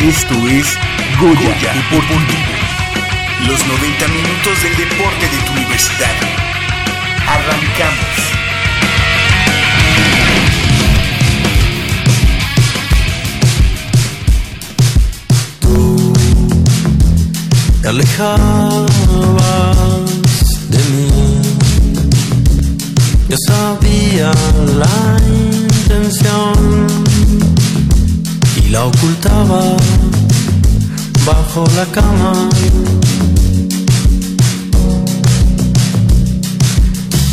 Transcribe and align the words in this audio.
Esto 0.00 0.34
es 0.48 0.78
Goya, 1.18 1.74
Deportivo. 1.74 2.22
Los 3.48 3.66
90 3.66 4.08
minutos 4.08 4.62
del 4.62 4.76
deporte 4.76 5.28
de 5.28 5.38
tu 5.44 5.52
universidad. 5.52 6.14
Arrancamos. 7.26 8.28
Te 17.82 17.88
alejabas 17.88 18.90
de 20.70 20.78
mí. 20.78 21.42
Yo 23.28 23.36
sabía 23.48 24.30
la 24.78 25.16
intención 25.26 26.98
y 28.64 28.68
la 28.68 28.84
ocultaba 28.84 29.76
bajo 31.26 31.64
la 31.76 31.86
cama. 31.86 32.32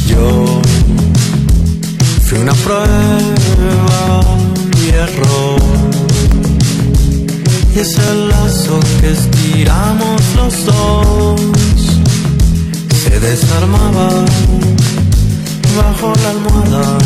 Yo 0.08 0.62
fui 2.24 2.38
una 2.40 2.54
prueba 2.54 4.20
y 4.84 4.90
error. 4.90 5.60
Y 7.76 7.80
es 7.80 7.98
el 7.98 8.30
lazo 8.30 8.80
que 9.02 9.12
estiramos 9.12 10.22
los 10.36 10.66
dos 10.66 11.42
se 13.04 13.20
desarmaba 13.20 14.26
bajo 15.78 16.14
la 16.24 16.30
almohada. 16.30 16.98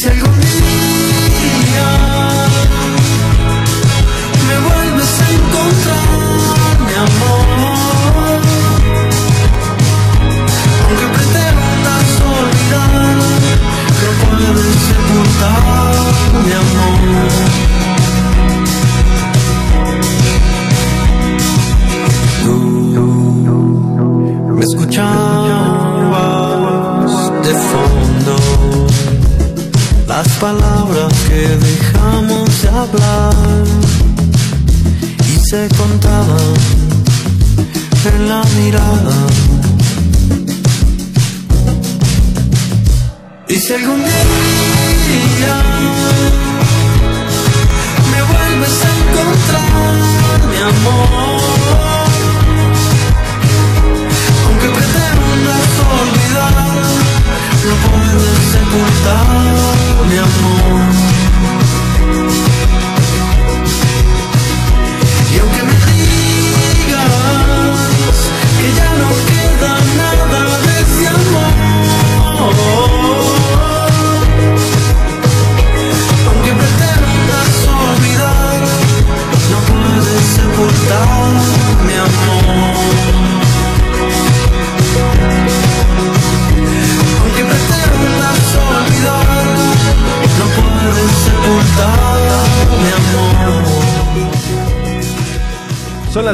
Si 0.00 0.08
algún 0.08 0.40
día 0.40 1.90
me 4.48 4.56
vuelves 4.66 5.12
a 5.20 5.30
encontrar, 5.30 6.74
mi 6.86 6.94
amor, 7.06 8.40
aunque 10.86 11.06
pretendas 11.16 12.10
olvidar, 12.38 12.92
no 14.00 14.10
puedes 14.24 14.76
sepultar, 14.88 15.92
mi 16.46 16.52
amor. 16.62 17.00
Tú 22.42 22.56
palabras 30.40 31.12
que 31.28 31.46
dejamos 31.68 32.62
de 32.62 32.68
hablar 32.70 33.64
y 35.28 35.38
se 35.50 35.68
contaban 35.76 36.54
en 38.06 38.28
la 38.28 38.42
mirada. 38.56 39.16
Y 43.48 43.56
si 43.56 43.74
algún 43.74 44.02
día 44.02 45.56
me 48.10 48.20
vuelves 48.32 48.76
a 48.86 48.90
encontrar, 49.00 49.92
mi 50.50 50.58
amor, 50.72 51.40
aunque 54.46 54.68
pretendas 54.78 55.70
olvidar, 56.00 56.54
no 57.66 57.74
puedes 57.84 58.38
sepultar 58.52 59.89
mi 60.08 60.18
amor. 60.18 61.29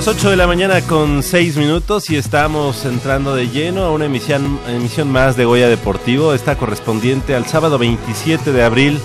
Las 0.07 0.15
8 0.19 0.31
de 0.31 0.37
la 0.37 0.47
mañana 0.47 0.83
con 0.83 1.21
6 1.21 1.57
minutos 1.57 2.11
y 2.11 2.17
estamos 2.17 2.85
entrando 2.85 3.35
de 3.35 3.49
lleno 3.49 3.83
a 3.83 3.91
una 3.91 4.05
emisión, 4.05 4.61
emisión 4.69 5.11
más 5.11 5.37
de 5.37 5.45
Goya 5.45 5.69
Deportivo, 5.69 6.33
esta 6.33 6.57
correspondiente 6.57 7.35
al 7.35 7.47
sábado 7.47 7.77
27 7.77 8.53
de 8.53 8.63
abril 8.63 9.01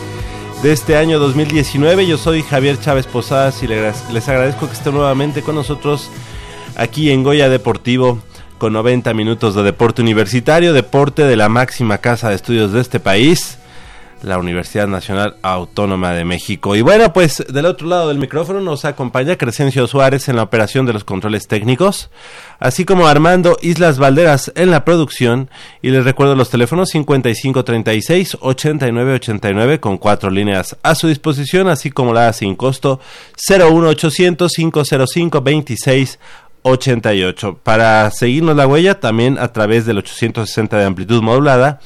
de 0.61 0.71
este 0.71 0.97
año 0.97 1.17
2019. 1.17 2.05
Yo 2.05 2.17
soy 2.17 2.43
Javier 2.43 2.79
Chávez 2.79 3.07
Posadas 3.07 3.63
y 3.63 3.67
les 3.67 4.11
les 4.11 4.29
agradezco 4.29 4.67
que 4.67 4.73
estén 4.73 4.93
nuevamente 4.93 5.41
con 5.41 5.55
nosotros 5.55 6.11
aquí 6.75 7.09
en 7.09 7.23
Goya 7.23 7.49
Deportivo 7.49 8.19
con 8.59 8.73
90 8.73 9.11
minutos 9.15 9.55
de 9.55 9.63
deporte 9.63 10.03
universitario, 10.03 10.71
deporte 10.71 11.23
de 11.23 11.35
la 11.35 11.49
máxima 11.49 11.97
casa 11.97 12.29
de 12.29 12.35
estudios 12.35 12.73
de 12.73 12.81
este 12.81 12.99
país, 12.99 13.57
la 14.23 14.37
Universidad 14.37 14.87
Nacional 14.87 15.35
Autónoma 15.41 16.11
de 16.11 16.23
México. 16.25 16.75
Y 16.75 16.81
bueno, 16.81 17.13
pues 17.13 17.41
del 17.47 17.65
otro 17.65 17.87
lado 17.87 18.09
del 18.09 18.17
micrófono 18.17 18.59
nos 18.61 18.83
acompaña 18.85 19.37
Crescencio 19.37 19.85
Suárez 19.87 20.29
en 20.29 20.35
la 20.35 20.43
operación 20.43 20.85
de 20.85 20.93
los 20.93 21.03
controles 21.03 21.47
técnicos, 21.47 22.11
así 22.59 22.85
como 22.85 23.07
Armando 23.07 23.57
Islas 23.61 23.97
Valderas 23.99 24.51
en 24.55 24.71
la 24.71 24.85
producción. 24.85 25.49
Y 25.81 25.89
les 25.89 26.03
recuerdo 26.03 26.35
los 26.35 26.49
teléfonos 26.49 26.93
5536-8989 26.93 29.79
con 29.79 29.97
cuatro 29.97 30.29
líneas 30.29 30.77
a 30.83 30.93
su 30.95 31.07
disposición, 31.07 31.67
así 31.67 31.91
como 31.91 32.13
la 32.13 32.31
sin 32.33 32.55
costo 32.55 32.99
01800-505-26 33.49 36.17
88. 36.63 37.59
Para 37.63 38.11
seguirnos 38.11 38.55
la 38.55 38.67
huella 38.67 38.99
también 38.99 39.39
a 39.39 39.51
través 39.51 39.85
del 39.85 39.97
860 39.97 40.77
de 40.77 40.85
amplitud 40.85 41.21
modulada 41.21 41.79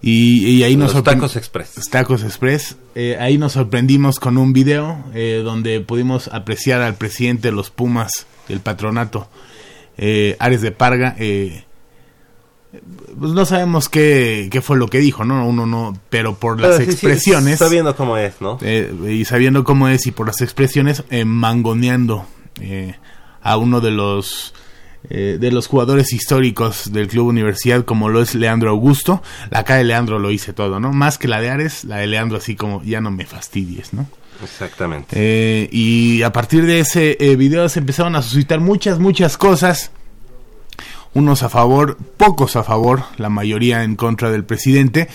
y, 0.00 0.44
y 0.46 0.62
ahí 0.64 0.76
nos 0.76 0.94
Los 0.94 1.04
tacos 1.04 1.36
express. 1.36 1.74
Tacos 1.90 2.24
Express. 2.24 2.76
Eh, 2.96 3.16
ahí 3.20 3.38
nos 3.38 3.52
sorprendimos 3.52 4.18
con 4.18 4.38
un 4.38 4.52
video 4.52 5.04
eh, 5.14 5.40
donde 5.44 5.80
pudimos 5.80 6.28
apreciar 6.28 6.80
al 6.82 6.94
presidente 6.96 7.48
de 7.48 7.52
los 7.52 7.70
Pumas 7.70 8.26
del 8.48 8.60
patronato, 8.60 9.28
eh, 9.96 10.36
Ares 10.38 10.60
de 10.62 10.72
Parga. 10.72 11.16
eh, 11.18 11.64
pues 13.18 13.32
no 13.32 13.44
sabemos 13.44 13.88
qué, 13.88 14.48
qué 14.50 14.62
fue 14.62 14.78
lo 14.78 14.88
que 14.88 14.98
dijo, 14.98 15.24
¿no? 15.24 15.46
Uno 15.46 15.66
no, 15.66 15.98
pero 16.08 16.34
por 16.34 16.58
las 16.58 16.78
Pero 16.78 16.78
sí, 16.78 16.84
sí, 16.84 16.90
expresiones, 16.92 17.58
sabiendo 17.58 17.94
cómo 17.94 18.16
es, 18.16 18.40
¿no? 18.40 18.58
eh, 18.62 18.92
y 19.10 19.24
sabiendo 19.26 19.62
cómo 19.64 19.88
es 19.88 20.06
y 20.06 20.10
por 20.10 20.26
las 20.26 20.40
expresiones, 20.40 21.04
eh, 21.10 21.24
mangoneando 21.26 22.26
eh, 22.60 22.94
a 23.42 23.58
uno 23.58 23.80
de 23.82 23.90
los 23.90 24.54
eh, 25.10 25.36
de 25.38 25.50
los 25.50 25.66
jugadores 25.66 26.12
históricos 26.12 26.92
del 26.92 27.08
Club 27.08 27.26
Universidad 27.26 27.84
como 27.84 28.08
lo 28.08 28.22
es 28.22 28.34
Leandro 28.34 28.70
Augusto. 28.70 29.22
La 29.50 29.64
cara 29.64 29.78
de 29.78 29.84
Leandro 29.84 30.18
lo 30.18 30.30
hice 30.30 30.52
todo, 30.52 30.80
¿no? 30.80 30.92
Más 30.92 31.18
que 31.18 31.28
la 31.28 31.40
de 31.40 31.50
Ares, 31.50 31.84
la 31.84 31.96
de 31.98 32.06
Leandro 32.06 32.38
así 32.38 32.56
como 32.56 32.82
ya 32.84 33.00
no 33.00 33.10
me 33.10 33.26
fastidies, 33.26 33.92
¿no? 33.92 34.06
Exactamente. 34.42 35.14
Eh, 35.18 35.68
y 35.72 36.22
a 36.22 36.32
partir 36.32 36.66
de 36.66 36.80
ese 36.80 37.16
eh, 37.20 37.36
video 37.36 37.68
se 37.68 37.78
empezaron 37.80 38.16
a 38.16 38.22
suscitar 38.22 38.60
muchas, 38.60 38.98
muchas 38.98 39.36
cosas. 39.36 39.90
Unos 41.14 41.42
a 41.42 41.48
favor, 41.48 41.98
pocos 42.16 42.56
a 42.56 42.64
favor, 42.64 43.04
la 43.18 43.28
mayoría 43.28 43.84
en 43.84 43.96
contra 43.96 44.30
del 44.30 44.44
presidente. 44.44 45.08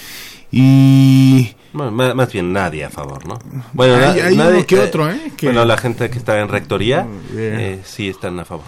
Y 0.51 1.55
Bueno, 1.73 1.91
más 2.15 2.31
bien 2.31 2.53
nadie 2.53 2.85
a 2.85 2.89
favor, 2.89 3.25
¿no? 3.27 3.37
Bueno, 3.73 3.95
Hay- 3.95 4.19
hay 4.19 4.35
nadie, 4.37 4.57
uno 4.59 4.65
que 4.65 4.79
otro, 4.79 5.09
¿eh? 5.09 5.31
Que- 5.35 5.47
Bueno, 5.47 5.65
la 5.65 5.77
gente 5.77 6.09
que 6.09 6.17
está 6.17 6.39
en 6.39 6.47
rectoría 6.49 7.05
Bien. 7.31 7.59
eh, 7.59 7.79
sí 7.83 8.07
están 8.09 8.39
a 8.39 8.45
favor. 8.45 8.65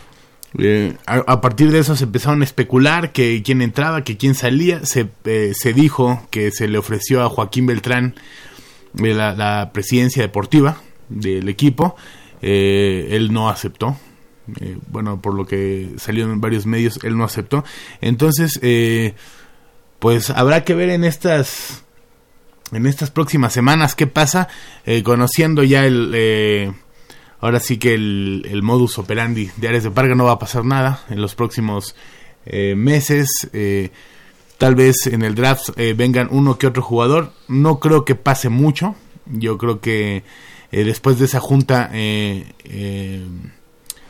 Eh, 0.58 0.96
a, 1.06 1.18
a 1.28 1.42
partir 1.42 1.72
de 1.72 1.80
eso 1.80 1.96
se 1.96 2.06
empezaron 2.06 2.42
a 2.42 2.46
especular 2.46 3.12
que 3.12 3.42
quién 3.44 3.62
entraba, 3.62 4.04
que 4.04 4.18
quién 4.18 4.34
salía. 4.36 4.84
Se, 4.86 5.08
eh, 5.26 5.54
se 5.56 5.74
dijo 5.74 6.28
que 6.32 6.50
se 6.52 6.68
le 6.68 6.78
ofreció 6.80 7.24
a 7.24 7.30
Joaquín 7.30 7.68
Beltrán 7.68 8.16
la, 8.94 9.34
la 9.34 9.72
presidencia 9.74 10.22
deportiva 10.22 10.78
del 11.10 11.50
equipo. 11.50 11.96
Eh, 12.42 13.10
él 13.12 13.34
no 13.34 13.50
aceptó. 13.50 13.98
Eh, 14.62 14.78
bueno, 14.88 15.22
por 15.22 15.36
lo 15.36 15.46
que 15.46 15.90
salió 15.98 16.26
en 16.26 16.42
varios 16.42 16.66
medios, 16.66 17.00
él 17.04 17.18
no 17.18 17.24
aceptó. 17.24 17.64
Entonces, 18.02 18.60
eh, 18.62 19.14
pues 20.00 20.30
habrá 20.30 20.64
que 20.64 20.74
ver 20.74 20.90
en 20.90 21.04
estas 21.04 21.84
en 22.72 22.86
estas 22.86 23.10
próximas 23.10 23.52
semanas 23.52 23.96
qué 23.96 24.06
pasa, 24.06 24.48
conociendo 25.04 25.64
ya 25.64 25.86
el 25.86 26.76
ahora 27.40 27.60
sí 27.60 27.78
que 27.78 27.96
el, 27.96 28.46
el 28.48 28.62
modus 28.62 29.00
operandi 29.00 29.50
de 29.58 29.68
Ares 29.68 29.84
de 29.84 29.92
Parga 29.92 30.14
no 30.14 30.26
va 30.26 30.34
a 30.34 30.40
pasar 30.40 30.66
nada 30.66 31.04
en 31.10 31.20
los 31.20 31.34
próximos 31.34 31.96
meses. 32.46 33.50
Tal 34.60 34.76
vez 34.76 35.08
en 35.08 35.24
el 35.24 35.34
draft 35.34 35.70
eh, 35.78 35.96
vengan 35.98 36.28
uno 36.30 36.60
que 36.60 36.68
otro 36.68 36.84
jugador. 36.84 37.34
No 37.48 37.80
creo 37.80 38.06
que 38.06 38.14
pase 38.14 38.50
mucho. 38.50 38.94
Yo 39.26 39.58
creo 39.58 39.80
que 39.82 40.24
eh, 40.72 40.84
después 40.84 41.18
de 41.18 41.26
esa 41.26 41.40
junta, 41.40 41.90
eh, 41.94 42.54
eh, 42.64 43.26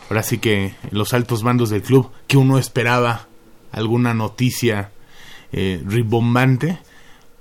ahora 0.10 0.24
sí 0.24 0.40
que 0.40 0.75
los 0.92 1.13
altos 1.13 1.44
mandos 1.44 1.69
del 1.69 1.81
club, 1.81 2.12
que 2.28 2.38
uno 2.38 2.57
esperaba 2.57 3.28
alguna 3.72 4.13
noticia 4.13 4.92
ribombante, 5.51 6.78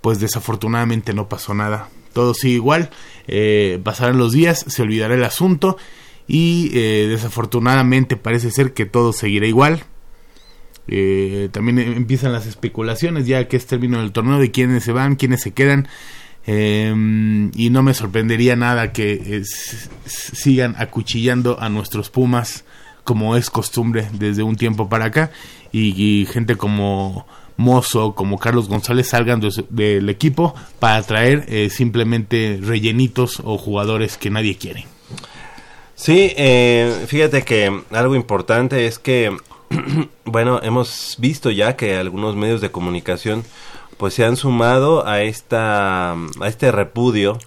pues 0.01 0.19
desafortunadamente 0.19 1.13
no 1.13 1.29
pasó 1.29 1.53
nada. 1.53 1.89
Todo 2.15 2.33
sigue 2.33 2.55
igual, 2.55 2.91
pasarán 3.83 4.17
los 4.17 4.33
días, 4.33 4.65
se 4.67 4.83
olvidará 4.83 5.15
el 5.15 5.25
asunto 5.25 5.77
y 6.27 6.71
desafortunadamente 6.71 8.17
parece 8.17 8.51
ser 8.51 8.73
que 8.73 8.87
todo 8.87 9.13
seguirá 9.13 9.47
igual. 9.47 9.85
Eh, 10.89 11.49
también 11.53 11.79
empiezan 11.79 12.33
las 12.33 12.47
especulaciones 12.47 13.27
ya 13.27 13.47
que 13.47 13.57
es 13.57 13.67
término 13.67 13.99
del 13.99 14.13
torneo 14.13 14.39
de 14.39 14.51
quiénes 14.51 14.85
se 14.85 14.93
van, 14.93 15.17
quiénes 15.17 15.43
se 15.43 15.53
quedan. 15.53 15.89
Eh, 16.47 16.95
y 17.55 17.71
no 17.71 17.83
me 17.83 17.93
sorprendería 17.93 18.57
nada 18.57 18.93
que 18.93 19.13
eh, 19.13 19.43
sigan 20.07 20.75
acuchillando 20.79 21.61
a 21.61 21.69
nuestros 21.69 22.09
Pumas 22.09 22.65
como 23.09 23.37
es 23.37 23.49
costumbre 23.49 24.07
desde 24.13 24.43
un 24.43 24.57
tiempo 24.57 24.91
para 24.91 25.07
acá 25.07 25.31
y, 25.73 26.27
gente 26.31 26.57
como 26.57 27.27
Mozo, 27.57 28.15
como 28.15 28.39
Carlos 28.39 28.69
González 28.69 29.09
salgan 29.09 29.41
del 29.71 30.09
equipo 30.11 30.55
para 30.79 31.03
traer 31.03 31.47
eh, 31.49 31.71
simplemente 31.71 32.61
rellenitos 32.63 33.41
o 33.43 33.57
jugadores 33.57 34.19
que 34.19 34.29
nadie 34.29 34.59
quiere. 34.59 34.87
Sí, 35.95 36.35
eh, 36.37 37.07
fíjate 37.07 37.45
que 37.45 37.83
algo 37.91 38.15
importante 38.15 38.87
es 38.87 38.99
que, 38.99 39.35
bueno, 40.25 40.61
hemos 40.63 41.17
visto 41.19 41.51
ya 41.51 41.77
que 41.77 41.97
algunos 41.97 42.37
medios 42.37 42.61
de 42.61 42.71
comunicación 42.71 43.45
pues 43.97 44.15
se 44.15 44.25
han 44.25 44.37
sumado 44.37 45.07
a 45.07 45.23
esta 45.23 46.13
a 46.13 46.47
este 46.47 46.71
repudio 46.73 47.39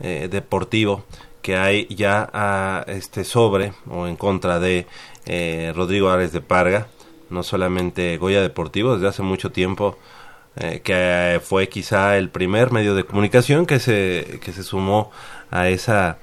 eh, 0.00 0.28
deportivo 0.30 1.04
que 1.42 1.56
hay 1.56 1.86
ya 1.88 2.84
este 2.86 3.24
sobre 3.24 3.72
o 3.88 4.06
en 4.06 4.16
contra 4.16 4.60
de 4.60 4.86
eh, 5.26 5.72
Rodrigo 5.74 6.08
Ares 6.08 6.32
de 6.32 6.40
Parga, 6.40 6.86
no 7.28 7.42
solamente 7.42 8.16
Goya 8.16 8.40
Deportivo, 8.40 8.94
desde 8.94 9.08
hace 9.08 9.22
mucho 9.22 9.52
tiempo 9.52 9.98
eh, 10.56 10.80
que 10.82 11.40
fue 11.42 11.68
quizá 11.68 12.16
el 12.16 12.30
primer 12.30 12.70
medio 12.72 12.94
de 12.94 13.04
comunicación 13.04 13.66
que 13.66 13.78
se 13.78 14.40
que 14.42 14.52
se 14.52 14.62
sumó 14.62 15.10
a 15.50 15.68
esa 15.68 16.18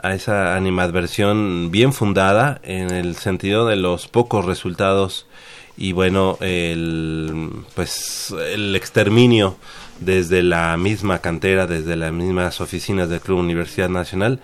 a 0.00 0.14
esa 0.14 0.56
animadversión 0.56 1.70
bien 1.70 1.92
fundada 1.92 2.60
en 2.62 2.90
el 2.90 3.16
sentido 3.16 3.66
de 3.66 3.76
los 3.76 4.08
pocos 4.08 4.44
resultados 4.44 5.26
y 5.76 5.92
bueno 5.92 6.38
el 6.40 7.50
pues 7.74 8.34
el 8.52 8.76
exterminio 8.76 9.56
desde 10.00 10.42
la 10.42 10.76
misma 10.76 11.18
cantera 11.20 11.66
desde 11.66 11.96
las 11.96 12.12
mismas 12.12 12.60
oficinas 12.60 13.08
del 13.08 13.20
Club 13.20 13.38
Universidad 13.38 13.88
Nacional 13.88 14.40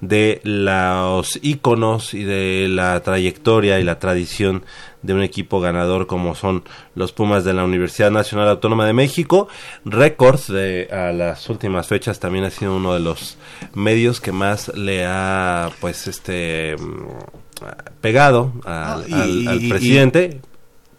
de 0.00 0.40
los 0.44 1.38
íconos 1.42 2.14
y 2.14 2.22
de 2.24 2.68
la 2.68 3.00
trayectoria 3.00 3.80
y 3.80 3.84
la 3.84 3.98
tradición 3.98 4.64
de 5.02 5.14
un 5.14 5.22
equipo 5.22 5.60
ganador 5.60 6.06
como 6.06 6.34
son 6.34 6.64
los 6.94 7.12
Pumas 7.12 7.44
de 7.44 7.54
la 7.54 7.64
Universidad 7.64 8.10
Nacional 8.10 8.48
Autónoma 8.48 8.86
de 8.86 8.92
México. 8.92 9.48
Récords 9.84 10.48
de 10.48 10.88
a 10.90 11.12
las 11.12 11.48
últimas 11.48 11.86
fechas 11.86 12.18
también 12.18 12.44
ha 12.44 12.50
sido 12.50 12.74
uno 12.76 12.94
de 12.94 13.00
los 13.00 13.38
medios 13.74 14.20
que 14.20 14.32
más 14.32 14.68
le 14.76 15.06
ha 15.06 15.70
pues 15.80 16.06
este 16.08 16.76
mm, 16.78 17.62
pegado 18.00 18.52
al, 18.64 19.02
Ah, 19.02 19.04
y- 19.06 19.12
al- 19.12 19.48
al 19.48 19.62
y- 19.64 19.68
presidente, 19.68 20.40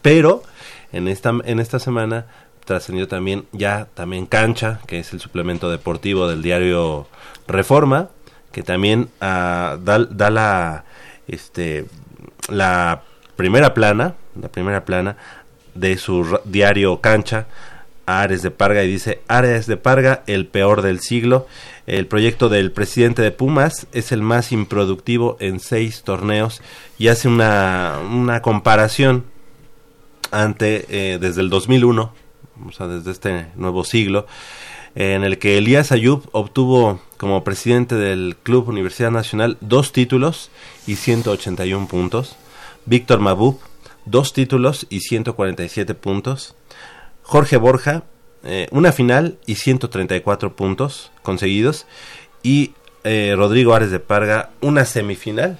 pero 0.01 0.43
en 0.91 1.07
esta 1.07 1.33
en 1.43 1.59
esta 1.59 1.79
semana 1.79 2.25
trascendió 2.65 3.07
también 3.07 3.45
ya 3.51 3.87
también 3.95 4.25
Cancha, 4.27 4.79
que 4.87 4.99
es 4.99 5.11
el 5.13 5.19
suplemento 5.19 5.69
deportivo 5.71 6.27
del 6.27 6.41
diario 6.41 7.07
Reforma, 7.47 8.09
que 8.51 8.63
también 8.63 9.09
ah, 9.21 9.77
da, 9.83 9.99
da 10.05 10.29
la 10.29 10.85
este 11.27 11.85
la 12.47 13.03
primera 13.39 13.73
plana, 13.73 14.15
la 14.35 14.49
primera 14.49 14.83
plana 14.83 15.15
de 15.73 15.97
su 15.97 16.39
diario 16.43 16.99
Cancha 16.99 17.47
a 18.05 18.21
Ares 18.21 18.41
de 18.41 18.51
Parga 18.51 18.83
y 18.83 18.91
dice 18.91 19.21
Ares 19.29 19.65
de 19.65 19.77
Parga, 19.77 20.23
el 20.27 20.45
peor 20.45 20.81
del 20.81 20.99
siglo. 20.99 21.47
El 21.87 22.05
proyecto 22.05 22.49
del 22.49 22.73
presidente 22.73 23.21
de 23.21 23.31
Pumas 23.31 23.87
es 23.93 24.11
el 24.11 24.21
más 24.23 24.51
improductivo 24.51 25.37
en 25.39 25.61
seis 25.61 26.03
torneos 26.03 26.61
y 26.97 27.07
hace 27.07 27.29
una, 27.29 27.99
una 28.11 28.41
comparación 28.41 29.23
ante 30.31 30.85
eh, 30.89 31.17
desde 31.17 31.39
el 31.39 31.49
2001, 31.49 32.13
o 32.67 32.71
sea, 32.73 32.87
desde 32.87 33.11
este 33.11 33.45
nuevo 33.55 33.85
siglo, 33.85 34.27
en 34.95 35.23
el 35.23 35.37
que 35.37 35.57
Elías 35.57 35.93
Ayub 35.93 36.27
obtuvo 36.33 36.99
como 37.15 37.45
presidente 37.45 37.95
del 37.95 38.35
Club 38.43 38.67
Universidad 38.67 39.11
Nacional 39.11 39.55
dos 39.61 39.93
títulos 39.93 40.51
y 40.87 40.97
181 40.97 41.87
puntos. 41.87 42.35
Víctor 42.85 43.19
Mabub, 43.19 43.59
dos 44.05 44.33
títulos 44.33 44.87
y 44.89 45.01
147 45.01 45.93
puntos. 45.93 46.55
Jorge 47.21 47.57
Borja, 47.57 48.03
eh, 48.43 48.67
una 48.71 48.91
final 48.91 49.37
y 49.45 49.55
134 49.55 50.55
puntos 50.55 51.11
conseguidos. 51.21 51.85
Y 52.41 52.73
eh, 53.03 53.33
Rodrigo 53.35 53.73
Ares 53.73 53.91
de 53.91 53.99
Parga, 53.99 54.51
una 54.61 54.85
semifinal 54.85 55.59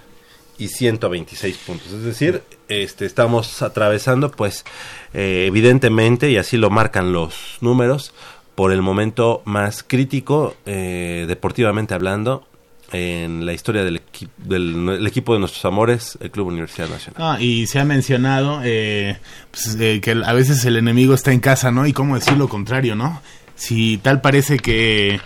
y 0.58 0.70
126 0.70 1.58
puntos. 1.58 1.92
Es 1.92 2.04
decir, 2.04 2.44
este, 2.68 3.06
estamos 3.06 3.62
atravesando, 3.62 4.32
pues, 4.32 4.66
eh, 5.14 5.46
evidentemente, 5.48 6.30
y 6.30 6.38
así 6.38 6.58
lo 6.58 6.70
marcan 6.70 7.14
los 7.14 7.58
números, 7.62 8.14
por 8.56 8.74
el 8.74 8.82
momento 8.82 9.42
más 9.46 9.84
crítico, 9.84 10.54
deportivamente 10.66 11.94
hablando, 11.94 12.46
en 12.92 13.46
la 13.46 13.54
historia 13.54 13.84
del, 13.84 14.02
equi- 14.02 14.30
del 14.38 14.90
el 14.90 15.06
equipo 15.08 15.34
de 15.34 15.40
nuestros 15.40 15.64
amores, 15.66 16.18
el 16.22 16.32
Club 16.32 16.48
Universidad 16.48 16.90
Nacional. 16.90 17.22
Ah, 17.38 17.42
y 17.42 17.68
se 17.68 17.80
ha 17.80 17.86
mencionado 17.86 18.62
eh, 18.64 19.18
pues, 19.52 19.78
eh, 19.80 20.00
que 20.02 20.12
a 20.12 20.34
veces 20.34 20.66
el 20.66 20.76
enemigo 20.78 21.14
está 21.14 21.32
en 21.32 21.40
casa, 21.40 21.72
¿no? 21.72 21.86
Y 21.86 21.94
cómo 21.94 22.16
decir 22.16 22.38
lo 22.38 22.48
contrario, 22.50 22.96
¿no? 22.96 23.22
Si 23.56 23.98
tal 23.98 24.22
parece 24.22 24.58
que 24.60 25.20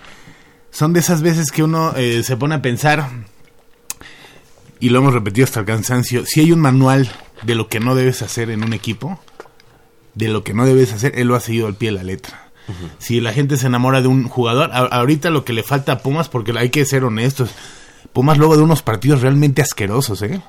son 0.72 0.92
de 0.94 1.00
esas 1.00 1.22
veces 1.22 1.52
que 1.52 1.64
uno 1.64 1.94
eh, 1.96 2.24
se 2.24 2.36
pone 2.36 2.56
a 2.56 2.62
pensar, 2.62 3.08
y 4.80 4.90
lo 4.90 5.00
hemos 5.00 5.14
repetido 5.14 5.46
hasta 5.46 5.62
el 5.62 5.66
cansancio, 5.66 6.26
si 6.26 6.42
hay 6.42 6.52
un 6.52 6.60
manual 6.60 7.10
de 7.44 7.56
lo 7.56 7.68
que 7.70 7.80
no 7.80 7.96
debes 7.96 8.22
hacer 8.22 8.50
en 8.50 8.64
un 8.64 8.74
equipo, 8.74 9.20
de 10.16 10.28
lo 10.28 10.44
que 10.44 10.54
no 10.54 10.66
debes 10.66 10.92
hacer, 10.94 11.14
él 11.18 11.28
lo 11.28 11.36
ha 11.36 11.40
seguido 11.40 11.68
al 11.68 11.76
pie 11.76 11.92
de 11.92 11.96
la 11.98 12.04
letra. 12.04 12.43
Si 12.98 13.20
la 13.22 13.34
gente 13.34 13.58
se 13.58 13.68
enamora 13.68 14.02
de 14.02 14.08
un 14.08 14.28
jugador, 14.28 14.72
a- 14.72 14.78
ahorita 14.86 15.30
lo 15.30 15.44
que 15.46 15.54
le 15.54 15.64
falta 15.64 15.92
a 15.94 15.98
Pumas, 16.00 16.30
porque 16.30 16.54
hay 16.58 16.70
que 16.70 16.86
ser 16.86 17.04
honestos, 17.04 17.52
Pumas 18.14 18.38
luego 18.38 18.56
de 18.58 18.64
unos 18.64 18.82
partidos 18.84 19.22
realmente 19.22 19.62
asquerosos, 19.62 20.22
¿eh? 20.22 20.42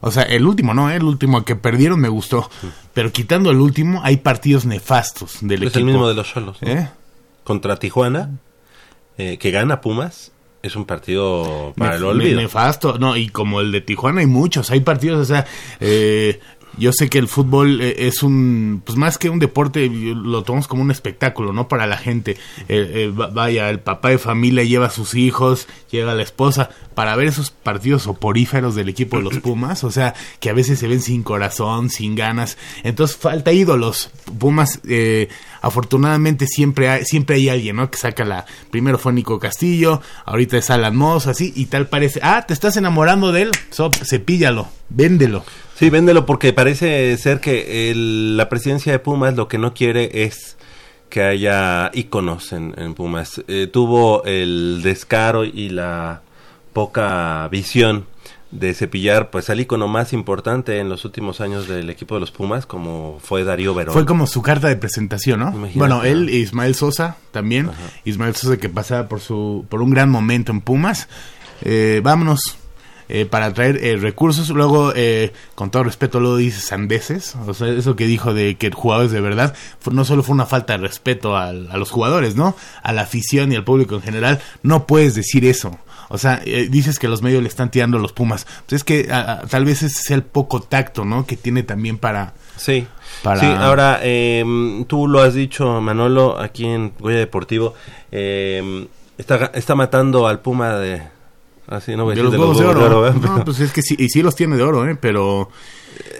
O 0.00 0.10
sea, 0.10 0.24
el 0.24 0.46
último, 0.46 0.74
¿no? 0.74 0.90
El 0.90 1.04
último 1.04 1.44
que 1.44 1.54
perdieron 1.54 2.00
me 2.00 2.08
gustó. 2.08 2.50
Pero 2.92 3.12
quitando 3.12 3.50
el 3.52 3.58
último, 3.60 4.00
hay 4.02 4.16
partidos 4.16 4.66
nefastos 4.66 5.38
del 5.40 5.62
Es 5.62 5.68
equipo. 5.68 5.78
el 5.78 5.84
mismo 5.84 6.08
de 6.08 6.14
los 6.14 6.28
solos. 6.28 6.58
¿Eh? 6.62 6.88
Contra 7.44 7.76
Tijuana, 7.78 8.30
eh, 9.16 9.38
que 9.38 9.50
gana 9.52 9.80
Pumas, 9.80 10.32
es 10.62 10.74
un 10.74 10.84
partido 10.86 11.72
para 11.76 11.92
Nef- 11.94 11.96
el 11.98 12.04
olvido. 12.04 12.40
Nefasto, 12.40 12.98
no, 12.98 13.16
y 13.16 13.28
como 13.28 13.60
el 13.60 13.70
de 13.70 13.80
Tijuana 13.80 14.20
hay 14.20 14.26
muchos, 14.26 14.70
hay 14.72 14.80
partidos, 14.80 15.20
o 15.20 15.24
sea, 15.24 15.46
eh, 15.78 16.40
yo 16.78 16.92
sé 16.92 17.08
que 17.08 17.18
el 17.18 17.28
fútbol 17.28 17.80
eh, 17.80 18.06
es 18.08 18.22
un, 18.22 18.82
pues 18.84 18.96
más 18.98 19.18
que 19.18 19.28
un 19.30 19.38
deporte, 19.38 19.88
lo 19.90 20.42
tomamos 20.42 20.68
como 20.68 20.82
un 20.82 20.90
espectáculo, 20.90 21.52
¿no? 21.52 21.68
Para 21.68 21.86
la 21.86 21.96
gente. 21.96 22.32
Eh, 22.68 22.92
eh, 22.94 23.08
va- 23.10 23.28
vaya, 23.28 23.68
el 23.70 23.80
papá 23.80 24.08
de 24.10 24.18
familia 24.18 24.64
lleva 24.64 24.86
a 24.86 24.90
sus 24.90 25.14
hijos, 25.14 25.68
llega 25.90 26.14
la 26.14 26.22
esposa, 26.22 26.70
para 26.94 27.16
ver 27.16 27.28
esos 27.28 27.50
partidos 27.50 28.02
soporíferos 28.02 28.74
del 28.74 28.88
equipo 28.88 29.16
de 29.18 29.22
los 29.24 29.38
Pumas, 29.42 29.84
o 29.84 29.90
sea, 29.90 30.14
que 30.40 30.50
a 30.50 30.52
veces 30.54 30.78
se 30.78 30.88
ven 30.88 31.00
sin 31.02 31.22
corazón, 31.22 31.90
sin 31.90 32.14
ganas. 32.14 32.56
Entonces 32.84 33.16
falta 33.16 33.52
ídolos. 33.52 34.10
Pumas, 34.38 34.80
eh, 34.88 35.28
afortunadamente 35.60 36.46
siempre 36.46 36.88
hay, 36.88 37.04
siempre 37.04 37.36
hay 37.36 37.48
alguien, 37.48 37.76
¿no? 37.76 37.90
Que 37.90 37.98
saca 37.98 38.24
la, 38.24 38.44
primero 38.70 38.98
fue 38.98 39.12
Nico 39.12 39.38
Castillo, 39.38 40.00
ahorita 40.26 40.56
es 40.58 40.70
Alan 40.70 40.96
Moss, 40.96 41.26
así, 41.26 41.52
y 41.56 41.66
tal 41.66 41.88
parece, 41.88 42.20
ah, 42.22 42.44
te 42.46 42.52
estás 42.54 42.76
enamorando 42.76 43.32
de 43.32 43.42
él, 43.42 43.50
so, 43.70 43.90
cepíllalo, 44.04 44.68
véndelo. 44.90 45.44
Sí, 45.82 45.90
véndelo 45.90 46.26
porque 46.26 46.52
parece 46.52 47.16
ser 47.16 47.40
que 47.40 47.90
el- 47.90 48.36
la 48.36 48.48
presidencia 48.48 48.92
de 48.92 49.00
Pumas 49.00 49.34
lo 49.34 49.48
que 49.48 49.58
no 49.58 49.74
quiere 49.74 50.22
es 50.22 50.56
que 51.08 51.24
haya 51.24 51.90
íconos 51.92 52.52
en, 52.52 52.72
en 52.76 52.94
Pumas. 52.94 53.42
Eh, 53.48 53.66
tuvo 53.66 54.22
el 54.22 54.80
descaro 54.84 55.44
y 55.44 55.70
la 55.70 56.22
poca 56.72 57.48
visión 57.50 58.06
de 58.52 58.74
cepillar 58.74 59.30
pues 59.30 59.50
al 59.50 59.58
ícono 59.58 59.88
más 59.88 60.12
importante 60.12 60.78
en 60.78 60.88
los 60.88 61.04
últimos 61.04 61.40
años 61.40 61.66
del 61.66 61.90
equipo 61.90 62.14
de 62.14 62.20
los 62.20 62.30
Pumas 62.30 62.64
como 62.64 63.18
fue 63.20 63.42
Darío 63.42 63.74
Verón. 63.74 63.92
Fue 63.92 64.06
como 64.06 64.28
su 64.28 64.40
carta 64.40 64.68
de 64.68 64.76
presentación, 64.76 65.40
¿no? 65.40 65.48
Imagínate. 65.48 65.78
Bueno, 65.80 66.04
él 66.04 66.28
e 66.28 66.36
Ismael 66.36 66.76
Sosa 66.76 67.16
también. 67.32 67.70
Ismael 68.04 68.36
Sosa 68.36 68.56
que 68.56 68.68
pasaba 68.68 69.08
por 69.08 69.18
su 69.18 69.66
por 69.68 69.82
un 69.82 69.90
gran 69.90 70.10
momento 70.10 70.52
en 70.52 70.60
Pumas. 70.60 71.08
Eh, 71.62 72.00
vámonos 72.04 72.56
eh, 73.08 73.26
para 73.26 73.52
traer 73.52 73.78
eh, 73.84 73.96
recursos. 73.96 74.48
Luego, 74.50 74.92
eh, 74.94 75.32
con 75.54 75.70
todo 75.70 75.84
respeto, 75.84 76.20
luego 76.20 76.36
dice 76.36 76.60
sandeces. 76.60 77.36
O 77.46 77.54
sea, 77.54 77.68
eso 77.68 77.96
que 77.96 78.06
dijo 78.06 78.34
de 78.34 78.56
que 78.56 78.70
jugadores 78.70 79.12
de 79.12 79.20
verdad 79.20 79.54
fue- 79.80 79.92
no 79.94 80.04
solo 80.04 80.22
fue 80.22 80.34
una 80.34 80.46
falta 80.46 80.72
de 80.74 80.78
respeto 80.86 81.36
al- 81.36 81.70
a 81.70 81.76
los 81.76 81.90
jugadores, 81.90 82.36
¿no? 82.36 82.54
A 82.82 82.92
la 82.92 83.02
afición 83.02 83.52
y 83.52 83.56
al 83.56 83.64
público 83.64 83.94
en 83.96 84.02
general. 84.02 84.40
No 84.62 84.86
puedes 84.86 85.14
decir 85.14 85.44
eso. 85.44 85.78
O 86.08 86.18
sea, 86.18 86.42
eh, 86.44 86.68
dices 86.70 86.98
que 86.98 87.08
los 87.08 87.22
medios 87.22 87.42
le 87.42 87.48
están 87.48 87.70
tirando 87.70 87.98
los 87.98 88.12
Pumas. 88.12 88.46
Pues 88.66 88.80
es 88.80 88.84
que 88.84 89.08
a- 89.10 89.32
a- 89.32 89.40
tal 89.46 89.64
vez 89.64 89.82
ese 89.82 90.02
sea 90.02 90.16
el 90.16 90.22
poco 90.22 90.60
tacto, 90.60 91.04
¿no? 91.06 91.24
Que 91.26 91.36
tiene 91.36 91.62
también 91.62 91.96
para... 91.96 92.34
Sí. 92.56 92.86
Para- 93.22 93.40
Sí, 93.40 93.46
ahora 93.46 93.98
em, 94.02 94.84
tú 94.84 95.08
lo 95.08 95.22
has 95.22 95.32
dicho, 95.32 95.80
Manolo, 95.80 96.38
aquí 96.38 96.66
en 96.66 96.92
Goya 96.98 97.16
Deportivo, 97.18 97.74
em, 98.10 98.86
está, 99.16 99.50
está 99.54 99.74
matando 99.74 100.26
al 100.28 100.40
Puma 100.40 100.74
de... 100.76 101.02
Así 101.72 101.96
no 101.96 102.04
voy 102.04 102.12
a 102.12 102.16
De 102.16 102.22
decir 102.22 102.38
los 102.38 102.58
de 102.58 102.64
oro. 102.64 103.00
¿verdad? 103.02 103.14
No, 103.20 103.44
pues 103.44 103.60
es 103.60 103.72
que 103.72 103.82
sí, 103.82 103.96
y 103.98 104.08
sí 104.08 104.22
los 104.22 104.34
tiene 104.36 104.56
de 104.56 104.62
oro, 104.62 104.88
¿eh? 104.88 104.96
Pero 105.00 105.50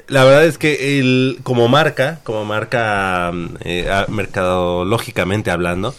La 0.09 0.25
verdad 0.25 0.45
es 0.47 0.59
que 0.59 0.99
el, 0.99 1.39
como 1.43 1.69
marca, 1.69 2.21
como 2.25 2.45
marca 2.45 3.31
mm, 3.33 3.47
eh, 3.65 3.91
a- 3.91 4.07
mercadológicamente 4.09 5.51
hablando, 5.51 5.95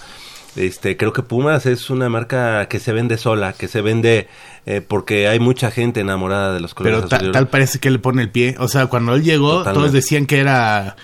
este, 0.56 0.98
creo 0.98 1.14
que 1.14 1.24
Pumas 1.24 1.66
es 1.66 1.90
una 1.90 2.10
marca 2.10 2.68
que 2.68 2.80
se 2.80 2.94
vende 2.94 3.18
sola, 3.18 3.54
que 3.54 3.68
se 3.68 3.82
vende 3.82 4.28
eh, 4.66 4.82
porque 4.88 5.28
hay 5.28 5.40
mucha 5.40 5.72
gente 5.72 6.02
enamorada 6.02 6.54
de 6.54 6.60
los 6.60 6.74
colores 6.76 7.00
pero 7.00 7.10
ta- 7.10 7.32
tal 7.32 7.48
parece 7.48 7.80
que 7.80 7.90
le 7.92 8.00
pone 8.00 8.22
el 8.22 8.30
pie. 8.30 8.56
O 8.60 8.68
sea, 8.68 8.86
cuando 8.88 9.16
él 9.16 9.24
llegó, 9.24 9.50
Totalmente. 9.60 9.80
todos 9.80 9.92
decían 9.94 10.26
que 10.28 10.40
era 10.40 10.96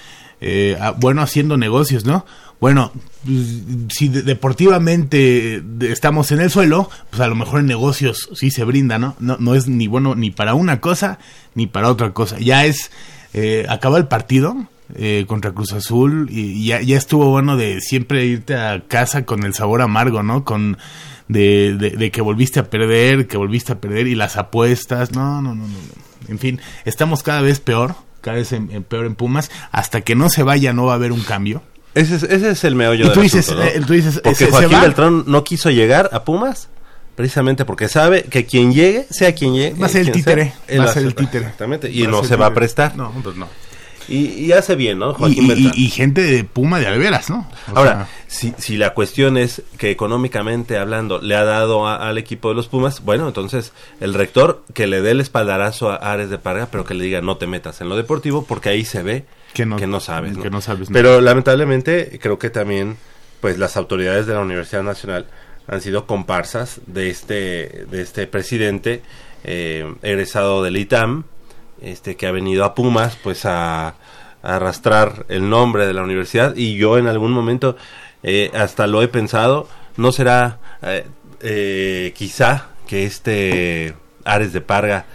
eh, 0.42 0.78
ah, 0.80 0.94
bueno 0.96 1.22
haciendo 1.22 1.58
negocios, 1.58 2.06
¿no? 2.06 2.26
Bueno, 2.60 2.92
pues, 3.26 3.38
si 3.90 4.10
de- 4.10 4.22
deportivamente 4.24 5.62
de- 5.64 5.92
estamos 5.92 6.32
en 6.32 6.42
el 6.42 6.50
suelo, 6.50 6.90
pues 7.10 7.22
a 7.22 7.28
lo 7.28 7.36
mejor 7.36 7.62
en 7.62 7.66
negocios 7.68 8.30
sí 8.36 8.52
se 8.52 8.64
brinda, 8.64 9.00
¿no? 9.00 9.16
No, 9.20 9.38
no 9.40 9.56
es 9.56 9.68
ni 9.68 9.88
bueno 9.88 10.16
ni 10.16 10.32
para 10.32 10.54
una 10.54 10.82
cosa 10.82 11.20
ni 11.56 11.68
para 11.68 11.90
otra 11.90 12.12
cosa. 12.14 12.38
Ya 12.40 12.66
es, 12.66 12.92
eh, 13.34 13.66
acaba 13.70 13.98
el 13.98 14.08
partido 14.08 14.56
eh, 14.96 15.26
contra 15.28 15.52
Cruz 15.52 15.72
Azul 15.74 16.28
y 16.32 16.66
ya, 16.66 16.82
ya 16.82 16.98
estuvo 16.98 17.30
bueno 17.30 17.56
de 17.58 17.80
siempre 17.80 18.26
irte 18.26 18.56
a 18.56 18.84
casa 18.88 19.24
con 19.26 19.44
el 19.46 19.54
sabor 19.54 19.82
amargo, 19.82 20.24
¿no? 20.24 20.44
Con 20.44 20.78
de, 21.28 21.76
de, 21.78 21.92
de 21.92 22.12
que 22.12 22.22
volviste 22.22 22.60
a 22.60 22.70
perder, 22.70 23.28
que 23.28 23.38
volviste 23.38 23.72
a 23.74 23.80
perder 23.80 24.08
y 24.08 24.16
las 24.16 24.36
apuestas, 24.36 25.12
no, 25.12 25.42
no, 25.42 25.54
no, 25.56 25.68
no. 25.68 25.76
En 26.28 26.40
fin, 26.40 26.60
estamos 26.86 27.22
cada 27.24 27.42
vez 27.42 27.60
peor, 27.60 27.96
cada 28.22 28.38
vez 28.38 28.52
en 28.52 28.68
peor 28.84 29.06
en 29.06 29.16
Pumas, 29.16 29.50
hasta 29.72 30.02
que 30.02 30.16
no 30.16 30.28
se 30.30 30.44
vaya 30.44 30.74
no 30.74 30.86
va 30.86 30.94
a 30.94 30.96
haber 30.96 31.12
un 31.12 31.22
cambio. 31.22 31.62
Ese 32.00 32.16
es, 32.16 32.24
ese 32.24 32.50
es 32.52 32.64
el 32.64 32.76
meollo 32.76 33.04
Y 33.06 33.08
del 33.08 33.14
tú 33.14 33.22
dices, 33.22 33.50
asunto, 33.50 33.64
¿no? 33.64 33.70
eh, 33.70 33.82
tú 33.86 33.94
dices, 33.94 34.22
porque 34.24 34.36
¿se- 34.38 34.46
se 34.46 34.52
Joaquín? 34.52 34.82
Beltrán 34.82 35.24
no 35.28 35.44
quiso 35.44 35.70
llegar 35.70 36.10
a 36.14 36.24
Pumas 36.24 36.70
precisamente 37.16 37.66
porque 37.66 37.90
sabe 37.90 38.24
que 38.24 38.46
quien 38.46 38.72
llegue, 38.74 39.06
sea 39.10 39.34
quien 39.36 39.54
llegue, 39.54 39.76
Va 39.80 39.88
a 39.88 39.90
ser 39.90 40.02
el 40.02 40.06
sea, 40.08 40.14
títere, 40.14 40.54
él 40.68 40.80
va 40.80 40.84
a 40.84 40.88
va 40.88 40.94
ser 40.94 41.04
el 41.04 41.16
títere. 41.16 41.44
Exactamente, 41.46 41.92
y 41.92 42.08
no 42.08 42.24
se 42.24 42.36
va 42.36 42.46
a 42.48 42.54
prestar. 42.54 42.96
No, 42.96 43.12
pues 43.24 43.36
no. 43.36 43.48
Y, 44.10 44.46
y 44.46 44.52
hace 44.54 44.76
bien, 44.76 44.98
¿no? 45.00 45.12
Y, 45.12 45.14
Joaquín 45.14 45.54
y- 45.56 45.68
y- 45.82 45.86
y 45.86 45.90
gente 45.90 46.22
de 46.24 46.44
Puma 46.44 46.80
de 46.80 46.88
alveras, 46.88 47.30
¿no? 47.30 47.48
O 47.72 47.78
Ahora, 47.78 47.92
sea, 47.92 48.08
si, 48.28 48.54
si 48.58 48.76
la 48.78 48.94
cuestión 48.94 49.38
es 49.38 49.62
que 49.78 49.92
económicamente 49.92 50.78
hablando 50.78 51.20
le 51.22 51.36
ha 51.36 51.44
dado 51.44 51.88
a- 51.88 52.08
al 52.10 52.18
equipo 52.18 52.50
de 52.50 52.56
los 52.56 52.68
Pumas, 52.68 53.04
bueno, 53.04 53.28
entonces 53.28 53.72
el 54.00 54.14
rector 54.14 54.64
que 54.74 54.88
le 54.88 55.02
dé 55.02 55.12
el 55.12 55.22
espaldarazo 55.22 55.92
a 55.92 55.96
Ares 55.98 56.30
de 56.30 56.38
Parga, 56.40 56.68
pero 56.72 56.86
que 56.86 56.94
le 56.96 57.04
diga 57.04 57.22
no 57.22 57.38
te 57.38 57.46
metas 57.48 57.82
en 57.82 57.90
lo 57.90 57.96
deportivo, 57.96 58.46
porque 58.46 58.70
ahí 58.70 58.84
se 58.84 59.04
ve 59.04 59.26
Que 59.54 59.66
no- 59.66 59.78
sabes. 60.00 60.38
que 60.38 60.50
no 60.50 60.62
sabes, 60.62 60.90
¿no? 60.90 60.94
Pero 60.94 61.22
lamentablemente 61.22 62.18
creo 62.22 62.40
que 62.40 62.50
también 62.50 62.98
pues 63.42 63.58
las 63.58 63.78
autoridades 63.78 64.26
de 64.26 64.34
la 64.34 64.42
Universidad 64.42 64.84
Nacional 64.84 65.28
han 65.68 65.82
sido 65.82 66.06
comparsas 66.08 66.82
de 66.88 67.10
este, 67.10 67.86
de 67.90 68.02
este 68.02 68.26
presidente 68.28 69.02
eh, 69.44 69.86
egresado 70.02 70.64
del 70.64 70.76
ITAM, 70.78 71.24
este 71.82 72.16
que 72.16 72.28
ha 72.28 72.32
venido 72.32 72.66
a 72.66 72.76
Pumas 72.76 73.18
pues 73.22 73.46
a, 73.46 73.96
arrastrar 74.42 75.26
el 75.30 75.50
nombre 75.50 75.86
de 75.86 75.94
la 75.94 76.04
universidad. 76.04 76.56
Y 76.56 76.76
yo 76.76 76.98
en 76.98 77.08
algún 77.08 77.32
momento 77.32 77.76
eh, 78.24 78.52
hasta 78.54 78.88
lo 78.88 79.02
he 79.02 79.08
pensado 79.08 79.68
no 79.98 80.12
será 80.12 80.60
eh, 80.82 81.06
eh, 81.42 82.14
quizá 82.16 82.68
que 82.88 83.06
este 83.06 83.96
Ares 84.24 84.54
de 84.54 84.62
Parga 84.62 85.06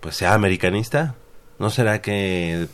pues 0.00 0.16
sea 0.16 0.34
americanista 0.34 1.14
no 1.58 1.70
será 1.70 2.00
que 2.00 2.68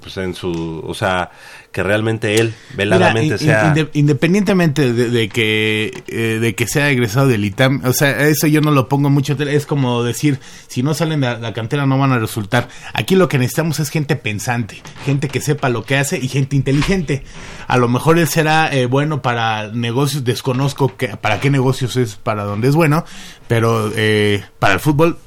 pues 0.00 0.16
en 0.16 0.34
su 0.34 0.82
o 0.86 0.94
sea 0.94 1.30
que 1.72 1.82
realmente 1.84 2.40
él 2.40 2.52
veladamente 2.74 3.36
Mira, 3.38 3.38
sea 3.38 3.74
inde- 3.74 3.90
independientemente 3.92 4.92
de, 4.92 5.08
de 5.08 5.28
que 5.28 6.02
eh, 6.08 6.38
de 6.40 6.54
que 6.54 6.66
sea 6.66 6.90
egresado 6.90 7.28
del 7.28 7.44
ITAM, 7.44 7.82
o 7.84 7.92
sea, 7.92 8.26
eso 8.26 8.46
yo 8.48 8.60
no 8.60 8.72
lo 8.72 8.88
pongo 8.88 9.08
mucho, 9.10 9.34
es 9.34 9.66
como 9.66 10.02
decir, 10.02 10.40
si 10.66 10.82
no 10.82 10.94
salen 10.94 11.20
de 11.20 11.28
la, 11.28 11.38
la 11.38 11.52
cantera 11.52 11.86
no 11.86 11.96
van 11.98 12.12
a 12.12 12.18
resultar. 12.18 12.68
Aquí 12.92 13.14
lo 13.14 13.28
que 13.28 13.38
necesitamos 13.38 13.78
es 13.78 13.90
gente 13.90 14.16
pensante, 14.16 14.82
gente 15.04 15.28
que 15.28 15.40
sepa 15.40 15.68
lo 15.68 15.84
que 15.84 15.96
hace 15.96 16.18
y 16.18 16.26
gente 16.28 16.56
inteligente. 16.56 17.22
A 17.68 17.76
lo 17.76 17.88
mejor 17.88 18.18
él 18.18 18.26
será 18.26 18.72
eh, 18.74 18.86
bueno 18.86 19.22
para 19.22 19.68
negocios, 19.68 20.24
desconozco 20.24 20.96
que, 20.96 21.08
para 21.16 21.38
qué 21.38 21.50
negocios 21.50 21.96
es, 21.96 22.16
para 22.16 22.42
dónde 22.42 22.68
es 22.68 22.74
bueno, 22.74 23.04
pero 23.46 23.92
eh, 23.94 24.42
para 24.58 24.74
el 24.74 24.80
fútbol 24.80 25.18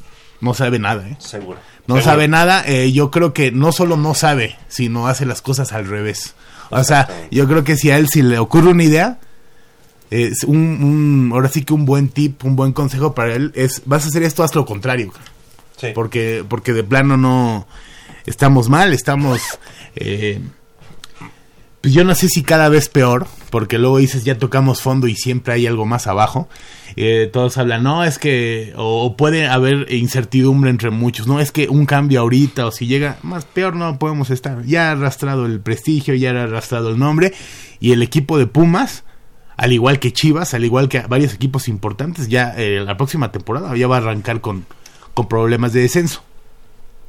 no 0.42 0.53
sabe 0.53 0.77
nada, 0.77 1.08
¿eh? 1.08 1.15
seguro 1.20 1.58
No 1.88 1.96
Seguro. 1.96 2.04
sabe 2.04 2.28
nada, 2.28 2.63
eh, 2.66 2.92
yo 2.94 3.12
creo 3.12 3.34
que 3.34 3.52
no 3.52 3.72
solo 3.72 3.98
no 3.98 4.13
sabe, 4.13 4.58
sino 4.70 5.08
hace 5.08 5.25
las 5.25 5.42
cosas 5.42 5.74
al 5.74 5.86
revés. 5.88 6.34
O 6.70 6.84
sea, 6.84 7.08
yo 7.30 7.48
creo 7.48 7.63
que 7.63 7.75
si 7.75 7.92
a 7.92 7.98
él 7.98 8.08
si 8.10 8.22
le 8.22 8.40
ocurre 8.40 8.70
una 8.70 8.84
idea, 8.84 9.20
es 10.10 10.44
un, 10.46 10.58
un- 10.58 11.30
ahora 11.34 11.50
sí 11.50 11.63
que 11.63 11.74
un 11.74 11.86
buen 11.86 12.08
tip, 12.10 12.44
un 12.46 12.56
buen 12.56 12.72
consejo 12.72 13.13
para 13.13 13.34
él 13.36 13.52
es, 13.56 13.82
vas 13.86 14.06
a 14.06 14.08
hacer 14.08 14.24
esto, 14.24 14.44
haz 14.44 14.56
lo 14.56 14.66
contrario. 14.66 15.12
Sí. 15.78 15.88
Porque, 15.94 16.46
porque 16.48 16.72
de 16.74 16.84
plano 16.84 17.18
no 17.18 17.68
estamos 18.25 18.70
mal, 18.70 18.94
estamos... 18.94 19.42
eh, 19.96 20.40
pues 21.84 21.94
yo 21.94 22.06
no 22.06 22.16
sé 22.16 22.30
si 22.30 22.44
cada 22.44 22.70
vez 22.70 22.88
peor, 22.88 23.28
porque 23.50 23.78
luego 23.78 23.98
dices 23.98 24.24
ya 24.24 24.38
tocamos 24.38 24.82
fondo 24.82 25.06
y 25.08 25.16
siempre 25.16 25.54
hay 25.54 25.68
algo 25.68 25.86
más 25.86 26.08
abajo. 26.08 26.48
Eh, 26.96 27.30
todos 27.34 27.58
hablan, 27.58 27.84
no, 27.84 28.06
es 28.06 28.20
que, 28.20 28.72
o, 28.78 29.18
puede 29.18 29.48
haber 29.48 29.92
incertidumbre 29.92 30.70
entre 30.70 30.92
muchos, 30.92 31.28
no, 31.28 31.42
es 31.42 31.52
que 31.52 31.68
un 31.68 31.86
cambio 31.86 32.22
ahorita, 32.22 32.68
o 32.68 32.72
si 32.72 32.88
llega, 32.88 33.18
más 33.22 33.44
peor 33.44 33.75
no 33.75 34.00
podemos 34.00 34.30
estar. 34.30 34.63
Ya 34.63 34.88
ha 34.88 34.92
arrastrado 34.94 35.46
el 35.46 35.60
prestigio, 35.60 36.16
ya 36.16 36.32
ha 36.32 36.44
arrastrado 36.44 36.90
el 36.90 36.98
nombre, 36.98 37.34
y 37.82 37.92
el 37.92 38.02
equipo 38.02 38.38
de 38.38 38.48
Pumas, 38.48 39.04
al 39.58 39.74
igual 39.74 40.00
que 40.00 40.13
Chivas, 40.13 40.54
al 40.54 40.63
igual 40.63 40.88
que 40.88 41.02
varios 41.02 41.34
equipos 41.34 41.68
importantes, 41.68 42.30
ya 42.30 42.54
eh, 42.56 42.80
la 42.80 42.96
próxima 42.96 43.34
temporada 43.34 43.75
ya 43.75 43.90
va 43.90 43.98
a 43.98 44.00
arrancar 44.00 44.40
con, 44.40 44.66
con 45.13 45.28
problemas 45.28 45.74
de 45.74 45.82
descenso. 45.82 46.24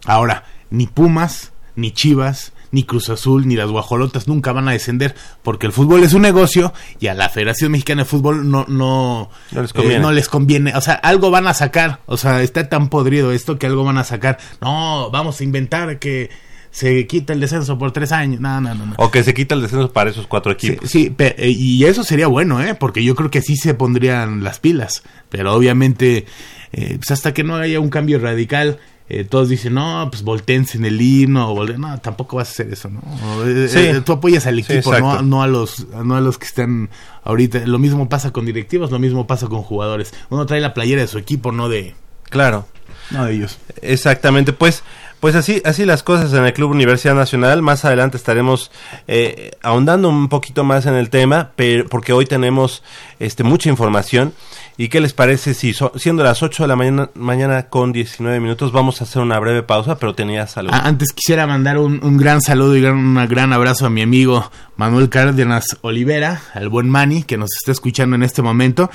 Ahora, 0.04 0.47
ni 0.71 0.88
Pumas, 0.88 1.52
ni 1.76 1.93
Chivas, 1.93 2.52
ni 2.75 2.83
Cruz 2.85 3.09
Azul, 3.09 3.47
ni 3.47 3.57
las 3.57 3.71
Guajolotas 3.71 4.28
nunca 4.28 4.52
van 4.52 4.69
a 4.69 4.73
descender 4.73 5.14
porque 5.43 5.66
el 5.66 5.73
fútbol 5.73 6.02
es 6.02 6.12
un 6.12 6.23
negocio 6.23 6.75
y 7.00 7.07
a 7.07 7.14
la 7.14 7.28
Federación 7.28 7.73
Mexicana 7.73 8.02
de 8.02 8.07
Fútbol 8.07 8.50
no, 8.50 8.66
no, 8.69 9.31
No 9.52 9.62
les 9.62 9.73
conviene. 9.73 9.97
eh, 9.97 10.00
no 10.00 10.12
les 10.12 10.28
conviene. 10.28 10.75
O 10.76 10.81
sea, 10.81 10.95
algo 10.95 11.31
van 11.31 11.47
a 11.47 11.54
sacar. 11.54 12.00
O 12.07 12.16
sea, 12.16 12.43
está 12.43 12.69
tan 12.69 12.88
podrido 12.88 13.33
esto 13.33 13.59
que 13.59 13.66
algo 13.66 13.85
van 13.85 13.99
a 13.99 14.04
sacar. 14.04 14.38
No, 14.61 15.11
vamos 15.11 15.40
a 15.40 15.45
inventar 15.45 15.99
que 15.99 16.31
se 16.71 17.07
quita 17.07 17.33
el 17.33 17.40
descenso 17.40 17.78
por 17.78 17.93
tres 17.93 18.11
años. 18.11 18.40
No, 18.40 18.61
no, 18.61 18.75
no. 18.75 18.87
no. 18.87 18.95
O 18.99 19.11
que 19.11 19.23
se 19.23 19.33
quita 19.33 19.54
el 19.54 19.62
descenso 19.62 19.93
para 19.93 20.11
esos 20.11 20.26
cuatro 20.26 20.50
equipos. 20.50 20.90
sí, 20.90 21.14
eh, 21.19 21.49
y 21.49 21.85
eso 21.85 22.02
sería 22.02 22.26
bueno, 22.26 22.61
¿eh? 22.61 22.75
Porque 22.75 23.04
yo 23.04 23.14
creo 23.14 23.31
que 23.31 23.43
sí 23.43 23.57
se 23.57 23.75
pondrían 23.75 24.43
las 24.43 24.59
pilas. 24.59 25.04
Pero 25.28 25.54
obviamente, 25.54 26.26
eh, 26.73 26.97
pues 26.97 27.12
hasta 27.12 27.33
que 27.33 27.45
no 27.45 27.54
haya 27.57 27.78
un 27.78 27.90
cambio 27.90 28.19
radical, 28.19 28.81
eh, 29.21 29.25
todos 29.25 29.49
dicen, 29.49 29.75
no, 29.75 30.09
pues 30.11 30.23
voltense 30.23 30.76
en 30.78 30.85
el 30.85 31.00
himno. 31.00 31.50
o 31.52 31.56
vol- 31.56 31.76
No, 31.76 31.99
tampoco 32.00 32.37
vas 32.37 32.49
a 32.49 32.50
hacer 32.52 32.73
eso, 32.73 32.88
¿no? 32.90 33.00
Eh, 33.47 33.68
Sí. 33.68 33.78
eh, 33.78 34.00
tú 34.04 34.12
apoyas 34.12 34.47
al 34.47 34.62
Sí, 34.64 34.73
equipo, 34.75 34.92
no, 35.23 35.42
a 35.42 35.47
los, 35.47 35.87
no 35.88 36.16
a 36.16 36.21
los 36.21 36.38
que 36.38 36.47
están 36.47 36.90
ahorita. 37.25 37.61
Lo 37.66 37.78
mismo 37.78 38.09
pasa 38.09 38.30
con 38.33 38.47
directivos, 38.47 38.90
lo 38.90 38.99
mismo 38.99 39.26
pasa 39.26 39.47
con 39.49 39.62
jugadores. 39.62 40.12
Uno 40.30 40.47
trae 40.47 40.61
la 40.61 40.75
playera 40.75 41.02
de 41.02 41.09
su 41.09 41.18
equipo, 41.18 41.52
no 41.52 41.68
de, 41.68 41.94
Claro. 42.30 42.66
no 43.11 43.25
de 43.26 43.35
ellos. 43.35 43.59
Exactamente, 43.83 44.52
pues, 44.52 44.83
pues 45.21 45.35
así, 45.37 45.62
así 45.64 45.85
las 45.87 46.02
cosas 46.02 46.33
en 46.35 46.44
el 46.44 46.52
Club 46.52 46.71
Universidad 46.71 47.14
Nacional. 47.14 47.62
Más 47.62 47.85
adelante 47.85 48.16
estaremos 48.16 48.71
eh, 49.09 49.52
ahondando 49.62 50.09
un 50.09 50.28
poquito 50.28 50.64
más 50.64 50.85
en 50.87 50.94
el 50.94 51.09
tema, 51.11 51.52
pero 51.56 51.87
porque 51.88 52.12
hoy 52.12 52.26
tenemos 52.26 52.83
este 53.21 53.42
mucha 53.44 53.68
información. 53.71 54.35
¿Y 54.76 54.88
qué 54.88 55.00
les 55.00 55.12
parece 55.12 55.54
si 55.54 55.73
so- 55.73 55.93
siendo 55.97 56.25
las 56.25 56.43
8 56.43 56.64
de 56.64 56.69
la 56.69 56.75
mañana, 56.76 57.11
mañana 57.14 57.69
con 57.69 57.93
19 57.93 58.40
minutos 58.40 58.73
vamos 58.73 59.00
a 59.00 59.04
hacer 59.04 59.23
una 59.23 59.38
breve 59.38 59.62
pausa, 59.62 59.99
pero 59.99 60.14
tenías 60.14 60.57
algo? 60.57 60.73
Ah, 60.75 60.83
antes 60.85 61.12
quisiera 61.12 61.47
mandar 61.47 61.78
un, 61.78 62.00
un 62.04 62.16
gran 62.16 62.40
saludo 62.40 62.76
y 62.76 62.85
un 62.85 63.14
gran 63.28 63.52
abrazo 63.52 63.87
a 63.87 63.90
mi 63.90 64.02
amigo 64.02 64.50
Manuel 64.76 65.09
Cárdenas 65.09 65.64
Olivera, 65.83 66.43
al 66.52 66.69
buen 66.69 66.88
Manny, 66.88 67.23
que 67.23 67.37
nos 67.37 67.50
está 67.61 67.71
escuchando 67.73 68.16
en 68.16 68.23
este 68.25 68.43
momento, 68.43 68.90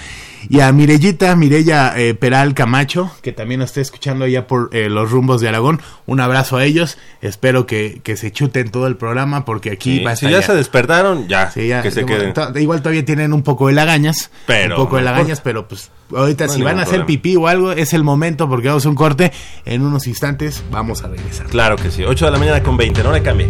y 0.49 0.59
a 0.59 0.71
Mirellita, 0.73 1.35
Mirella 1.37 1.93
eh, 1.97 2.13
Peral 2.15 2.53
Camacho, 2.53 3.11
que 3.21 3.31
también 3.31 3.61
nos 3.61 3.69
está 3.69 3.79
escuchando 3.81 4.25
allá 4.25 4.45
por 4.45 4.69
eh, 4.73 4.89
los 4.89 5.09
rumbos 5.09 5.39
de 5.39 5.47
Aragón. 5.47 5.81
Un 6.05 6.19
abrazo 6.19 6.57
a 6.57 6.65
ellos, 6.65 6.97
espero 7.21 7.65
que, 7.65 8.01
que 8.03 8.17
se 8.17 8.31
chuten 8.31 8.71
todo 8.71 8.87
el 8.87 8.97
programa, 8.97 9.45
porque 9.45 9.71
aquí 9.71 9.99
Sí, 9.99 10.03
va 10.03 10.11
a 10.11 10.15
si 10.17 10.25
estar 10.25 10.41
ya 10.41 10.45
se 10.47 10.53
despertaron, 10.55 11.27
ya, 11.29 11.49
Sí, 11.51 11.67
ya, 11.69 11.81
que 11.81 11.91
se 11.91 12.05
queden. 12.05 12.33
igual 12.57 12.81
todavía 12.81 13.05
tienen 13.05 13.31
un 13.31 13.43
poco 13.43 13.67
de 13.67 13.73
lagañas, 13.73 14.31
Pero 14.47 14.75
un 14.77 14.83
poco 14.83 14.97
de 14.97 15.03
lagañas, 15.03 15.39
importa. 15.39 15.43
pero 15.43 15.67
pues 15.69 15.91
ahorita 16.13 16.47
No 16.47 16.53
si 16.53 16.61
van 16.61 16.79
a 16.79 16.81
hacer 16.81 16.89
problema. 16.91 17.07
pipí 17.07 17.35
o 17.37 17.47
algo, 17.47 17.71
es 17.71 17.93
el 17.93 18.03
momento 18.03 18.49
porque 18.49 18.67
vamos 18.67 18.85
a 18.85 18.89
un 18.89 18.95
corte, 18.95 19.31
en 19.65 19.81
unos 19.81 20.07
instantes 20.07 20.61
vamos 20.71 21.03
a 21.03 21.07
regresar. 21.07 21.47
Claro 21.47 21.77
que 21.77 21.89
sí, 21.89 22.03
8 22.03 22.25
de 22.25 22.31
la 22.31 22.37
mañana 22.37 22.61
con 22.63 22.75
20, 22.75 23.01
no 23.01 23.11
le 23.13 23.21
cambie. 23.23 23.49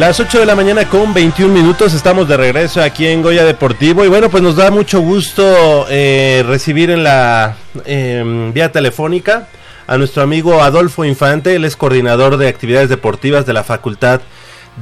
Las 0.00 0.18
8 0.18 0.40
de 0.40 0.46
la 0.46 0.56
mañana 0.56 0.88
con 0.88 1.12
21 1.12 1.52
minutos 1.52 1.92
estamos 1.92 2.26
de 2.26 2.38
regreso 2.38 2.82
aquí 2.82 3.06
en 3.06 3.20
Goya 3.20 3.44
Deportivo 3.44 4.02
y 4.02 4.08
bueno 4.08 4.30
pues 4.30 4.42
nos 4.42 4.56
da 4.56 4.70
mucho 4.70 5.02
gusto 5.02 5.86
eh, 5.90 6.42
recibir 6.46 6.88
en 6.88 7.04
la 7.04 7.56
eh, 7.84 8.50
vía 8.54 8.72
telefónica 8.72 9.48
a 9.86 9.98
nuestro 9.98 10.22
amigo 10.22 10.62
Adolfo 10.62 11.04
Infante, 11.04 11.54
él 11.54 11.66
es 11.66 11.76
coordinador 11.76 12.38
de 12.38 12.48
actividades 12.48 12.88
deportivas 12.88 13.44
de 13.44 13.52
la 13.52 13.62
Facultad 13.62 14.22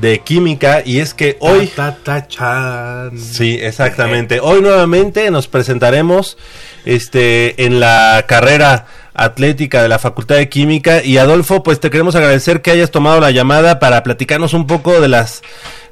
de 0.01 0.21
Química 0.21 0.83
y 0.85 1.01
es 1.01 1.15
que 1.15 1.37
hoy... 1.41 1.67
Ta, 1.67 1.97
ta. 1.97 3.11
Sí, 3.17 3.59
exactamente. 3.61 4.39
Hoy 4.39 4.63
nuevamente 4.63 5.33
nos 5.33 5.49
presentaremos 5.49 6.39
este 6.85 7.65
en 7.65 7.81
la 7.81 8.25
carrera 8.29 8.87
atlética 9.19 9.83
de 9.83 9.89
la 9.89 9.99
Facultad 9.99 10.37
de 10.37 10.49
Química 10.49 11.03
y 11.03 11.19
Adolfo, 11.19 11.63
pues 11.63 11.81
te 11.81 11.91
queremos 11.91 12.15
agradecer 12.17 12.63
que 12.63 12.71
hayas 12.71 12.91
tomado 12.91 13.21
la 13.21 13.31
llamada 13.31 13.79
para 13.79 14.03
platicarnos 14.03 14.55
un 14.55 14.67
poco 14.67 15.01
de 15.01 15.09
las 15.09 15.43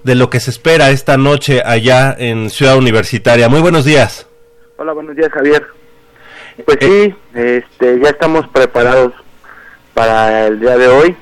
de 0.04 0.14
lo 0.14 0.30
que 0.30 0.38
se 0.40 0.50
espera 0.50 0.90
esta 0.90 1.16
noche 1.16 1.62
allá 1.64 2.14
en 2.16 2.48
Ciudad 2.50 2.76
Universitaria. 2.78 3.48
Muy 3.48 3.60
buenos 3.60 3.84
días. 3.84 4.26
Hola, 4.76 4.92
buenos 4.92 5.16
días, 5.16 5.30
Javier. 5.32 5.66
Pues 6.64 6.78
Eh. 6.80 7.14
sí, 7.34 7.38
este, 7.38 8.00
ya 8.00 8.10
estamos 8.10 8.46
preparados 8.48 9.12
para 9.94 10.46
el 10.46 10.60
día 10.60 10.76
de 10.78 10.88
hoy. 10.88 11.16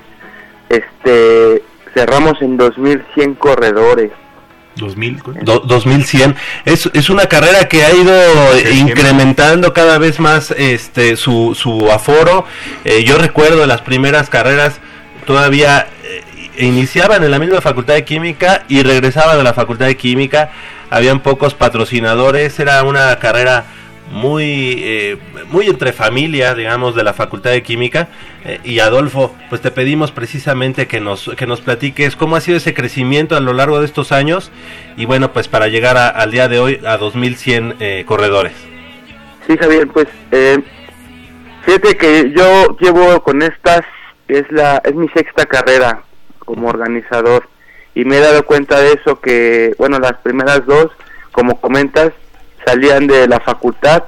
Este, 0.69 1.63
cerramos 1.93 2.41
en 2.41 2.57
2100 2.57 3.35
corredores. 3.35 4.11
2000. 4.75 5.23
¿cu- 5.23 5.33
Do- 5.41 5.59
2100 5.59 6.35
es, 6.65 6.89
es 6.93 7.09
una 7.09 7.27
carrera 7.27 7.67
que 7.67 7.83
ha 7.85 7.91
ido 7.93 8.13
incrementando 8.73 9.73
cada 9.73 9.97
vez 9.97 10.19
más 10.19 10.51
este 10.51 11.15
su, 11.17 11.55
su 11.59 11.91
aforo. 11.91 12.45
Eh, 12.83 13.03
yo 13.03 13.17
recuerdo 13.17 13.65
las 13.65 13.81
primeras 13.81 14.29
carreras 14.29 14.79
todavía 15.25 15.87
eh, 16.03 16.23
iniciaban 16.65 17.23
en 17.23 17.31
la 17.31 17.39
misma 17.39 17.61
facultad 17.61 17.95
de 17.95 18.03
química 18.05 18.63
y 18.67 18.83
regresaban 18.83 19.39
a 19.39 19.43
la 19.43 19.53
facultad 19.53 19.85
de 19.87 19.97
química. 19.97 20.51
Habían 20.89 21.19
pocos 21.21 21.53
patrocinadores 21.55 22.59
era 22.59 22.83
una 22.83 23.17
carrera 23.19 23.65
muy 24.11 24.75
eh, 24.83 25.17
muy 25.49 25.67
entre 25.67 25.91
familia 25.91 26.53
digamos 26.53 26.95
de 26.95 27.03
la 27.03 27.13
facultad 27.13 27.51
de 27.51 27.63
química. 27.63 28.07
Eh, 28.45 28.59
y 28.63 28.79
Adolfo 28.79 29.35
pues 29.49 29.61
te 29.61 29.71
pedimos 29.71 30.11
precisamente 30.11 30.87
que 30.87 30.99
nos 31.01 31.31
que 31.35 31.47
nos 31.47 31.61
platiques 31.61 32.15
cómo 32.15 32.35
ha 32.35 32.41
sido 32.41 32.57
ese 32.57 32.73
crecimiento 32.73 33.35
a 33.35 33.39
lo 33.39 33.53
largo 33.53 33.79
de 33.79 33.85
estos 33.85 34.11
años 34.11 34.51
y 34.97 35.05
bueno 35.05 35.33
pues 35.33 35.47
para 35.47 35.67
llegar 35.67 35.97
a- 35.97 36.09
al 36.09 36.31
día 36.31 36.47
de 36.47 36.59
hoy 36.59 36.79
a 36.85 36.97
2100 36.97 37.75
eh, 37.79 38.03
corredores. 38.07 38.53
Sí, 39.47 39.57
Javier, 39.57 39.87
pues 39.87 40.07
eh, 40.31 40.59
fíjate 41.65 41.97
que 41.97 42.31
yo 42.35 42.77
llevo 42.79 43.21
con 43.23 43.41
estas, 43.41 43.81
es 44.27 44.43
la 44.51 44.81
es 44.83 44.95
mi 44.95 45.07
sexta 45.09 45.45
carrera 45.45 46.01
como 46.39 46.67
organizador 46.69 47.47
y 47.95 48.05
me 48.05 48.17
he 48.17 48.21
dado 48.21 48.45
cuenta 48.45 48.79
de 48.79 48.93
eso 48.93 49.19
que, 49.21 49.73
bueno, 49.77 49.99
las 49.99 50.13
primeras 50.17 50.65
dos, 50.65 50.87
como 51.31 51.59
comentas, 51.61 52.11
salían 52.65 53.07
de 53.07 53.27
la 53.27 53.39
facultad, 53.39 54.03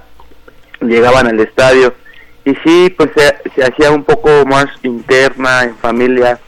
llegaban 0.81 1.27
al 1.27 1.39
estadio 1.39 1.93
y 2.45 2.55
sí, 2.63 2.93
pues 2.97 3.09
se, 3.15 3.51
se 3.55 3.63
hacía 3.63 3.91
un 3.91 4.03
poco 4.03 4.45
más 4.45 4.67
interna, 4.83 5.63
en 5.63 5.75
familia 5.77 6.39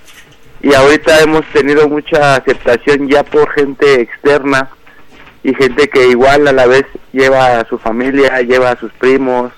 y 0.62 0.74
ahorita 0.74 1.22
hemos 1.22 1.46
tenido 1.54 1.88
mucha 1.88 2.36
aceptación 2.36 3.08
ya 3.08 3.24
por 3.24 3.50
gente 3.52 4.02
externa 4.02 4.70
y 5.42 5.54
gente 5.54 5.88
que 5.88 6.10
igual 6.10 6.48
a 6.48 6.52
la 6.52 6.68
vez 6.68 6.86
lleva 7.14 7.60
a 7.60 7.66
su 7.66 7.78
familia, 7.78 8.42
lleva 8.42 8.72
a 8.72 8.80
sus 8.80 8.92
primos 8.94 9.54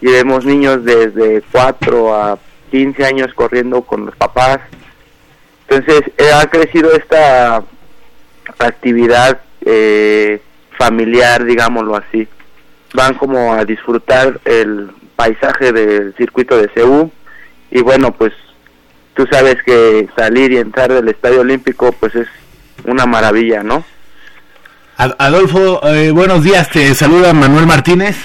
y 0.00 0.06
vemos 0.06 0.46
niños 0.46 0.82
desde 0.84 1.42
4 1.52 2.14
a 2.14 2.38
15 2.70 3.04
años 3.04 3.34
corriendo 3.34 3.82
con 3.82 4.06
los 4.06 4.16
papás. 4.16 4.60
Entonces 5.68 6.10
eh, 6.16 6.30
ha 6.32 6.46
crecido 6.46 6.92
esta 6.92 7.62
actividad 8.58 9.40
eh, 9.64 10.40
familiar, 10.78 11.44
digámoslo 11.44 11.96
así. 11.96 12.26
Van 12.94 13.14
como 13.14 13.52
a 13.54 13.64
disfrutar 13.64 14.40
el 14.44 14.90
paisaje 15.16 15.72
del 15.72 16.14
circuito 16.16 16.56
de 16.56 16.70
Seúl 16.74 17.10
y 17.70 17.82
bueno, 17.82 18.12
pues 18.12 18.32
tú 19.14 19.26
sabes 19.30 19.56
que 19.64 20.08
salir 20.16 20.52
y 20.52 20.58
entrar 20.58 20.92
del 20.92 21.08
Estadio 21.08 21.40
Olímpico 21.40 21.92
pues 21.98 22.14
es 22.14 22.28
una 22.84 23.06
maravilla, 23.06 23.62
¿no? 23.62 23.84
Ad- 24.98 25.16
Adolfo, 25.18 25.80
eh, 25.88 26.10
buenos 26.10 26.42
días, 26.44 26.70
te 26.70 26.94
saluda 26.94 27.32
Manuel 27.32 27.66
Martínez. 27.66 28.16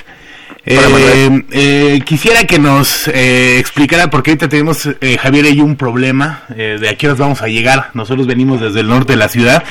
Eh, 0.64 1.44
eh, 1.52 2.02
quisiera 2.06 2.44
que 2.44 2.60
nos 2.60 3.08
eh, 3.08 3.58
explicara, 3.58 4.12
porque 4.12 4.32
ahorita 4.32 4.48
tenemos, 4.48 4.88
eh, 5.02 5.18
Javier 5.18 5.46
y 5.48 5.56
yo, 5.56 5.64
un 5.64 5.76
problema 5.76 6.44
eh, 6.56 6.78
de 6.80 6.90
a 6.90 6.96
qué 6.96 7.08
horas 7.08 7.18
vamos 7.18 7.42
a 7.42 7.48
llegar. 7.48 7.90
Nosotros 7.96 8.28
venimos 8.28 8.62
desde 8.62 8.82
el 8.82 8.88
norte 8.88 9.14
de 9.14 9.18
la 9.18 9.28
ciudad 9.28 9.64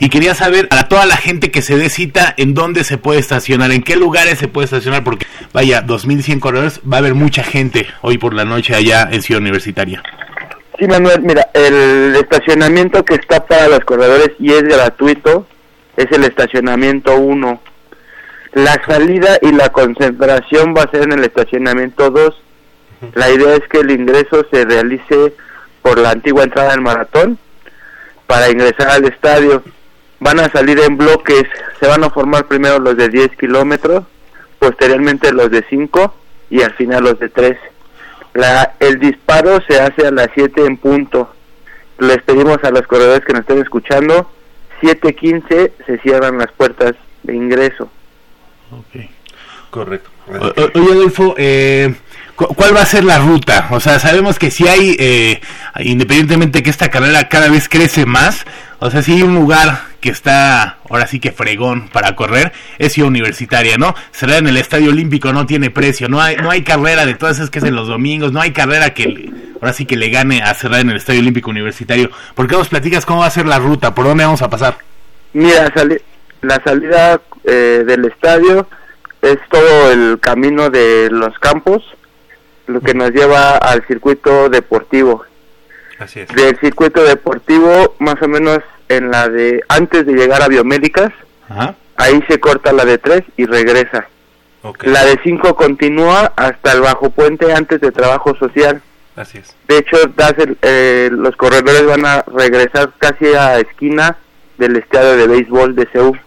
y 0.00 0.08
quería 0.08 0.34
saber 0.34 0.66
a 0.70 0.88
toda 0.88 1.04
la 1.04 1.18
gente 1.18 1.50
que 1.50 1.60
se 1.60 1.76
dé 1.76 1.90
cita 1.90 2.32
en 2.38 2.54
dónde 2.54 2.84
se 2.84 2.96
puede 2.96 3.20
estacionar, 3.20 3.72
en 3.72 3.82
qué 3.82 3.96
lugares 3.96 4.38
se 4.38 4.48
puede 4.48 4.64
estacionar, 4.64 5.04
porque 5.04 5.26
vaya, 5.52 5.82
2100 5.82 6.40
corredores, 6.40 6.80
va 6.90 6.96
a 6.96 7.00
haber 7.00 7.14
mucha 7.14 7.42
gente 7.42 7.86
hoy 8.00 8.16
por 8.16 8.32
la 8.32 8.46
noche 8.46 8.74
allá 8.74 9.06
en 9.12 9.20
Ciudad 9.20 9.42
Universitaria. 9.42 10.02
Sí, 10.78 10.86
Manuel, 10.86 11.20
mira, 11.20 11.48
el 11.52 12.16
estacionamiento 12.16 13.04
que 13.04 13.16
está 13.16 13.44
para 13.44 13.68
los 13.68 13.80
corredores 13.80 14.30
y 14.38 14.52
es 14.52 14.62
gratuito 14.62 15.46
es 15.96 16.06
el 16.12 16.24
estacionamiento 16.24 17.16
1. 17.16 17.60
La 18.52 18.82
salida 18.86 19.38
y 19.42 19.52
la 19.52 19.70
concentración 19.70 20.74
va 20.76 20.82
a 20.82 20.90
ser 20.90 21.02
en 21.02 21.12
el 21.12 21.24
estacionamiento 21.24 22.10
2. 22.10 22.42
La 23.14 23.30
idea 23.30 23.54
es 23.54 23.68
que 23.68 23.80
el 23.80 23.90
ingreso 23.90 24.46
se 24.50 24.64
realice 24.64 25.34
por 25.82 25.98
la 25.98 26.10
antigua 26.10 26.44
entrada 26.44 26.70
del 26.70 26.80
maratón 26.80 27.38
para 28.26 28.50
ingresar 28.50 28.88
al 28.90 29.04
estadio. 29.04 29.62
Van 30.20 30.40
a 30.40 30.50
salir 30.50 30.80
en 30.80 30.96
bloques, 30.96 31.44
se 31.78 31.86
van 31.86 32.02
a 32.02 32.10
formar 32.10 32.46
primero 32.46 32.78
los 32.78 32.96
de 32.96 33.08
10 33.08 33.36
kilómetros, 33.36 34.04
posteriormente 34.58 35.32
los 35.32 35.50
de 35.50 35.64
5 35.68 36.14
y 36.50 36.62
al 36.62 36.74
final 36.74 37.04
los 37.04 37.18
de 37.18 37.28
3. 37.28 37.56
La, 38.34 38.74
el 38.80 38.98
disparo 38.98 39.60
se 39.68 39.80
hace 39.80 40.06
a 40.06 40.10
las 40.10 40.28
7 40.34 40.64
en 40.64 40.76
punto. 40.76 41.32
Les 41.98 42.22
pedimos 42.22 42.58
a 42.64 42.70
los 42.70 42.86
corredores 42.86 43.24
que 43.24 43.32
nos 43.32 43.40
estén 43.40 43.58
escuchando, 43.58 44.30
7.15 44.80 45.72
se 45.86 45.98
cierran 45.98 46.38
las 46.38 46.52
puertas 46.52 46.94
de 47.24 47.34
ingreso. 47.34 47.90
Correcto. 49.70 50.10
O- 50.28 50.46
o- 50.46 50.70
Oye, 50.80 50.92
Adolfo, 50.92 51.34
eh, 51.38 51.94
cu- 52.36 52.54
¿cuál 52.54 52.74
va 52.76 52.82
a 52.82 52.86
ser 52.86 53.04
la 53.04 53.18
ruta? 53.18 53.68
O 53.70 53.80
sea, 53.80 53.98
sabemos 53.98 54.38
que 54.38 54.50
si 54.50 54.66
hay, 54.66 54.96
eh, 54.98 55.40
independientemente 55.80 56.62
que 56.62 56.70
esta 56.70 56.90
carrera 56.90 57.28
cada 57.28 57.48
vez 57.48 57.68
crece 57.68 58.06
más, 58.06 58.44
o 58.78 58.90
sea, 58.90 59.02
si 59.02 59.12
hay 59.12 59.22
un 59.22 59.34
lugar 59.34 59.82
que 60.00 60.10
está, 60.10 60.78
ahora 60.88 61.06
sí 61.06 61.18
que 61.20 61.32
fregón 61.32 61.88
para 61.88 62.14
correr, 62.14 62.52
es 62.78 62.92
Ciudad 62.92 63.08
Universitaria, 63.08 63.76
¿no? 63.78 63.94
Será 64.12 64.38
en 64.38 64.46
el 64.46 64.56
Estadio 64.56 64.90
Olímpico, 64.90 65.32
no 65.32 65.44
tiene 65.44 65.70
precio, 65.70 66.08
no 66.08 66.20
hay, 66.20 66.36
no 66.36 66.50
hay 66.50 66.62
carrera 66.62 67.04
de 67.04 67.14
todas 67.14 67.36
esas 67.36 67.50
que 67.50 67.58
es 67.58 67.64
en 67.64 67.74
los 67.74 67.88
domingos, 67.88 68.32
no 68.32 68.40
hay 68.40 68.52
carrera 68.52 68.94
que 68.94 69.06
le- 69.06 69.30
ahora 69.54 69.72
sí 69.72 69.86
que 69.86 69.96
le 69.96 70.08
gane 70.10 70.40
a 70.42 70.54
cerrar 70.54 70.80
en 70.80 70.90
el 70.90 70.96
Estadio 70.96 71.20
Olímpico 71.20 71.50
Universitario. 71.50 72.10
¿Por 72.34 72.46
qué 72.48 72.54
nos 72.56 72.68
platicas 72.68 73.04
cómo 73.04 73.20
va 73.20 73.26
a 73.26 73.30
ser 73.30 73.46
la 73.46 73.58
ruta? 73.58 73.94
¿Por 73.94 74.06
dónde 74.06 74.24
vamos 74.24 74.40
a 74.42 74.48
pasar? 74.48 74.78
Mira, 75.32 75.70
sali- 75.74 75.98
la 76.42 76.62
salida 76.64 77.20
eh, 77.44 77.84
del 77.86 78.04
estadio 78.06 78.66
es 79.22 79.38
todo 79.50 79.90
el 79.92 80.18
camino 80.20 80.70
de 80.70 81.08
los 81.10 81.36
campos, 81.38 81.82
lo 82.66 82.80
que 82.80 82.94
nos 82.94 83.10
lleva 83.10 83.56
al 83.56 83.84
circuito 83.86 84.48
deportivo. 84.48 85.24
Así 85.98 86.20
es. 86.20 86.28
Del 86.28 86.58
circuito 86.60 87.02
deportivo, 87.02 87.96
más 87.98 88.20
o 88.22 88.28
menos 88.28 88.60
en 88.88 89.10
la 89.10 89.28
de 89.28 89.62
antes 89.68 90.06
de 90.06 90.12
llegar 90.12 90.42
a 90.42 90.48
biomédicas, 90.48 91.10
Ajá. 91.48 91.74
ahí 91.96 92.22
se 92.28 92.38
corta 92.38 92.72
la 92.72 92.84
de 92.84 92.98
3 92.98 93.22
y 93.36 93.46
regresa. 93.46 94.06
Ok. 94.62 94.84
La 94.84 95.04
de 95.04 95.18
5 95.24 95.56
continúa 95.56 96.32
hasta 96.36 96.72
el 96.72 96.80
bajo 96.80 97.10
puente 97.10 97.52
antes 97.52 97.80
de 97.80 97.90
trabajo 97.90 98.34
social. 98.36 98.80
Así 99.16 99.38
es. 99.38 99.56
De 99.66 99.78
hecho, 99.78 99.96
das 100.16 100.34
el- 100.38 100.56
eh, 100.62 101.08
los 101.12 101.34
corredores 101.36 101.84
van 101.86 102.06
a 102.06 102.22
regresar 102.32 102.90
casi 102.98 103.26
a 103.34 103.58
esquina 103.58 104.16
del 104.58 104.76
estadio 104.76 105.16
de 105.16 105.26
béisbol 105.26 105.74
de 105.74 105.88
Seúl 105.92 106.20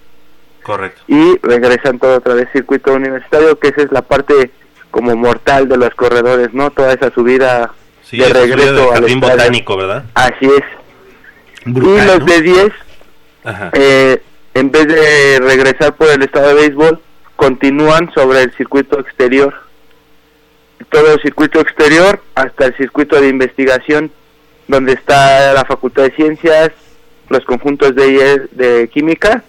Correcto. 0.64 1.02
y 1.08 1.38
regresan 1.42 1.98
todo 2.00 2.18
otra 2.18 2.34
vez 2.36 2.48
circuito 2.54 2.94
universitario, 2.94 3.58
que 3.60 3.70
esa 3.70 3.82
es 3.82 3.92
la 3.92 4.02
parte 4.04 4.52
como 4.92 5.16
mortal 5.16 5.68
de 5.68 5.78
los 5.78 5.90
corredores, 5.96 6.54
¿no? 6.54 6.70
Toda 6.72 6.94
esa 6.94 7.12
subida 7.12 7.72
Sí, 8.04 8.18
de 8.18 8.24
esa 8.26 8.42
subida 8.42 8.56
regreso 8.56 8.74
del 8.74 8.84
al 8.84 8.94
jardín 8.94 9.20
botánico, 9.22 9.78
¿verdad? 9.78 10.04
Así 10.14 10.46
es. 10.46 10.64
Brutal, 11.66 12.04
y 12.04 12.08
los 12.08 12.20
¿no? 12.20 12.26
de 12.26 12.42
10, 12.42 12.72
Ajá. 13.44 13.70
eh, 13.74 14.22
en 14.54 14.72
vez 14.72 14.88
de 14.88 15.40
regresar 15.40 15.96
por 15.96 16.10
el 16.10 16.22
estadio 16.24 16.50
de 16.50 16.54
béisbol, 16.56 17.00
continúan 17.36 18.12
sobre 18.14 18.44
el 18.44 18.52
circuito 18.54 19.00
exterior. 19.00 19.54
Todo 20.90 21.14
el 21.14 21.22
circuito 21.22 21.60
exterior 21.62 22.22
hasta 22.36 22.66
el 22.66 22.76
circuito 22.78 23.20
de 23.22 23.30
investigación, 23.30 24.12
donde 24.68 24.94
está 24.94 25.54
la 25.54 25.64
Facultad 25.66 26.04
de 26.04 26.12
Ciencias, 26.16 26.72
los 27.30 27.46
conjuntos 27.46 27.96
de, 27.96 28.48
de 28.52 28.90
química. 28.90 29.44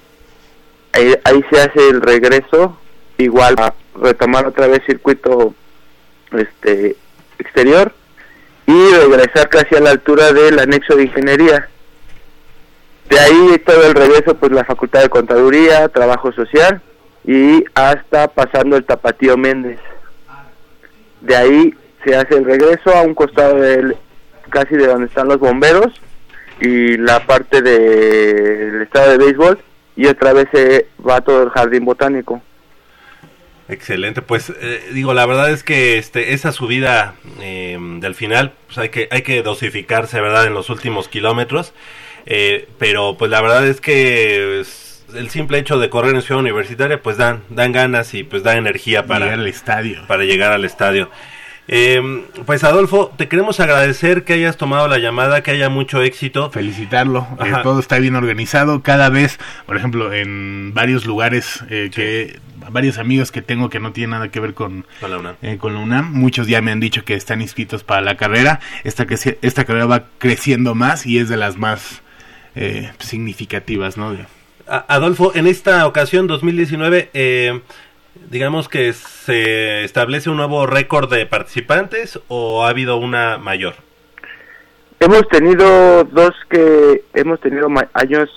Ahí, 0.93 1.45
se 1.51 1.61
hace 1.61 1.89
el 1.89 2.03
regreso, 2.03 2.79
igual 3.17 3.55
a 3.59 3.75
retomar 3.95 4.47
otra 4.47 4.67
vez 4.67 4.83
circuito 4.87 5.55
este 6.33 6.97
exterior 7.39 7.93
y 8.67 8.91
regresar 8.91 9.49
casi 9.49 9.75
a 9.75 9.81
la 9.81 9.91
altura 9.91 10.33
del 10.33 10.59
anexo 10.59 10.97
de 10.97 11.05
ingeniería. 11.05 11.69
De 13.09 13.19
ahí 13.19 13.63
todo 13.65 13.87
el 13.87 13.95
regreso, 13.95 14.35
pues 14.37 14.53
la 14.53 14.65
Facultad 14.65 15.03
de 15.03 15.09
Contaduría, 15.09 15.89
Trabajo 15.89 16.33
Social 16.33 16.81
y 17.25 17.65
hasta 17.75 18.29
pasando 18.29 18.77
el 18.77 18.85
Tapatío 18.85 19.37
Méndez. 19.37 19.79
De 21.23 21.37
ahí 21.37 21.75
se 22.05 22.17
hace 22.17 22.37
el 22.37 22.45
regreso 22.45 22.95
a 22.95 23.03
un 23.03 23.15
costado 23.15 23.57
del, 23.57 23.97
casi 24.51 24.77
de 24.77 24.87
donde 24.87 25.07
están 25.07 25.29
los 25.29 25.39
bomberos 25.39 25.93
y 26.61 26.97
la 26.99 27.27
parte 27.27 27.63
del 27.63 28.83
estado 28.83 29.13
de 29.13 29.19
béisbol 29.19 29.59
y 29.97 30.07
otra 30.07 30.33
vez 30.33 30.49
se 30.53 30.87
va 31.07 31.21
todo 31.21 31.43
el 31.45 31.51
jardín 31.51 31.85
botánico. 31.85 32.41
Excelente, 33.69 34.23
pues 34.23 34.53
eh, 34.61 34.91
digo, 34.93 35.15
la 35.15 35.25
verdad 35.25 35.51
es 35.51 35.63
que 35.63 35.97
este, 35.97 36.33
esa 36.35 36.53
subida 36.53 37.15
eh, 37.41 37.79
del 38.01 38.15
final, 38.15 38.53
pues 38.67 38.79
hay 38.79 38.89
que, 38.91 39.09
hay 39.11 39.23
que 39.23 39.43
dosificarse, 39.43 40.21
¿verdad? 40.21 40.47
En 40.47 40.55
los 40.55 40.69
últimos 40.69 41.09
kilómetros, 41.09 41.73
eh, 42.27 42.69
pero 42.79 43.17
pues 43.17 43.31
la 43.31 43.41
verdad 43.41 43.67
es 43.67 43.81
que 43.81 44.61
es- 44.61 45.05
el 45.15 45.29
simple 45.31 45.59
hecho 45.59 45.79
de 45.79 45.91
correr 45.91 46.15
en 46.15 46.23
Ciudad 46.23 46.41
Universitaria, 46.41 47.01
pues 47.03 47.19
dan, 47.19 47.43
dan 47.51 47.71
ganas 47.73 48.15
y 48.15 48.25
pues 48.25 48.43
da 48.43 48.57
energía 48.57 49.05
para, 49.07 49.27
Llegar 49.27 49.41
al 49.41 49.47
estadio. 49.47 50.07
para 50.09 50.25
llegar 50.25 50.53
al 50.53 50.65
estadio. 50.65 51.11
Eh, 51.69 52.25
pues 52.45 52.65
Adolfo, 52.65 53.13
te 53.17 53.29
queremos 53.29 53.61
agradecer 53.61 54.25
que 54.25 54.33
hayas 54.33 54.57
tomado 54.57 54.89
la 54.89 54.99
llamada, 54.99 55.43
que 55.43 55.53
haya 55.53 55.69
mucho 55.69 56.03
éxito. 56.03 56.51
felicitarlo. 56.51 57.27
eh, 57.45 57.53
todo 57.63 57.79
está 57.81 57.99
bien 57.99 58.17
organizado. 58.17 58.83
Cada 58.83 59.09
vez, 59.09 59.39
por 59.67 59.77
ejemplo, 59.77 60.13
en 60.13 60.73
varios 60.75 61.07
lugares 61.07 61.65
eh, 61.71 61.91
que 61.95 62.41
varios 62.71 62.99
amigos 62.99 63.33
que 63.33 63.43
tengo 63.43 63.71
que 63.71 63.81
no 63.81 63.93
tienen 63.93 64.11
nada 64.11 64.29
que 64.29 64.41
ver 64.41 64.55
con 64.55 64.87
Con 65.01 65.11
la 65.11 65.19
UNAM. 65.19 65.37
eh, 65.43 65.59
con 65.59 65.75
la 65.75 65.81
UNAM, 65.81 66.13
muchos 66.13 66.47
ya 66.47 66.61
me 66.63 66.71
han 66.73 66.81
dicho 66.81 67.05
que 67.05 67.15
están 67.15 67.41
inscritos 67.41 67.85
para 67.85 68.01
la 68.01 68.17
carrera. 68.17 68.61
Esta 68.85 69.07
que 69.07 69.17
esta 69.41 69.65
carrera 69.65 69.87
va 69.87 70.05
creciendo 70.19 70.75
más 70.75 71.07
y 71.07 71.19
es 71.19 71.29
de 71.29 71.37
las 71.37 71.57
más 71.57 72.03
eh, 72.55 72.91
significativas, 72.99 73.97
¿no? 73.97 74.17
Adolfo, 74.67 75.33
en 75.35 75.47
esta 75.47 75.87
ocasión 75.87 76.27
2019, 76.27 77.11
eh, 77.15 77.61
digamos 78.33 78.69
que 78.69 78.93
se 78.95 79.85
establece 79.85 80.31
un 80.31 80.39
nuevo 80.39 80.67
récord 80.67 81.09
de 81.13 81.27
participantes 81.27 82.19
o 82.29 82.65
ha 82.65 82.71
habido 82.71 82.97
una 82.97 83.37
mayor. 83.39 83.75
Hemos 85.01 85.29
tenido 85.29 86.05
dos 86.05 86.31
que 86.49 87.05
hemos 87.15 87.41
tenido 87.41 87.69
ma- 87.69 87.89
años 87.93 88.31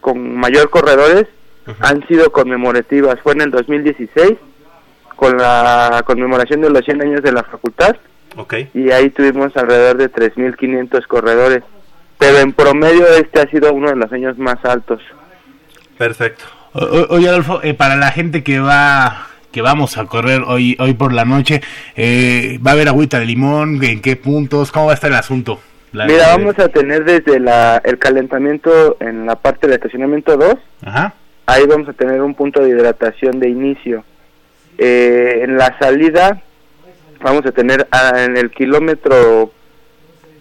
con 0.00 0.34
mayor 0.36 0.70
corredores, 0.70 1.26
han 1.80 2.06
sido 2.06 2.30
conmemorativas. 2.32 3.18
Fue 3.22 3.32
en 3.32 3.40
el 3.42 3.50
2016 3.50 4.34
con 5.16 5.36
la 5.38 6.02
conmemoración 6.06 6.60
de 6.60 6.70
los 6.70 6.84
100 6.84 7.02
años 7.02 7.22
de 7.22 7.30
la 7.32 7.44
facultad 7.44 7.96
Ok, 8.36 8.54
y 8.74 8.90
ahí 8.90 9.10
tuvimos 9.10 9.56
alrededor 9.56 9.96
de 9.96 10.10
3.500 10.10 11.06
corredores. 11.06 11.62
Pero 12.18 12.38
en 12.38 12.52
promedio 12.52 13.06
este 13.16 13.40
ha 13.40 13.50
sido 13.50 13.72
uno 13.72 13.90
de 13.90 13.96
los 13.96 14.12
años 14.12 14.38
más 14.38 14.64
altos. 14.64 15.00
perfecto. 15.98 16.44
O- 16.74 16.84
o- 16.84 17.06
Oye, 17.16 17.28
Adolfo, 17.28 17.60
eh, 17.62 17.74
para 17.74 17.96
la 17.96 18.10
gente 18.12 18.42
que 18.42 18.58
va 18.60 19.26
que 19.52 19.62
vamos 19.62 19.98
a 19.98 20.06
correr 20.06 20.42
hoy 20.46 20.76
hoy 20.80 20.94
por 20.94 21.12
la 21.12 21.24
noche, 21.24 21.60
eh, 21.94 22.58
va 22.66 22.70
a 22.72 22.74
haber 22.74 22.88
agüita 22.88 23.18
de 23.20 23.26
limón, 23.26 23.82
en 23.84 24.00
qué 24.00 24.16
puntos, 24.16 24.72
cómo 24.72 24.86
va 24.86 24.92
a 24.92 24.94
estar 24.94 25.10
el 25.10 25.16
asunto. 25.16 25.60
La- 25.92 26.06
Mira, 26.06 26.28
vamos 26.36 26.58
a 26.58 26.68
tener 26.68 27.04
desde 27.04 27.38
la, 27.38 27.80
el 27.84 27.98
calentamiento 27.98 28.96
en 29.00 29.26
la 29.26 29.36
parte 29.36 29.66
del 29.66 29.74
estacionamiento 29.76 30.36
2, 30.38 30.54
Ajá. 30.86 31.14
ahí 31.46 31.66
vamos 31.66 31.88
a 31.88 31.92
tener 31.92 32.22
un 32.22 32.34
punto 32.34 32.62
de 32.62 32.70
hidratación 32.70 33.38
de 33.38 33.50
inicio. 33.50 34.04
Eh, 34.78 35.40
en 35.44 35.58
la 35.58 35.76
salida 35.78 36.40
vamos 37.20 37.44
a 37.44 37.52
tener 37.52 37.86
ah, 37.92 38.24
en 38.24 38.36
el 38.38 38.50
kilómetro 38.50 39.52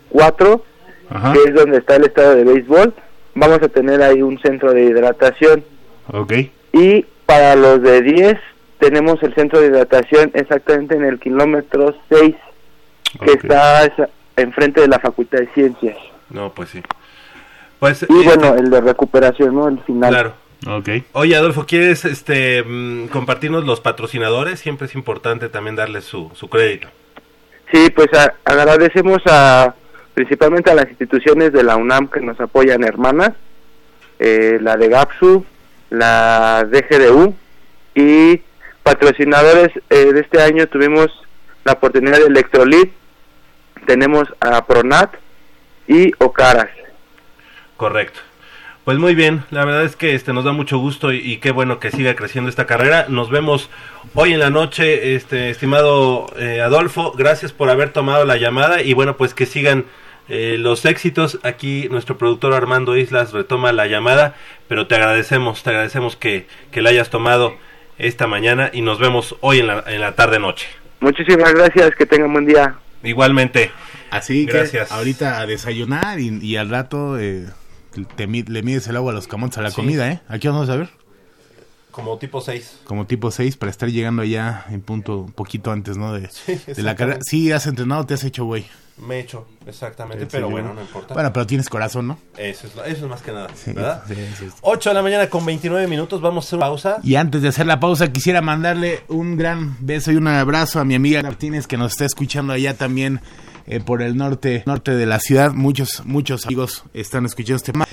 4, 0.10 0.64
Ajá. 1.10 1.34
que 1.34 1.40
es 1.50 1.54
donde 1.54 1.78
está 1.80 1.98
el 1.98 2.06
estado 2.06 2.36
de 2.36 2.44
béisbol, 2.46 2.94
vamos 3.36 3.60
a 3.62 3.68
tener 3.68 4.02
ahí 4.02 4.22
un 4.22 4.40
centro 4.40 4.74
de 4.74 4.84
hidratación. 4.86 5.64
Ok. 6.08 6.34
Y 6.74 7.06
para 7.26 7.56
los 7.56 7.82
de 7.82 8.02
10 8.02 8.38
tenemos 8.82 9.22
el 9.22 9.34
centro 9.36 9.62
de 9.62 9.68
hidratación 9.68 10.32
exactamente 10.34 10.96
en 10.96 11.06
el 11.06 11.20
kilómetro 11.20 11.96
6, 12.10 12.36
que 13.24 13.32
está 13.34 13.92
enfrente 14.36 14.82
de 14.82 14.88
la 14.88 14.98
Facultad 15.00 15.38
de 15.40 15.48
Ciencias. 15.54 15.98
No, 16.32 16.52
pues 16.52 16.70
sí. 16.70 16.82
Pues, 17.80 18.04
Y 18.10 18.14
este, 18.20 18.24
bueno, 18.38 18.56
el 18.56 18.70
de 18.72 18.82
recuperación, 18.82 19.56
¿no? 19.56 19.68
El 19.68 19.80
final. 19.84 20.10
claro. 20.10 20.34
Ok. 20.68 20.90
Oye, 21.14 21.36
Adolfo, 21.36 21.66
¿quieres 21.66 22.06
este 22.06 22.62
mm, 22.64 23.08
compartirnos 23.08 23.64
los 23.66 23.82
patrocinadores? 23.82 24.60
Siempre 24.60 24.86
es 24.88 24.94
importante 24.96 25.50
también 25.50 25.76
darles 25.76 26.04
su, 26.04 26.30
su 26.36 26.50
crédito. 26.50 26.88
Sí, 27.72 27.90
pues 27.96 28.08
a- 28.14 28.34
agradecemos 28.46 29.22
a 29.28 29.74
principalmente 30.14 30.70
a 30.70 30.76
las 30.76 30.88
instituciones 30.90 31.52
de 31.54 31.64
la 31.64 31.78
UNAM 31.78 32.08
que 32.10 32.20
nos 32.20 32.40
apoyan, 32.40 32.84
hermanas, 32.84 33.32
eh, 34.20 34.60
la 34.62 34.76
de 34.78 34.88
GAPSU, 34.90 35.46
la 35.90 36.68
DGDU 36.70 37.34
y 37.96 38.42
patrocinadores 38.92 39.72
eh, 39.90 40.12
de 40.12 40.20
este 40.20 40.42
año 40.42 40.68
tuvimos 40.68 41.08
la 41.64 41.72
oportunidad 41.74 42.18
de 42.18 42.26
Electrolit, 42.26 42.92
tenemos 43.88 44.28
a 44.42 44.66
Pronat 44.66 45.16
y 45.88 46.12
Ocaras. 46.18 46.70
Correcto. 47.78 48.20
Pues 48.84 48.98
muy 48.98 49.16
bien, 49.16 49.46
la 49.50 49.64
verdad 49.64 49.86
es 49.86 49.96
que 49.96 50.14
este 50.14 50.34
nos 50.34 50.44
da 50.44 50.52
mucho 50.52 50.78
gusto 50.78 51.14
y, 51.14 51.38
qué 51.38 51.52
bueno 51.52 51.80
que 51.80 51.92
siga 51.92 52.16
creciendo 52.16 52.50
esta 52.50 52.66
carrera. 52.66 53.06
Nos 53.08 53.30
vemos 53.30 53.70
hoy 54.14 54.34
en 54.34 54.40
la 54.40 54.50
noche, 54.50 55.16
este 55.16 55.52
estimado 55.52 56.26
eh, 56.38 56.60
Adolfo, 56.60 57.14
gracias 57.14 57.54
por 57.54 57.70
haber 57.70 57.94
tomado 57.94 58.26
la 58.26 58.36
llamada 58.36 58.82
y 58.82 58.94
bueno, 58.94 59.16
pues 59.16 59.34
que 59.34 59.46
sigan 59.46 59.86
eh, 60.28 60.58
los 60.60 60.84
éxitos. 60.84 61.40
Aquí 61.44 61.88
nuestro 61.90 62.18
productor 62.18 62.54
Armando 62.54 62.98
Islas 62.98 63.32
retoma 63.32 63.72
la 63.72 63.88
llamada, 63.88 64.36
pero 64.68 64.88
te 64.88 64.96
agradecemos, 64.96 65.64
te 65.64 65.70
agradecemos 65.70 66.18
que, 66.18 66.48
que 66.72 66.82
la 66.82 66.90
hayas 66.90 67.10
tomado 67.10 67.56
esta 68.08 68.28
mañana 68.28 68.70
y 68.74 68.82
nos 68.82 69.00
vemos 69.00 69.36
hoy 69.42 69.60
en 69.60 69.68
la, 69.68 69.84
en 69.88 70.02
la 70.02 70.16
tarde 70.16 70.40
noche. 70.40 70.68
Muchísimas 71.00 71.54
gracias, 71.54 71.96
que 71.96 72.06
tengan 72.06 72.32
buen 72.32 72.46
día. 72.46 72.76
Igualmente. 73.04 73.72
Así 74.12 74.46
Gracias. 74.46 74.90
que 74.90 74.94
ahorita 74.94 75.40
a 75.40 75.46
desayunar 75.46 76.20
y, 76.20 76.38
y 76.46 76.58
al 76.58 76.70
rato 76.70 77.18
eh, 77.18 77.48
te 78.18 78.28
le 78.28 78.62
mides 78.62 78.86
el 78.88 78.98
agua 78.98 79.14
a 79.14 79.16
los 79.16 79.28
camotes 79.28 79.58
a 79.58 79.62
la 79.62 79.70
Sí. 79.70 79.76
comida, 79.78 80.12
¿eh? 80.12 80.20
Aquí 80.28 80.48
vamos 80.50 80.70
a 80.70 80.76
ver. 80.76 80.90
Como 81.92 82.18
tipo 82.18 82.40
6. 82.42 82.82
Como 82.86 83.06
tipo 83.08 83.32
6 83.32 83.58
para 83.58 83.70
estar 83.70 83.90
llegando 83.90 84.22
allá 84.22 84.66
en 84.70 84.82
punto 84.82 85.18
un 85.20 85.32
poquito 85.32 85.72
antes, 85.72 85.98
¿no? 85.98 86.14
De, 86.14 86.30
de 86.68 86.84
la 86.84 86.96
carrera. 86.96 87.20
Sí, 87.22 87.52
has 87.52 87.68
entrenado, 87.68 88.06
te 88.06 88.14
has 88.14 88.24
hecho, 88.24 88.46
güey. 88.46 88.66
Me 89.02 89.16
he 89.16 89.20
hecho, 89.22 89.48
exactamente, 89.66 90.26
Sí, 90.26 90.30
pero 90.32 90.46
sí, 90.48 90.52
bueno, 90.54 90.70
yo- 90.70 90.74
no 90.76 90.82
importa. 90.82 91.14
Bueno, 91.16 91.34
pero 91.34 91.48
tienes 91.48 91.68
corazón, 91.70 92.08
¿no? 92.08 92.20
Eso 92.38 92.68
es, 92.68 92.74
eso 92.74 93.06
es 93.06 93.10
más 93.10 93.22
que 93.22 93.32
nada, 93.32 93.48
Sí, 93.56 93.74
¿verdad? 93.74 94.04
sí, 94.08 94.14
sí, 94.16 94.46
sí. 94.48 94.56
8 94.62 94.90
de 94.92 94.94
la 94.94 95.02
mañana 95.02 95.28
con 95.28 95.44
29 95.46 95.88
minutos, 95.88 96.22
vamos 96.22 96.46
a 96.46 96.48
hacer 96.48 96.58
una 96.58 96.66
pausa. 96.68 96.98
Y 97.04 97.16
antes 97.16 97.42
de 97.42 97.48
hacer 97.48 97.66
la 97.66 97.80
pausa, 97.80 98.12
quisiera 98.14 98.42
mandarle 98.42 99.02
un 99.08 99.38
gran 99.38 99.76
beso 99.80 100.12
y 100.12 100.18
un 100.18 100.28
abrazo 100.28 100.80
a 100.80 100.86
mi 100.86 100.94
amiga 100.96 101.22
Martínez 101.24 101.66
que 101.68 101.78
nos 101.78 101.94
está 101.94 102.06
escuchando 102.06 102.54
allá 102.54 102.76
también 102.76 103.22
eh, 103.68 103.80
por 103.80 104.02
el 104.04 104.16
norte, 104.18 104.64
norte 104.66 104.92
de 104.96 105.06
la 105.08 105.20
ciudad. 105.20 105.52
Muchos, 105.52 106.04
muchos 106.06 106.46
amigos 106.46 106.84
están 106.94 107.26
escuchando 107.26 107.56
este 107.58 107.72
tema. 107.72 107.88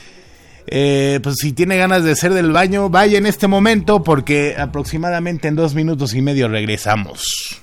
Eh, 0.66 1.20
pues 1.22 1.36
si 1.40 1.52
tiene 1.52 1.78
ganas 1.78 2.04
de 2.04 2.12
hacer 2.12 2.34
del 2.34 2.52
baño, 2.52 2.90
vaya 2.90 3.16
en 3.16 3.24
este 3.24 3.46
momento 3.46 4.02
porque 4.04 4.56
aproximadamente 4.58 5.48
en 5.48 5.56
dos 5.56 5.74
minutos 5.74 6.12
y 6.14 6.20
medio 6.20 6.48
regresamos. 6.48 7.62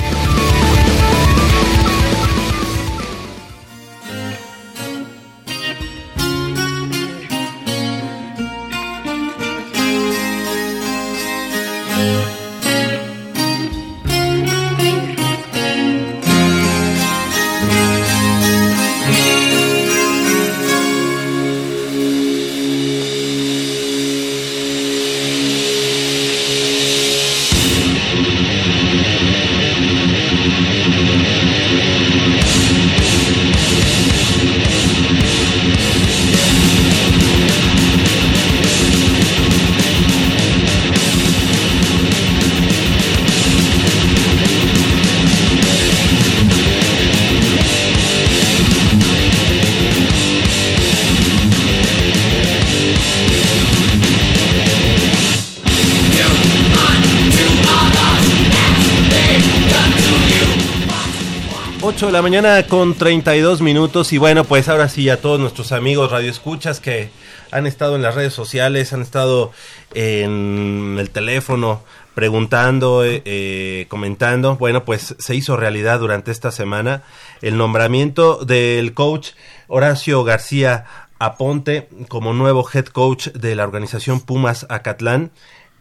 Mañana 62.21 62.67
con 62.67 62.93
32 62.93 63.61
minutos 63.61 64.13
y 64.13 64.19
bueno, 64.19 64.43
pues 64.43 64.69
ahora 64.69 64.89
sí 64.89 65.09
a 65.09 65.21
todos 65.21 65.39
nuestros 65.39 65.71
amigos 65.71 66.11
radioescuchas 66.11 66.79
que 66.79 67.09
han 67.49 67.65
estado 67.65 67.95
en 67.95 68.03
las 68.03 68.13
redes 68.13 68.33
sociales, 68.33 68.93
han 68.93 69.01
estado 69.01 69.51
en 69.93 70.97
el 70.99 71.09
teléfono 71.09 71.83
preguntando, 72.13 73.03
eh, 73.03 73.23
eh, 73.25 73.85
comentando, 73.89 74.55
bueno, 74.57 74.85
pues 74.85 75.15
se 75.17 75.35
hizo 75.35 75.57
realidad 75.57 75.99
durante 75.99 76.31
esta 76.31 76.51
semana 76.51 77.03
el 77.41 77.57
nombramiento 77.57 78.45
del 78.45 78.93
coach 78.93 79.31
Horacio 79.67 80.23
García 80.23 80.85
Aponte 81.17 81.89
como 82.07 82.33
nuevo 82.33 82.67
head 82.71 82.85
coach 82.85 83.29
de 83.29 83.55
la 83.55 83.63
organización 83.63 84.21
Pumas 84.21 84.67
Acatlán. 84.69 85.31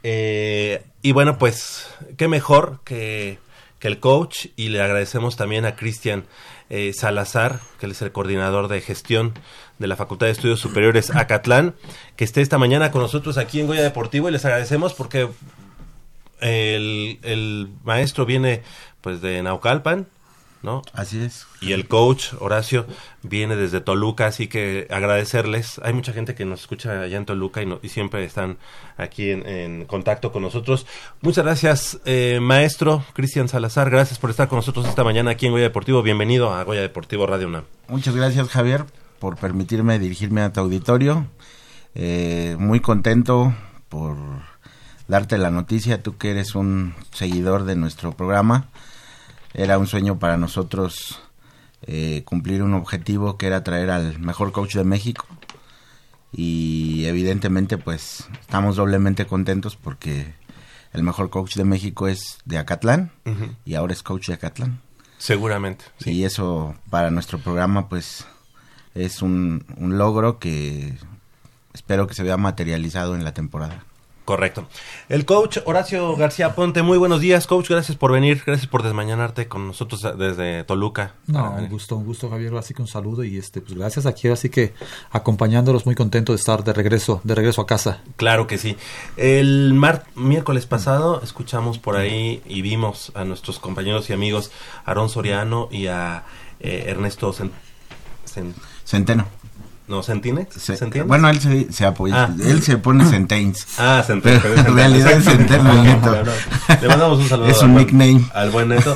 Eh, 0.03 0.83
y 1.03 1.12
bueno, 1.12 1.37
pues 1.37 1.87
qué 2.16 2.29
mejor 2.29 2.81
que, 2.85 3.38
que 3.81 3.88
el 3.88 3.99
coach 3.99 4.47
y 4.57 4.69
le 4.69 4.81
agradecemos 4.81 5.37
también 5.37 5.64
a 5.64 5.75
Cristian 5.75 6.25
eh, 6.69 6.93
Salazar, 6.93 7.59
que 7.81 7.87
él 7.87 7.93
es 7.93 8.03
el 8.03 8.12
coordinador 8.12 8.69
de 8.69 8.81
gestión 8.81 9.35
de 9.79 9.88
la 9.88 9.97
Facultad 9.97 10.27
de 10.27 10.33
Estudios 10.33 10.61
Superiores 10.61 11.11
Acatlán, 11.11 11.75
que 12.14 12.25
esté 12.25 12.43
esta 12.43 12.59
mañana 12.59 12.93
con 12.93 13.01
nosotros 13.01 13.38
aquí 13.38 13.59
en 13.59 13.66
Goya 13.66 13.83
Deportivo 13.83 14.29
y 14.29 14.33
les 14.33 14.45
agradecemos 14.45 14.95
porque 14.95 15.29
el, 16.40 17.19
el 17.23 17.71
maestro 17.83 18.27
viene 18.27 18.62
pues 19.01 19.21
de 19.23 19.43
Naucalpan, 19.43 20.07
¿no? 20.62 20.83
Así 20.92 21.20
es. 21.23 21.46
Y 21.61 21.73
el 21.73 21.88
coach, 21.88 22.35
Horacio, 22.38 22.87
viene 23.23 23.57
desde 23.57 23.81
Toluca, 23.81 24.27
así 24.27 24.46
que 24.49 24.87
agradecerles. 24.90 25.81
Hay 25.83 25.92
mucha 25.92 26.12
gente 26.12 26.35
que 26.35 26.44
nos 26.44 26.61
escucha 26.61 27.01
allá 27.03 27.16
en 27.16 27.25
Toluca 27.27 27.62
y, 27.62 27.66
no- 27.66 27.79
y 27.83 27.88
siempre 27.88 28.25
están 28.25 28.59
aquí 28.96 29.31
en, 29.31 29.46
en 29.46 29.85
contacto 29.87 30.33
con 30.33 30.42
nosotros. 30.42 30.87
Muchas 31.23 31.44
gracias, 31.44 31.99
eh, 32.05 32.38
maestro 32.42 33.05
Cristian 33.14 33.49
Salazar. 33.49 33.90
Gracias 33.90 34.18
por 34.18 34.31
estar 34.31 34.49
con 34.49 34.57
nosotros 34.57 34.87
esta 34.87 35.05
mañana 35.05 35.31
aquí 35.33 35.46
en 35.46 35.53
Goya 35.53 35.64
Deportivo. 35.64 36.03
Bienvenido 36.03 36.53
a 36.53 36.62
Goya 36.64 36.81
Deportivo 36.83 37.27
Radio 37.27 37.49
UNAM. 37.49 37.64
Muchas 37.88 38.14
gracias, 38.14 38.49
Javier, 38.49 38.85
por 39.18 39.37
permitirme 39.37 39.99
dirigirme 39.99 40.42
a 40.42 40.53
tu 40.53 40.61
auditorio. 40.61 41.27
Eh, 41.94 42.57
muy 42.59 42.81
contento 42.81 43.55
por 43.88 44.16
darte 45.09 45.38
la 45.38 45.51
noticia, 45.51 46.03
tú 46.03 46.16
que 46.18 46.31
eres 46.31 46.55
un 46.55 46.94
seguidor 47.12 47.64
de 47.64 47.75
nuestro 47.75 48.12
programa. 48.12 48.68
Era 49.54 49.78
un 49.78 49.86
sueño 49.86 50.18
para 50.18 50.36
nosotros 50.36 51.20
eh, 51.82 52.22
cumplir 52.24 52.62
un 52.62 52.74
objetivo 52.74 53.36
que 53.36 53.46
era 53.46 53.64
traer 53.64 53.90
al 53.90 54.18
mejor 54.18 54.52
coach 54.52 54.74
de 54.74 54.84
México. 54.84 55.26
Y 56.32 57.06
evidentemente 57.06 57.78
pues 57.78 58.28
estamos 58.40 58.76
doblemente 58.76 59.26
contentos 59.26 59.76
porque 59.76 60.34
el 60.92 61.02
mejor 61.02 61.30
coach 61.30 61.56
de 61.56 61.64
México 61.64 62.06
es 62.06 62.38
de 62.44 62.58
Acatlán 62.58 63.10
y 63.64 63.74
ahora 63.74 63.92
es 63.92 64.02
coach 64.02 64.28
de 64.28 64.34
Acatlán. 64.34 64.80
Seguramente. 65.18 65.84
Y 66.04 66.24
eso 66.24 66.76
para 66.88 67.10
nuestro 67.10 67.38
programa 67.38 67.88
pues 67.88 68.26
es 68.94 69.22
un, 69.22 69.64
un 69.76 69.98
logro 69.98 70.38
que 70.38 70.96
espero 71.72 72.06
que 72.06 72.14
se 72.14 72.22
vea 72.22 72.36
materializado 72.36 73.16
en 73.16 73.24
la 73.24 73.34
temporada. 73.34 73.84
Correcto. 74.31 74.69
El 75.09 75.25
coach 75.25 75.59
Horacio 75.64 76.14
García 76.14 76.55
Ponte, 76.55 76.83
muy 76.83 76.99
buenos 76.99 77.21
días, 77.21 77.49
coach. 77.49 77.69
Gracias 77.69 77.99
por 77.99 78.12
venir, 78.12 78.40
gracias 78.47 78.69
por 78.69 78.85
desmañanarte 78.85 79.49
con 79.49 79.66
nosotros 79.66 80.07
desde 80.16 80.62
Toluca. 80.62 81.14
No, 81.27 81.51
un 81.51 81.69
gusto, 81.69 81.97
un 81.97 82.05
gusto, 82.05 82.31
Javier. 82.31 82.55
Así 82.55 82.73
que 82.73 82.81
un 82.81 82.87
saludo 82.87 83.25
y 83.25 83.37
este, 83.38 83.61
pues 83.61 83.77
gracias 83.77 84.07
aquí, 84.07 84.29
así 84.29 84.49
que 84.49 84.73
acompañándolos, 85.11 85.85
muy 85.85 85.97
contento 85.97 86.31
de 86.31 86.37
estar 86.37 86.62
de 86.62 86.73
regreso, 86.73 87.21
de 87.25 87.35
regreso 87.35 87.61
a 87.61 87.66
casa. 87.66 88.03
Claro 88.14 88.47
que 88.47 88.57
sí. 88.57 88.77
El 89.16 89.75
mar 89.75 90.05
miércoles 90.14 90.64
pasado 90.66 91.21
escuchamos 91.25 91.81
por 91.81 91.97
ahí 91.97 92.40
y 92.47 92.62
vimos 92.62 93.11
a 93.16 93.25
nuestros 93.25 93.59
compañeros 93.59 94.11
y 94.11 94.12
amigos 94.12 94.53
Aarón 94.85 95.09
Soriano 95.09 95.66
y 95.73 95.88
a 95.88 96.23
eh, 96.61 96.85
Ernesto 96.87 97.33
Cen- 97.33 97.51
Cen- 98.33 98.55
Centeno. 98.85 99.27
¿No, 99.90 100.05
Centine? 100.05 100.46
Se- 100.57 101.03
bueno, 101.03 101.29
él 101.29 101.40
se, 101.40 101.72
se 101.72 101.85
apoya, 101.85 102.24
Ah. 102.26 102.35
él 102.44 102.62
se 102.62 102.79
pone 102.79 103.05
Centains. 103.11 103.66
Ah. 103.76 104.05
Pero 104.07 104.55
en 104.55 104.74
realidad 104.76 105.11
es 105.12 105.26
neto. 105.26 105.62
Bueno, 105.64 106.33
Le 106.81 106.88
mandamos 106.88 107.18
un 107.18 107.29
saludo 107.29 107.48
Es 107.50 107.59
al 107.61 107.64
un 107.70 107.74
buen- 107.74 107.87
nickname. 107.87 108.24
al 108.33 108.50
buen 108.50 108.68
neto. 108.68 108.94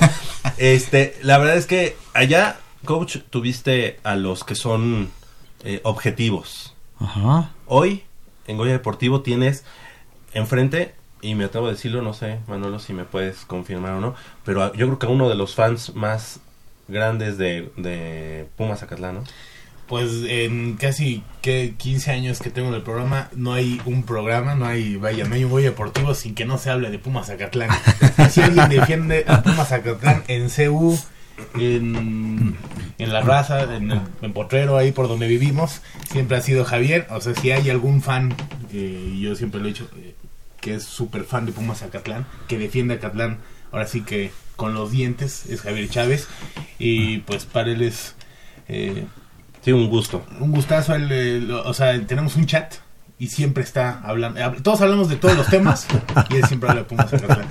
Este, 0.57 1.19
la 1.23 1.39
verdad 1.39 1.57
es 1.57 1.67
que 1.67 1.97
allá, 2.13 2.59
coach, 2.85 3.17
tuviste 3.31 3.99
a 4.05 4.15
los 4.15 4.45
que 4.45 4.55
son 4.55 5.11
eh, 5.65 5.81
objetivos. 5.83 6.75
Ajá. 7.01 7.51
Hoy, 7.67 8.05
en 8.47 8.57
Goya 8.57 8.71
Deportivo, 8.73 9.21
tienes 9.23 9.65
enfrente, 10.33 10.95
y 11.23 11.35
me 11.35 11.45
atrevo 11.45 11.67
a 11.67 11.71
decirlo, 11.71 12.03
no 12.03 12.13
sé, 12.15 12.39
Manolo, 12.47 12.79
si 12.79 12.93
me 12.93 13.05
puedes 13.05 13.45
confirmar 13.47 13.93
o 13.95 14.01
no, 14.01 14.15
pero 14.45 14.73
yo 14.75 14.87
creo 14.87 14.99
que 15.01 15.07
uno 15.07 15.29
de 15.29 15.35
los 15.35 15.55
fans 15.57 15.95
más 15.97 16.39
grandes 16.87 17.37
de, 17.39 17.73
de 17.77 18.47
Pumas 18.57 18.79
Zacatlán, 18.81 19.15
¿no? 19.17 19.25
Pues 19.87 20.11
en 20.27 20.77
casi 20.77 21.23
que 21.43 21.75
15 21.77 22.11
años 22.11 22.41
que 22.41 22.49
tengo 22.51 22.69
en 22.69 22.75
el 22.75 22.83
programa, 22.83 23.29
no 23.37 23.53
hay 23.53 23.81
un 23.85 24.03
programa, 24.03 24.55
no 24.55 24.65
hay, 24.65 24.97
vaya, 24.97 25.25
no 25.25 25.35
hay 25.35 25.45
deportivo 25.63 26.15
sin 26.15 26.35
que 26.35 26.47
no 26.47 26.57
se 26.57 26.71
hable 26.71 26.91
de 26.91 26.99
Pumas 26.99 27.27
Zacatlán. 27.27 27.69
Si 28.31 28.41
alguien 28.41 28.71
defiende 28.71 29.25
a 29.29 29.43
Pumas 29.43 29.69
Zacatlán 29.69 30.25
en 30.29 30.49
CU, 30.49 30.99
en, 31.55 32.57
en 32.97 33.13
La 33.13 33.21
Raza, 33.21 33.75
en, 33.77 33.93
en 34.23 34.33
Potrero, 34.33 34.79
ahí 34.79 34.91
por 34.93 35.07
donde 35.07 35.27
vivimos, 35.29 35.83
siempre 36.11 36.39
ha 36.39 36.41
sido 36.41 36.65
Javier. 36.65 37.07
O 37.11 37.21
sea, 37.21 37.35
si 37.35 37.51
hay 37.51 37.69
algún 37.69 38.01
fan, 38.01 38.35
eh, 38.73 39.19
yo 39.21 39.37
siempre 39.37 39.61
lo 39.61 39.67
he 39.67 39.73
dicho, 39.73 39.89
eh, 39.99 40.15
que 40.63 40.77
es 40.77 40.85
súper 40.85 41.25
fan 41.25 41.45
de 41.45 41.53
Pumas 41.53 41.81
Zacatlán, 41.81 42.25
que 42.49 42.57
defiende 42.59 42.95
a 42.95 43.01
Catlán, 43.01 43.39
ahora 43.71 43.87
sí 43.87 44.01
que 44.01 44.31
con 44.57 44.73
los 44.73 44.91
dientes, 44.93 45.45
es 45.47 45.61
Javier 45.61 45.91
Chávez. 45.91 46.27
Y 46.79 47.19
pues 47.19 47.45
para 47.45 47.71
él 47.71 47.83
es... 47.83 48.15
eh, 48.69 49.05
Sí, 49.65 49.73
un 49.73 49.89
gusto. 49.89 50.23
un 50.41 50.51
gustazo, 50.53 50.95
él, 50.95 51.09
eh, 51.11 51.41
lo- 51.41 51.63
o 51.67 51.73
sea, 51.75 51.99
tenemos 52.07 52.37
un 52.37 52.47
chat 52.47 52.75
y 53.19 53.29
siempre 53.29 53.63
está 53.63 54.01
hablando, 54.05 54.41
hab- 54.41 54.61
todos 54.63 54.81
hablamos 54.81 55.09
de 55.09 55.17
todos 55.17 55.37
los 55.37 55.47
temas 55.47 55.87
y 56.31 56.37
él 56.37 56.45
siempre 56.45 56.69
habla 56.69 56.83
de. 56.85 57.45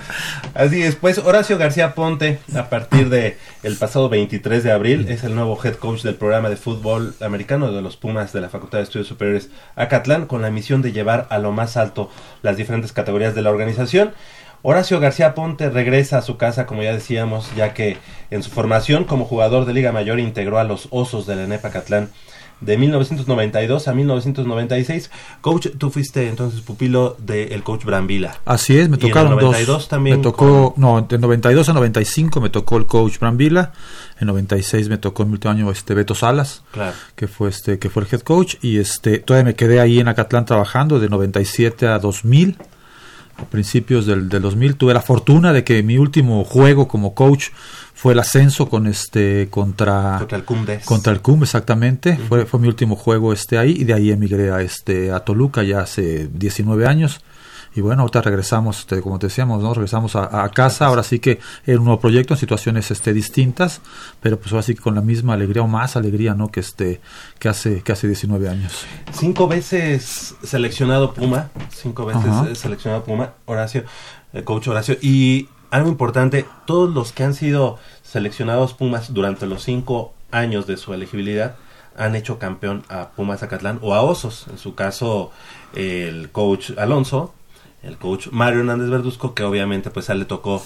Así 0.54 0.84
es, 0.84 0.95
pues 0.95 1.17
Horacio 1.17 1.58
García 1.58 1.95
Ponte, 1.95 2.39
a 2.56 2.69
partir 2.69 3.10
de 3.10 3.38
el 3.63 3.76
pasado 3.78 4.10
23 4.10 4.63
de 4.63 4.71
abril, 4.71 5.08
es 5.10 5.23
el 5.23 5.34
nuevo 5.34 5.58
head 5.63 5.76
coach 5.76 6.02
del 6.04 6.15
programa 6.15 6.49
de 6.49 6.58
fútbol 6.58 7.15
americano 7.21 7.71
de 7.71 7.82
los 7.82 7.95
Pumas 7.97 8.34
de 8.34 8.41
la 8.41 8.49
Facultad 8.49 8.80
de 8.80 8.84
Estudios 8.84 9.08
Superiores 9.08 9.49
Acatlán, 9.76 10.26
con 10.28 10.41
la 10.41 10.52
misión 10.52 10.82
de 10.82 10.91
llevar 10.91 11.28
a 11.32 11.39
lo 11.39 11.52
más 11.52 11.78
alto 11.78 12.12
las 12.43 12.58
diferentes 12.58 12.91
categorías 12.91 13.34
de 13.34 13.41
la 13.41 13.49
organización. 13.49 14.12
Horacio 14.63 14.99
García 15.02 15.36
Ponte 15.36 15.69
regresa 15.69 16.17
a 16.17 16.21
su 16.21 16.38
casa, 16.38 16.65
como 16.65 16.82
ya 16.84 16.93
decíamos, 16.93 17.54
ya 17.56 17.73
que 17.73 17.97
en 18.32 18.41
su 18.43 18.49
formación 18.49 19.04
como 19.04 19.26
jugador 19.26 19.65
de 19.65 19.73
Liga 19.73 19.91
Mayor 19.91 20.19
integró 20.19 20.58
a 20.58 20.63
los 20.63 20.88
Osos 20.89 21.28
de 21.28 21.36
la 21.36 21.43
ENEP 21.43 21.65
Acatlán 21.65 22.10
de 22.62 22.78
1992 22.78 23.89
a 23.89 23.93
1996. 23.93 25.12
Coach, 25.41 25.67
tú 25.78 25.89
fuiste 25.89 26.30
entonces 26.30 26.62
pupilo 26.62 27.17
del 27.19 27.62
coach 27.62 27.84
Brambila. 27.84 28.39
Así 28.45 28.78
es, 28.78 28.88
me 28.88 28.95
Y 28.95 28.99
en 29.02 29.06
el 29.06 29.10
tocaron 29.12 29.32
92 29.32 29.67
dos. 29.67 29.88
también 29.89 30.17
me 30.17 30.23
tocó, 30.23 30.73
no, 30.78 31.02
de 31.02 31.17
92 31.17 31.67
a 31.67 31.73
95 31.73 32.39
me 32.39 32.49
tocó 32.49 32.78
el 32.78 32.86
coach 32.86 33.19
Brambila, 33.19 33.73
en 34.17 34.28
96 34.28 34.88
me 34.88 34.97
tocó 34.97 35.23
en 35.23 35.30
mi 35.30 35.34
último 35.34 35.52
año 35.52 35.71
este 35.71 35.93
Beto 35.93 36.15
Salas, 36.15 36.63
Claro. 36.71 36.93
que 37.17 37.28
fue 37.28 37.49
este 37.49 37.80
que 37.80 37.89
fue 37.89 38.04
el 38.04 38.10
head 38.10 38.21
coach 38.21 38.56
y 38.62 38.78
este 38.78 39.19
todavía 39.19 39.43
me 39.43 39.56
quedé 39.56 39.82
ahí 39.82 39.99
en 39.99 40.08
Acatlán 40.08 40.45
trabajando 40.45 41.02
de 41.02 41.10
97 41.10 41.88
a 41.88 41.99
2000. 41.99 42.58
A 43.43 43.49
principios 43.49 44.06
del, 44.06 44.29
del 44.29 44.41
2000 44.41 44.75
tuve 44.75 44.93
la 44.93 45.01
fortuna 45.01 45.51
de 45.51 45.63
que 45.63 45.84
mi 45.84 45.97
último 45.97 46.43
juego 46.45 46.88
como 46.88 47.13
coach 47.13 47.49
fue 47.93 48.13
el 48.13 48.19
ascenso 48.19 48.69
con 48.69 48.88
este 48.88 49.47
contra 49.49 50.15
Contra 50.19 50.38
el 50.38 50.43
Cumdes. 50.45 50.86
contra 50.86 51.13
el 51.13 51.21
exactamente. 51.41 52.17
Fue, 52.29 52.45
fue 52.45 52.60
mi 52.60 52.67
último 52.67 52.95
juego 52.95 53.34
este 53.34 53.58
ahí 53.58 53.75
y 53.77 53.84
de 53.84 53.93
ahí 53.93 54.12
emigré 54.12 54.51
a 54.51 54.62
este 54.62 55.12
a 55.12 55.19
Toluca 55.21 55.63
ya 55.63 55.82
hace 55.82 56.29
19 56.34 56.88
años 56.88 57.21
y 57.75 57.81
bueno 57.81 58.01
ahorita 58.01 58.21
regresamos 58.21 58.79
este, 58.79 59.01
como 59.01 59.19
te 59.19 59.27
decíamos 59.27 59.62
no 59.62 59.73
regresamos 59.73 60.15
a, 60.15 60.43
a 60.43 60.49
casa 60.49 60.86
ahora 60.88 61.03
sí 61.03 61.19
que 61.19 61.39
en 61.65 61.79
un 61.79 61.86
nuevo 61.86 61.99
proyecto 61.99 62.33
en 62.33 62.39
situaciones 62.39 62.91
este 62.91 63.13
distintas 63.13 63.81
pero 64.21 64.39
pues 64.39 64.51
ahora 64.51 64.63
sí 64.63 64.75
que 64.75 64.81
con 64.81 64.95
la 64.95 65.01
misma 65.01 65.33
alegría 65.33 65.63
o 65.63 65.67
más 65.67 65.95
alegría 65.95 66.33
no 66.33 66.49
que 66.49 66.59
este 66.59 67.01
que 67.39 67.49
hace 67.49 67.81
que 67.81 67.91
hace 67.91 68.07
19 68.07 68.49
años 68.49 68.86
Cinco 69.12 69.47
veces 69.47 70.36
seleccionado 70.43 71.13
Puma, 71.13 71.49
cinco 71.69 72.05
veces 72.05 72.25
Ajá. 72.25 72.49
eh, 72.49 72.55
seleccionado 72.55 73.03
Puma, 73.03 73.33
Horacio, 73.45 73.83
el 74.33 74.43
coach 74.43 74.67
Horacio. 74.67 74.97
Y 75.01 75.49
algo 75.69 75.89
importante, 75.89 76.45
todos 76.65 76.93
los 76.93 77.12
que 77.12 77.23
han 77.23 77.33
sido 77.33 77.77
seleccionados 78.01 78.73
Pumas 78.73 79.13
durante 79.13 79.45
los 79.45 79.63
cinco 79.63 80.13
años 80.31 80.67
de 80.67 80.77
su 80.77 80.93
elegibilidad 80.93 81.55
han 81.95 82.15
hecho 82.15 82.39
campeón 82.39 82.83
a 82.89 83.09
Pumas 83.09 83.41
Zacatlán 83.41 83.79
o 83.81 83.93
a 83.93 84.01
Osos. 84.01 84.47
En 84.49 84.57
su 84.57 84.75
caso, 84.75 85.31
el 85.75 86.31
coach 86.31 86.71
Alonso, 86.77 87.33
el 87.84 87.98
coach 87.98 88.28
Mario 88.32 88.60
Hernández 88.62 88.89
Verduzco, 88.89 89.34
que 89.34 89.43
obviamente 89.43 89.89
pues 89.91 90.10
a 90.10 90.13
él 90.13 90.19
le 90.19 90.26
tocó 90.26 90.63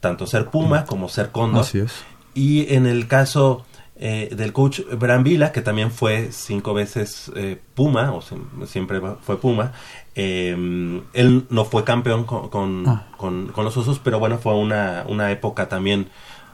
tanto 0.00 0.26
ser 0.26 0.46
Puma 0.46 0.84
como 0.86 1.08
ser 1.08 1.30
Cóndor. 1.30 1.62
así 1.62 1.78
es 1.78 1.92
Y 2.34 2.72
en 2.74 2.86
el 2.86 3.06
caso 3.06 3.64
eh, 3.96 4.28
del 4.36 4.52
coach 4.52 4.80
Brambila, 4.98 5.52
que 5.52 5.60
también 5.62 5.90
fue 5.92 6.30
cinco 6.32 6.74
veces 6.74 7.30
eh, 7.36 7.60
Puma, 7.74 8.12
o 8.12 8.20
se- 8.22 8.36
siempre 8.66 9.00
fue 9.22 9.38
Puma, 9.40 9.72
eh, 10.16 11.00
él 11.12 11.46
no 11.48 11.64
fue 11.64 11.84
campeón 11.84 12.24
con, 12.24 12.48
con, 12.48 12.84
Ah. 12.88 13.06
con- 13.16 13.48
con 13.48 13.64
los 13.64 13.76
Osos, 13.76 14.00
pero 14.02 14.18
bueno, 14.18 14.38
fue 14.38 14.54
una, 14.54 15.04
una 15.08 15.30
época 15.30 15.68
también 15.68 16.08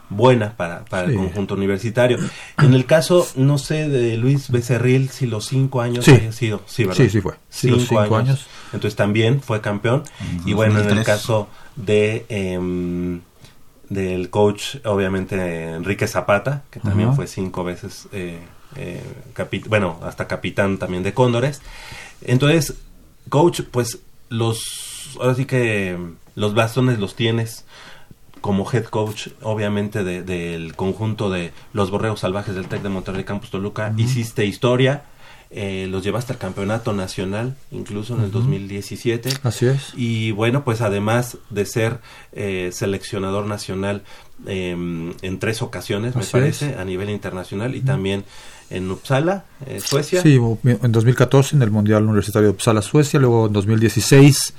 buena 0.09 0.55
para, 0.57 0.83
para 0.85 1.07
el 1.07 1.15
conjunto 1.15 1.53
universitario. 1.55 2.17
En 2.57 2.73
el 2.73 2.85
caso, 2.85 3.25
no 3.35 3.57
sé, 3.57 3.87
de 3.87 4.17
Luis 4.17 4.51
Becerril, 4.51 5.09
si 5.09 5.25
los 5.25 5.45
cinco 5.45 5.81
años 5.81 6.03
Sí. 6.05 6.11
haya 6.11 6.31
sido, 6.33 6.61
sí, 6.65 6.83
¿verdad? 6.83 6.97
Sí, 7.03 7.09
sí 7.09 7.21
fue. 7.21 7.33
Los 7.63 7.87
cinco 7.87 8.15
años. 8.17 8.45
Entonces 8.73 8.95
también 8.95 9.41
fue 9.41 9.61
campeón. 9.61 10.03
En 10.21 10.47
Y 10.47 10.53
bueno, 10.53 10.73
en 10.73 10.79
el 10.79 10.83
2003. 10.87 11.05
caso 11.05 11.47
de 11.75 12.25
em, 12.29 13.21
del 13.89 14.29
coach, 14.29 14.77
obviamente 14.85 15.35
Enrique 15.71 16.07
Zapata, 16.07 16.63
que 16.71 16.79
también 16.79 17.13
fue 17.15 17.27
cinco 17.27 17.63
veces, 17.65 18.07
eh, 18.13 18.39
eh, 18.77 19.03
bueno, 19.67 19.99
hasta 20.03 20.27
capitán 20.27 20.77
también 20.77 21.03
de 21.03 21.13
Cóndores. 21.13 21.61
Entonces, 22.21 22.75
coach, 23.29 23.61
pues 23.69 23.99
los, 24.29 24.61
ahora 25.19 25.35
sí 25.35 25.43
que 25.45 25.97
los 26.35 26.53
bastones 26.53 26.99
los 26.99 27.15
tienes 27.15 27.65
como 28.39 28.65
head 28.71 28.85
coach, 28.85 29.27
obviamente, 29.41 30.03
de- 30.05 30.23
del 30.23 30.75
conjunto 30.75 31.29
de 31.29 31.51
los 31.73 31.91
Borreos 31.91 32.21
Salvajes 32.21 32.55
del 32.55 32.67
TEC 32.67 32.81
de 32.83 32.89
Monterrey 32.89 33.23
Campus 33.25 33.51
Toluca. 33.51 33.93
Hiciste 33.97 34.45
historia 34.45 35.03
eh, 35.53 35.87
los 35.89 36.03
llevaste 36.03 36.33
al 36.33 36.39
campeonato 36.39 36.93
nacional, 36.93 37.55
incluso 37.71 38.15
en 38.15 38.21
el 38.21 38.29
Ujú. 38.29 38.39
2017. 38.39 39.29
Así 39.43 39.65
es. 39.65 39.91
Y 39.95 40.31
bueno, 40.31 40.63
pues 40.63 40.81
además 40.81 41.37
de 41.49 41.65
ser 41.65 41.99
eh, 42.31 42.69
seleccionador 42.73 43.45
nacional 43.45 44.03
eh, 44.47 44.71
en 44.71 45.39
tres 45.39 45.61
ocasiones, 45.61 46.15
me 46.15 46.23
parece, 46.23 46.75
a 46.75 46.85
nivel 46.85 47.09
internacional 47.09 47.75
y 47.75 47.81
también 47.81 48.23
en 48.69 48.89
Uppsala, 48.89 49.43
eh, 49.67 49.81
Suecia. 49.81 50.21
Sí, 50.21 50.39
en 50.63 50.91
2014 50.91 51.57
en 51.57 51.61
el 51.61 51.71
Mundial 51.71 52.05
Universitario 52.05 52.47
de 52.47 52.53
Uppsala, 52.53 52.81
Suecia, 52.81 53.19
luego 53.19 53.47
en 53.47 53.53
2016 53.53 54.53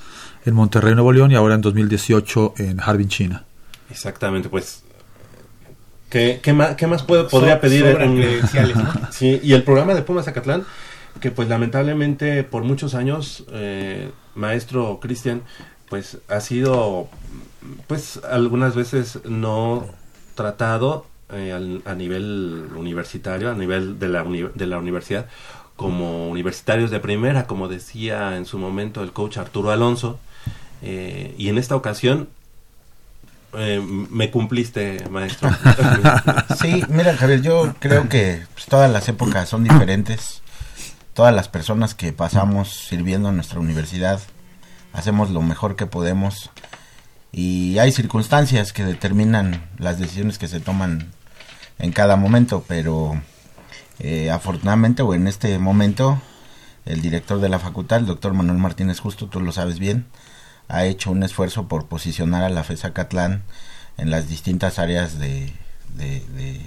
en 0.44 0.54
Monterrey, 0.54 0.94
Nuevo 0.94 1.12
León 1.12 1.32
y 1.32 1.34
ahora 1.34 1.54
en 1.54 1.62
2018 1.62 2.54
en 2.58 2.80
Harbin, 2.80 3.08
China. 3.08 3.44
Exactamente, 3.90 4.48
pues. 4.48 4.82
¿Qué, 6.12 6.40
qué 6.42 6.52
más, 6.52 6.76
qué 6.76 6.86
más 6.86 7.02
puedo, 7.02 7.26
podría 7.26 7.54
So- 7.54 7.60
pedir? 7.62 7.84
sí, 9.10 9.40
y 9.42 9.54
el 9.54 9.62
programa 9.62 9.94
de 9.94 10.02
Pumas 10.02 10.26
Zacatlán, 10.26 10.64
que 11.20 11.30
pues 11.30 11.48
lamentablemente 11.48 12.44
por 12.44 12.64
muchos 12.64 12.94
años, 12.94 13.44
eh, 13.50 14.10
maestro 14.34 14.98
Cristian, 15.00 15.40
pues 15.88 16.18
ha 16.28 16.40
sido, 16.40 17.08
pues 17.86 18.20
algunas 18.30 18.74
veces 18.74 19.20
no 19.24 19.86
tratado 20.34 21.06
eh, 21.32 21.52
al- 21.52 21.80
a 21.86 21.94
nivel 21.94 22.66
universitario, 22.76 23.50
a 23.50 23.54
nivel 23.54 23.98
de 23.98 24.08
la, 24.08 24.22
uni- 24.22 24.50
de 24.54 24.66
la 24.66 24.76
universidad, 24.78 25.28
como 25.76 26.28
universitarios 26.28 26.90
de 26.90 27.00
primera, 27.00 27.46
como 27.46 27.68
decía 27.68 28.36
en 28.36 28.44
su 28.44 28.58
momento 28.58 29.02
el 29.02 29.12
coach 29.12 29.38
Arturo 29.38 29.70
Alonso. 29.70 30.18
Eh, 30.82 31.34
y 31.38 31.48
en 31.48 31.56
esta 31.56 31.74
ocasión 31.74 32.28
eh, 33.54 33.80
me 33.80 34.30
cumpliste, 34.30 35.06
maestro. 35.10 35.50
Sí, 36.60 36.82
mira 36.88 37.16
Javier, 37.16 37.42
yo 37.42 37.74
creo 37.78 38.08
que 38.08 38.42
pues, 38.54 38.66
todas 38.66 38.90
las 38.90 39.08
épocas 39.08 39.48
son 39.48 39.64
diferentes. 39.64 40.42
Todas 41.14 41.34
las 41.34 41.48
personas 41.48 41.94
que 41.94 42.12
pasamos 42.12 42.72
sirviendo 42.88 43.28
en 43.28 43.36
nuestra 43.36 43.60
universidad 43.60 44.20
hacemos 44.92 45.30
lo 45.30 45.42
mejor 45.42 45.76
que 45.76 45.86
podemos 45.86 46.50
y 47.32 47.78
hay 47.78 47.92
circunstancias 47.92 48.72
que 48.72 48.84
determinan 48.84 49.68
las 49.78 49.98
decisiones 49.98 50.38
que 50.38 50.48
se 50.48 50.60
toman 50.60 51.12
en 51.78 51.92
cada 51.92 52.16
momento, 52.16 52.64
pero 52.68 53.20
eh, 53.98 54.30
afortunadamente 54.30 55.02
o 55.02 55.14
en 55.14 55.26
este 55.26 55.58
momento 55.58 56.20
el 56.84 57.00
director 57.00 57.40
de 57.40 57.48
la 57.48 57.58
facultad, 57.58 58.00
el 58.00 58.06
doctor 58.06 58.34
Manuel 58.34 58.58
Martínez 58.58 59.00
Justo, 59.00 59.28
tú 59.28 59.40
lo 59.40 59.52
sabes 59.52 59.78
bien, 59.78 60.06
ha 60.72 60.86
hecho 60.86 61.10
un 61.10 61.22
esfuerzo 61.22 61.68
por 61.68 61.86
posicionar 61.86 62.42
a 62.42 62.48
la 62.48 62.64
FESA 62.64 62.94
Catlán 62.94 63.42
en 63.98 64.10
las 64.10 64.26
distintas 64.26 64.78
áreas 64.78 65.18
de, 65.18 65.52
de, 65.96 66.20
de, 66.34 66.60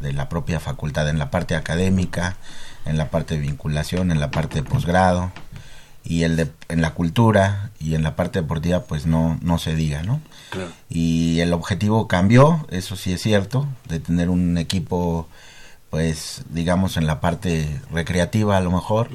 de 0.00 0.12
la 0.12 0.28
propia 0.28 0.58
facultad, 0.58 1.08
en 1.08 1.18
la 1.18 1.30
parte 1.30 1.54
académica, 1.54 2.36
en 2.84 2.98
la 2.98 3.08
parte 3.08 3.34
de 3.34 3.40
vinculación, 3.40 4.10
en 4.10 4.18
la 4.18 4.32
parte 4.32 4.56
de 4.56 4.68
posgrado 4.68 5.30
y 6.02 6.24
el 6.24 6.36
de, 6.36 6.50
en 6.68 6.82
la 6.82 6.94
cultura 6.94 7.70
y 7.78 7.94
en 7.94 8.02
la 8.02 8.16
parte 8.16 8.40
deportiva 8.40 8.80
pues 8.80 9.06
no, 9.06 9.38
no 9.42 9.58
se 9.58 9.76
diga, 9.76 10.02
¿no? 10.02 10.20
Claro. 10.50 10.72
Y 10.88 11.38
el 11.38 11.52
objetivo 11.52 12.08
cambió, 12.08 12.66
eso 12.70 12.96
sí 12.96 13.12
es 13.12 13.22
cierto, 13.22 13.68
de 13.88 14.00
tener 14.00 14.28
un 14.28 14.58
equipo 14.58 15.28
pues 15.88 16.42
digamos 16.50 16.96
en 16.96 17.06
la 17.06 17.20
parte 17.20 17.80
recreativa 17.92 18.56
a 18.56 18.60
lo 18.60 18.72
mejor, 18.72 19.08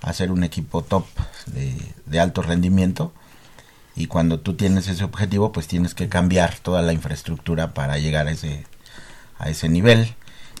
hacer 0.00 0.30
un 0.32 0.42
equipo 0.42 0.82
top 0.82 1.04
de, 1.46 1.76
de 2.06 2.20
alto 2.20 2.40
rendimiento 2.40 3.12
y 3.98 4.06
cuando 4.06 4.40
tú 4.40 4.54
tienes 4.54 4.88
ese 4.88 5.04
objetivo 5.04 5.52
pues 5.52 5.66
tienes 5.66 5.94
que 5.94 6.08
cambiar 6.08 6.56
toda 6.58 6.82
la 6.82 6.92
infraestructura 6.92 7.74
para 7.74 7.98
llegar 7.98 8.28
a 8.28 8.30
ese 8.30 8.64
a 9.38 9.50
ese 9.50 9.68
nivel. 9.68 10.14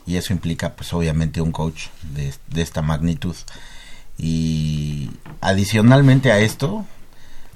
Y 0.06 0.16
eso 0.16 0.32
implica 0.32 0.74
pues 0.74 0.92
obviamente 0.92 1.40
un 1.40 1.52
coach 1.52 1.88
de, 2.02 2.34
de 2.48 2.62
esta 2.62 2.80
magnitud. 2.82 3.36
Y 4.16 5.10
adicionalmente 5.40 6.32
a 6.32 6.40
esto 6.40 6.84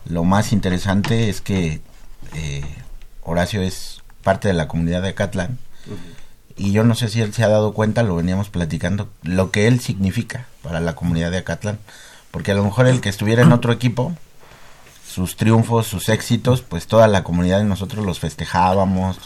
lo 0.04 0.24
más 0.24 0.52
interesante 0.52 1.28
es 1.28 1.40
que 1.40 1.80
eh, 2.34 2.64
Horacio 3.22 3.62
es 3.62 4.02
parte 4.22 4.48
de 4.48 4.54
la 4.54 4.68
comunidad 4.68 5.02
de 5.02 5.14
Catlán 5.14 5.58
y 6.56 6.72
yo 6.72 6.84
no 6.84 6.94
sé 6.94 7.08
si 7.08 7.20
él 7.20 7.32
se 7.32 7.42
ha 7.44 7.48
dado 7.48 7.72
cuenta, 7.72 8.02
lo 8.02 8.16
veníamos 8.16 8.50
platicando, 8.50 9.08
lo 9.22 9.50
que 9.50 9.66
él 9.66 9.80
significa 9.80 10.46
para 10.62 10.80
la 10.80 10.94
comunidad 10.94 11.30
de 11.30 11.38
Acatlán. 11.38 11.78
Porque 12.30 12.52
a 12.52 12.54
lo 12.54 12.64
mejor 12.64 12.86
el 12.86 13.00
que 13.00 13.08
estuviera 13.08 13.42
en 13.42 13.52
otro 13.52 13.72
equipo, 13.72 14.14
sus 15.12 15.36
triunfos, 15.36 15.86
sus 15.86 16.08
éxitos, 16.08 16.62
pues 16.62 16.86
toda 16.86 17.06
la 17.06 17.22
comunidad 17.22 17.58
de 17.58 17.64
nosotros 17.64 18.04
los 18.04 18.18
festejábamos 18.18 19.18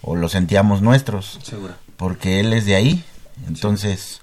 o 0.00 0.14
los 0.14 0.32
sentíamos 0.32 0.80
nuestros. 0.80 1.40
Seguro. 1.42 1.74
Porque 1.96 2.40
él 2.40 2.52
es 2.52 2.66
de 2.66 2.76
ahí. 2.76 3.04
Entonces, 3.48 4.20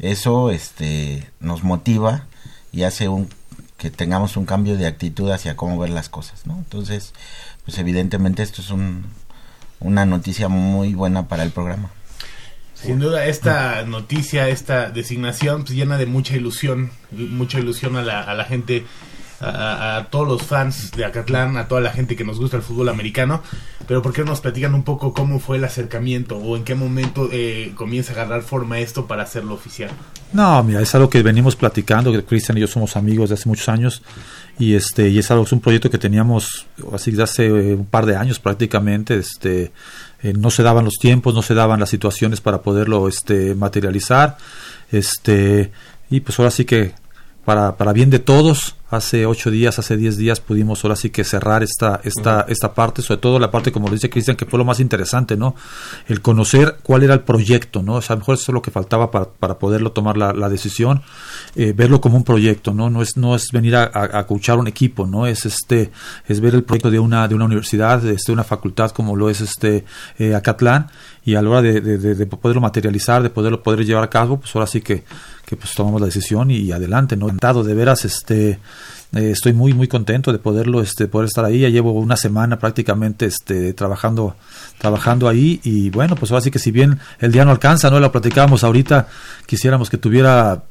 eso 0.00 0.50
este 0.50 1.30
nos 1.38 1.62
motiva 1.62 2.26
y 2.72 2.82
hace 2.82 3.08
un 3.08 3.28
que 3.76 3.90
tengamos 3.90 4.36
un 4.36 4.44
cambio 4.44 4.76
de 4.76 4.86
actitud 4.86 5.30
hacia 5.30 5.56
cómo 5.56 5.78
ver 5.78 5.88
las 5.88 6.10
cosas, 6.10 6.46
¿no? 6.46 6.58
Entonces, 6.58 7.14
pues 7.64 7.78
evidentemente 7.78 8.42
esto 8.42 8.60
es 8.60 8.70
un, 8.70 9.06
una 9.78 10.04
noticia 10.04 10.48
muy 10.48 10.92
buena 10.94 11.28
para 11.28 11.44
el 11.44 11.50
programa. 11.50 11.90
Sin 12.74 12.98
duda, 12.98 13.26
esta 13.26 13.84
noticia, 13.84 14.48
esta 14.48 14.90
designación, 14.90 15.62
pues 15.64 15.72
llena 15.72 15.96
de 15.96 16.06
mucha 16.06 16.36
ilusión, 16.36 16.90
mucha 17.10 17.58
ilusión 17.58 17.96
a 17.96 18.02
la, 18.02 18.22
a 18.22 18.34
la 18.34 18.44
gente, 18.44 18.84
a, 19.40 19.96
a 19.96 20.04
todos 20.10 20.28
los 20.28 20.42
fans 20.42 20.90
de 20.92 21.04
Acatlán, 21.04 21.56
a 21.56 21.68
toda 21.68 21.80
la 21.80 21.90
gente 21.90 22.16
que 22.16 22.24
nos 22.24 22.38
gusta 22.38 22.56
el 22.56 22.62
fútbol 22.62 22.88
americano. 22.88 23.42
Pero 23.90 24.02
¿por 24.02 24.12
qué 24.12 24.20
no 24.20 24.28
nos 24.28 24.40
platican 24.40 24.74
un 24.74 24.84
poco 24.84 25.12
cómo 25.12 25.40
fue 25.40 25.56
el 25.56 25.64
acercamiento 25.64 26.36
o 26.36 26.56
en 26.56 26.62
qué 26.62 26.76
momento 26.76 27.28
eh, 27.32 27.72
comienza 27.74 28.12
a 28.12 28.14
agarrar 28.14 28.42
forma 28.42 28.78
esto 28.78 29.06
para 29.06 29.24
hacerlo 29.24 29.54
oficial? 29.54 29.90
No, 30.32 30.62
mira, 30.62 30.80
es 30.80 30.94
algo 30.94 31.10
que 31.10 31.24
venimos 31.24 31.56
platicando, 31.56 32.12
que 32.12 32.22
Cristian 32.22 32.56
y 32.56 32.60
yo 32.60 32.68
somos 32.68 32.96
amigos 32.96 33.30
de 33.30 33.34
hace 33.34 33.48
muchos 33.48 33.68
años 33.68 34.02
y 34.60 34.74
este 34.74 35.08
y 35.08 35.18
es 35.18 35.28
algo 35.32 35.42
es 35.42 35.50
un 35.50 35.60
proyecto 35.60 35.90
que 35.90 35.98
teníamos 35.98 36.66
así 36.92 37.10
de 37.10 37.22
hace 37.22 37.46
eh, 37.46 37.74
un 37.74 37.86
par 37.86 38.06
de 38.06 38.14
años 38.14 38.38
prácticamente, 38.38 39.16
este 39.16 39.72
eh, 40.22 40.34
no 40.34 40.50
se 40.50 40.62
daban 40.62 40.84
los 40.84 40.98
tiempos, 41.00 41.34
no 41.34 41.42
se 41.42 41.54
daban 41.54 41.80
las 41.80 41.90
situaciones 41.90 42.40
para 42.40 42.62
poderlo 42.62 43.08
este 43.08 43.56
materializar, 43.56 44.36
este 44.92 45.72
y 46.10 46.20
pues 46.20 46.38
ahora 46.38 46.52
sí 46.52 46.64
que 46.64 46.92
para, 47.44 47.76
para 47.76 47.92
bien 47.92 48.10
de 48.10 48.18
todos, 48.18 48.76
hace 48.90 49.24
ocho 49.24 49.50
días, 49.50 49.78
hace 49.78 49.96
diez 49.96 50.16
días 50.16 50.40
pudimos 50.40 50.84
ahora 50.84 50.96
sí 50.96 51.10
que 51.10 51.22
cerrar 51.24 51.62
esta, 51.62 52.00
esta, 52.04 52.44
esta 52.48 52.74
parte, 52.74 53.02
sobre 53.02 53.20
todo 53.20 53.38
la 53.38 53.50
parte, 53.50 53.70
como 53.70 53.86
lo 53.86 53.94
dice 53.94 54.10
Cristian, 54.10 54.36
que 54.36 54.46
fue 54.46 54.58
lo 54.58 54.64
más 54.64 54.80
interesante, 54.80 55.36
¿no? 55.36 55.54
El 56.08 56.20
conocer 56.20 56.78
cuál 56.82 57.04
era 57.04 57.14
el 57.14 57.20
proyecto, 57.20 57.82
¿no? 57.82 57.94
O 57.94 58.02
sea, 58.02 58.14
a 58.14 58.16
lo 58.16 58.20
mejor 58.20 58.34
eso 58.34 58.50
es 58.50 58.54
lo 58.54 58.62
que 58.62 58.70
faltaba 58.70 59.10
para, 59.10 59.26
para 59.26 59.58
poderlo 59.58 59.92
tomar 59.92 60.16
la, 60.16 60.32
la 60.32 60.48
decisión, 60.48 61.02
eh, 61.54 61.72
verlo 61.74 62.00
como 62.00 62.16
un 62.16 62.24
proyecto, 62.24 62.74
¿no? 62.74 62.90
No 62.90 63.00
es, 63.00 63.16
no 63.16 63.34
es 63.34 63.52
venir 63.52 63.76
a, 63.76 63.84
a, 63.84 64.18
a 64.18 64.26
coachar 64.26 64.58
un 64.58 64.66
equipo, 64.66 65.06
¿no? 65.06 65.26
Es 65.26 65.46
este, 65.46 65.92
es 66.26 66.40
ver 66.40 66.54
el 66.54 66.64
proyecto 66.64 66.90
de 66.90 66.98
una, 66.98 67.28
de 67.28 67.34
una 67.34 67.44
universidad, 67.44 68.02
de 68.02 68.14
este, 68.14 68.32
una 68.32 68.44
facultad 68.44 68.90
como 68.90 69.14
lo 69.14 69.30
es 69.30 69.40
este 69.40 69.84
eh, 70.18 70.34
Acatlán, 70.34 70.88
y 71.24 71.34
a 71.34 71.42
la 71.42 71.50
hora 71.50 71.62
de, 71.62 71.80
de, 71.80 71.98
de, 71.98 72.14
de 72.14 72.26
poderlo 72.26 72.60
materializar, 72.60 73.22
de 73.22 73.30
poderlo 73.30 73.62
poder 73.62 73.84
llevar 73.84 74.04
a 74.04 74.10
cabo, 74.10 74.40
pues 74.40 74.54
ahora 74.54 74.66
sí 74.66 74.80
que, 74.80 75.04
que 75.44 75.56
pues 75.56 75.74
tomamos 75.74 76.00
la 76.00 76.06
decisión 76.06 76.50
y, 76.50 76.70
adelante, 76.72 77.16
¿no? 77.16 77.26
Encantado, 77.26 77.64
de 77.64 77.74
veras, 77.74 78.04
este 78.04 78.58
eh, 79.12 79.30
estoy 79.32 79.52
muy 79.52 79.74
muy 79.74 79.88
contento 79.88 80.30
de 80.30 80.38
poderlo 80.38 80.80
este 80.80 81.08
poder 81.08 81.26
estar 81.26 81.44
ahí 81.44 81.62
ya 81.62 81.68
llevo 81.68 81.90
una 81.90 82.16
semana 82.16 82.60
prácticamente 82.60 83.26
este 83.26 83.72
trabajando 83.72 84.36
trabajando 84.78 85.28
ahí 85.28 85.60
y 85.64 85.90
bueno 85.90 86.14
pues 86.14 86.30
ahora 86.30 86.42
sí 86.42 86.52
que 86.52 86.60
si 86.60 86.70
bien 86.70 87.00
el 87.18 87.32
día 87.32 87.44
no 87.44 87.50
alcanza 87.50 87.90
no 87.90 87.98
lo 87.98 88.12
platicábamos 88.12 88.62
ahorita 88.62 89.08
quisiéramos 89.46 89.90
que 89.90 89.96
tuviera 89.96 90.62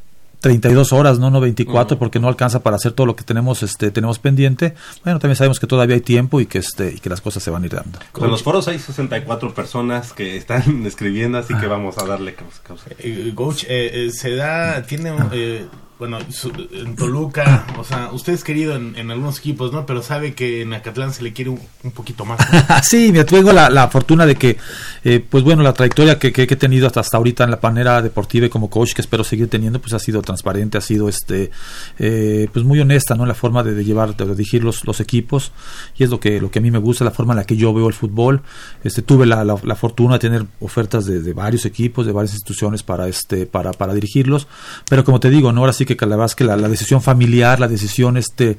32 0.41 0.93
horas, 0.93 1.19
no, 1.19 1.29
no 1.29 1.41
24, 1.41 1.73
uh 1.73 1.95
-huh. 1.95 1.99
porque 1.99 2.19
no 2.19 2.27
alcanza 2.27 2.61
para 2.61 2.77
hacer 2.77 2.93
todo 2.93 3.05
lo 3.05 3.15
que 3.15 3.23
tenemos 3.23 3.63
este 3.63 3.91
tenemos 3.91 4.19
pendiente. 4.19 4.75
Bueno, 5.03 5.19
también 5.19 5.35
sabemos 5.35 5.59
que 5.59 5.67
todavía 5.67 5.95
hay 5.95 6.01
tiempo 6.01 6.39
y 6.39 6.45
que 6.45 6.59
este 6.59 6.93
y 6.93 6.99
que 6.99 7.09
las 7.09 7.21
cosas 7.21 7.43
se 7.43 7.51
van 7.51 7.63
a 7.63 7.65
ir 7.65 7.73
dando. 7.73 7.99
Con 8.11 8.29
los 8.29 8.43
foros 8.43 8.67
hay 8.67 8.79
64 8.79 9.53
personas 9.53 10.13
que 10.13 10.37
están 10.37 10.85
escribiendo, 10.85 11.37
así 11.37 11.53
que 11.55 11.67
vamos 11.67 11.97
a 11.97 12.05
darle 12.05 12.35
causa. 12.35 12.61
Eh, 12.99 13.31
coach, 13.35 13.65
eh, 13.67 14.09
se 14.13 14.35
da, 14.35 14.83
tiene, 14.83 15.13
eh, 15.31 15.65
bueno, 15.99 16.17
su, 16.31 16.49
en 16.71 16.95
Toluca, 16.95 17.67
o 17.77 17.83
sea, 17.83 18.09
usted 18.13 18.31
es 18.31 18.45
querido 18.45 18.73
en, 18.73 18.95
en, 18.95 19.11
algunos 19.11 19.39
equipos, 19.39 19.73
¿no? 19.73 19.85
Pero 19.85 20.01
sabe 20.01 20.33
que 20.33 20.61
en 20.61 20.73
Acatlán 20.73 21.13
se 21.13 21.23
le 21.23 21.33
quiere 21.33 21.51
un, 21.51 21.59
un 21.83 21.91
poquito 21.91 22.23
más. 22.23 22.39
sí, 22.83 23.11
me 23.11 23.25
tengo 23.25 23.51
la, 23.51 23.69
la, 23.69 23.89
fortuna 23.89 24.25
de 24.25 24.35
que, 24.35 24.55
eh, 25.03 25.19
pues 25.19 25.43
bueno, 25.43 25.61
la 25.61 25.73
trayectoria 25.73 26.17
que, 26.17 26.31
que, 26.31 26.47
que, 26.47 26.53
he 26.53 26.57
tenido 26.57 26.87
hasta, 26.87 27.01
hasta 27.01 27.17
ahorita 27.17 27.43
en 27.43 27.51
la 27.51 27.59
panera 27.59 28.01
deportiva 28.01 28.45
y 28.45 28.49
como 28.49 28.69
coach 28.69 28.93
que 28.93 29.01
espero 29.01 29.25
seguir 29.25 29.49
teniendo, 29.49 29.81
pues 29.81 29.91
ha 29.91 29.99
sido 29.99 30.21
transparente, 30.21 30.77
ha 30.77 30.81
sido 30.81 31.09
este, 31.09 31.51
eh, 31.97 32.47
pues 32.53 32.63
muy 32.63 32.79
honesta, 32.79 33.15
¿no? 33.15 33.25
La 33.25 33.35
forma 33.35 33.61
de, 33.63 33.83
llevar, 33.83 34.15
de 34.15 34.25
dirigir 34.25 34.63
los, 34.63 34.87
los 34.87 35.01
equipos 35.01 35.51
y 35.97 36.05
es 36.05 36.09
lo 36.09 36.21
que, 36.21 36.39
lo 36.39 36.49
que 36.49 36.59
a 36.59 36.61
mí 36.61 36.71
me 36.71 36.79
gusta, 36.79 37.03
la 37.03 37.11
forma 37.11 37.33
en 37.33 37.39
la 37.39 37.43
que 37.43 37.57
yo 37.57 37.73
veo 37.73 37.89
el 37.89 37.93
fútbol. 37.93 38.41
Este, 38.85 39.01
tuve 39.01 39.25
la, 39.25 39.43
la, 39.43 39.57
la 39.63 39.75
fortuna 39.75 40.13
de 40.13 40.19
tener 40.19 40.45
ofertas 40.61 41.05
de, 41.05 41.19
de, 41.19 41.33
varios 41.33 41.65
equipos, 41.65 42.05
de 42.05 42.13
varias 42.13 42.35
instituciones 42.35 42.83
para, 42.83 43.09
este, 43.09 43.45
para, 43.45 43.73
para 43.73 43.93
dirigirlos, 43.93 44.47
pero 44.89 45.03
como 45.03 45.19
te 45.19 45.29
digo, 45.29 45.51
¿no? 45.51 45.59
Ahora 45.59 45.73
sí 45.73 45.88
que 45.95 46.05
es 46.25 46.35
que 46.35 46.43
la, 46.43 46.55
decisión 46.57 47.01
familiar, 47.01 47.59
la 47.59 47.67
decisión 47.67 48.17
este, 48.17 48.57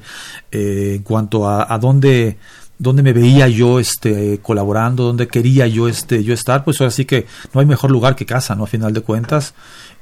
eh, 0.51 0.93
en 0.95 1.03
cuanto 1.03 1.47
a, 1.47 1.73
a 1.73 1.77
dónde 1.77 2.37
me 2.79 3.13
veía 3.13 3.47
yo 3.47 3.79
este 3.79 4.39
colaborando, 4.41 5.03
dónde 5.03 5.27
quería 5.27 5.67
yo 5.67 5.87
este 5.87 6.23
yo 6.23 6.33
estar, 6.33 6.63
pues 6.63 6.81
ahora 6.81 6.91
sí 6.91 7.05
que 7.05 7.27
no 7.53 7.61
hay 7.61 7.67
mejor 7.67 7.91
lugar 7.91 8.15
que 8.15 8.25
casa, 8.25 8.55
¿no? 8.55 8.63
A 8.63 8.67
final 8.67 8.93
de 8.93 9.01
cuentas. 9.01 9.53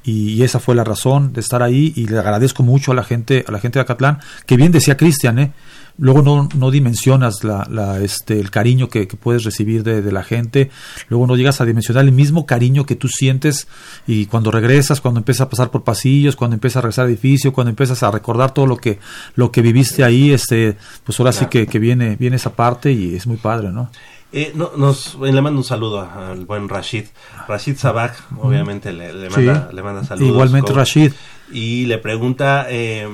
y 0.02 0.42
esa 0.42 0.60
fue 0.60 0.74
la 0.74 0.84
razón 0.84 1.32
de 1.34 1.40
estar 1.40 1.62
ahí 1.62 1.92
y 1.94 2.06
le 2.06 2.18
agradezco 2.18 2.62
mucho 2.62 2.92
a 2.92 2.94
la 2.94 3.04
gente 3.04 3.44
a 3.46 3.52
la 3.52 3.58
gente 3.58 3.78
de 3.78 3.82
Acatlán 3.82 4.18
que 4.46 4.56
bien 4.56 4.72
decía 4.72 4.96
Cristian 4.96 5.38
eh 5.38 5.52
luego 5.98 6.22
no, 6.22 6.48
no 6.56 6.70
dimensionas 6.70 7.44
la, 7.44 7.66
la, 7.70 8.00
este, 8.00 8.40
el 8.40 8.50
cariño 8.50 8.88
que, 8.88 9.06
que 9.08 9.16
puedes 9.16 9.44
recibir 9.44 9.82
de, 9.82 10.02
de, 10.02 10.12
la 10.12 10.22
gente, 10.22 10.70
luego 11.08 11.26
no 11.26 11.36
llegas 11.36 11.60
a 11.60 11.64
dimensionar 11.64 12.04
el 12.04 12.12
mismo 12.12 12.46
cariño 12.46 12.86
que 12.86 12.96
tú 12.96 13.08
sientes 13.08 13.68
y 14.06 14.26
cuando 14.26 14.50
regresas, 14.50 15.00
cuando 15.00 15.18
empiezas 15.20 15.42
a 15.46 15.50
pasar 15.50 15.70
por 15.70 15.84
pasillos, 15.84 16.36
cuando 16.36 16.54
empiezas 16.54 16.78
a 16.78 16.80
regresar 16.82 17.04
al 17.04 17.10
edificio, 17.10 17.52
cuando 17.52 17.70
empiezas 17.70 18.02
a 18.02 18.10
recordar 18.10 18.52
todo 18.54 18.66
lo 18.66 18.76
que, 18.76 18.98
lo 19.34 19.50
que 19.52 19.62
viviste 19.62 20.04
ahí, 20.04 20.32
este, 20.32 20.76
pues 21.04 21.18
ahora 21.20 21.32
sí 21.32 21.46
que, 21.46 21.66
que 21.66 21.78
viene, 21.78 22.16
viene 22.16 22.36
esa 22.36 22.54
parte 22.54 22.92
y 22.92 23.14
es 23.14 23.26
muy 23.26 23.36
padre, 23.36 23.70
¿no? 23.70 23.90
Eh, 24.32 24.52
no, 24.54 24.70
nos, 24.76 25.18
le 25.20 25.42
mando 25.42 25.58
un 25.58 25.64
saludo 25.64 26.00
al 26.08 26.44
buen 26.46 26.68
Rashid. 26.68 27.06
Rashid 27.48 27.76
Sabak, 27.76 28.14
obviamente, 28.40 28.92
le, 28.92 29.12
le, 29.12 29.28
manda, 29.28 29.68
Sí. 29.68 29.74
le 29.76 29.82
manda 29.82 30.04
saludos. 30.04 30.28
Igualmente. 30.28 30.72
Rashid. 30.72 31.12
Y 31.52 31.86
le 31.86 31.98
pregunta 31.98 32.66
eh, 32.68 33.08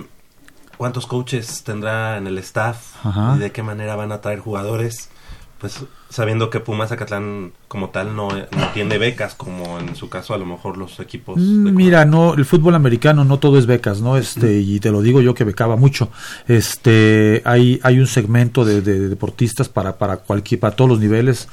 cuántos 0.76 1.06
coaches 1.06 1.62
tendrá 1.64 2.16
en 2.16 2.26
el 2.26 2.38
staff 2.38 3.04
Ajá. 3.04 3.34
y 3.36 3.40
de 3.40 3.52
qué 3.52 3.62
manera 3.62 3.96
van 3.96 4.12
a 4.12 4.20
traer 4.20 4.40
jugadores. 4.40 5.10
Pues 5.58 5.84
sabiendo 6.10 6.50
que 6.50 6.60
Pumas 6.60 6.92
Acatlán 6.92 7.52
como 7.66 7.88
tal 7.88 8.14
no, 8.14 8.28
no 8.28 8.68
tiene 8.74 8.98
becas, 8.98 9.34
como 9.34 9.78
en 9.78 9.96
su 9.96 10.10
caso 10.10 10.34
a 10.34 10.38
lo 10.38 10.44
mejor 10.44 10.76
los 10.76 11.00
equipos. 11.00 11.38
Mm, 11.38 11.74
Mira, 11.74 12.04
no, 12.04 12.34
el 12.34 12.44
fútbol 12.44 12.74
americano 12.74 13.24
no 13.24 13.38
todo 13.38 13.58
es 13.58 13.64
becas, 13.64 14.02
¿no? 14.02 14.18
Este, 14.18 14.58
y 14.58 14.80
te 14.80 14.90
lo 14.90 15.00
digo 15.00 15.22
yo 15.22 15.32
que 15.32 15.44
becaba 15.44 15.76
mucho. 15.76 16.10
Este, 16.46 17.40
hay, 17.46 17.80
hay 17.82 17.98
un 17.98 18.06
segmento 18.06 18.66
de, 18.66 18.82
de 18.82 19.08
deportistas 19.08 19.70
para, 19.70 19.96
para 19.96 20.18
cualquier, 20.18 20.60
para 20.60 20.76
todos 20.76 20.90
los 20.90 21.00
niveles, 21.00 21.48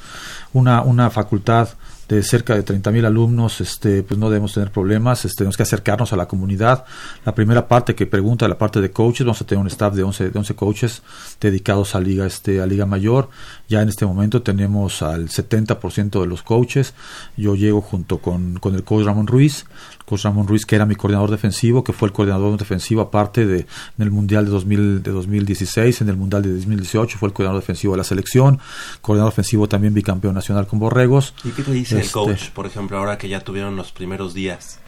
una, 0.52 0.82
una 0.82 1.08
facultad 1.08 1.70
de 2.08 2.22
cerca 2.22 2.54
de 2.54 2.62
30 2.62 2.90
mil 2.90 3.04
alumnos, 3.04 3.60
este, 3.60 4.02
pues 4.02 4.18
no 4.18 4.28
debemos 4.28 4.52
tener 4.52 4.70
problemas, 4.70 5.24
este, 5.24 5.38
tenemos 5.38 5.56
que 5.56 5.62
acercarnos 5.62 6.12
a 6.12 6.16
la 6.16 6.26
comunidad. 6.26 6.84
La 7.24 7.34
primera 7.34 7.66
parte 7.66 7.94
que 7.94 8.06
pregunta, 8.06 8.46
la 8.46 8.58
parte 8.58 8.80
de 8.80 8.90
coaches, 8.90 9.24
vamos 9.26 9.40
a 9.40 9.46
tener 9.46 9.60
un 9.60 9.68
staff 9.68 9.94
de 9.94 10.02
11, 10.02 10.30
de 10.30 10.38
11 10.38 10.54
coaches 10.54 11.02
dedicados 11.40 11.94
a 11.94 12.00
liga, 12.00 12.26
este, 12.26 12.60
a 12.60 12.66
liga 12.66 12.86
mayor. 12.86 13.30
Ya 13.68 13.80
en 13.80 13.88
este 13.88 14.04
momento 14.04 14.42
tenemos 14.42 15.02
al 15.02 15.28
70% 15.28 16.20
de 16.20 16.26
los 16.26 16.42
coaches. 16.42 16.94
Yo 17.36 17.54
llego 17.54 17.80
junto 17.80 18.18
con, 18.18 18.58
con 18.58 18.74
el 18.74 18.84
coach 18.84 19.04
Ramón 19.04 19.26
Ruiz, 19.26 19.64
coach 20.04 20.24
Ramón 20.24 20.46
Ruiz 20.46 20.66
que 20.66 20.76
era 20.76 20.84
mi 20.84 20.96
coordinador 20.96 21.30
defensivo, 21.30 21.82
que 21.82 21.92
fue 21.92 22.08
el 22.08 22.12
coordinador 22.12 22.58
defensivo 22.58 23.00
aparte 23.00 23.46
de 23.46 23.60
en 23.60 24.02
el 24.02 24.10
mundial 24.10 24.44
de 24.44 24.50
2000, 24.50 25.02
de 25.02 25.10
2016, 25.10 26.02
en 26.02 26.08
el 26.10 26.16
mundial 26.16 26.42
de 26.42 26.52
2018 26.52 27.18
fue 27.18 27.28
el 27.28 27.32
coordinador 27.32 27.62
defensivo 27.62 27.94
de 27.94 27.98
la 27.98 28.04
selección, 28.04 28.58
coordinador 29.00 29.32
ofensivo 29.32 29.68
también 29.68 29.94
bicampeón 29.94 30.34
nacional 30.34 30.66
con 30.66 30.78
Borregos. 30.78 31.34
¿Y 31.44 31.50
qué 31.50 31.62
te 31.62 31.72
dice 31.72 31.93
el 31.96 32.02
Este, 32.02 32.12
coach, 32.12 32.50
por 32.50 32.66
ejemplo, 32.66 32.98
ahora 32.98 33.18
que 33.18 33.28
ya 33.28 33.40
tuvieron 33.40 33.76
los 33.76 33.92
primeros 33.92 34.34
días? 34.34 34.78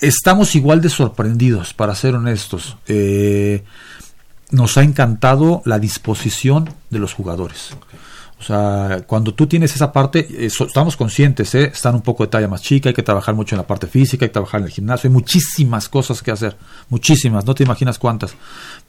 Estamos 0.00 0.54
igual 0.56 0.80
de 0.80 0.88
sorprendidos, 0.88 1.74
para 1.74 1.94
ser 1.94 2.14
honestos. 2.14 2.76
Eh, 2.88 3.62
nos 4.50 4.76
ha 4.76 4.82
encantado 4.82 5.62
la 5.64 5.78
disposición 5.78 6.74
de 6.90 6.98
los 6.98 7.14
jugadores. 7.14 7.76
O 8.42 8.44
sea, 8.44 9.04
cuando 9.06 9.32
tú 9.34 9.46
tienes 9.46 9.72
esa 9.76 9.92
parte, 9.92 10.26
eh, 10.28 10.46
estamos 10.46 10.96
conscientes, 10.96 11.54
¿eh? 11.54 11.70
están 11.72 11.94
un 11.94 12.02
poco 12.02 12.24
de 12.24 12.28
talla 12.28 12.48
más 12.48 12.60
chica, 12.60 12.88
hay 12.88 12.94
que 12.94 13.04
trabajar 13.04 13.36
mucho 13.36 13.54
en 13.54 13.58
la 13.58 13.66
parte 13.68 13.86
física, 13.86 14.24
hay 14.24 14.30
que 14.30 14.32
trabajar 14.32 14.60
en 14.60 14.66
el 14.66 14.72
gimnasio, 14.72 15.08
hay 15.08 15.14
muchísimas 15.14 15.88
cosas 15.88 16.24
que 16.24 16.32
hacer, 16.32 16.56
muchísimas, 16.88 17.46
no 17.46 17.54
te 17.54 17.62
imaginas 17.62 18.00
cuántas. 18.00 18.34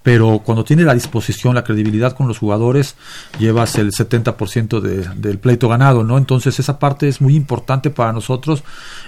Pero 0.01 0.41
cuando 0.43 0.63
tienes 0.63 0.87
la 0.87 0.95
disposición, 0.95 1.53
la 1.53 1.63
credibilidad 1.63 2.13
con 2.13 2.27
los 2.27 2.39
jugadores, 2.39 2.95
llevas 3.37 3.75
el 3.77 3.91
70% 3.91 4.79
de, 4.79 5.07
del 5.17 5.37
pleito 5.37 5.69
ganado, 5.69 6.03
¿no? 6.03 6.17
Entonces 6.17 6.57
esa 6.59 6.79
parte 6.79 7.07
es 7.07 7.21
muy 7.21 7.35
importante 7.35 7.91
para 7.91 8.11
nosotros 8.11 8.63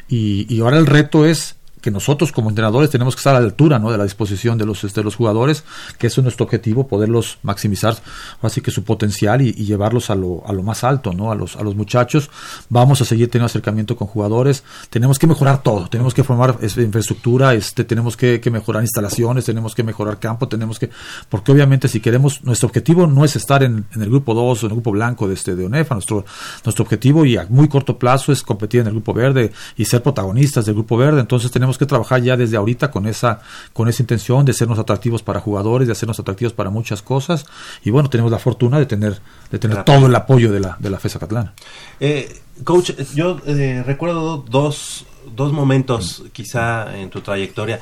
y, 0.08 0.46
y 0.54 0.62
ahora 0.62 0.78
el 0.78 0.86
reto 0.86 1.26
es 1.26 1.56
que 1.86 1.92
nosotros 1.92 2.32
como 2.32 2.50
entrenadores 2.50 2.90
tenemos 2.90 3.16
que 3.16 3.20
estar 3.20 3.36
a 3.36 3.40
la 3.40 3.46
altura 3.46 3.78
¿no? 3.78 3.92
de 3.92 3.98
la 4.00 4.06
disposición 4.06 4.58
de 4.58 4.66
los, 4.66 4.84
este, 4.84 5.04
los 5.04 5.16
jugadores, 5.16 5.64
que 6.00 6.08
eso 6.08 6.22
es 6.22 6.24
nuestro 6.24 6.44
objetivo, 6.44 6.88
poderlos 6.88 7.38
maximizar 7.44 7.96
así 8.42 8.60
que 8.60 8.72
su 8.72 8.84
potencial 8.84 9.44
y, 9.44 9.54
llevarlos 9.54 10.10
a 10.10 10.16
lo, 10.16 10.42
a 10.48 10.54
lo 10.54 10.64
más 10.64 10.84
alto, 10.84 11.14
¿no? 11.14 11.32
a, 11.32 11.36
los, 11.36 11.56
a 11.56 11.62
los 11.62 11.76
muchachos. 11.76 12.32
Vamos 12.70 13.02
a 13.02 13.06
seguir 13.06 13.30
teniendo 13.30 13.46
acercamiento 13.46 13.96
con 13.96 14.08
jugadores, 14.08 14.64
tenemos 14.90 15.20
que 15.20 15.28
mejorar 15.28 15.62
todo, 15.62 15.88
tenemos 15.88 16.16
que 16.16 16.24
formar 16.24 16.58
este, 16.62 16.82
infraestructura, 16.82 17.54
este, 17.54 17.84
tenemos 17.84 18.18
que, 18.18 18.42
mejorar 18.52 18.82
instalaciones, 18.82 19.46
tenemos 19.46 19.76
que 19.76 19.84
mejorar 19.84 20.18
campo, 20.18 20.48
tenemos 20.48 20.80
que, 20.80 20.90
porque 21.30 21.52
obviamente 21.52 21.88
si 21.88 22.00
queremos, 22.00 22.44
nuestro 22.44 22.68
objetivo 22.68 23.06
no 23.06 23.24
es 23.26 23.36
estar 23.36 23.62
en, 23.62 23.86
en 23.94 24.02
el 24.02 24.10
grupo 24.10 24.34
2 24.34 24.64
o 24.64 24.66
en 24.66 24.72
el 24.72 24.76
grupo 24.76 24.92
blanco 24.92 25.28
de, 25.28 25.36
este, 25.36 25.56
de 25.56 25.66
ONEFA, 25.68 25.94
nuestro, 25.94 26.26
nuestro 26.64 26.84
objetivo 26.84 27.26
y 27.26 27.38
a 27.38 27.46
muy 27.48 27.68
corto 27.68 28.00
plazo 28.00 28.32
es 28.32 28.42
competir 28.42 28.82
en 28.82 28.88
el 28.88 28.94
grupo 28.94 29.14
verde 29.14 29.52
y 29.78 29.86
ser 29.86 30.02
protagonistas 30.02 30.66
del 30.66 30.74
grupo 30.74 30.98
verde, 30.98 31.22
entonces 31.22 31.52
tenemos 31.52 31.75
que 31.78 31.86
trabajar 31.86 32.22
ya 32.22 32.36
desde 32.38 32.58
ahorita 32.58 32.92
con 32.92 33.06
esa 33.08 33.42
con 33.74 33.88
esa 33.90 34.02
intención 34.04 34.46
de 34.46 34.54
sernos 34.54 34.80
atractivos 34.80 35.24
para 35.24 35.40
jugadores, 35.40 35.88
de 35.88 35.92
hacernos 35.94 36.20
atractivos 36.20 36.54
para 36.54 36.70
muchas 36.70 37.02
cosas 37.02 37.46
y 37.84 37.90
bueno, 37.90 38.10
tenemos 38.10 38.32
la 38.32 38.40
fortuna 38.40 38.80
de 38.80 38.86
tener 38.86 39.20
de 39.52 39.60
tener 39.60 39.84
Claro. 39.84 40.00
todo 40.00 40.08
el 40.08 40.16
apoyo 40.16 40.52
de 40.52 40.60
la 40.60 40.78
de 40.80 40.90
la 40.90 41.00
FESA 41.00 41.20
Catlana. 41.20 41.54
Eh, 42.00 42.42
coach, 42.64 42.92
yo 43.14 43.40
eh, 43.46 43.84
recuerdo 43.86 44.38
dos, 44.50 45.06
dos 45.36 45.52
momentos 45.52 46.24
quizá 46.34 46.96
en 46.98 47.10
tu 47.10 47.22
trayectoria. 47.22 47.80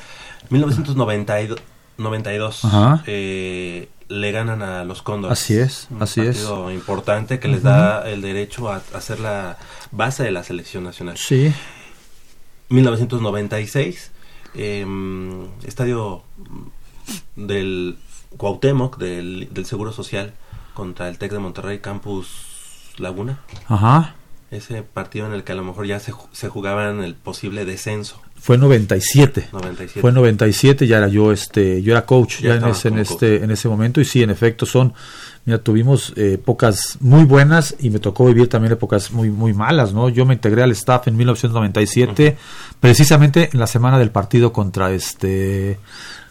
1992, 0.50 1.58
92, 1.98 2.64
Ajá. 2.64 3.02
eh, 3.06 3.88
le 4.08 4.32
ganan 4.32 4.62
a 4.62 4.84
los 4.84 5.00
Cóndores. 5.02 5.38
Así 5.40 5.54
es, 5.56 5.86
Un 5.90 6.02
así 6.02 6.20
es. 6.20 6.36
partido 6.38 6.70
importante 6.70 7.38
que 7.38 7.48
les 7.48 7.62
da 7.62 8.08
el 8.08 8.20
derecho 8.20 8.70
a, 8.70 8.82
a 8.94 9.00
ser 9.00 9.20
la 9.20 9.56
base 9.90 10.22
de 10.24 10.30
la 10.30 10.42
selección 10.44 10.84
nacional. 10.84 11.16
Sí. 11.16 11.52
1996, 12.68 14.10
eh, 14.54 14.86
estadio 15.64 16.22
del 17.36 17.98
Cuauhtémoc, 18.36 18.98
del, 18.98 19.48
del 19.52 19.66
Seguro 19.66 19.92
Social, 19.92 20.34
contra 20.74 21.08
el 21.08 21.18
TEC 21.18 21.32
de 21.32 21.38
Monterrey, 21.38 21.78
Campus 21.78 22.92
Laguna. 22.98 23.40
Ajá. 23.68 24.16
Ese 24.50 24.82
partido 24.82 25.26
en 25.26 25.32
el 25.32 25.42
que 25.44 25.52
a 25.52 25.54
lo 25.54 25.64
mejor 25.64 25.86
ya 25.86 25.98
se, 25.98 26.12
se 26.32 26.48
jugaba 26.48 26.90
en 26.90 27.02
el 27.02 27.14
posible 27.14 27.64
descenso. 27.64 28.20
Fue 28.36 28.58
97. 28.58 29.48
97. 29.52 30.00
Fue 30.00 30.12
97, 30.12 30.86
ya 30.86 30.98
era 30.98 31.08
yo 31.08 31.32
este 31.32 31.82
yo 31.82 31.92
era 31.92 32.04
coach 32.04 32.40
Ya 32.40 32.50
ya, 32.50 32.54
en 32.56 32.64
ese 32.66 32.88
en 32.88 32.98
este 32.98 33.42
en 33.42 33.50
ese 33.50 33.68
momento 33.68 34.00
y 34.00 34.04
sí, 34.04 34.22
en 34.22 34.28
efecto 34.28 34.66
son 34.66 34.92
mira, 35.44 35.58
tuvimos 35.58 36.12
eh, 36.16 36.34
épocas 36.34 36.98
muy 37.00 37.24
buenas 37.24 37.74
y 37.78 37.90
me 37.90 37.98
tocó 37.98 38.26
vivir 38.26 38.48
también 38.48 38.72
épocas 38.72 39.12
muy 39.12 39.30
muy 39.30 39.52
malas, 39.52 39.92
¿no? 39.92 40.08
Yo 40.08 40.26
me 40.26 40.34
integré 40.34 40.62
al 40.62 40.72
staff 40.72 41.08
en 41.08 41.16
1997 41.16 42.36
precisamente 42.80 43.50
en 43.52 43.60
la 43.60 43.66
semana 43.66 43.98
del 43.98 44.10
partido 44.10 44.52
contra 44.52 44.92
este 44.92 45.78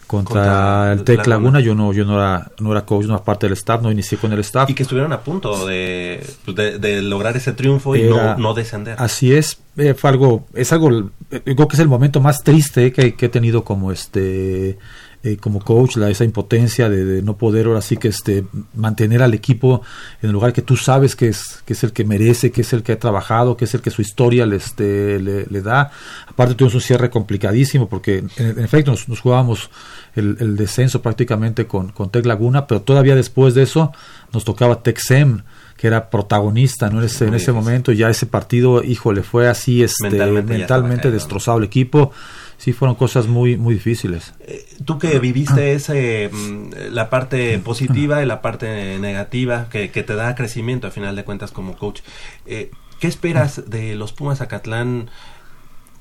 contra, 0.06 0.42
Contra 0.42 0.92
el 0.92 1.04
Tec 1.04 1.26
Laguna. 1.26 1.58
Laguna, 1.58 1.60
yo 1.60 1.74
no 1.74 1.92
yo 1.92 2.04
no 2.04 2.16
era 2.16 2.50
no 2.58 2.72
era 2.72 2.84
coach, 2.84 3.06
no 3.06 3.14
era 3.14 3.24
parte 3.24 3.46
del 3.46 3.54
staff, 3.54 3.82
no 3.82 3.90
inicié 3.90 4.18
con 4.18 4.32
el 4.32 4.40
staff. 4.40 4.68
Y 4.70 4.74
que 4.74 4.82
estuvieron 4.82 5.12
a 5.12 5.20
punto 5.20 5.66
de, 5.66 6.24
pues, 6.44 6.56
de, 6.56 6.78
de 6.78 7.02
lograr 7.02 7.36
ese 7.36 7.52
triunfo 7.52 7.96
y 7.96 8.02
no, 8.02 8.36
no 8.36 8.54
descender. 8.54 8.96
Así 8.98 9.34
es, 9.34 9.58
eh, 9.76 9.94
fue 9.94 10.10
algo, 10.10 10.46
es 10.54 10.72
algo, 10.72 11.10
eh, 11.30 11.40
creo 11.42 11.68
que 11.68 11.76
es 11.76 11.80
el 11.80 11.88
momento 11.88 12.20
más 12.20 12.44
triste 12.44 12.92
que, 12.92 13.14
que 13.14 13.26
he 13.26 13.28
tenido 13.28 13.64
como 13.64 13.92
este, 13.92 14.78
eh, 15.24 15.38
como 15.38 15.60
coach, 15.60 15.96
la, 15.96 16.10
esa 16.10 16.24
impotencia 16.24 16.90
de, 16.90 17.04
de 17.04 17.22
no 17.22 17.38
poder 17.38 17.66
ahora 17.66 17.80
sí 17.80 17.96
que 17.96 18.08
este, 18.08 18.44
mantener 18.74 19.22
al 19.22 19.32
equipo 19.32 19.80
en 20.20 20.28
el 20.28 20.34
lugar 20.34 20.52
que 20.52 20.60
tú 20.60 20.76
sabes 20.76 21.16
que 21.16 21.28
es, 21.28 21.62
que 21.64 21.72
es 21.72 21.82
el 21.82 21.92
que 21.92 22.04
merece, 22.04 22.52
que 22.52 22.60
es 22.60 22.72
el 22.74 22.82
que 22.82 22.92
ha 22.92 22.98
trabajado, 22.98 23.56
que 23.56 23.64
es 23.64 23.74
el 23.74 23.80
que 23.80 23.90
su 23.90 24.02
historia 24.02 24.44
le, 24.44 24.56
este, 24.56 25.18
le, 25.18 25.46
le 25.46 25.62
da. 25.62 25.90
Aparte 26.28 26.54
tuvimos 26.54 26.74
un 26.74 26.82
cierre 26.82 27.08
complicadísimo 27.08 27.88
porque 27.88 28.18
en, 28.18 28.30
en 28.36 28.58
efecto 28.58 28.90
nos, 28.90 29.08
nos 29.08 29.20
jugábamos 29.20 29.70
el, 30.14 30.36
el 30.40 30.56
descenso 30.56 31.02
prácticamente 31.02 31.66
con, 31.66 31.90
con 31.92 32.10
Tec 32.10 32.26
Laguna, 32.26 32.66
pero 32.66 32.82
todavía 32.82 33.14
después 33.14 33.54
de 33.54 33.62
eso 33.62 33.92
nos 34.32 34.44
tocaba 34.44 34.82
Texem 34.82 35.42
que 35.76 35.88
era 35.88 36.08
protagonista 36.10 36.88
¿no? 36.88 37.00
en 37.00 37.06
ese, 37.06 37.26
en 37.26 37.34
ese 37.34 37.52
momento 37.52 37.92
ya 37.92 38.08
ese 38.08 38.26
partido 38.26 38.82
híjole 38.82 39.22
fue 39.22 39.48
así 39.48 39.82
este, 39.82 40.08
Mentalmente 40.08 40.58
mentalmente, 40.58 41.10
destrozado 41.10 41.58
el 41.58 41.64
equipo 41.64 42.12
sí 42.58 42.72
fueron 42.72 42.94
cosas 42.94 43.26
muy 43.26 43.56
muy 43.56 43.74
difíciles 43.74 44.34
Tú 44.84 44.98
que 44.98 45.18
viviste 45.18 45.72
ese, 45.74 46.30
mm, 46.32 46.92
la 46.92 47.10
parte 47.10 47.58
positiva 47.58 48.22
y 48.22 48.26
la 48.26 48.42
parte 48.42 48.98
negativa 48.98 49.68
que, 49.70 49.90
que 49.90 50.02
te 50.02 50.14
da 50.14 50.34
crecimiento 50.34 50.86
a 50.86 50.90
final 50.90 51.16
de 51.16 51.24
cuentas 51.24 51.52
como 51.52 51.76
coach, 51.76 52.00
eh, 52.46 52.70
¿qué 53.00 53.06
esperas 53.06 53.70
de 53.70 53.94
los 53.94 54.12
Pumas 54.12 54.40
Acatlán? 54.40 55.10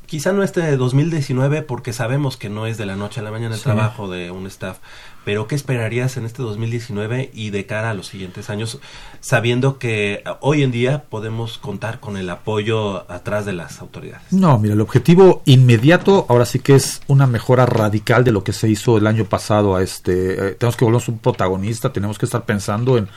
Quizá 0.06 0.32
no 0.34 0.43
este 0.43 0.62
de 0.62 0.78
2019 0.78 1.62
porque 1.64 1.91
sabemos 1.93 2.38
que 2.38 2.49
no 2.49 2.68
es 2.68 2.78
de 2.78 2.86
la 2.86 2.95
noche 2.95 3.20
a 3.20 3.24
la 3.24 3.32
mañana 3.32 3.56
el 3.56 3.60
Sí. 3.60 3.64
trabajo 3.64 4.10
de 4.10 4.30
un 4.32 4.45
staff, 4.47 4.78
pero 5.26 5.47
¿qué 5.47 5.56
esperarías 5.56 6.18
en 6.18 6.26
este 6.26 6.43
2019 6.43 7.32
y 7.34 7.49
de 7.49 7.66
cara 7.66 7.89
a 7.89 7.93
los 7.93 8.08
siguientes 8.08 8.49
años, 8.49 8.80
sabiendo 9.22 9.80
que 9.80 10.24
hoy 10.41 10.62
en 10.62 10.72
día 10.72 11.04
podemos 11.10 11.58
contar 11.58 11.99
con 11.99 12.18
el 12.18 12.30
apoyo 12.30 13.10
atrás 13.12 13.45
de 13.45 13.54
las 13.54 13.80
autoridades? 13.80 14.22
No, 14.32 14.60
mira, 14.60 14.74
el 14.76 14.82
objetivo 14.82 15.41
inmediato 15.45 16.26
ahora 16.30 16.45
sí 16.45 16.60
que 16.60 16.76
es 16.76 17.01
una 17.08 17.26
mejora 17.26 17.66
radical 17.66 18.24
de 18.24 18.32
lo 18.34 18.43
que 18.43 18.54
se 18.54 18.68
hizo 18.70 18.97
el 18.97 19.08
año 19.08 19.26
pasado. 19.26 19.76
A 19.76 19.82
este, 19.82 20.49
eh, 20.49 20.51
tenemos 20.56 20.76
que 20.76 20.86
volvernos 20.86 21.08
un 21.08 21.20
protagonista, 21.20 21.91
tenemos 21.93 22.20
que 22.20 22.26
estar 22.26 22.43
pensando 22.45 22.97
en, 22.97 23.08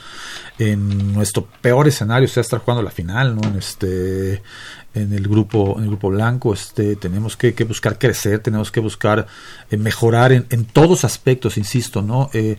en 0.57 1.13
nuestro 1.13 1.45
peor 1.61 1.87
escenario, 1.87 2.25
o 2.25 2.31
sea, 2.31 2.41
estar 2.41 2.59
jugando 2.61 2.81
la 2.81 2.91
final, 2.91 3.35
¿no? 3.35 3.41
En 3.47 3.57
este, 3.57 4.41
en 4.97 5.13
el 5.13 5.27
grupo 5.27 5.75
en 5.77 5.83
el 5.83 5.89
grupo 5.89 6.09
blanco 6.09 6.53
este 6.53 6.95
tenemos 6.95 7.37
que, 7.37 7.51
buscar 7.63 7.97
crecer 7.97 8.39
tenemos 8.39 8.71
que 8.71 8.79
buscar 8.79 9.27
eh, 9.69 9.77
mejorar 9.77 10.31
en, 10.31 10.45
en, 10.49 10.65
todos 10.65 11.03
aspectos 11.03 11.57
insisto 11.57 12.01
no 12.01 12.29
eh, 12.33 12.57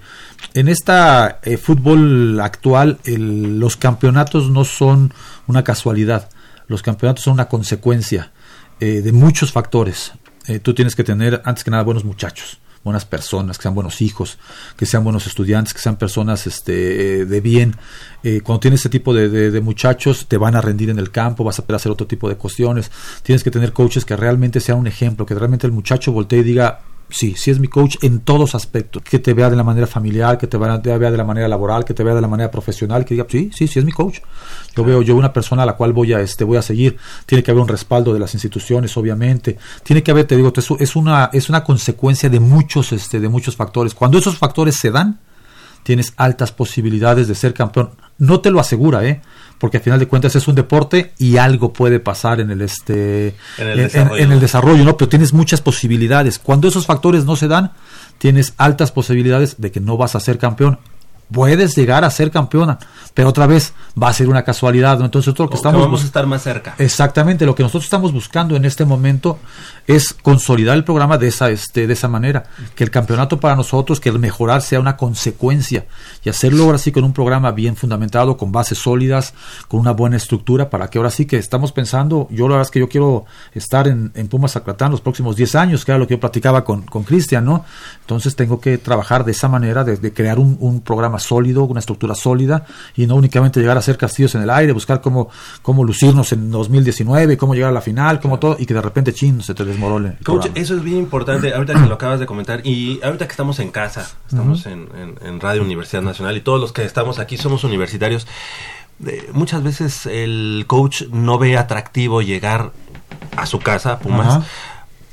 en 0.55 0.69
esta 0.69 1.41
eh, 1.43 1.57
fútbol 1.57 2.41
actual 2.41 2.99
el, 3.05 3.59
los 3.59 3.77
campeonatos 3.77 4.51
no 4.51 4.65
son 4.65 5.13
una 5.47 5.65
casualidad 5.65 6.31
los 6.69 6.83
campeonatos 6.83 7.25
son 7.25 7.35
una 7.35 7.49
consecuencia 7.49 8.31
de 8.79 9.11
muchos 9.11 9.51
factores. 9.51 10.13
Tú 10.63 10.73
tienes 10.73 10.95
que 10.95 11.03
tener 11.03 11.43
antes 11.45 11.65
que 11.65 11.71
nada 11.71 11.83
buenos 11.83 12.05
muchachos 12.05 12.61
buenas 12.89 13.05
personas, 13.05 13.59
que 13.59 13.63
sean 13.63 13.75
buenos 13.75 14.03
hijos, 14.03 14.39
que 14.77 14.87
sean 14.87 15.05
buenos 15.05 15.27
estudiantes, 15.27 15.73
que 15.75 15.81
sean 15.81 15.97
personas 15.97 16.47
este, 16.47 17.25
de 17.25 17.41
bien. 17.41 17.77
Eh, 18.25 18.41
cuando 18.43 18.61
tienes 18.61 18.81
este 18.81 18.89
tipo 18.89 19.15
de, 19.15 19.29
de, 19.29 19.51
de, 19.51 19.61
muchachos, 19.61 20.27
te 20.27 20.37
van 20.37 20.57
a 20.57 20.61
rendir 20.61 20.91
en 20.91 20.99
el 20.99 21.11
campo, 21.11 21.45
vas 21.45 21.59
a 21.59 21.63
poder 21.63 21.77
hacer 21.77 21.93
otro 21.93 22.07
tipo 22.07 22.29
de 22.29 22.37
cuestiones. 22.37 22.91
Tienes 23.23 23.45
que 23.45 23.51
tener 23.51 23.73
coaches 23.73 24.05
que 24.05 24.17
realmente 24.17 24.61
sean 24.61 24.79
un 24.79 24.87
ejemplo, 24.87 25.27
que 25.27 25.35
realmente 25.35 25.67
el 25.67 25.73
muchacho 25.73 26.13
voltee 26.13 26.41
y 26.41 26.43
diga, 26.43 26.81
sí, 27.11 27.35
sí 27.37 27.51
es 27.51 27.59
mi 27.59 27.69
coach 27.69 27.97
en 28.03 28.21
todos 28.21 28.55
aspectos. 28.55 29.03
Que 29.03 29.19
te 29.19 29.35
vea 29.35 29.51
de 29.51 29.57
la 29.57 29.65
manera 29.65 29.87
familiar, 29.87 30.39
que 30.39 30.47
te 30.47 30.57
vea, 30.57 30.81
te 30.81 30.97
vea 30.97 31.11
de 31.11 31.17
la 31.17 31.25
manera 31.25 31.49
laboral, 31.49 31.85
que 31.85 31.95
te 31.95 32.05
vea 32.05 32.15
de 32.15 32.21
la 32.21 32.29
manera 32.29 32.51
profesional, 32.51 33.05
que 33.05 33.15
diga, 33.15 33.27
sí, 33.29 33.51
sí, 33.55 33.67
sí 33.67 33.79
es 33.79 33.85
mi 33.85 33.93
coach. 33.93 34.21
Yo 34.77 34.85
veo 34.85 35.03
yo 35.03 35.17
una 35.17 35.33
persona 35.33 35.63
a 35.63 35.67
la 35.67 35.75
cual 35.75 35.93
voy 35.93 36.13
a 36.13 36.21
este 36.21 36.45
voy 36.45 36.57
a 36.57 36.63
seguir. 36.63 36.97
Tiene 37.27 37.43
que 37.43 37.51
haber 37.51 37.63
un 37.63 37.69
respaldo 37.69 38.13
de 38.13 38.21
las 38.21 38.35
instituciones, 38.35 38.97
obviamente. 38.97 39.59
Tiene 39.83 40.03
que 40.03 40.11
haber, 40.11 40.27
te 40.27 40.37
digo, 40.37 40.53
es 40.57 40.97
una 40.97 41.31
es 41.33 41.49
una 41.49 41.65
consecuencia 41.65 42.29
de 42.29 42.41
muchos 42.41 42.93
este 42.93 43.21
de 43.21 43.29
muchos 43.29 43.57
factores. 43.57 43.95
Cuando 43.95 44.19
esos 44.19 44.39
factores 44.39 44.77
se 44.77 44.91
dan, 44.91 45.21
tienes 45.83 46.13
altas 46.17 46.53
posibilidades 46.53 47.29
de 47.29 47.35
ser 47.35 47.55
campeón. 47.55 47.91
No 48.19 48.41
te 48.41 48.51
lo 48.51 48.61
asegura, 48.61 49.05
¿eh? 49.05 49.23
Porque 49.59 49.79
al 49.79 49.83
final 49.83 49.99
de 49.99 50.07
cuentas 50.07 50.37
es 50.37 50.49
un 50.49 50.55
deporte 50.55 51.13
y 51.19 51.37
algo 51.37 51.73
puede 51.73 52.01
pasar 52.01 52.41
en 52.41 52.51
el 52.51 52.63
este 52.63 53.35
en 53.59 53.67
el, 53.67 53.79
en, 53.81 53.85
desarrollo. 53.87 54.17
En, 54.17 54.23
en 54.23 54.33
el 54.33 54.41
desarrollo, 54.41 54.85
¿no? 54.85 54.97
Pero 54.97 55.09
tienes 55.09 55.33
muchas 55.33 55.61
posibilidades. 55.61 56.39
Cuando 56.39 56.69
esos 56.69 56.87
factores 56.87 57.25
no 57.25 57.37
se 57.37 57.49
dan, 57.49 57.73
tienes 58.19 58.55
altas 58.57 58.93
posibilidades 58.93 59.57
de 59.59 59.71
que 59.71 59.81
no 59.81 59.97
vas 59.97 60.15
a 60.15 60.21
ser 60.21 60.39
campeón. 60.39 60.79
Puedes 61.31 61.77
llegar 61.77 62.05
a 62.05 62.11
ser 62.11 62.31
campeona, 62.31 62.79
pero 63.15 63.29
otra 63.29 63.47
vez 63.47 63.75
va 64.01 64.09
a 64.09 64.13
ser 64.13 64.29
una 64.29 64.45
casualidad, 64.45 64.99
¿no? 64.99 65.05
Entonces, 65.05 65.35
todo 65.35 65.45
lo 65.45 65.51
que 65.51 65.57
O 65.57 65.59
estamos 65.59 65.81
vamos 65.81 66.03
a 66.03 66.07
estar 66.07 66.27
más 66.27 66.43
cerca. 66.43 66.75
Exactamente, 66.79 67.45
lo 67.47 67.55
que 67.55 67.63
nosotros 67.63 67.85
estamos 67.85 68.13
buscando 68.13 68.57
en 68.57 68.65
este 68.65 68.85
momento 68.85 69.39
es 69.87 70.13
consolidar 70.13 70.77
el 70.77 70.85
programa 70.85 71.19
de 71.19 71.29
esa 71.29 71.51
este 71.51 71.87
de 71.87 71.93
esa 71.93 72.09
manera, 72.09 72.45
que 72.75 72.85
el 72.85 72.91
campeonato 72.91 73.41
para 73.41 73.57
nosotros, 73.57 74.01
que 74.01 74.09
el 74.09 74.19
mejorar 74.19 74.63
sea 74.63 74.81
una 74.81 74.97
consecuencia 74.97 75.87
y 76.25 76.29
hacerlo 76.29 76.65
ahora 76.65 76.79
sí 76.79 76.93
con 76.93 77.05
un 77.05 77.13
programa 77.13 77.51
bien 77.53 77.77
fundamentado, 77.77 78.37
con 78.37 78.53
bases 78.53 78.79
sólidas, 78.79 79.35
con 79.69 79.81
una 79.81 79.93
buena 79.93 80.17
estructura 80.17 80.71
para 80.71 80.89
que 80.89 80.99
ahora 80.99 81.11
sí 81.11 81.27
que 81.27 81.37
estamos 81.37 81.73
pensando, 81.73 82.29
yo 82.31 82.49
la 82.49 82.57
verdad 82.57 82.67
es 82.67 82.71
que 82.71 82.81
yo 82.81 82.89
quiero 82.89 83.27
estar 83.55 83.89
en, 83.89 84.13
en 84.15 84.29
Pumas 84.29 84.53
Zacatán 84.53 84.91
los 84.91 85.01
próximos 85.01 85.37
10 85.37 85.55
años, 85.55 85.85
que 85.85 85.93
era 85.93 85.99
lo 85.99 86.07
que 86.07 86.15
yo 86.15 86.21
platicaba 86.21 86.65
con 86.65 86.83
con 86.83 87.05
Cristian, 87.05 87.45
¿no? 87.45 87.65
Entonces 88.01 88.37
tengo 88.37 88.61
que 88.61 88.79
trabajar 88.79 89.25
de 89.25 89.33
esa 89.33 89.49
manera 89.49 89.85
de, 89.85 89.97
de 89.97 90.13
crear 90.13 90.39
un, 90.39 90.57
un 90.61 90.81
programa 90.81 91.18
sólido, 91.19 91.65
una 91.65 91.81
estructura 91.81 92.15
sólida 92.15 92.65
y 92.97 93.07
no 93.07 93.15
únicamente 93.17 93.61
llegar 93.61 93.77
a 93.79 93.83
ser 93.83 93.97
castillos 93.97 94.35
en 94.35 94.43
el 94.43 94.51
aire, 94.51 94.73
buscar 94.73 95.01
cómo, 95.01 95.29
cómo 95.63 95.85
lucirnos 95.85 96.33
en 96.33 96.51
2019, 96.51 97.37
cómo 97.37 97.55
llegar 97.55 97.71
a 97.71 97.73
la 97.73 97.81
final, 97.81 98.21
cómo 98.21 98.39
todo, 98.39 98.57
y 98.59 98.67
que 98.67 98.75
de 98.75 98.81
repente, 98.83 99.13
chin, 99.13 99.43
se 99.43 99.55
te 99.55 99.65
desmorone. 99.65 100.17
Coach, 100.25 100.43
programa. 100.43 100.55
eso 100.61 100.75
es 100.77 100.83
bien 100.83 100.99
importante, 100.99 101.53
ahorita 101.55 101.75
que 101.75 101.87
lo 101.89 101.95
acabas 101.95 102.21
de 102.21 102.27
comentar, 102.27 102.67
y 102.67 103.01
ahorita 103.03 103.27
que 103.27 103.33
estamos 103.33 103.59
en 103.59 103.71
casa, 103.71 104.09
estamos 104.29 104.67
en, 104.67 104.89
en- 104.97 105.19
en 105.27 105.41
Radio 105.41 105.63
Universidad 105.63 106.03
Nacional, 106.03 106.37
y 106.37 106.41
todos 106.41 106.61
los 106.61 106.73
que 106.73 106.85
estamos 106.85 107.19
aquí 107.19 107.37
somos 107.37 107.65
universitarios, 107.65 108.27
eh, 109.07 109.29
muchas 109.33 109.63
veces 109.63 110.07
el 110.07 110.65
coach 110.67 111.03
no 111.13 111.39
ve 111.39 111.57
atractivo 111.57 112.21
llegar 112.23 112.73
a 113.37 113.47
su 113.47 113.61
casa, 113.61 113.99
Pumas, 114.01 114.27
Ajá. 114.39 114.47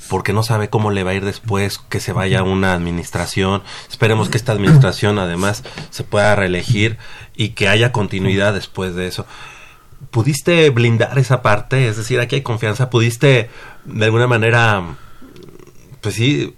Porque 0.09 0.33
no 0.33 0.43
sabe 0.43 0.69
cómo 0.69 0.91
le 0.91 1.03
va 1.03 1.11
a 1.11 1.15
ir 1.15 1.25
después 1.25 1.77
que 1.77 1.99
se 1.99 2.13
vaya 2.13 2.43
una 2.43 2.73
administración. 2.73 3.63
Esperemos 3.89 4.29
que 4.29 4.37
esta 4.37 4.51
administración 4.51 5.19
además 5.19 5.63
se 5.89 6.03
pueda 6.03 6.35
reelegir 6.35 6.97
y 7.35 7.49
que 7.49 7.67
haya 7.67 7.91
continuidad 7.91 8.53
después 8.53 8.95
de 8.95 9.07
eso. 9.07 9.25
¿Pudiste 10.11 10.69
blindar 10.69 11.17
esa 11.17 11.41
parte? 11.41 11.87
Es 11.87 11.97
decir, 11.97 12.19
aquí 12.19 12.35
hay 12.35 12.41
confianza. 12.41 12.89
¿Pudiste 12.89 13.49
de 13.85 14.05
alguna 14.05 14.27
manera, 14.27 14.83
pues 16.01 16.15
sí, 16.15 16.55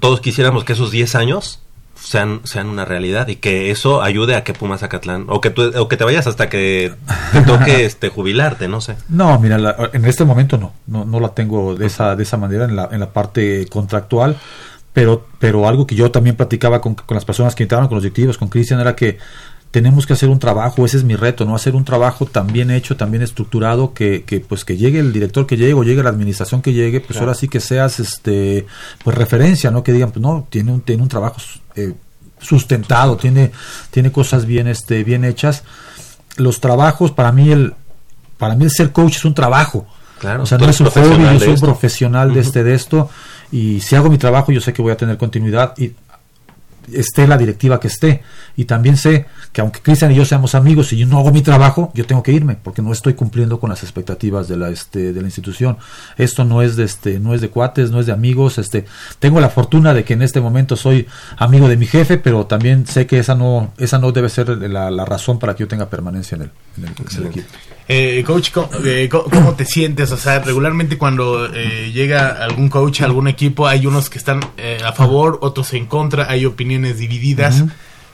todos 0.00 0.20
quisiéramos 0.20 0.64
que 0.64 0.72
esos 0.72 0.90
10 0.90 1.14
años 1.14 1.62
sean, 1.98 2.40
sean 2.44 2.68
una 2.68 2.84
realidad 2.84 3.28
y 3.28 3.36
que 3.36 3.70
eso 3.70 4.02
ayude 4.02 4.34
a 4.36 4.44
que 4.44 4.52
Pumas 4.52 4.80
Zacatlán, 4.80 5.26
o 5.28 5.40
que, 5.40 5.50
tú, 5.50 5.72
o 5.76 5.88
que 5.88 5.96
te 5.96 6.04
vayas 6.04 6.26
hasta 6.26 6.48
que 6.48 6.94
te 7.32 7.40
toque 7.42 7.84
este, 7.86 8.08
jubilarte, 8.08 8.68
no 8.68 8.80
sé. 8.80 8.96
No, 9.08 9.38
mira, 9.40 9.58
la- 9.58 9.90
en 9.92 10.04
este 10.04 10.24
momento 10.24 10.58
no, 10.58 10.72
no, 10.86 11.04
no 11.04 11.20
la 11.20 11.30
tengo 11.30 11.74
de 11.74 11.86
esa, 11.86 12.14
de 12.16 12.22
esa 12.22 12.36
manera 12.36 12.64
en 12.66 12.76
la, 12.76 12.88
en 12.92 13.00
la 13.00 13.12
parte 13.12 13.66
contractual, 13.70 14.36
pero, 14.92 15.26
pero 15.38 15.68
algo 15.68 15.86
que 15.86 15.94
yo 15.94 16.10
también 16.10 16.36
platicaba 16.36 16.80
con, 16.80 16.94
con 16.94 17.14
las 17.14 17.24
personas 17.24 17.54
que 17.54 17.64
invitaron, 17.64 17.88
con 17.88 17.96
los 17.96 18.02
directivos, 18.02 18.38
con 18.38 18.48
Cristian, 18.48 18.80
era 18.80 18.94
que 18.96 19.18
tenemos 19.70 20.06
que 20.06 20.14
hacer 20.14 20.28
un 20.28 20.38
trabajo, 20.38 20.86
ese 20.86 20.96
es 20.96 21.04
mi 21.04 21.16
reto, 21.16 21.44
no 21.44 21.54
hacer 21.54 21.74
un 21.74 21.84
trabajo 21.84 22.24
tan 22.24 22.46
bien 22.46 22.70
hecho, 22.70 22.96
tan 22.96 23.10
bien 23.10 23.22
estructurado, 23.22 23.92
que, 23.92 24.24
que 24.24 24.40
pues 24.40 24.64
que 24.64 24.76
llegue 24.76 25.00
el 25.00 25.12
director 25.12 25.46
que 25.46 25.56
llegue 25.56 25.74
o 25.74 25.82
llegue 25.82 26.02
la 26.02 26.10
administración 26.10 26.62
que 26.62 26.72
llegue, 26.72 27.00
pues 27.00 27.12
Claro. 27.12 27.26
ahora 27.26 27.34
sí 27.38 27.48
que 27.48 27.60
seas 27.60 28.00
este 28.00 28.66
pues 29.04 29.16
referencia, 29.16 29.70
¿no? 29.70 29.82
Que 29.82 29.92
digan, 29.92 30.12
pues 30.12 30.22
no, 30.22 30.46
tiene 30.48 30.72
un, 30.72 30.80
tiene 30.80 31.02
un 31.02 31.08
trabajo 31.08 31.36
eh, 31.74 31.92
sustentado, 32.40 33.16
tiene, 33.16 33.52
tiene 33.90 34.12
cosas 34.12 34.46
bien, 34.46 34.66
este, 34.68 35.04
bien 35.04 35.24
hechas. 35.24 35.62
Los 36.36 36.60
trabajos, 36.60 37.12
para 37.12 37.32
mí 37.32 37.50
el, 37.50 37.74
para 38.38 38.54
mí 38.54 38.64
el 38.64 38.70
ser 38.70 38.92
coach 38.92 39.16
es 39.16 39.24
un 39.24 39.34
trabajo. 39.34 39.86
Claro, 40.18 40.44
o 40.44 40.46
sea, 40.46 40.56
no 40.56 40.68
es 40.68 40.80
un 40.80 40.88
hobby, 40.88 41.24
yo 41.34 41.38
soy 41.38 41.48
un 41.50 41.60
profesional 41.60 42.32
de 42.32 42.40
este 42.40 42.64
de 42.64 42.74
esto 42.74 43.10
y 43.52 43.80
si 43.80 43.94
hago 43.96 44.08
mi 44.08 44.16
trabajo 44.16 44.50
yo 44.50 44.62
sé 44.62 44.72
que 44.72 44.80
voy 44.80 44.92
a 44.92 44.96
tener 44.96 45.18
continuidad 45.18 45.74
y 45.76 45.92
esté 46.92 47.26
la 47.26 47.36
directiva 47.38 47.78
que 47.80 47.88
esté. 47.88 48.22
Y 48.56 48.64
también 48.64 48.96
sé 48.96 49.26
que 49.52 49.60
aunque 49.60 49.80
Cristian 49.80 50.12
y 50.12 50.14
yo 50.14 50.24
seamos 50.24 50.54
amigos 50.54 50.92
y 50.92 50.96
yo 50.98 51.06
no 51.06 51.18
hago 51.18 51.30
mi 51.32 51.42
trabajo 51.42 51.90
yo 51.94 52.04
tengo 52.06 52.22
que 52.22 52.32
irme 52.32 52.56
porque 52.62 52.82
no 52.82 52.92
estoy 52.92 53.14
cumpliendo 53.14 53.58
con 53.60 53.70
las 53.70 53.82
expectativas 53.82 54.48
de 54.48 54.56
la 54.56 54.70
este 54.70 55.12
de 55.12 55.20
la 55.20 55.26
institución. 55.26 55.76
Esto 56.18 56.44
no 56.44 56.62
es 56.62 56.76
de 56.76 56.84
este 56.84 57.18
no 57.18 57.34
es 57.34 57.40
de 57.40 57.48
cuates 57.50 57.90
no 57.90 58.00
es 58.00 58.06
de 58.06 58.12
amigos 58.12 58.58
este 58.58 58.84
tengo 59.18 59.40
la 59.40 59.48
fortuna 59.50 59.94
de 59.94 60.04
que 60.04 60.14
en 60.14 60.22
este 60.22 60.40
momento 60.40 60.76
soy 60.76 61.06
amigo 61.38 61.68
de 61.68 61.76
mi 61.76 61.86
jefe 61.86 62.18
pero 62.18 62.46
también 62.46 62.86
sé 62.86 63.06
que 63.06 63.18
esa 63.18 63.34
no 63.34 63.72
esa 63.78 63.98
no 63.98 64.12
debe 64.12 64.28
ser 64.28 64.48
la, 64.48 64.90
la 64.90 65.04
razón 65.04 65.38
para 65.38 65.54
que 65.54 65.64
yo 65.64 65.68
tenga 65.68 65.88
permanencia 65.90 66.36
en 66.36 66.42
el, 66.42 66.50
en 66.78 66.84
el- 66.84 66.90
en 66.90 66.96
el 67.18 67.26
equipo 67.30 67.46
Eh, 67.88 68.24
coach, 68.26 68.50
¿cómo, 68.50 68.68
eh, 68.84 69.08
cómo 69.08 69.54
te 69.54 69.64
sientes? 69.64 70.10
O 70.10 70.16
sea, 70.16 70.40
regularmente 70.40 70.98
cuando 70.98 71.46
eh, 71.54 71.92
llega 71.94 72.42
algún 72.42 72.68
coach 72.68 73.02
a 73.02 73.04
algún 73.04 73.28
equipo, 73.28 73.68
hay 73.68 73.86
unos 73.86 74.10
que 74.10 74.18
están 74.18 74.40
eh, 74.56 74.78
a 74.84 74.92
favor, 74.92 75.38
otros 75.42 75.72
en 75.72 75.86
contra, 75.86 76.28
hay 76.28 76.46
opiniones 76.46 76.98
divididas, 76.98 77.62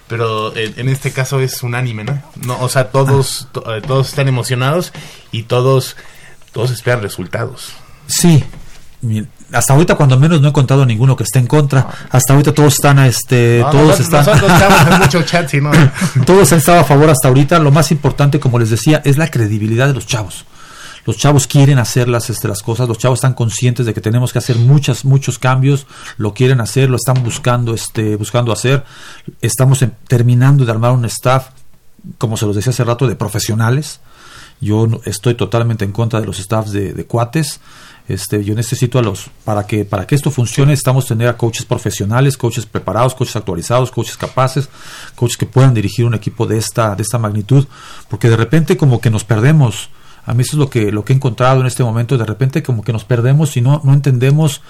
pero 0.09 0.55
eh, 0.55 0.75
en 0.77 0.91
este 0.91 1.11
caso 1.13 1.41
es 1.41 1.63
unánime, 1.63 2.05
¿no? 2.05 2.23
no 2.45 2.61
o 2.61 2.69
sea, 2.69 2.91
todos, 2.91 3.49
to- 3.53 3.65
eh, 3.75 3.81
todos 3.81 4.09
están 4.11 4.29
emocionados 4.29 4.93
y 5.31 5.45
todos, 5.45 5.97
todos 6.53 6.71
esperan 6.71 7.01
resultados. 7.01 7.73
Sí, 8.07 8.45
hasta 9.53 9.73
ahorita 9.73 9.95
cuando 9.97 10.19
menos 10.19 10.41
no 10.41 10.47
he 10.47 10.51
encontrado 10.51 10.85
ninguno 10.87 11.17
que 11.17 11.25
esté 11.25 11.39
en 11.39 11.47
contra. 11.47 11.87
Hasta 12.11 12.33
ahorita 12.33 12.53
todos 12.53 12.75
están, 12.75 12.99
este, 13.01 13.61
No, 13.63 13.71
todos 13.71 13.99
nosotros, 14.01 14.21
están, 14.21 14.41
nosotros 14.41 14.99
mucho 14.99 15.23
chat, 15.27 15.51
todos 16.27 16.53
han 16.53 16.59
estado 16.59 16.81
a 16.81 16.85
favor 16.85 17.11
hasta 17.11 17.29
ahorita. 17.29 17.59
Lo 17.59 17.71
más 17.71 17.91
importante, 17.93 18.41
como 18.41 18.59
les 18.59 18.71
decía, 18.71 19.03
es 19.05 19.19
la 19.19 19.29
credibilidad 19.31 19.87
de 19.89 19.95
los 19.95 20.07
chavos. 20.07 20.45
Los 21.05 21.17
chavos 21.17 21.49
quieren 21.49 21.79
hacer 21.81 22.09
las, 22.09 22.31
este, 22.31 22.47
las 22.47 22.63
cosas, 22.63 22.87
los 22.87 22.97
chavos 22.97 23.19
están 23.19 23.35
conscientes 23.35 23.87
de 23.87 23.93
que 23.93 24.01
tenemos 24.01 24.33
que 24.33 24.39
hacer 24.39 24.57
muchas, 24.57 25.05
muchos 25.05 25.37
cambios, 25.37 25.87
lo 26.17 26.33
quieren 26.33 26.61
hacer, 26.61 26.89
lo 26.91 26.95
están 26.97 27.25
buscando, 27.25 27.75
este, 27.75 28.15
buscando 28.15 28.53
hacer. 28.53 28.85
Estamos 29.41 29.83
en- 29.83 29.95
terminando 30.07 30.65
de 30.65 30.71
armar 30.71 30.93
un 30.93 31.05
staff, 31.07 31.49
como 32.19 32.37
se 32.37 32.47
los 32.47 32.55
decía 32.55 32.71
hace 32.71 32.85
rato, 32.85 33.09
de 33.09 33.17
profesionales. 33.17 33.99
Yo 34.61 34.87
estoy 35.05 35.35
totalmente 35.35 35.85
en 35.85 35.91
contra 35.91 36.21
de 36.21 36.27
los 36.27 36.39
staffs 36.39 36.71
de, 36.71 36.93
de 36.93 37.05
cuates. 37.05 37.59
Este, 38.13 38.45
yo 38.45 38.55
necesito 38.55 38.99
a 38.99 39.03
los 39.03 39.31
para 39.43 39.67
que 39.67 39.87
para 39.87 40.07
que 40.07 40.15
esto 40.15 40.31
funcione 40.31 40.75
estamos 40.75 41.07
tener 41.07 41.29
a 41.29 41.39
coaches 41.39 41.65
profesionales, 41.65 42.37
coaches 42.37 42.67
preparados, 42.67 43.15
coaches 43.15 43.37
actualizados, 43.37 43.91
coaches 43.91 44.19
capaces, 44.19 44.69
coaches 45.15 45.39
que 45.39 45.47
puedan 45.47 45.73
dirigir 45.73 46.05
un 46.05 46.13
equipo 46.13 46.47
de 46.47 46.59
esta 46.59 46.95
de 46.95 47.03
esta 47.03 47.19
magnitud, 47.19 47.67
porque 48.11 48.29
de 48.29 48.37
repente 48.37 48.77
como 48.77 49.01
que 49.01 49.09
nos 49.09 49.25
perdemos. 49.25 49.89
A 50.25 50.35
mí 50.35 50.43
eso 50.43 50.53
es 50.53 50.59
lo 50.59 50.69
que 50.69 50.93
lo 50.93 51.05
que 51.05 51.15
he 51.15 51.17
encontrado 51.17 51.63
en 51.63 51.67
este 51.67 51.83
momento, 51.83 52.19
de 52.19 52.27
repente 52.27 52.63
como 52.63 52.85
que 52.85 52.93
nos 52.93 53.05
perdemos 53.05 53.57
y 53.57 53.63
no 53.63 53.81
no 53.83 53.95
entendemos 53.95 54.61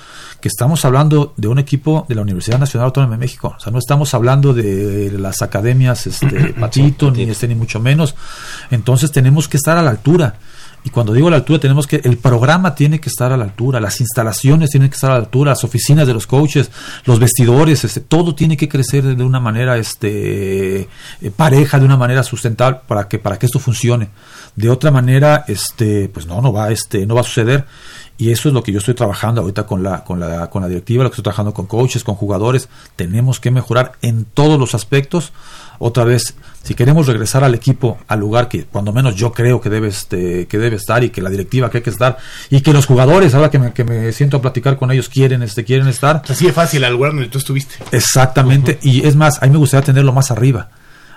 que 0.41 0.47
estamos 0.47 0.85
hablando 0.85 1.35
de 1.37 1.49
un 1.49 1.59
equipo 1.59 2.07
de 2.09 2.15
la 2.15 2.23
Universidad 2.23 2.61
Nacional 2.61 2.87
Autónoma 2.87 3.17
de 3.17 3.21
México, 3.21 3.55
o 3.57 3.61
sea, 3.61 3.73
no 3.73 3.79
estamos 3.79 4.15
hablando 4.15 4.55
de 4.55 5.11
las 5.19 5.43
academias 5.43 6.07
este 6.07 6.55
Patito 6.61 7.11
ni 7.11 7.25
este 7.25 7.49
ni 7.49 7.57
mucho 7.57 7.81
menos. 7.81 8.15
Entonces 8.71 9.11
tenemos 9.11 9.49
que 9.49 9.57
estar 9.57 9.77
a 9.77 9.83
la 9.83 9.91
altura 9.91 10.37
Y 10.85 10.91
cuando 10.91 11.13
digo 11.13 11.31
la 11.31 11.37
altura, 11.37 11.61
tenemos 11.61 11.87
que, 11.87 12.01
el 12.03 12.19
programa 12.19 12.75
tiene 12.75 13.01
que 13.01 13.09
estar 13.09 13.31
a 13.33 13.37
la 13.37 13.45
altura, 13.45 13.79
las 13.79 14.01
instalaciones 14.01 14.71
tienen 14.71 14.89
que 14.89 14.97
estar 14.97 15.13
a 15.13 15.15
la 15.15 15.21
altura, 15.21 15.53
las 15.53 15.63
oficinas 15.63 16.07
de 16.09 16.15
los 16.15 16.27
coaches, 16.27 16.71
los 17.05 17.21
vestidores, 17.21 17.85
este, 17.85 18.01
todo 18.01 18.35
tiene 18.35 18.57
que 18.57 18.69
crecer 18.69 19.05
de 19.05 19.23
una 19.23 19.39
manera 19.39 19.77
este, 19.77 20.81
eh, 20.81 20.89
pareja, 21.37 21.79
de 21.79 21.85
una 21.85 21.97
manera 21.97 22.25
sustentable 22.25 22.81
para 22.89 23.07
que, 23.07 23.21
para 23.21 23.39
que 23.39 23.47
esto 23.47 23.61
funcione. 23.61 24.09
De 24.57 24.71
otra 24.71 24.91
manera, 24.91 25.45
este, 25.47 26.09
pues 26.09 26.27
no, 26.27 26.41
no 26.41 26.53
va, 26.53 26.73
este, 26.73 27.07
no 27.07 27.15
va 27.15 27.21
a 27.21 27.25
suceder. 27.25 27.65
Y 28.23 28.31
eso 28.31 28.47
es 28.47 28.55
lo 28.55 28.63
que 28.63 28.71
yo 28.71 28.79
estoy 28.79 28.95
trabajando 28.95 29.41
ahorita 29.41 29.67
con 29.67 29.83
la, 29.83 30.05
con 30.05 30.21
la, 30.21 30.49
con 30.49 30.63
la 30.63 30.69
directiva, 30.69 31.03
lo 31.03 31.11
que 31.11 31.15
estoy 31.15 31.25
trabajando 31.25 31.53
con 31.53 31.67
coaches, 31.67 32.05
con 32.05 32.15
jugadores. 32.15 32.69
Tenemos 32.95 33.41
que 33.41 33.51
mejorar 33.51 33.95
en 34.01 34.27
todos 34.27 34.61
los 34.61 34.77
aspectos. 34.77 35.33
Otra 35.81 36.05
vez, 36.05 36.37
si 36.63 36.77
queremos 36.77 37.09
regresar 37.09 37.43
al 37.43 37.53
equipo 37.57 37.99
al 38.07 38.21
lugar 38.21 38.49
que 38.49 38.63
cuando 38.67 38.93
menos 38.93 39.17
yo 39.17 39.33
creo 39.33 39.61
que 39.61 39.71
debe, 39.71 39.89
este, 39.89 40.47
que 40.47 40.57
debe 40.59 40.77
estar 40.77 41.03
y 41.03 41.11
que 41.11 41.21
la 41.21 41.31
directiva 41.31 41.69
que 41.69 41.79
hay 41.79 41.83
que 41.83 41.91
estar 41.91 42.17
y 42.49 42.61
que 42.61 42.73
los 42.73 42.87
jugadores, 42.87 43.35
ahora 43.35 43.51
que 43.51 43.59
me, 43.59 43.73
que 43.73 43.83
me 43.83 44.13
siento 44.13 44.37
a 44.37 44.41
platicar 44.41 44.77
con 44.77 44.93
ellos, 44.93 45.09
quieren, 45.09 45.43
este, 45.43 45.65
quieren 45.65 45.89
estar. 45.89 46.23
Así 46.29 46.47
de 46.47 46.53
fácil, 46.53 46.85
al 46.85 46.93
lugar 46.93 47.15
donde 47.15 47.27
tú 47.27 47.39
estuviste. 47.39 47.75
Exactamente. 47.91 48.79
Y 48.83 49.05
es 49.05 49.17
más, 49.17 49.43
a 49.43 49.47
mí 49.47 49.51
me 49.51 49.59
gustaría 49.59 49.85
tenerlo 49.85 50.13
más 50.13 50.31
arriba. 50.31 50.69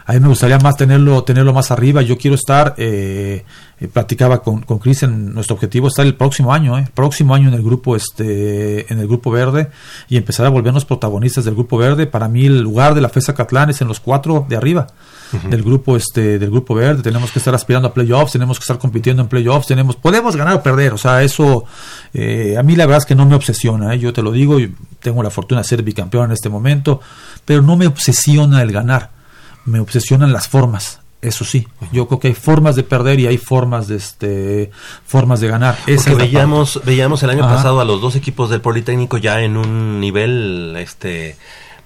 A 0.07 0.13
mí 0.13 0.19
me 0.19 0.27
gustaría 0.27 0.59
más 0.59 0.77
tenerlo, 0.77 1.23
tenerlo 1.23 1.51
más 1.51 1.71
arriba. 1.71 2.03
Yo 2.03 2.15
quiero 2.15 2.35
estar, 2.35 2.75
eh, 2.77 3.43
eh, 3.79 3.87
platicaba 3.87 4.43
con, 4.43 4.61
con 4.61 4.77
Cristian, 4.77 5.33
nuestro 5.33 5.55
objetivo 5.55 5.87
es 5.87 5.93
estar 5.93 6.05
el 6.05 6.13
próximo 6.13 6.53
año, 6.53 6.77
eh, 6.77 6.87
próximo 6.93 7.33
año 7.33 7.47
en 7.47 7.55
el 7.55 7.63
grupo, 7.63 7.95
este, 7.95 8.91
en 8.93 8.99
el 8.99 9.07
grupo 9.07 9.31
verde 9.31 9.69
y 10.07 10.17
empezar 10.17 10.45
a 10.45 10.49
volvernos 10.49 10.85
protagonistas 10.85 11.43
del 11.45 11.55
grupo 11.55 11.79
verde. 11.79 12.05
Para 12.05 12.27
mí 12.27 12.45
el 12.45 12.61
lugar 12.61 12.93
de 12.93 13.01
la 13.01 13.09
FESA 13.09 13.33
Catlán 13.33 13.71
es 13.71 13.81
en 13.81 13.87
los 13.87 13.99
cuatro 13.99 14.45
de 14.47 14.55
arriba 14.55 14.85
del 15.49 15.63
grupo, 15.63 15.97
este, 15.97 16.37
del 16.37 16.51
grupo 16.51 16.75
verde. 16.75 17.01
Tenemos 17.01 17.31
que 17.31 17.39
estar 17.39 17.55
aspirando 17.55 17.87
a 17.87 17.93
playoffs, 17.93 18.31
tenemos 18.33 18.59
que 18.59 18.63
estar 18.63 18.77
compitiendo 18.77 19.23
en 19.23 19.27
playoffs, 19.27 19.65
tenemos, 19.65 19.95
podemos 19.95 20.35
ganar 20.35 20.53
o 20.53 20.61
perder. 20.61 20.93
O 20.93 20.99
sea, 20.99 21.23
eso 21.23 21.65
eh, 22.13 22.55
a 22.59 22.61
mí 22.63 22.75
la 22.75 22.85
verdad 22.85 22.99
es 22.99 23.05
que 23.07 23.15
no 23.15 23.25
me 23.25 23.33
obsesiona. 23.33 23.95
eh, 23.95 23.99
Yo 23.99 24.13
te 24.13 24.21
lo 24.21 24.31
digo, 24.31 24.59
y 24.59 24.73
tengo 24.99 25.23
la 25.23 25.31
fortuna 25.31 25.61
de 25.61 25.67
ser 25.67 25.81
bicampeón 25.81 26.25
en 26.25 26.31
este 26.33 26.47
momento, 26.47 27.01
pero 27.43 27.63
no 27.63 27.75
me 27.75 27.87
obsesiona 27.87 28.61
el 28.61 28.71
ganar 28.71 29.14
me 29.65 29.79
obsesionan 29.79 30.31
las 30.33 30.47
formas. 30.47 30.99
Eso 31.21 31.43
sí, 31.43 31.67
yo 31.91 32.07
creo 32.07 32.19
que 32.19 32.27
hay 32.27 32.33
formas 32.35 32.75
de 32.75 32.83
perder 32.83 33.19
y 33.19 33.25
hay 33.25 33.37
formas 33.39 33.87
de 33.87 33.95
este 33.95 34.69
formas 35.07 35.39
de 35.39 35.47
ganar. 35.47 35.75
Esa 35.87 36.11
Porque 36.11 36.25
veíamos, 36.25 36.79
veíamos 36.85 37.23
el 37.23 37.31
año 37.31 37.43
Ajá. 37.45 37.55
pasado 37.55 37.79
a 37.81 37.85
los 37.85 37.99
dos 37.99 38.15
equipos 38.15 38.51
del 38.51 38.61
Politécnico 38.61 39.17
ya 39.17 39.41
en 39.41 39.57
un 39.57 39.99
nivel 39.99 40.75
este 40.77 41.35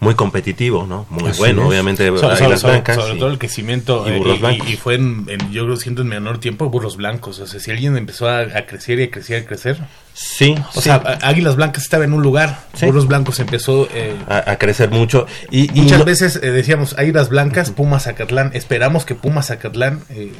muy 0.02 0.16
competitivo, 0.16 0.86
¿no? 0.88 1.06
Muy 1.10 1.30
Así 1.30 1.40
bueno, 1.40 1.62
es. 1.64 1.68
obviamente 1.70 2.08
So- 2.10 2.18
so- 2.18 2.30
Águilas 2.30 2.60
sobre, 2.62 2.74
Blancas 2.74 2.96
sobre 2.98 3.16
y- 3.16 3.20
todo 3.20 3.30
el 3.30 3.38
crecimiento 3.38 4.06
y 4.08 4.12
eh, 4.12 4.18
Burros 4.18 4.36
y, 4.38 4.40
Blancos. 4.42 4.70
y 4.70 4.76
fue 4.76 4.96
en, 4.96 5.26
en- 5.30 5.52
yo 5.52 5.64
creo 5.64 5.78
siento 5.78 6.02
en 6.02 6.08
menor 6.10 6.40
tiempo 6.40 6.70
burros 6.70 6.98
blancos 6.98 7.40
o 7.40 7.48
sea 7.48 7.60
si 7.62 7.72
alguien 7.72 7.96
empezó 7.98 8.28
a, 8.30 8.40
a 8.42 8.66
crecer 8.66 9.00
y 9.00 9.04
a 9.04 9.12
crecer 9.12 9.42
y 9.42 9.44
a 9.44 9.48
crecer 9.48 9.78
sí 10.22 10.54
o 10.70 10.74
sí. 10.74 10.82
sea 10.82 10.96
Águilas 11.22 11.56
Blancas 11.56 11.84
estaba 11.84 12.04
en 12.04 12.12
un 12.14 12.22
lugar 12.22 12.60
Sí. 12.74 12.86
burros 12.88 13.08
blancos 13.08 13.40
empezó 13.40 13.88
eh, 13.94 14.16
a, 14.28 14.52
a 14.52 14.58
crecer 14.58 14.90
mucho 14.92 15.26
y, 15.50 15.70
y 15.78 15.82
muchas 15.84 16.00
no- 16.00 16.06
veces 16.06 16.40
eh, 16.44 16.52
decíamos 16.52 16.96
Águilas 16.98 17.30
Blancas 17.30 17.72
Pumas 17.72 18.04
Zacatlán 18.04 18.52
esperamos 18.54 19.06
que 19.06 19.16
Pumas 19.16 19.48
Zacatlán 19.48 20.02
eh, 20.10 20.34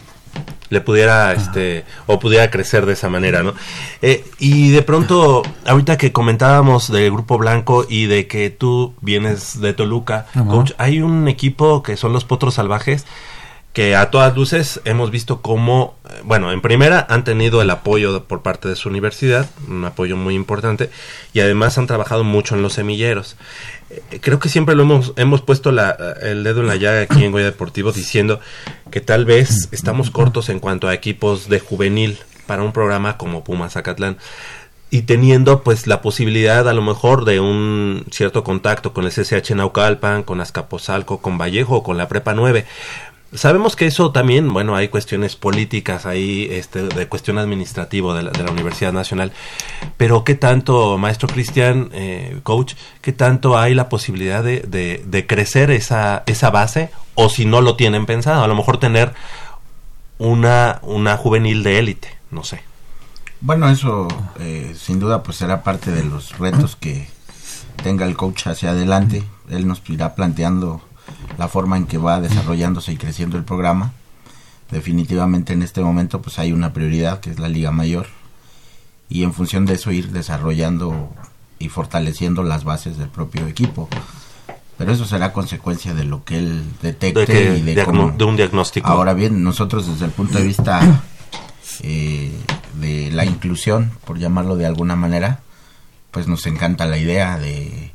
le 0.70 0.82
pudiera 0.82 1.34
este 1.34 1.84
o 2.06 2.20
pudiera 2.20 2.52
crecer 2.52 2.86
de 2.86 2.94
esa 2.94 3.10
manera 3.10 3.42
no 3.42 3.54
Eh, 4.02 4.24
y 4.38 4.70
de 4.72 4.82
pronto 4.84 5.44
ahorita 5.66 5.98
que 5.98 6.12
comentábamos 6.12 6.92
del 6.92 7.12
grupo 7.12 7.38
blanco 7.38 7.86
y 7.90 8.06
de 8.06 8.28
que 8.28 8.50
tú 8.50 8.94
vienes 9.02 9.60
de 9.62 9.74
Toluca 9.74 10.28
coach 10.50 10.72
hay 10.78 11.02
un 11.02 11.28
equipo 11.28 11.82
que 11.84 11.96
son 11.98 12.14
los 12.14 12.26
potros 12.26 12.54
salvajes 12.56 13.06
que 13.74 13.96
a 13.96 14.10
todas 14.10 14.36
luces 14.36 14.82
hemos 14.86 15.12
visto 15.12 15.42
cómo, 15.42 15.96
eh, 16.10 16.22
bueno, 16.24 16.52
en 16.52 16.62
primera 16.62 17.06
han 17.10 17.24
tenido 17.24 17.62
el 17.62 17.70
apoyo 17.70 18.24
por 18.24 18.42
parte 18.42 18.68
de 18.68 18.76
su 18.76 18.90
universidad, 18.90 19.50
un 19.68 19.86
apoyo 19.86 20.18
muy 20.18 20.36
importante, 20.36 20.90
y 21.34 21.40
además 21.40 21.78
han 21.78 21.88
trabajado 21.88 22.24
mucho 22.24 22.56
en 22.56 22.62
los 22.62 22.74
semilleros. 22.74 23.38
Eh, 23.90 24.20
Creo 24.22 24.40
que 24.40 24.50
siempre 24.50 24.76
lo 24.76 24.84
hemos, 24.84 25.14
hemos 25.18 25.42
puesto 25.42 25.72
la, 25.72 25.96
el 26.22 26.44
dedo 26.44 26.62
en 26.62 26.68
la 26.68 26.78
llaga 26.78 27.02
aquí 27.02 27.24
en 27.24 27.32
Goya 27.32 27.46
Deportivo 27.46 27.92
diciendo 27.92 28.40
que 28.92 29.02
tal 29.02 29.26
vez 29.26 29.70
estamos 29.72 30.10
cortos 30.10 30.50
en 30.50 30.60
cuanto 30.60 30.88
a 30.88 30.94
equipos 30.94 31.48
de 31.48 31.60
juvenil 31.60 32.18
para 32.48 32.64
un 32.64 32.74
programa 32.74 33.18
como 33.18 33.44
Pumas 33.44 33.74
Zacatlán 33.74 34.18
y 34.92 35.04
teniendo 35.04 35.62
pues 35.64 35.86
la 35.86 36.02
posibilidad 36.02 36.68
a 36.68 36.74
lo 36.74 36.82
mejor 36.82 37.26
de 37.26 37.40
un 37.40 38.06
cierto 38.12 38.44
contacto 38.44 38.92
con 38.92 39.06
el 39.06 39.12
CCH 39.12 39.52
Naucalpan, 39.52 40.24
con 40.24 40.42
Azcapotzalco, 40.42 41.20
con 41.20 41.38
Vallejo 41.38 41.78
o 41.78 41.84
con 41.84 41.98
la 41.98 42.08
Prepa 42.08 42.34
9. 42.34 42.66
Sabemos 43.34 43.76
que 43.76 43.86
eso 43.86 44.12
también, 44.12 44.52
bueno, 44.52 44.76
hay 44.76 44.88
cuestiones 44.88 45.36
políticas 45.36 46.08
ahí, 46.08 46.48
este, 46.50 46.84
de 46.84 47.08
cuestión 47.08 47.38
administrativa 47.38 48.16
de 48.16 48.24
la, 48.24 48.32
de 48.32 48.44
la 48.44 48.52
Universidad 48.52 48.92
Nacional, 48.92 49.32
pero 49.98 50.24
¿qué 50.24 50.34
tanto, 50.34 50.98
maestro 50.98 51.28
Cristian, 51.28 51.90
eh, 51.94 52.40
coach, 52.42 52.74
qué 53.02 53.12
tanto 53.12 53.58
hay 53.58 53.76
la 53.76 53.88
posibilidad 53.88 54.44
de, 54.44 54.62
de, 54.62 55.04
de 55.06 55.28
crecer 55.28 55.70
esa, 55.70 56.24
esa 56.26 56.50
base 56.50 56.90
o 57.14 57.30
si 57.30 57.46
no 57.46 57.62
lo 57.62 57.76
tienen 57.76 58.08
pensado, 58.08 58.44
a 58.44 58.48
lo 58.48 58.56
mejor 58.56 58.80
tener 58.80 59.14
una, 60.18 60.80
una 60.82 61.16
juvenil 61.18 61.64
de 61.64 61.80
élite, 61.80 62.18
no 62.32 62.44
sé. 62.44 62.64
Bueno, 63.42 63.70
eso 63.70 64.08
eh, 64.40 64.76
sin 64.78 65.00
duda 65.00 65.24
pues 65.24 65.38
será 65.38 65.64
parte 65.64 65.92
de 65.92 66.04
los 66.04 66.38
retos 66.38 66.76
que 66.76 67.10
tenga 67.84 68.06
el 68.06 68.18
coach 68.18 68.48
hacia 68.48 68.72
adelante. 68.72 69.24
Él 69.50 69.66
nos 69.66 69.82
irá 69.90 70.14
planteando 70.14 70.82
la 71.40 71.48
forma 71.48 71.78
en 71.78 71.86
que 71.88 71.98
va 71.98 72.20
desarrollándose 72.22 72.92
y 72.92 72.98
creciendo 72.98 73.38
el 73.38 73.44
programa. 73.46 73.94
Definitivamente 74.70 75.54
en 75.54 75.64
este 75.64 75.82
momento 75.82 76.22
pues 76.22 76.38
hay 76.38 76.52
una 76.52 76.74
prioridad 76.74 77.22
que 77.22 77.32
es 77.32 77.40
la 77.40 77.48
Liga 77.48 77.72
Mayor 77.72 78.06
y 79.10 79.24
en 79.24 79.34
función 79.34 79.66
de 79.66 79.74
eso 79.74 79.92
ir 79.92 80.12
desarrollando 80.12 81.10
y 81.58 81.70
fortaleciendo 81.70 82.44
las 82.44 82.64
bases 82.66 82.98
del 82.98 83.10
propio 83.10 83.48
equipo. 83.48 83.90
Pero 84.78 84.92
eso 84.94 85.06
será 85.06 85.34
consecuencia 85.34 85.94
de 85.94 86.04
lo 86.06 86.24
que 86.24 86.38
él 86.38 86.64
detecte 86.82 87.20
De 87.22 87.26
que- 87.26 87.58
y 87.58 87.62
de, 87.62 87.84
cómo- 87.84 88.12
de 88.12 88.24
un 88.26 88.36
diagnóstico. 88.36 88.88
Ahora 88.88 89.14
bien, 89.14 89.44
nosotros 89.44 89.88
desde 89.88 90.06
el 90.06 90.12
punto 90.12 90.38
de 90.38 90.44
vista 90.46 91.02
eh, 91.82 92.32
de 92.80 93.12
la 93.12 93.26
inclusión, 93.26 93.92
por 94.06 94.20
llamarlo 94.20 94.56
de 94.56 94.66
alguna 94.66 94.96
manera, 94.96 95.40
pues 96.12 96.28
nos 96.28 96.46
encanta 96.46 96.86
la 96.86 96.98
idea 96.98 97.38
de 97.40 97.92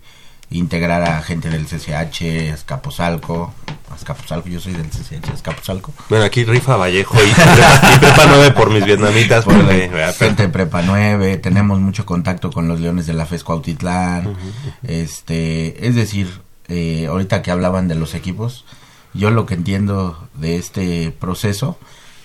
integrar 0.50 1.02
a 1.02 1.22
gente 1.22 1.50
del 1.50 1.66
CCH, 1.66 2.52
Azcapotzalco, 2.52 3.52
Azcapotzalco, 3.92 4.48
yo 4.48 4.60
soy 4.60 4.72
del 4.72 4.88
CCH, 4.88 5.30
Azcapotzalco. 5.32 5.92
Bueno, 6.08 6.24
aquí 6.24 6.44
rifa 6.44 6.76
Vallejo 6.76 7.16
y 7.22 7.30
Prepa, 7.30 7.94
y 7.94 7.98
Prepa 7.98 8.26
9 8.26 8.50
por 8.52 8.70
mis 8.70 8.84
vietnamitas. 8.84 9.44
Por 9.44 9.54
porque, 9.54 9.90
la 9.90 10.52
Prepa 10.52 10.82
9, 10.82 11.38
tenemos 11.38 11.80
mucho 11.80 12.06
contacto 12.06 12.50
con 12.50 12.68
los 12.68 12.80
Leones 12.80 13.06
de 13.06 13.14
la 13.14 13.26
FES 13.26 13.44
Cuautitlán, 13.44 14.36
este, 14.82 15.86
es 15.86 15.94
decir, 15.94 16.40
eh, 16.68 17.06
ahorita 17.08 17.42
que 17.42 17.50
hablaban 17.50 17.88
de 17.88 17.94
los 17.94 18.14
equipos, 18.14 18.64
yo 19.12 19.30
lo 19.30 19.46
que 19.46 19.54
entiendo 19.54 20.28
de 20.34 20.56
este 20.56 21.12
proceso 21.12 21.78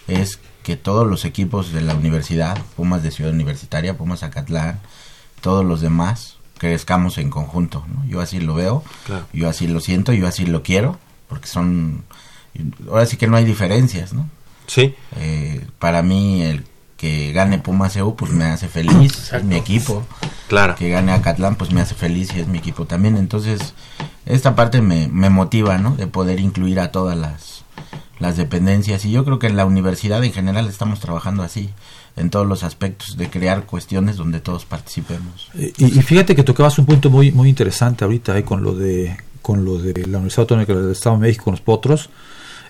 es 0.07 0.39
que 0.63 0.75
todos 0.75 1.07
los 1.07 1.25
equipos 1.25 1.71
de 1.71 1.81
la 1.81 1.93
universidad, 1.93 2.57
Pumas 2.75 3.03
de 3.03 3.11
Ciudad 3.11 3.33
Universitaria, 3.33 3.97
Pumas 3.97 4.23
Acatlán, 4.23 4.79
todos 5.41 5.65
los 5.65 5.81
demás, 5.81 6.38
crezcamos 6.59 7.17
en 7.17 7.31
conjunto, 7.31 7.83
¿no? 7.91 8.05
Yo 8.05 8.21
así 8.21 8.39
lo 8.39 8.53
veo, 8.53 8.83
Claro. 9.07 9.25
yo 9.33 9.49
así 9.49 9.67
lo 9.67 9.79
siento, 9.79 10.13
yo 10.13 10.27
así 10.27 10.45
lo 10.45 10.61
quiero, 10.61 10.99
porque 11.27 11.47
son, 11.47 12.03
ahora 12.87 13.07
sí 13.07 13.17
que 13.17 13.25
no 13.27 13.35
hay 13.37 13.45
diferencias, 13.45 14.13
¿no? 14.13 14.29
Sí. 14.67 14.93
Eh, 15.17 15.65
para 15.79 16.03
mí 16.03 16.43
el 16.43 16.63
que 16.97 17.31
gane 17.31 17.57
Pumas 17.59 17.95
EU 17.95 18.15
pues 18.15 18.31
me 18.31 18.43
hace 18.45 18.67
feliz, 18.67 19.31
es 19.33 19.43
mi 19.43 19.55
equipo. 19.55 20.03
Claro. 20.49 20.75
Que 20.75 20.89
gane 20.89 21.11
Acatlán 21.13 21.55
pues 21.55 21.71
me 21.71 21.79
hace 21.81 21.95
feliz 21.95 22.29
y 22.35 22.41
es 22.41 22.47
mi 22.47 22.57
equipo 22.57 22.85
también. 22.85 23.15
Entonces 23.15 23.73
esta 24.25 24.53
parte 24.55 24.81
me, 24.81 25.07
me 25.07 25.29
motiva, 25.29 25.77
¿no? 25.77 25.95
De 25.95 26.07
poder 26.07 26.39
incluir 26.41 26.79
a 26.81 26.91
todas 26.91 27.17
las, 27.17 27.63
las 28.19 28.35
dependencias 28.35 29.05
y 29.05 29.11
yo 29.11 29.23
creo 29.23 29.39
que 29.39 29.47
en 29.47 29.55
la 29.55 29.65
universidad 29.65 30.21
en 30.23 30.33
general 30.33 30.67
estamos 30.67 30.99
trabajando 30.99 31.41
así 31.41 31.69
en 32.19 32.29
todos 32.29 32.45
los 32.45 32.63
aspectos 32.63 33.17
de 33.17 33.29
crear 33.29 33.65
cuestiones 33.65 34.17
donde 34.17 34.39
todos 34.41 34.65
participemos. 34.65 35.49
Y, 35.55 35.85
y 35.85 36.01
fíjate 36.01 36.35
que 36.35 36.43
tocabas 36.43 36.77
un 36.77 36.85
punto 36.85 37.09
muy 37.09 37.31
muy 37.31 37.49
interesante 37.49 38.03
ahorita 38.03 38.37
eh, 38.37 38.43
con 38.43 38.61
lo 38.63 38.75
de 38.75 39.17
con 39.41 39.65
lo 39.65 39.77
de 39.77 39.93
la 40.05 40.17
Universidad 40.17 40.41
Autónoma 40.41 40.65
del 40.65 40.91
Estado 40.91 41.15
de 41.15 41.21
México 41.21 41.45
con 41.45 41.53
los 41.53 41.61
potros. 41.61 42.09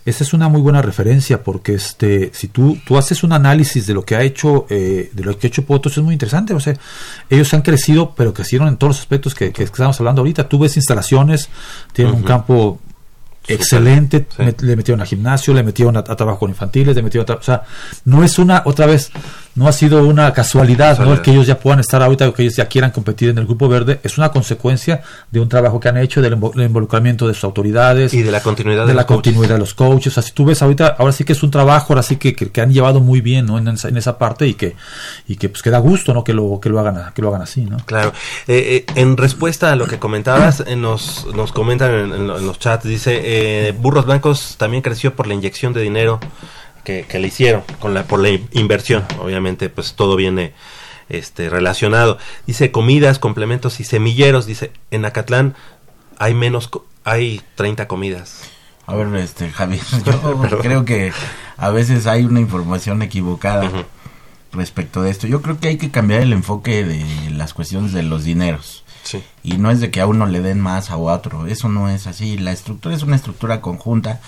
Esa 0.06 0.24
es 0.24 0.34
una 0.34 0.48
muy 0.48 0.62
buena 0.62 0.82
referencia 0.82 1.44
porque 1.44 1.74
este 1.74 2.32
si 2.34 2.48
tú 2.48 2.78
tú 2.86 2.98
haces 2.98 3.24
un 3.24 3.34
análisis 3.34 3.86
de 3.86 3.94
lo 3.94 4.04
que 4.04 4.16
ha 4.16 4.24
hecho 4.24 4.66
eh, 4.70 5.10
de 5.14 5.24
lo 5.24 5.38
que 5.38 5.48
ha 5.48 5.50
hecho 5.50 5.66
Potros 5.66 5.98
es 5.98 6.04
muy 6.04 6.14
interesante. 6.14 6.54
O 6.54 6.60
sea, 6.60 6.76
ellos 7.30 7.54
han 7.54 7.62
crecido, 7.62 8.14
pero 8.16 8.34
crecieron 8.34 8.68
en 8.68 8.78
todos 8.78 8.92
los 8.92 9.00
aspectos 9.00 9.36
que, 9.36 9.52
que 9.52 9.64
estamos 9.64 10.00
hablando 10.00 10.22
ahorita. 10.22 10.48
Tú 10.48 10.60
ves 10.60 10.78
instalaciones, 10.78 11.50
tienen 11.94 12.14
un 12.14 12.24
campo 12.24 12.80
excelente, 13.54 14.28
sí. 14.36 14.44
le 14.62 14.76
metieron 14.76 15.02
a 15.02 15.06
gimnasio, 15.06 15.54
le 15.54 15.64
metieron 15.64 15.98
a, 15.98 16.00
a 16.00 16.16
trabajo 16.16 16.40
con 16.40 16.50
infantiles, 16.50 16.96
le 16.96 17.02
metieron 17.02 17.30
a 17.30 17.36
o 17.36 17.44
sea, 17.44 17.64
no 18.06 18.24
es 18.24 18.40
una, 18.40 18.64
otra 18.66 18.86
vez, 18.86 19.12
no 19.56 19.68
ha 19.68 19.72
sido 19.74 20.06
una 20.08 20.32
casualidad, 20.32 21.00
¿no? 21.00 21.12
El 21.14 21.22
que 21.22 21.32
ellos 21.32 21.46
ya 21.48 21.58
puedan 21.60 21.80
estar 21.80 22.02
ahorita 22.02 22.30
o 22.30 22.34
que 22.34 22.44
ellos 22.44 22.56
ya 22.56 22.68
quieran 22.68 22.92
competir 22.92 23.30
en 23.30 23.38
el 23.40 23.46
grupo 23.46 23.68
verde 23.68 24.00
es 24.04 24.18
una 24.18 24.30
consecuencia 24.32 25.02
de 25.32 25.40
un 25.40 25.50
trabajo 25.50 25.80
que 25.80 25.90
han 25.90 25.98
hecho 25.98 26.22
del 26.22 26.38
invo- 26.40 26.54
del 26.54 26.68
involucramiento 26.68 27.28
de 27.28 27.34
sus 27.34 27.44
autoridades 27.44 28.14
Y 28.14 28.22
de 28.22 28.32
la 28.32 28.42
continuidad 28.42 28.84
de 28.84 28.90
de 28.90 28.94
la 28.94 29.02
los 29.02 29.06
coaches. 29.08 29.24
continuidad 29.34 29.56
de 29.56 29.60
los 29.60 29.74
coaches. 29.74 30.08
O 30.08 30.14
sea, 30.14 30.24
si 30.24 30.32
tú 30.32 30.46
ves 30.46 30.62
ahorita, 30.62 30.96
ahora 30.98 31.12
sí 31.12 31.24
que 31.26 31.34
es 31.34 31.44
un 31.44 31.52
trabajo, 31.52 31.88
ahora 31.94 32.04
sí 32.04 32.16
que, 32.16 32.34
que, 32.36 32.50
que 32.52 32.62
han 32.62 32.72
llevado 32.72 33.02
muy 33.02 33.20
bien, 33.22 33.48
¿no? 33.48 33.58
En 33.58 33.68
esa, 33.68 33.90
en 33.90 33.98
esa 33.98 34.18
parte 34.18 34.48
y 34.48 34.54
que 34.54 34.76
y 35.28 35.36
que 35.36 35.50
pues 35.50 35.62
que 35.62 35.70
da 35.72 35.80
gusto, 35.80 36.14
¿no? 36.14 36.24
Que 36.24 36.34
lo 36.34 36.60
que 36.62 36.70
lo 36.70 36.80
hagan 36.80 37.12
que 37.14 37.22
lo 37.22 37.30
hagan 37.30 37.42
así, 37.42 37.66
¿no? 37.66 37.78
Claro. 37.86 38.14
Eh, 38.48 38.86
eh, 38.88 38.94
en 38.96 39.18
respuesta 39.18 39.72
a 39.72 39.76
lo 39.76 39.88
que 39.88 40.00
comentabas, 40.00 40.64
eh, 40.66 40.76
nos, 40.76 41.28
nos 41.36 41.52
comentan 41.52 41.92
en, 41.94 42.14
en 42.14 42.30
en 42.30 42.46
los 42.48 42.60
chats, 42.60 42.86
dice, 42.86 43.20
eh, 43.24 43.72
Burros 43.74 44.06
Blancos 44.06 44.56
también 44.58 44.82
creció 44.84 45.16
por 45.16 45.28
la 45.28 45.34
inyección 45.34 45.74
de 45.74 45.82
dinero 45.82 46.20
que, 46.90 47.06
que 47.08 47.20
le 47.20 47.28
hicieron, 47.28 47.62
con 47.80 47.94
la, 47.94 48.06
por 48.06 48.20
la 48.20 48.30
in- 48.30 48.50
inversión. 48.54 49.06
Obviamente, 49.20 49.70
pues 49.70 49.94
todo 49.94 50.16
viene 50.16 50.54
este, 51.08 51.48
relacionado. 51.48 52.18
Dice, 52.48 52.72
comidas, 52.72 53.20
complementos 53.20 53.80
y 53.80 53.84
semilleros. 53.84 54.48
Dice, 54.48 54.72
en 54.90 55.06
Acatlán 55.06 55.54
hay 56.18 56.34
menos, 56.34 56.72
hay 57.04 57.44
30 57.54 57.88
comidas. 57.88 58.42
A 58.88 58.96
ver, 58.96 59.14
este, 59.18 59.52
Javier, 59.52 59.84
yo 60.06 60.58
creo 60.62 60.84
que 60.84 61.14
a 61.58 61.70
veces 61.70 62.08
hay 62.08 62.26
una 62.26 62.40
información 62.40 63.04
equivocada 63.04 63.70
respecto 64.52 65.04
de 65.04 65.12
esto. 65.12 65.28
Yo 65.28 65.44
creo 65.44 65.60
que 65.60 65.68
hay 65.68 65.78
que 65.78 65.92
cambiar 65.92 66.22
el 66.22 66.34
enfoque 66.34 66.84
de 66.84 67.06
las 67.30 67.54
cuestiones 67.54 67.94
de 67.94 68.02
los 68.02 68.24
dineros. 68.24 68.84
Sí. 69.04 69.24
Y 69.44 69.58
no 69.58 69.70
es 69.70 69.80
de 69.80 69.92
que 69.92 70.02
a 70.02 70.08
uno 70.08 70.26
le 70.26 70.42
den 70.42 70.60
más 70.60 70.90
a 70.90 70.98
otro, 70.98 71.46
eso 71.46 71.70
no 71.70 71.88
es 71.88 72.08
así. 72.08 72.36
La 72.40 72.52
estructura 72.52 72.96
es 72.96 73.04
una 73.04 73.16
estructura 73.16 73.62
conjunta 73.62 74.22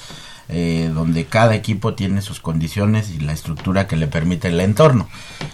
eh, 0.51 0.91
donde 0.93 1.25
cada 1.25 1.55
equipo 1.55 1.93
tiene 1.93 2.21
sus 2.21 2.41
condiciones 2.41 3.09
y 3.09 3.19
la 3.19 3.31
estructura 3.31 3.87
que 3.87 3.95
le 3.95 4.07
permite 4.07 4.49
el 4.49 4.59
entorno. 4.59 5.07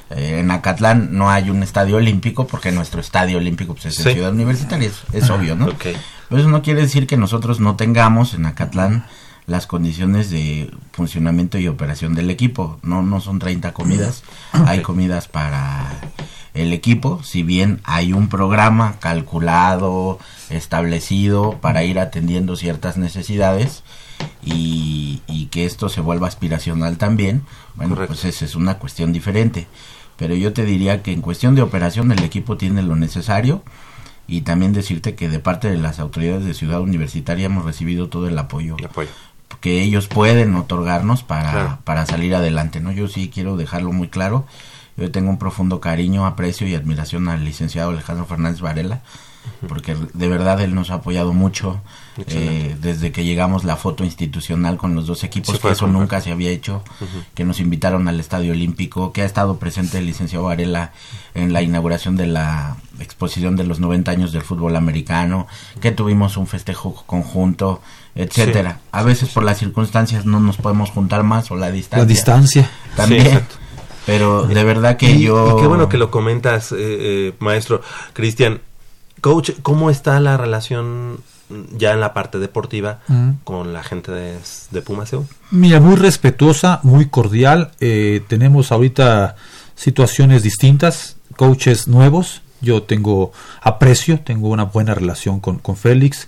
Eh, 0.09 0.39
en 0.39 0.49
Acatlán 0.49 1.09
no 1.11 1.29
hay 1.29 1.49
un 1.51 1.61
estadio 1.61 1.97
olímpico 1.97 2.47
porque 2.47 2.71
nuestro 2.71 2.99
estadio 2.99 3.37
olímpico 3.37 3.73
pues, 3.73 3.85
es 3.85 3.99
en 3.99 4.03
Sí. 4.05 4.13
Ciudad 4.13 4.31
Universitaria, 4.33 4.87
es, 4.89 5.03
es 5.13 5.29
Ah, 5.29 5.35
obvio, 5.35 5.55
¿no? 5.55 5.67
Pero 5.77 6.41
eso 6.41 6.49
no 6.49 6.61
quiere 6.61 6.81
decir 6.81 7.05
que 7.05 7.15
nosotros 7.15 7.59
no 7.59 7.75
tengamos 7.75 8.33
en 8.33 8.45
Acatlán 8.47 9.05
las 9.45 9.67
condiciones 9.67 10.29
de 10.29 10.71
funcionamiento 10.91 11.57
y 11.57 11.67
operación 11.67 12.15
del 12.15 12.29
equipo. 12.29 12.79
No, 12.81 13.01
no 13.03 13.21
son 13.21 13.39
30 13.39 13.73
comidas, 13.73 14.23
hay 14.51 14.81
comidas 14.81 15.27
para 15.27 15.89
el 16.53 16.73
equipo, 16.73 17.21
si 17.23 17.43
bien 17.43 17.79
hay 17.83 18.13
un 18.13 18.29
programa 18.29 18.95
calculado, 18.99 20.17
establecido 20.49 21.57
para 21.61 21.83
ir 21.83 21.99
atendiendo 21.99 22.55
ciertas 22.55 22.97
necesidades 22.97 23.83
y, 24.43 25.21
y 25.27 25.47
que 25.47 25.65
esto 25.65 25.89
se 25.89 26.01
vuelva 26.01 26.27
aspiracional 26.27 26.97
también, 26.97 27.43
bueno, 27.75 27.95
pues 28.07 28.25
esa 28.25 28.45
es 28.45 28.55
una 28.55 28.75
cuestión 28.79 29.13
diferente. 29.13 29.67
Pero 30.17 30.33
yo 30.35 30.53
te 30.53 30.65
diría 30.65 31.03
que 31.03 31.11
en 31.11 31.21
cuestión 31.21 31.53
de 31.55 31.61
operación 31.61 32.11
el 32.11 32.23
equipo 32.23 32.57
tiene 32.57 32.81
lo 32.81 32.95
necesario 32.95 33.63
y 34.27 34.41
también 34.41 34.73
decirte 34.73 35.15
que 35.15 35.29
de 35.29 35.39
parte 35.39 35.69
de 35.69 35.77
las 35.77 35.99
autoridades 35.99 36.43
de 36.45 36.53
Ciudad 36.53 36.81
Universitaria 36.81 37.45
hemos 37.45 37.65
recibido 37.65 38.07
todo 38.09 38.27
el 38.27 38.37
apoyo, 38.37 38.75
que 39.61 39.81
ellos 39.83 40.07
pueden 40.07 40.55
otorgarnos 40.55 41.23
para, 41.23 41.51
Claro. 41.51 41.77
para 41.83 42.05
salir 42.05 42.33
adelante, 42.35 42.79
¿no? 42.79 42.91
Yo 42.91 43.07
sí 43.07 43.29
quiero 43.33 43.57
dejarlo 43.57 43.91
muy 43.91 44.07
claro. 44.07 44.45
Yo 44.97 45.11
tengo 45.11 45.29
un 45.29 45.37
profundo 45.37 45.79
cariño, 45.79 46.25
aprecio 46.25 46.67
y 46.67 46.73
admiración 46.75 47.29
al 47.29 47.45
licenciado 47.45 47.91
Alejandro 47.91 48.25
Fernández 48.25 48.59
Varela, 48.61 49.01
porque 49.67 49.95
de 50.13 50.27
verdad 50.27 50.59
él 50.61 50.73
nos 50.73 50.89
ha 50.89 50.95
apoyado 50.95 51.33
mucho. 51.33 51.79
Eh, 52.27 52.75
desde 52.81 53.11
que 53.11 53.23
llegamos 53.23 53.63
la 53.63 53.75
foto 53.75 54.03
institucional 54.03 54.77
con 54.77 54.95
los 54.95 55.05
dos 55.07 55.23
equipos, 55.23 55.55
Sí, 55.55 55.61
que 55.61 55.69
eso 55.71 55.87
nunca 55.87 56.19
se 56.21 56.31
había 56.31 56.49
hecho, 56.49 56.83
que 57.35 57.43
nos 57.45 57.59
invitaron 57.59 58.07
al 58.07 58.19
Estadio 58.19 58.51
Olímpico, 58.53 59.11
que 59.13 59.21
ha 59.21 59.25
estado 59.25 59.57
presente 59.57 59.97
el 59.99 60.05
licenciado 60.05 60.45
Varela 60.45 60.91
en 61.35 61.53
la 61.53 61.61
inauguración 61.61 62.17
de 62.17 62.27
la 62.27 62.77
exposición 62.99 63.55
de 63.55 63.63
los 63.65 63.79
90 63.79 64.09
años 64.11 64.31
del 64.31 64.41
fútbol 64.41 64.75
americano, 64.75 65.47
que 65.81 65.91
tuvimos 65.91 66.37
un 66.37 66.47
festejo 66.47 67.03
conjunto, 67.05 67.81
etcétera. 68.15 68.79
Sí. 68.81 68.87
A 68.91 69.03
veces 69.03 69.29
por 69.29 69.43
las 69.43 69.59
circunstancias 69.59 70.25
no 70.25 70.39
nos 70.39 70.57
podemos 70.57 70.89
juntar 70.89 71.23
más 71.23 71.51
o 71.51 71.55
la 71.55 71.69
distancia. 71.71 71.99
La 72.03 72.05
distancia. 72.05 72.69
También. 72.95 73.41
Pero 74.07 74.43
de 74.47 74.63
verdad 74.63 74.95
que 74.97 75.11
Y- 75.11 75.21
yo 75.23 75.57
y 75.57 75.61
qué 75.61 75.67
bueno 75.67 75.89
que 75.89 75.97
lo 75.97 76.09
comentas, 76.09 76.71
eh, 76.71 76.75
eh, 76.79 77.33
maestro 77.39 77.81
Cristian. 78.13 78.61
Coach, 79.19 79.51
¿cómo 79.63 79.89
está 79.89 80.19
la 80.19 80.37
relación 80.37 81.19
ya 81.77 81.93
en 81.93 81.99
la 82.01 82.13
parte 82.13 82.39
deportiva 82.39 82.99
Mm. 83.07 83.29
con 83.43 83.73
la 83.73 83.83
gente 83.83 84.11
de, 84.11 84.37
de 84.71 84.81
Pumas? 84.81 85.11
Mira, 85.51 85.79
muy 85.79 85.95
respetuosa, 85.95 86.79
muy 86.83 87.07
cordial. 87.07 87.71
eh, 87.79 88.21
tenemos 88.27 88.71
ahorita 88.71 89.35
situaciones 89.75 90.43
distintas, 90.43 91.17
coaches 91.35 91.87
nuevos. 91.87 92.41
Yo 92.61 92.83
tengo 92.83 93.31
aprecio, 93.61 94.19
tengo 94.19 94.49
una 94.49 94.63
buena 94.65 94.93
relación 94.95 95.39
con, 95.39 95.59
con 95.59 95.77
Félix. 95.77 96.27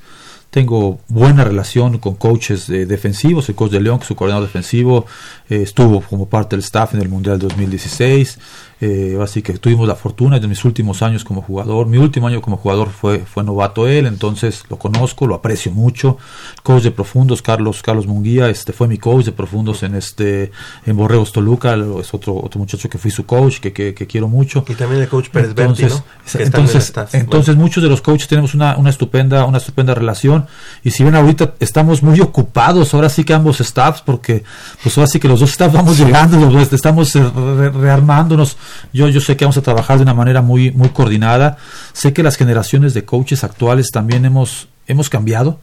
Tengo 0.51 0.99
buena 1.09 1.43
relación 1.43 1.99
con 1.99 2.15
coaches 2.15 2.69
eh, 2.69 2.85
defensivos. 2.87 3.49
El 3.49 3.55
coach 3.55 3.71
de 3.71 3.81
León, 3.81 3.99
que 3.99 4.03
es 4.03 4.07
su 4.07 4.15
coordinador 4.15 4.47
defensivo, 4.47 5.05
eh, 5.49 5.61
estuvo 5.61 6.01
como 6.01 6.27
parte 6.27 6.55
del 6.55 6.63
staff 6.63 6.93
en 6.95 7.01
el 7.01 7.09
Mundial 7.09 7.37
2016. 7.39 8.39
Eh, 8.81 9.19
así 9.21 9.41
que 9.41 9.57
tuvimos 9.57 9.85
la 9.89 9.95
fortuna 9.95 10.39
de 10.39 10.47
mis 10.47 10.63
últimos 10.63 11.01
años 11.01 11.25
como 11.25 11.41
jugador. 11.41 11.85
Mi 11.87 11.97
último 11.97 12.27
año 12.27 12.41
como 12.41 12.55
jugador 12.55 12.89
fue, 12.89 13.19
fue 13.19 13.43
novato 13.43 13.89
él, 13.89 14.05
entonces 14.05 14.63
lo 14.69 14.77
conozco, 14.77 15.27
lo 15.27 15.35
aprecio 15.35 15.73
mucho. 15.73 16.17
Coach 16.63 16.83
de 16.83 16.91
profundos, 16.91 17.41
Carlos, 17.41 17.81
Carlos 17.83 18.07
Munguía, 18.07 18.47
este 18.49 18.71
fue 18.71 18.87
mi 18.87 18.97
coach 18.97 19.25
de 19.25 19.31
profundos 19.33 19.83
en 19.83 19.95
este 19.95 20.51
en 20.85 20.95
Borregos 20.95 21.33
Toluca, 21.33 21.75
es 21.99 22.13
otro, 22.13 22.37
otro 22.37 22.57
muchacho 22.57 22.87
que 22.89 22.97
fui 22.97 23.11
su 23.11 23.25
coach, 23.25 23.59
que, 23.59 23.73
que, 23.73 23.93
que 23.93 24.07
quiero 24.07 24.29
mucho. 24.29 24.63
Y 24.69 24.75
también 24.75 25.01
el 25.01 25.09
coach 25.09 25.27
Pérez 25.29 25.53
Berti, 25.53 25.83
entonces, 25.83 26.03
entonces, 26.35 26.93
entonces 27.11 27.55
muchos 27.57 27.83
de 27.83 27.89
los 27.89 28.01
coaches 28.01 28.29
tenemos 28.29 28.53
una, 28.53 28.77
una 28.77 28.91
estupenda, 28.91 29.43
una 29.45 29.57
estupenda 29.57 29.93
relación. 29.93 30.47
Y 30.85 30.91
si 30.91 31.03
ven 31.03 31.15
ahorita 31.15 31.55
estamos 31.59 32.01
muy 32.01 32.21
ocupados, 32.21 32.93
ahora 32.93 33.09
sí 33.09 33.25
que 33.25 33.33
ambos 33.33 33.57
staffs, 33.57 34.01
porque 34.01 34.45
pues 34.81 34.97
ahora 34.97 35.07
sí 35.09 35.19
que 35.19 35.27
los 35.27 35.41
dos 35.41 35.51
staffs 35.51 35.73
vamos 35.73 35.97
llegando, 35.97 36.57
estamos 36.61 37.13
eh, 37.17 37.29
re- 37.57 37.71
rearmándonos. 37.71 38.55
Yo, 38.93 39.07
yo 39.09 39.21
sé 39.21 39.37
que 39.37 39.45
vamos 39.45 39.57
a 39.57 39.61
trabajar 39.61 39.97
de 39.97 40.03
una 40.03 40.13
manera 40.13 40.41
muy, 40.41 40.71
muy 40.71 40.89
coordinada. 40.89 41.57
Sé 41.93 42.13
que 42.13 42.23
las 42.23 42.35
generaciones 42.35 42.93
de 42.93 43.05
coaches 43.05 43.43
actuales 43.43 43.91
también 43.91 44.25
hemos, 44.25 44.67
hemos 44.87 45.09
cambiado. 45.09 45.59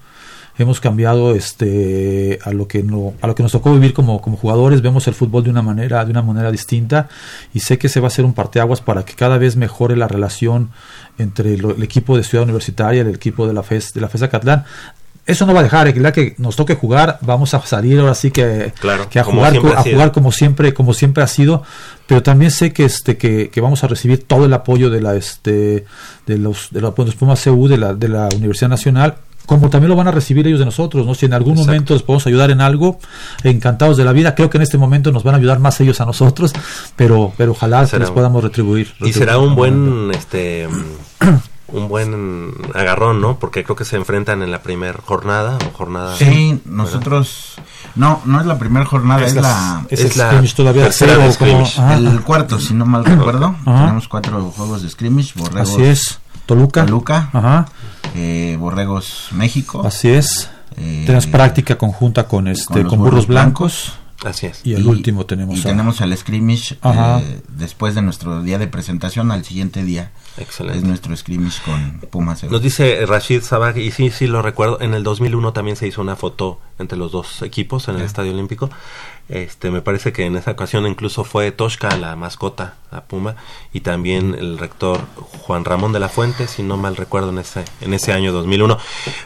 Hemos 0.59 0.81
cambiado 0.81 1.35
este 1.35 2.39
a 2.43 2.51
lo 2.51 2.67
que 2.67 2.83
no, 2.83 3.13
a 3.21 3.27
lo 3.27 3.35
que 3.35 3.43
nos 3.43 3.53
tocó 3.53 3.75
vivir 3.75 3.93
como, 3.93 4.23
como 4.23 4.39
jugadores. 4.39 4.81
Vemos 4.81 5.07
el 5.07 5.13
fútbol 5.13 5.45
de 5.45 5.51
una 5.51 5.61
manera 5.61 6.03
de 6.03 6.11
una 6.11 6.23
manera 6.23 6.51
distinta. 6.51 7.09
Y 7.53 7.61
sé 7.61 7.77
que 7.77 7.91
se 7.91 8.01
va 8.01 8.07
a 8.07 8.09
hacer 8.09 8.25
un 8.25 8.33
parteaguas 8.33 8.81
para 8.81 9.05
que 9.05 9.13
cada 9.13 9.37
vez 9.37 9.57
mejore 9.57 9.97
la 9.97 10.09
relación 10.09 10.71
entre 11.19 11.55
el 11.55 11.83
equipo 11.83 12.17
de 12.17 12.25
Ciudad 12.25 12.45
Universitaria 12.45 13.03
y 13.03 13.07
el 13.07 13.15
equipo 13.15 13.47
de 13.47 13.53
la 13.53 13.63
FES 13.63 13.93
de 13.93 14.01
la 14.01 14.09
FES 14.09 14.23
Acatlán 14.23 14.65
eso 15.27 15.45
no 15.45 15.55
va 15.55 15.61
a 15.61 15.63
dejar, 15.65 15.89
el 15.89 16.13
que 16.13 16.35
nos 16.39 16.57
toque 16.57 16.75
jugar, 16.75 17.19
vamos 17.21 17.53
a 17.53 17.61
salir 17.67 17.99
ahora 17.99 18.15
sí 18.15 18.31
que, 18.31 18.73
Claro, 18.79 19.09
que 19.09 19.19
a 19.19 19.25
jugar, 19.25 19.57
a 19.77 19.83
jugar 19.83 20.13
como 20.13 20.31
siempre, 20.31 20.73
como 20.73 20.95
siempre 20.95 21.23
ha 21.23 21.27
sido, 21.27 21.63
pero 22.07 22.23
también 22.23 22.51
sé 22.51 22.73
que 22.73 22.85
este 22.85 23.17
que, 23.17 23.51
que 23.51 23.61
vamos 23.61 23.83
a 23.83 23.89
recibir 23.89 24.25
todo 24.25 24.47
el 24.47 24.53
apoyo 24.53 24.89
de 24.89 25.01
la 25.01 25.17
este 25.17 25.85
de 26.27 26.39
los 26.39 26.69
de 26.71 26.81
Pumas 26.91 27.43
CU 27.43 27.69
de 27.69 27.77
la 27.77 27.95
de 27.95 28.09
la 28.09 28.29
Universidad 28.37 28.69
Nacional 28.71 29.17
como 29.47 29.71
también 29.71 29.91
lo 29.91 29.97
van 29.97 30.09
a 30.09 30.11
recibir 30.11 30.47
ellos 30.47 30.59
de 30.59 30.65
nosotros, 30.65 31.07
¿no? 31.07 31.15
Si 31.15 31.27
en 31.27 31.33
algún 31.33 31.53
Exacto. 31.53 31.71
momento 31.71 31.95
les 31.95 32.03
podemos 32.03 32.27
ayudar 32.27 32.51
en 32.51 32.61
algo, 32.61 32.99
encantados 33.45 33.97
de 33.97 34.05
la 34.05 34.13
vida. 34.13 34.35
Creo 34.35 34.51
que 34.51 34.59
en 34.59 34.63
este 34.63 34.77
momento 34.77 35.13
nos 35.13 35.23
van 35.23 35.37
a 35.37 35.39
ayudar 35.39 35.61
más 35.61 35.81
ellos 35.81 36.01
a 36.01 36.05
nosotros, 36.05 36.53
pero, 36.97 37.33
pero 37.37 37.53
ojalá 37.53 37.87
Será 37.87 38.05
les 38.05 38.11
podamos 38.11 38.43
retribuir. 38.43 38.93
Y 39.01 39.13
será 39.13 39.39
un 39.39 39.55
buen, 39.55 40.11
este, 40.13 40.69
un 41.69 41.89
buen 41.89 42.53
agarrón, 42.75 43.21
¿no? 43.21 43.39
Porque 43.39 43.65
creo 43.65 43.75
que 43.77 43.85
se 43.85 43.97
enfrentan 43.97 44.43
en 44.43 44.51
la 44.51 44.63
primera 44.63 44.99
jornada 45.05 45.59
o 45.67 45.77
jornada. 45.77 46.17
Sí, 46.17 46.61
nosotros 46.65 47.55
no, 47.97 48.21
no 48.25 48.41
es 48.41 48.47
la 48.47 48.59
primera 48.59 48.87
jornada, 48.87 49.23
Es 49.23 49.31
es, 49.31 49.35
la- 49.37 49.43
la 49.43 49.87
es 49.91 50.01
el 50.01 50.11
scrimmage 50.13 50.55
todavía 50.55 50.83
tercera 50.85 51.17
de 51.19 51.33
scrimmage. 51.33 51.77
como- 51.77 51.93
el 51.93 52.21
cuarto, 52.23 52.61
si 52.61 52.73
no 52.75 52.87
mal 52.87 53.05
recuerdo. 53.05 53.55
Ajá. 53.65 53.81
Tenemos 53.81 54.09
cuatro 54.09 54.41
juegos 54.57 54.83
de 54.83 54.91
scrimmage, 54.91 55.33
Borregos 55.35 55.71
Así 55.71 55.83
es. 55.83 56.21
Toluca. 56.47 56.87
Toluca, 56.87 57.31
Ajá. 57.33 57.67
eh, 58.15 58.57
Borregos 58.61 59.29
México. 59.33 59.83
Así 59.85 60.09
es. 60.11 60.49
eh, 60.77 61.03
Tenemos 61.07 61.27
práctica 61.27 61.77
conjunta 61.77 62.29
con 62.29 62.47
este 62.47 62.67
con 62.73 62.83
los 62.85 62.91
con 62.91 62.99
burros 63.01 63.11
burros 63.13 63.27
blancos. 63.27 63.93
Así 64.25 64.47
es. 64.47 64.61
Y 64.65 64.75
el 64.75 64.87
último 64.87 65.27
tenemos 65.27 65.59
y 65.59 65.61
a- 65.61 65.65
tenemos 65.65 66.01
al 66.01 66.17
scrimmage 66.17 66.79
eh, 66.83 67.41
después 67.49 67.95
de 67.95 68.03
nuestro 68.03 68.43
día 68.43 68.59
de 68.59 68.67
presentación 68.67 69.31
al 69.31 69.45
siguiente 69.45 69.85
día 69.85 70.11
Excelente. 70.39 70.79
es 70.79 70.85
nuestro 70.85 71.15
scrimmage 71.17 71.61
con 71.65 72.01
Pumas 72.11 72.43
Nos 72.45 72.63
dice 72.63 73.05
Rashid 73.07 73.43
Sabag, 73.43 73.77
y 73.79 73.91
sí, 73.91 74.11
sí 74.11 74.27
lo 74.27 74.41
recuerdo, 74.43 74.81
en 74.81 74.95
el 74.95 75.03
2001 75.03 75.53
también 75.53 75.77
se 75.77 75.87
hizo 75.87 76.01
una 76.01 76.17
foto 76.17 76.61
entre 76.79 76.97
los 76.99 77.13
dos 77.13 77.43
equipos 77.43 77.89
en 77.89 77.97
el. 77.97 78.03
Estadio 78.03 78.33
Olímpico. 78.33 78.71
Este, 79.29 79.73
me 79.73 79.83
parece 79.83 80.13
que 80.13 80.25
en 80.25 80.37
esa 80.37 80.53
ocasión 80.53 80.87
incluso 80.87 81.25
fue 81.25 81.51
Toshka 81.51 81.97
la 81.97 82.15
mascota, 82.15 82.75
la 82.93 83.03
Puma, 83.05 83.35
y 83.73 83.81
también 83.81 84.37
el 84.39 84.57
rector 84.57 85.01
Juan 85.17 85.65
Ramón 85.65 85.93
de 85.93 85.99
la 85.99 86.09
Fuente, 86.09 86.47
si 86.47 86.63
no 86.63 86.77
mal 86.77 86.95
recuerdo, 86.97 87.31
en 87.31 87.39
ese, 87.39 87.65
en 87.81 87.93
ese 87.93 88.13
año 88.13 88.33
2001. 88.33 88.79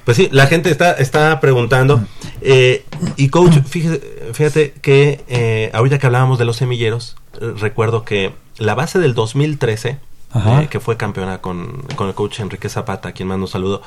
Pues 0.04 0.16
sí, 0.16 0.28
la 0.32 0.46
gente 0.46 0.70
está, 0.70 0.92
está 0.92 1.38
preguntando. 1.40 2.00
eh, 2.40 2.84
y 3.16 3.28
coach, 3.28 3.58
fíjate, 3.68 4.30
fíjate 4.32 4.72
que 4.80 5.22
eh, 5.28 5.70
ahorita 5.74 5.98
que 5.98 6.06
hablábamos 6.06 6.38
de 6.38 6.46
los 6.46 6.56
semilleros, 6.56 7.16
eh, 7.40 7.52
recuerdo 7.58 8.04
que 8.04 8.32
la 8.56 8.74
base 8.74 8.98
del 9.00 9.12
2013, 9.14 9.98
Ajá. 10.32 10.62
eh, 10.62 10.68
que 10.68 10.80
fue 10.80 10.96
campeona 10.96 11.42
con, 11.42 11.82
con 11.96 12.08
el 12.08 12.14
coach 12.14 12.40
Enrique 12.40 12.70
Zapata, 12.70 13.12
quien 13.12 13.28
mando 13.28 13.44
un 13.44 13.50
saludo, 13.52 13.82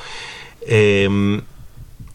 eh, 0.67 1.41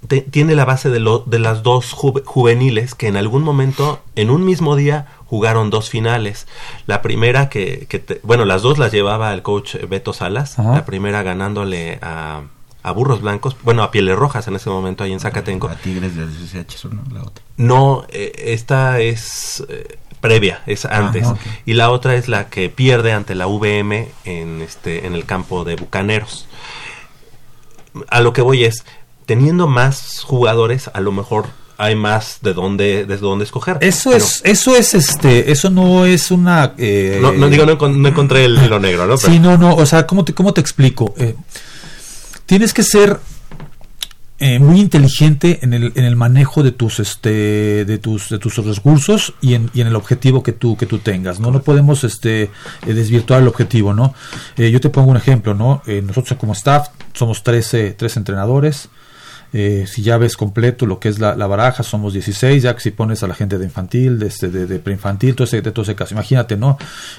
te- 0.09 0.23
tiene 0.23 0.55
la 0.55 0.65
base 0.65 0.91
de, 0.91 0.99
lo- 1.01 1.21
de 1.21 1.39
las 1.39 1.63
dos 1.63 1.93
juve- 1.93 2.23
juveniles 2.25 2.95
que 2.95 3.07
en 3.07 3.17
algún 3.17 3.43
momento, 3.43 4.01
en 4.17 4.31
un 4.31 4.45
mismo 4.45 4.75
día, 4.75 5.07
jugaron 5.27 5.71
dos 5.71 5.91
finales. 5.91 6.47
La 6.87 7.03
primera 7.03 7.49
que, 7.49 7.87
que 7.89 7.99
te- 7.99 8.21
bueno, 8.23 8.45
las 8.45 8.63
dos 8.63 8.79
las 8.79 8.91
llevaba 8.93 9.33
el 9.33 9.43
coach 9.43 9.77
Beto 9.89 10.13
Salas, 10.13 10.59
Ajá. 10.59 10.73
la 10.73 10.85
primera 10.85 11.23
ganándole 11.23 11.99
a, 12.03 12.43
a 12.83 12.91
Burros 12.93 13.21
Blancos, 13.21 13.57
bueno, 13.63 13.83
a 13.83 13.91
Pieles 13.91 14.17
Rojas 14.17 14.49
en 14.49 14.57
ese 14.57 14.71
momento 14.71 15.05
ahí 15.05 15.13
en 15.13 15.21
Zacatenco. 15.21 15.69
A 15.69 15.75
Tigres 15.77 16.17
del 16.17 16.29
CCH, 16.31 16.87
¿no? 16.87 17.03
La 17.13 17.23
otra. 17.23 17.45
No, 17.57 18.05
eh, 18.09 18.33
esta 18.47 19.01
es 19.01 19.65
eh, 19.69 19.99
previa, 20.21 20.63
es 20.67 20.85
antes. 20.87 21.27
Ah, 21.27 21.33
ok. 21.33 21.41
Y 21.67 21.75
la 21.75 21.91
otra 21.91 22.15
es 22.15 22.29
la 22.29 22.49
que 22.49 22.71
pierde 22.71 23.13
ante 23.13 23.35
la 23.35 23.47
VM 23.47 24.09
en 24.25 24.63
este 24.63 25.07
en 25.07 25.15
el 25.15 25.25
campo 25.27 25.65
de 25.65 25.77
Bucaneros. 25.77 26.47
A 28.11 28.21
lo 28.21 28.33
que 28.33 28.43
voy 28.43 28.65
es 28.65 28.85
teniendo 29.29 29.69
más 29.69 30.23
jugadores, 30.25 30.91
a 30.93 31.01
lo 31.01 31.13
mejor 31.13 31.47
hay 31.77 31.95
más 31.95 32.39
de 32.43 32.55
dónde 32.55 33.05
de 33.07 33.17
dónde 33.19 33.45
escoger. 33.45 33.77
Eso 33.83 34.11
Pero 34.11 34.25
es, 34.25 34.41
eso 34.45 34.75
es, 34.75 34.95
este, 34.95 35.53
eso 35.53 35.71
no 35.71 36.07
es 36.07 36.31
una. 36.33 36.73
eh, 36.79 37.19
no, 37.23 37.31
no 37.33 37.49
digo 37.49 37.65
no, 37.67 37.77
no 37.89 38.09
encontré 38.09 38.47
el 38.47 38.59
hilo 38.65 38.81
negro, 38.81 39.07
¿no? 39.07 39.17
Pero- 39.17 39.33
Sí, 39.33 39.39
no, 39.39 39.57
no, 39.57 39.77
o 39.77 39.87
sea, 39.87 40.05
¿cómo 40.07 40.25
te, 40.25 40.33
cómo 40.35 40.53
te 40.53 40.61
explico? 40.61 41.15
Eh, 41.19 41.37
tienes 42.47 42.73
que 42.75 42.83
ser 42.83 43.21
eh, 44.41 44.59
muy 44.61 44.81
inteligente 44.81 45.59
en 45.63 45.73
el, 45.75 45.93
en 45.95 46.05
el 46.05 46.17
manejo 46.17 46.63
de 46.63 46.73
tus, 46.73 47.01
este, 47.01 47.85
de 47.85 47.99
tus, 47.99 48.29
de 48.29 48.39
tus 48.39 48.57
recursos 48.57 49.35
y 49.41 49.55
en, 49.55 49.71
y 49.75 49.81
en 49.81 49.89
el 49.89 49.97
objetivo 49.97 50.43
que 50.43 50.53
tú, 50.53 50.77
que 50.77 50.87
tú 50.87 50.99
tengas, 50.99 51.39
¿no? 51.41 51.51
No 51.51 51.61
podemos, 51.63 52.03
este, 52.05 52.43
eh, 52.43 52.51
desvirtuar 52.87 53.43
el 53.43 53.49
objetivo, 53.49 53.95
¿no? 53.95 54.15
Eh, 54.57 54.71
yo 54.71 54.81
te 54.81 54.91
pongo 54.91 55.11
un 55.11 55.17
ejemplo, 55.17 55.55
¿no? 55.55 55.83
Eh, 55.87 56.03
nosotros 56.05 56.39
como 56.39 56.53
staff 56.55 56.89
somos 57.15 57.43
13, 57.43 57.93
13 57.93 58.19
entrenadores, 58.21 58.89
eh, 59.53 59.85
si 59.87 60.03
ya 60.03 60.19
ves 60.19 60.37
completo 60.37 60.85
lo 60.87 60.99
que 61.01 61.09
es 61.09 61.19
la, 61.19 61.35
la 61.37 61.47
baraja, 61.47 61.83
somos 61.83 62.13
16, 62.13 62.63
ya 62.63 62.75
que 62.75 62.81
si 62.81 62.91
pones 62.91 63.23
a 63.23 63.27
la 63.27 63.35
gente 63.35 63.59
de 63.59 63.65
infantil, 63.65 64.19
de, 64.19 64.27
este, 64.27 64.49
de, 64.51 64.67
de 64.67 64.79
preinfantil, 64.79 65.35
todo 65.35 65.45
ese, 65.45 65.63
de 65.63 65.71
todo 65.73 65.83
ese 65.85 65.95
caso. 65.95 66.15
Imagínate, 66.15 66.57
¿no? 66.57 66.77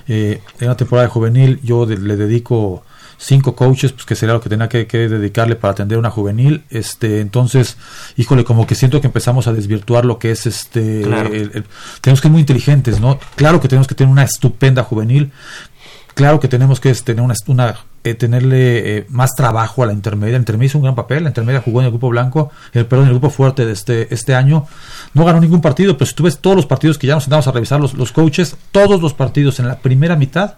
Eh, 0.08 0.42
en 0.60 0.66
una 0.68 0.78
temporada 0.78 1.08
de 1.08 1.12
juvenil 1.12 1.60
yo 1.64 1.86
de- 1.86 1.98
le 1.98 2.16
dedico 2.16 2.84
cinco 3.22 3.54
coaches, 3.54 3.92
pues 3.92 4.06
que 4.06 4.16
sería 4.16 4.34
lo 4.34 4.40
que 4.42 4.48
tenía 4.48 4.70
que, 4.70 4.88
que 4.88 5.10
dedicarle 5.10 5.56
para 5.58 5.74
atender 5.74 5.98
una 5.98 6.10
juvenil. 6.10 6.64
Este, 6.70 7.20
entonces, 7.20 7.76
híjole, 8.16 8.46
como 8.46 8.66
que 8.66 8.76
siento 8.76 9.02
que 9.02 9.08
empezamos 9.08 9.48
a 9.48 9.52
desvirtuar 9.54 10.06
lo 10.06 10.20
que 10.20 10.32
es 10.32 10.46
este. 10.46 11.02
Claro. 11.02 11.28
el- 11.34 11.52
el- 11.54 11.66
tenemos 12.00 12.22
que 12.22 12.28
ser 12.28 12.32
muy 12.32 12.40
inteligentes, 12.42 13.00
¿no? 13.02 13.20
Claro 13.36 13.60
que 13.60 13.68
tenemos 13.68 13.88
que 13.88 13.96
tener 13.96 14.10
una 14.12 14.24
estupenda 14.24 14.84
juvenil, 14.84 15.32
claro 16.14 16.40
que 16.40 16.48
tenemos 16.48 16.80
que 16.80 16.94
tener 16.94 17.22
una, 17.22 17.34
una 17.48 17.76
eh, 18.04 18.14
tenerle 18.14 18.97
eh, 18.97 19.06
más 19.10 19.36
trabajo 19.36 19.84
a 19.84 19.88
la 19.88 19.93
intermedia. 19.93 20.34
La 20.34 20.39
intermedia 20.39 20.68
hizo 20.68 20.78
un 20.78 20.84
gran 20.84 20.95
papel. 20.95 21.24
La 21.24 21.30
intermedia 21.30 21.62
jugó 21.62 21.80
en 21.82 21.86
el 21.86 21.91
grupo 21.91 22.10
blanco, 22.10 22.52
el 22.74 22.86
perdón, 22.86 23.06
en 23.06 23.14
el 23.14 23.20
grupo 23.20 23.30
fuerte 23.30 23.66
de 23.66 23.74
este, 23.74 24.14
este 24.14 24.36
año. 24.36 24.68
No 25.14 25.26
ganó 25.26 25.39
ningún 25.39 25.62
partido, 25.62 25.97
pero 25.97 26.06
si 26.08 26.16
tú 26.16 26.24
ves 26.24 26.39
todos 26.39 26.56
los 26.56 26.66
partidos 26.66 26.97
que 26.97 27.08
ya 27.08 27.16
nos 27.16 27.24
sentamos 27.24 27.47
a 27.47 27.52
revisar 27.52 27.80
los, 27.80 27.93
los 27.93 28.12
coaches, 28.12 28.56
todos 28.72 29.02
los 29.02 29.14
partidos 29.14 29.60
en 29.60 29.68
la 29.68 29.80
primera 29.80 30.16
mitad 30.16 30.56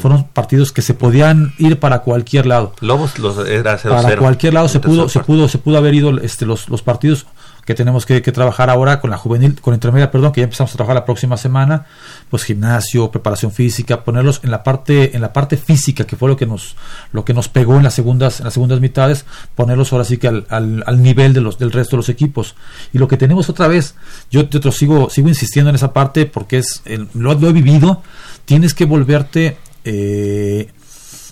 fueron 0.00 0.24
partidos 0.24 0.72
que 0.72 0.82
se 0.82 0.94
podían 0.94 1.52
ir 1.58 1.78
para 1.78 2.00
cualquier 2.00 2.46
lado. 2.46 2.72
Lobos 2.80 3.18
los 3.18 3.46
era 3.46 3.78
0-0. 3.78 4.02
Para 4.02 4.16
cualquier 4.16 4.54
lado 4.54 4.68
se 4.68 4.80
pudo, 4.80 5.08
se 5.08 5.20
pudo, 5.20 5.48
se 5.48 5.58
pudo 5.58 5.78
haber 5.78 5.94
ido 5.94 6.18
este, 6.18 6.46
los, 6.46 6.68
los 6.68 6.82
partidos 6.82 7.26
que 7.68 7.74
tenemos 7.74 8.06
que, 8.06 8.22
que 8.22 8.32
trabajar 8.32 8.70
ahora 8.70 8.98
con 8.98 9.10
la 9.10 9.18
juvenil, 9.18 9.60
con 9.60 9.72
la 9.72 9.74
intermedia, 9.74 10.10
perdón, 10.10 10.32
que 10.32 10.40
ya 10.40 10.44
empezamos 10.44 10.72
a 10.72 10.76
trabajar 10.76 10.94
la 10.94 11.04
próxima 11.04 11.36
semana, 11.36 11.84
pues 12.30 12.44
gimnasio, 12.44 13.10
preparación 13.10 13.52
física, 13.52 14.04
ponerlos 14.04 14.40
en 14.42 14.50
la 14.50 14.62
parte, 14.62 15.14
en 15.14 15.20
la 15.20 15.34
parte 15.34 15.58
física, 15.58 16.06
que 16.06 16.16
fue 16.16 16.30
lo 16.30 16.36
que 16.38 16.46
nos, 16.46 16.76
lo 17.12 17.26
que 17.26 17.34
nos 17.34 17.50
pegó 17.50 17.76
en 17.76 17.82
las 17.82 17.92
segundas, 17.92 18.40
en 18.40 18.44
las 18.44 18.54
segundas 18.54 18.80
mitades, 18.80 19.26
ponerlos 19.54 19.92
ahora 19.92 20.06
sí 20.06 20.16
que 20.16 20.28
al, 20.28 20.46
al, 20.48 21.02
nivel 21.02 21.34
de 21.34 21.42
los, 21.42 21.58
del 21.58 21.70
resto 21.70 21.96
de 21.96 21.98
los 21.98 22.08
equipos. 22.08 22.54
Y 22.94 22.96
lo 22.96 23.06
que 23.06 23.18
tenemos 23.18 23.50
otra 23.50 23.68
vez, 23.68 23.96
yo 24.30 24.48
te, 24.48 24.60
te 24.60 24.72
sigo, 24.72 25.10
sigo 25.10 25.28
insistiendo 25.28 25.68
en 25.68 25.76
esa 25.76 25.92
parte 25.92 26.24
porque 26.24 26.56
es, 26.56 26.82
lo, 27.12 27.34
lo 27.34 27.48
he 27.50 27.52
vivido, 27.52 28.02
tienes 28.46 28.72
que 28.72 28.86
volverte 28.86 29.58
eh, 29.84 30.72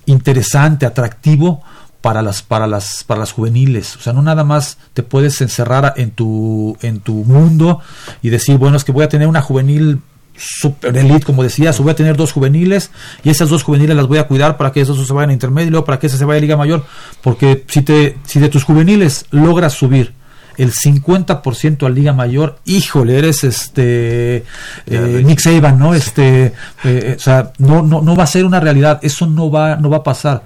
interesante, 0.04 0.84
atractivo 0.84 1.62
para 2.06 2.22
las 2.22 2.40
para 2.40 2.68
las 2.68 3.02
para 3.02 3.18
las 3.18 3.32
juveniles, 3.32 3.96
o 3.96 4.00
sea, 4.00 4.12
no 4.12 4.22
nada 4.22 4.44
más 4.44 4.78
te 4.94 5.02
puedes 5.02 5.40
encerrar 5.40 5.94
en 5.96 6.12
tu 6.12 6.76
en 6.80 7.00
tu 7.00 7.24
mundo 7.24 7.80
y 8.22 8.30
decir, 8.30 8.58
bueno, 8.58 8.76
es 8.76 8.84
que 8.84 8.92
voy 8.92 9.02
a 9.02 9.08
tener 9.08 9.26
una 9.26 9.42
juvenil 9.42 9.98
super 10.36 10.96
elite, 10.96 11.26
como 11.26 11.42
decías, 11.42 11.80
o 11.80 11.82
voy 11.82 11.90
a 11.90 11.96
tener 11.96 12.16
dos 12.16 12.30
juveniles 12.30 12.92
y 13.24 13.30
esas 13.30 13.48
dos 13.48 13.64
juveniles 13.64 13.96
las 13.96 14.06
voy 14.06 14.18
a 14.18 14.28
cuidar 14.28 14.56
para 14.56 14.70
que 14.70 14.82
esos 14.82 14.96
dos 14.96 15.08
se 15.08 15.12
vayan 15.12 15.30
a 15.30 15.32
intermedio 15.32 15.66
y 15.66 15.70
luego 15.70 15.84
para 15.84 15.98
que 15.98 16.06
esa 16.06 16.16
se 16.16 16.24
vaya 16.24 16.38
a 16.38 16.42
Liga 16.42 16.56
Mayor, 16.56 16.84
porque 17.22 17.64
si 17.66 17.82
te 17.82 18.16
si 18.24 18.38
de 18.38 18.50
tus 18.50 18.62
juveniles 18.62 19.26
logras 19.32 19.72
subir 19.72 20.14
el 20.58 20.72
50% 20.72 21.86
a 21.86 21.90
Liga 21.90 22.12
Mayor, 22.12 22.60
híjole, 22.66 23.18
eres 23.18 23.42
este 23.42 24.44
eh, 24.86 25.22
Nick 25.24 25.40
Saban, 25.40 25.76
¿no? 25.76 25.92
Este, 25.92 26.52
eh, 26.84 27.14
o 27.16 27.20
sea, 27.20 27.52
no, 27.58 27.82
no, 27.82 28.00
no 28.00 28.14
va 28.14 28.22
a 28.22 28.28
ser 28.28 28.44
una 28.44 28.60
realidad, 28.60 29.00
eso 29.02 29.26
no 29.26 29.50
va, 29.50 29.74
no 29.74 29.90
va 29.90 29.98
a 29.98 30.02
pasar. 30.04 30.44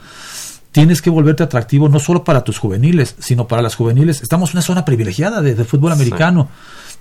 Tienes 0.72 1.02
que 1.02 1.10
volverte 1.10 1.42
atractivo 1.42 1.88
no 1.88 1.98
solo 1.98 2.22
para 2.22 2.44
tus 2.44 2.58
juveniles, 2.58 3.16
sino 3.18 3.48
para 3.48 3.60
las 3.60 3.74
juveniles. 3.74 4.22
Estamos 4.22 4.50
en 4.50 4.56
una 4.56 4.62
zona 4.62 4.84
privilegiada 4.84 5.42
de, 5.42 5.54
de 5.54 5.64
fútbol 5.64 5.92
americano. 5.92 6.48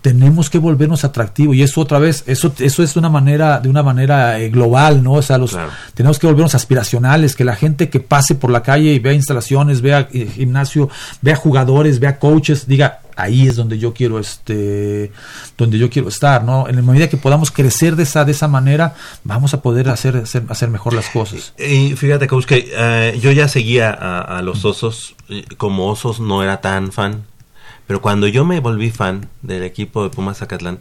Tenemos 0.01 0.49
que 0.49 0.59
volvernos 0.59 1.03
atractivos 1.03 1.55
y 1.55 1.61
eso 1.61 1.81
otra 1.81 1.99
vez, 1.99 2.23
eso, 2.25 2.53
eso 2.59 2.83
es 2.83 2.93
de 2.93 2.99
una 2.99 3.09
manera, 3.09 3.59
de 3.59 3.67
una 3.67 3.83
manera 3.83 4.39
eh, 4.39 4.49
global, 4.49 5.03
¿no? 5.03 5.13
O 5.13 5.21
sea, 5.21 5.37
los, 5.37 5.57
tenemos 5.93 6.17
que 6.17 6.25
volvernos 6.25 6.55
aspiracionales, 6.55 7.35
que 7.35 7.43
la 7.43 7.55
gente 7.55 7.89
que 7.89 7.99
pase 7.99 8.35
por 8.35 8.49
la 8.49 8.63
calle 8.63 8.93
y 8.93 8.99
vea 8.99 9.11
instalaciones, 9.13 9.81
vea 9.81 10.07
eh, 10.13 10.25
gimnasio, 10.33 10.89
vea 11.21 11.35
jugadores, 11.35 11.99
vea 11.99 12.17
coaches, 12.17 12.65
diga, 12.65 13.01
ahí 13.21 13.47
es 13.47 13.55
donde 13.55 13.79
yo 13.79 13.93
quiero 13.93 14.19
este 14.19 15.11
donde 15.57 15.77
yo 15.77 15.89
quiero 15.89 16.09
estar 16.09 16.43
no 16.43 16.67
en 16.67 16.75
la 16.75 16.81
medida 16.81 17.09
que 17.09 17.17
podamos 17.17 17.51
crecer 17.51 17.95
de 17.95 18.03
esa 18.03 18.25
de 18.25 18.31
esa 18.31 18.47
manera 18.47 18.95
vamos 19.23 19.53
a 19.53 19.61
poder 19.61 19.89
hacer 19.89 20.17
hacer, 20.17 20.43
hacer 20.49 20.69
mejor 20.69 20.93
las 20.93 21.09
cosas 21.09 21.53
Y 21.57 21.95
fíjate, 21.95 22.27
Coach, 22.27 22.45
que 22.45 22.71
eh, 22.75 23.19
yo 23.21 23.31
ya 23.31 23.47
seguía 23.47 23.91
a, 23.91 24.37
a 24.37 24.41
los 24.41 24.65
osos. 24.65 25.15
Como 25.57 25.89
osos 25.89 26.19
no 26.19 26.43
era 26.43 26.61
tan 26.61 26.91
fan. 26.91 27.23
Pero 27.87 28.01
cuando 28.01 28.27
yo 28.27 28.45
me 28.45 28.59
volví 28.59 28.91
fan 28.91 29.29
del 29.41 29.63
equipo 29.63 30.03
de 30.03 30.09
Pumas 30.09 30.37
Zacatlán, 30.37 30.79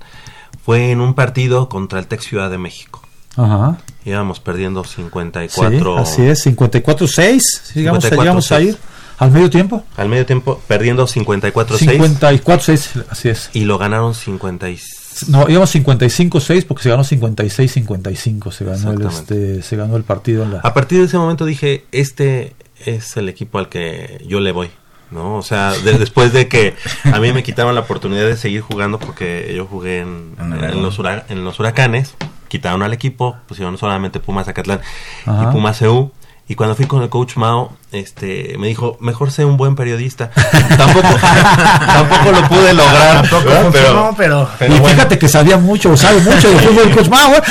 fue 0.65 0.91
en 0.91 1.01
un 1.01 1.15
partido 1.15 1.69
contra 1.69 1.99
el 1.99 2.07
Tec 2.07 2.21
Ciudad 2.21 2.51
de 2.51 2.59
México. 2.59 3.03
Ajá. 3.37 3.79
Íbamos 4.05 4.41
perdiendo 4.41 4.85
54. 4.85 6.05
Sí, 6.05 6.27
así 6.27 6.27
es 6.27 6.47
54-6 6.47 7.75
llegamos, 7.75 8.05
54-6. 8.05 8.11
llegamos 8.11 8.53
a 8.53 8.61
ir 8.61 8.79
al 9.19 9.31
medio 9.33 9.51
tiempo 9.51 9.85
Al 9.97 10.09
medio 10.09 10.25
tiempo, 10.27 10.61
perdiendo 10.69 11.07
54-6. 11.07 11.99
54-6 12.41 13.05
así 13.11 13.29
es 13.29 13.51
Y 13.53 13.65
lo 13.65 13.79
ganaron 13.79 14.15
56. 14.15 15.27
no 15.29 15.49
íbamos 15.49 15.75
55-6 15.75 16.65
porque 16.67 16.83
se 16.85 16.91
ganó 16.91 17.03
56-55 17.05 18.53
se 18.53 18.65
ganó 18.65 18.93
el, 18.93 19.07
este 19.07 19.63
se 19.63 19.77
ganó 19.77 19.97
el 19.97 20.05
partido 20.05 20.45
en 20.45 20.53
la 20.53 20.61
A 20.61 20.75
partir 20.75 20.99
de 21.01 21.05
ese 21.07 21.19
momento 21.19 21.45
dije, 21.45 21.85
este 21.93 22.55
es 22.85 23.17
el 23.17 23.29
equipo 23.29 23.59
al 23.59 23.69
que 23.69 24.23
yo 24.27 24.41
le 24.41 24.53
voy. 24.53 24.71
¿no? 25.11 25.37
O 25.37 25.43
sea, 25.43 25.73
de- 25.73 25.99
después 25.99 26.33
de 26.33 26.49
que 26.49 26.75
a 27.05 27.19
mí 27.19 27.33
me 27.33 27.43
quitaron 27.43 27.75
la 27.75 27.81
oportunidad 27.81 28.27
de 28.27 28.37
seguir 28.37 28.61
jugando 28.61 28.99
porque 28.99 29.53
yo 29.57 29.65
jugué 29.67 30.01
en, 30.01 30.35
en 30.39 30.83
los, 30.83 30.99
hura- 30.99 31.25
en 31.31 31.45
los 31.45 31.59
huracanes, 31.59 32.15
quitaron 32.49 32.83
al 32.83 32.93
equipo, 32.93 33.37
pusieron 33.49 33.79
solamente 33.79 34.21
Pumas 34.21 34.47
Zacatlán 34.47 34.81
Ajá. 35.27 35.45
y 35.49 35.53
Pumas 35.53 35.79
CU. 35.79 36.13
Y 36.51 36.55
cuando 36.55 36.75
fui 36.75 36.87
con 36.87 37.03
el 37.03 37.11
coach 37.11 37.37
Mao, 37.37 37.77
este, 37.93 38.57
me 38.59 38.69
dijo, 38.69 38.97
mejor 39.01 39.31
sé 39.31 39.45
un 39.45 39.59
buen 39.59 39.77
periodista. 39.77 40.31
tampoco, 40.79 41.07
tampoco 41.21 42.33
lo 42.33 42.49
pude 42.49 42.73
lograr. 42.73 43.29
Tampoco 43.29 43.71
pero- 43.71 44.15
pero 44.17 44.49
y 44.75 44.79
bueno. 44.79 44.95
fíjate 44.95 45.19
que 45.19 45.29
sabía 45.29 45.59
mucho, 45.59 45.95
sabe 45.97 46.21
mucho 46.21 46.49
de 46.51 46.59
fútbol 46.59 46.91
Coach 46.91 47.09
Mao, 47.09 47.35
¿eh? 47.35 47.43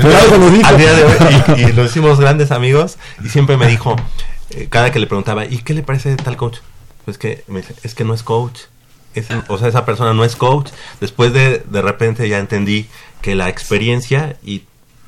Por 0.00 0.12
algo 0.14 0.36
lo 0.38 0.50
dijo. 0.50 0.74
Hoy, 0.74 1.60
y, 1.60 1.62
y 1.62 1.72
lo 1.72 1.84
hicimos 1.84 2.18
grandes 2.20 2.50
amigos 2.50 2.98
y 3.24 3.28
siempre 3.28 3.56
me 3.56 3.66
dijo, 3.66 3.96
eh, 4.50 4.66
cada 4.68 4.90
que 4.90 4.98
le 4.98 5.06
preguntaba, 5.06 5.44
¿y 5.44 5.58
qué 5.58 5.74
le 5.74 5.82
parece 5.82 6.16
tal 6.16 6.36
coach? 6.36 6.58
Pues 7.04 7.18
que 7.18 7.44
me 7.48 7.60
dice, 7.60 7.74
es 7.82 7.94
que 7.94 8.04
no 8.04 8.14
es 8.14 8.22
coach. 8.22 8.60
Es- 9.14 9.26
o 9.48 9.58
sea, 9.58 9.68
esa 9.68 9.84
persona 9.84 10.14
no 10.14 10.24
es 10.24 10.36
coach. 10.36 10.70
Después 11.00 11.32
de, 11.32 11.62
de 11.68 11.82
repente 11.82 12.28
ya 12.28 12.38
entendí 12.38 12.88
que 13.20 13.34
la 13.34 13.48
experiencia 13.48 14.36
y, 14.44 14.62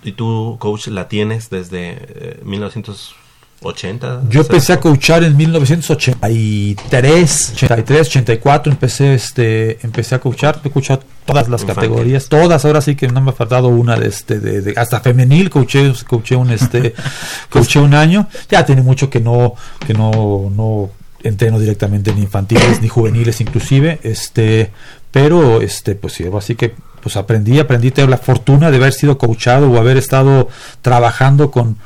y 0.04 0.12
tú, 0.12 0.56
coach, 0.58 0.86
la 0.88 1.08
tienes 1.08 1.48
desde 1.50 1.96
eh, 2.00 2.40
1980. 2.44 4.22
Yo 4.28 4.40
o 4.40 4.40
sea, 4.42 4.42
empecé 4.52 4.72
a 4.74 4.80
coachar 4.80 5.24
en 5.24 5.36
1983, 5.36 7.52
83, 7.54 8.06
84, 8.08 8.72
empecé 8.72 9.14
este 9.14 9.78
empecé 9.84 10.14
a 10.14 10.18
coachar, 10.20 10.60
he 10.64 10.70
coachado 10.70 11.02
todas 11.24 11.48
las 11.48 11.64
categorías, 11.64 12.28
todas, 12.28 12.64
ahora 12.66 12.80
sí 12.82 12.94
que 12.96 13.08
no 13.08 13.20
me 13.22 13.30
ha 13.30 13.34
faltado 13.34 13.68
una 13.68 13.96
de 13.96 14.08
este 14.08 14.38
de, 14.40 14.60
de- 14.60 14.74
hasta 14.76 15.00
femenil. 15.00 15.48
Coaché, 15.50 15.90
coaché 16.06 16.36
un 16.36 16.50
este 16.50 16.94
coaché 17.48 17.78
un 17.78 17.94
año. 17.94 18.28
Ya 18.50 18.66
tiene 18.66 18.82
mucho 18.82 19.08
que 19.08 19.20
no 19.20 19.54
que 19.86 19.94
no 19.94 20.50
no 20.54 20.90
entreno 21.22 21.58
directamente 21.58 22.12
ni 22.12 22.20
infantiles 22.22 22.82
ni 22.82 22.88
juveniles 22.88 23.40
inclusive, 23.40 23.98
este 24.02 24.72
pero 25.10 25.62
este 25.62 25.94
pues 25.94 26.12
sí, 26.12 26.24
así 26.36 26.54
que 26.54 26.74
pues 27.04 27.18
aprendí, 27.18 27.58
aprendí, 27.58 27.90
tengo 27.90 28.08
la 28.08 28.16
fortuna 28.16 28.70
de 28.70 28.78
haber 28.78 28.94
sido 28.94 29.18
coachado 29.18 29.70
o 29.70 29.76
haber 29.76 29.98
estado 29.98 30.48
trabajando 30.80 31.50
con, 31.50 31.76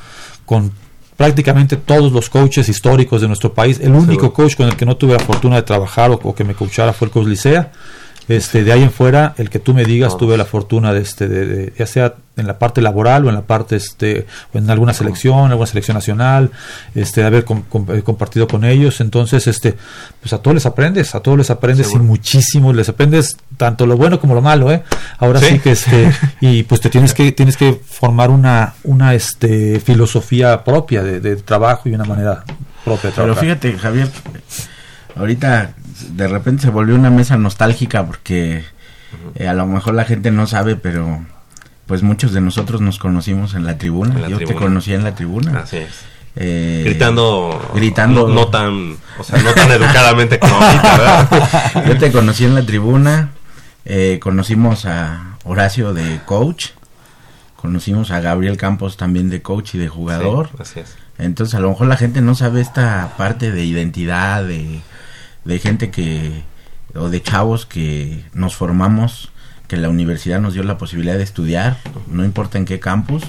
con 0.46 0.70
prácticamente 1.16 1.76
todos 1.76 2.12
los 2.12 2.30
coaches 2.30 2.68
históricos 2.68 3.20
de 3.20 3.26
nuestro 3.26 3.52
país. 3.52 3.80
El 3.80 3.96
único 3.96 4.32
coach 4.32 4.54
con 4.54 4.68
el 4.68 4.76
que 4.76 4.86
no 4.86 4.96
tuve 4.96 5.14
la 5.14 5.18
fortuna 5.18 5.56
de 5.56 5.62
trabajar 5.62 6.12
o, 6.12 6.20
o 6.22 6.34
que 6.36 6.44
me 6.44 6.54
coachara 6.54 6.92
fue 6.92 7.06
el 7.06 7.12
coach 7.12 7.26
Licea. 7.26 7.72
Este, 8.28 8.62
de 8.62 8.72
ahí 8.72 8.82
en 8.82 8.90
fuera, 8.92 9.34
el 9.38 9.48
que 9.48 9.58
tú 9.58 9.72
me 9.72 9.84
digas, 9.84 10.16
tuve 10.18 10.36
la 10.36 10.44
fortuna 10.44 10.92
de, 10.92 11.00
este, 11.00 11.28
de, 11.28 11.46
de- 11.46 11.72
ya 11.78 11.86
sea 11.86 12.14
en 12.36 12.46
la 12.46 12.58
parte 12.58 12.80
laboral 12.82 13.24
o 13.24 13.30
en 13.30 13.34
la 13.34 13.40
parte, 13.42 13.74
este, 13.76 14.26
o 14.54 14.58
en 14.58 14.68
alguna 14.70 14.92
selección, 14.92 15.50
alguna 15.50 15.66
selección 15.66 15.94
nacional, 15.96 16.50
este, 16.94 17.22
de 17.22 17.26
haber 17.26 17.44
com- 17.44 17.62
com- 17.68 17.86
eh, 17.90 18.02
compartido 18.02 18.46
con 18.46 18.64
ellos. 18.64 19.00
Entonces, 19.00 19.46
este, 19.46 19.74
pues 20.20 20.32
a 20.34 20.38
todos 20.42 20.54
les 20.54 20.66
aprendes, 20.66 21.14
a 21.14 21.20
todos 21.20 21.38
les 21.38 21.50
aprendes 21.50 21.92
y 21.94 21.98
muchísimo, 21.98 22.72
les 22.72 22.88
aprendes 22.90 23.38
tanto 23.56 23.86
lo 23.86 23.96
bueno 23.96 24.20
como 24.20 24.34
lo 24.34 24.42
malo, 24.42 24.70
¿eh? 24.70 24.82
Ahora 25.18 25.40
sí, 25.40 25.46
Sí. 25.54 25.58
que, 25.60 25.70
este, 25.72 26.12
y 26.40 26.62
pues 26.64 26.80
te 26.82 26.90
tienes 26.90 27.14
que, 27.14 27.32
tienes 27.32 27.56
que 27.56 27.80
formar 27.84 28.30
una, 28.30 28.74
una, 28.84 29.14
este, 29.14 29.80
filosofía 29.80 30.62
propia 30.64 31.02
de, 31.02 31.20
de 31.20 31.36
trabajo 31.36 31.88
y 31.88 31.94
una 31.94 32.04
manera 32.04 32.44
propia 32.84 33.10
de 33.10 33.16
Pero 33.16 33.34
trabajar. 33.34 33.44
fíjate, 33.44 33.78
Javier, 33.78 34.08
ahorita 35.16 35.72
de 36.16 36.28
repente 36.28 36.62
se 36.62 36.70
volvió 36.70 36.94
una 36.94 37.10
mesa 37.10 37.36
nostálgica 37.36 38.06
porque 38.06 38.64
eh, 39.34 39.48
a 39.48 39.54
lo 39.54 39.66
mejor 39.66 39.94
la 39.94 40.04
gente 40.04 40.30
no 40.30 40.46
sabe, 40.46 40.76
pero 40.76 41.24
pues 41.86 42.02
muchos 42.02 42.32
de 42.32 42.40
nosotros 42.40 42.80
nos 42.80 42.98
conocimos 42.98 43.54
en 43.54 43.64
la 43.64 43.78
tribuna. 43.78 44.14
En 44.14 44.22
la 44.22 44.28
Yo 44.28 44.38
te 44.38 44.54
conocí 44.54 44.92
en 44.92 45.04
la 45.04 45.14
tribuna. 45.14 45.60
Así 45.60 45.78
es. 45.78 46.04
Eh, 46.36 46.82
Gritando, 46.84 47.70
gritando 47.74 48.28
no, 48.28 48.34
no 48.34 48.48
tan, 48.48 48.96
o 49.18 49.24
sea, 49.24 49.42
no 49.42 49.52
tan 49.54 49.72
educadamente 49.72 50.38
como 50.38 50.54
ahorita, 50.54 50.98
¿verdad? 50.98 51.84
Yo 51.88 51.98
te 51.98 52.12
conocí 52.12 52.44
en 52.44 52.54
la 52.54 52.62
tribuna, 52.64 53.30
eh, 53.84 54.20
conocimos 54.22 54.84
a 54.84 55.36
Horacio 55.42 55.94
de 55.94 56.20
coach, 56.26 56.68
conocimos 57.56 58.12
a 58.12 58.20
Gabriel 58.20 58.56
Campos 58.56 58.96
también 58.96 59.30
de 59.30 59.42
coach 59.42 59.74
y 59.74 59.78
de 59.78 59.88
jugador. 59.88 60.50
Sí, 60.50 60.56
así 60.60 60.80
es. 60.80 60.96
Entonces 61.18 61.56
a 61.56 61.60
lo 61.60 61.70
mejor 61.70 61.88
la 61.88 61.96
gente 61.96 62.20
no 62.20 62.36
sabe 62.36 62.60
esta 62.60 63.14
parte 63.16 63.50
de 63.50 63.64
identidad, 63.64 64.44
de, 64.44 64.80
de 65.48 65.58
gente 65.58 65.90
que, 65.90 66.42
o 66.94 67.08
de 67.08 67.22
chavos 67.22 67.64
que 67.64 68.22
nos 68.34 68.54
formamos, 68.54 69.30
que 69.66 69.78
la 69.78 69.88
universidad 69.88 70.42
nos 70.42 70.52
dio 70.52 70.62
la 70.62 70.76
posibilidad 70.76 71.16
de 71.16 71.22
estudiar, 71.22 71.78
no 72.06 72.22
importa 72.22 72.58
en 72.58 72.66
qué 72.66 72.80
campus, 72.80 73.22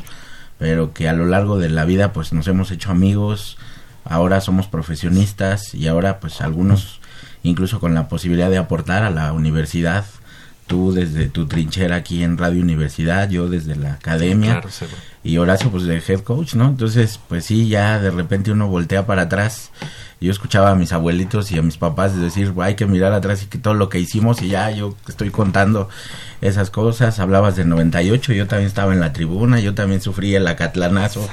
pero 0.58 0.94
que 0.94 1.08
a 1.08 1.14
lo 1.14 1.26
largo 1.28 1.58
de 1.58 1.70
la 1.70 1.86
vida 1.86 2.12
pues 2.12 2.34
nos 2.34 2.46
hemos 2.50 2.72
hecho 2.72 2.92
amigos, 2.92 3.58
ahora 4.04 4.42
somos 4.42 4.68
profesionistas 4.68 5.74
y 5.74 5.88
ahora 5.88 6.20
pues 6.20 6.42
algunos 6.42 7.00
incluso 7.42 7.80
con 7.80 7.94
la 7.94 8.10
posibilidad 8.10 8.50
de 8.50 8.58
aportar 8.58 9.04
a 9.04 9.12
la 9.12 9.32
universidad, 9.32 10.04
tú 10.70 10.94
desde 10.94 11.28
tu 11.28 11.48
trinchera 11.48 11.96
aquí 11.98 12.24
en 12.24 12.38
Radio 12.38 12.62
Universidad, 12.62 13.28
yo 13.30 13.50
desde 13.50 13.76
la 13.76 13.94
academia 13.94 14.52
Claro, 14.54 14.70
seguro. 14.70 14.98
y 15.24 15.38
Horacio 15.38 15.72
pues 15.72 15.84
de 15.84 15.98
head 16.08 16.20
coach, 16.22 16.54
¿no? 16.54 16.66
Entonces, 16.68 17.20
pues 17.28 17.44
sí, 17.46 17.68
ya 17.68 18.00
de 18.00 18.12
repente 18.12 18.52
uno 18.52 18.68
voltea 18.68 19.06
para 19.08 19.24
atrás. 19.24 19.72
Yo 20.22 20.32
escuchaba 20.32 20.70
a 20.72 20.76
mis 20.76 20.92
abuelitos 20.94 21.52
y 21.52 21.58
a 21.58 21.62
mis 21.62 21.78
papás 21.78 22.16
decir, 22.16 22.54
hay 22.62 22.76
que 22.76 22.86
mirar 22.86 23.14
atrás 23.14 23.42
y 23.42 23.46
que 23.48 23.58
todo 23.58 23.74
lo 23.74 23.90
que 23.90 24.00
hicimos 24.00 24.42
y 24.42 24.50
ya 24.50 24.70
yo 24.70 24.94
estoy 25.08 25.30
contando 25.32 25.90
esas 26.42 26.70
cosas. 26.70 27.20
Hablabas 27.20 27.56
del 27.56 27.68
98, 27.70 28.34
yo 28.34 28.46
también 28.46 28.68
estaba 28.68 28.94
en 28.94 29.00
la 29.00 29.12
tribuna, 29.14 29.60
yo 29.62 29.74
también 29.74 30.02
sufrí 30.02 30.36
el 30.36 30.46
acatlanazo. 30.46 31.28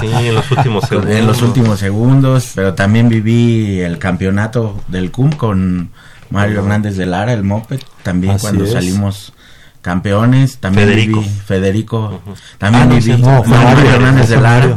Sí, 0.00 0.06
en 0.06 0.34
los 0.36 0.50
últimos 0.50 0.84
segundos. 0.88 1.10
En 1.16 1.26
los 1.26 1.42
últimos 1.42 1.78
segundos, 1.78 2.52
pero 2.54 2.74
también 2.74 3.08
viví 3.08 3.80
el 3.80 3.98
campeonato 3.98 4.80
del 4.88 5.10
CUM 5.10 5.32
con 5.32 5.90
Mario 6.32 6.58
Hernández 6.60 6.96
de 6.96 7.06
Lara, 7.06 7.32
el 7.32 7.42
Moped, 7.44 7.80
también 8.02 8.34
Así 8.34 8.42
cuando 8.42 8.64
es. 8.64 8.72
salimos 8.72 9.32
campeones, 9.80 10.58
también 10.58 10.88
Federico. 10.88 11.20
viví 11.20 11.32
Federico, 11.46 12.22
también 12.58 12.84
Ah, 12.84 12.86
no, 12.86 12.94
viví 12.96 13.10
ese 13.12 13.20
no, 13.22 13.42
fue 13.42 13.56
Mario, 13.58 13.74
Mario, 13.74 13.90
Hernández 13.90 14.28
de 14.28 14.40
Lara. 14.40 14.76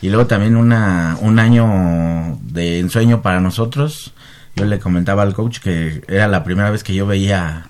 Y 0.00 0.08
luego 0.10 0.26
también 0.26 0.56
una 0.56 1.16
un 1.20 1.38
año 1.38 2.38
de 2.42 2.78
ensueño 2.78 3.20
para 3.22 3.40
nosotros. 3.40 4.12
Yo 4.54 4.64
le 4.64 4.78
comentaba 4.78 5.22
al 5.22 5.34
coach 5.34 5.58
que 5.58 6.02
era 6.08 6.28
la 6.28 6.44
primera 6.44 6.70
vez 6.70 6.82
que 6.84 6.94
yo 6.94 7.06
veía 7.06 7.66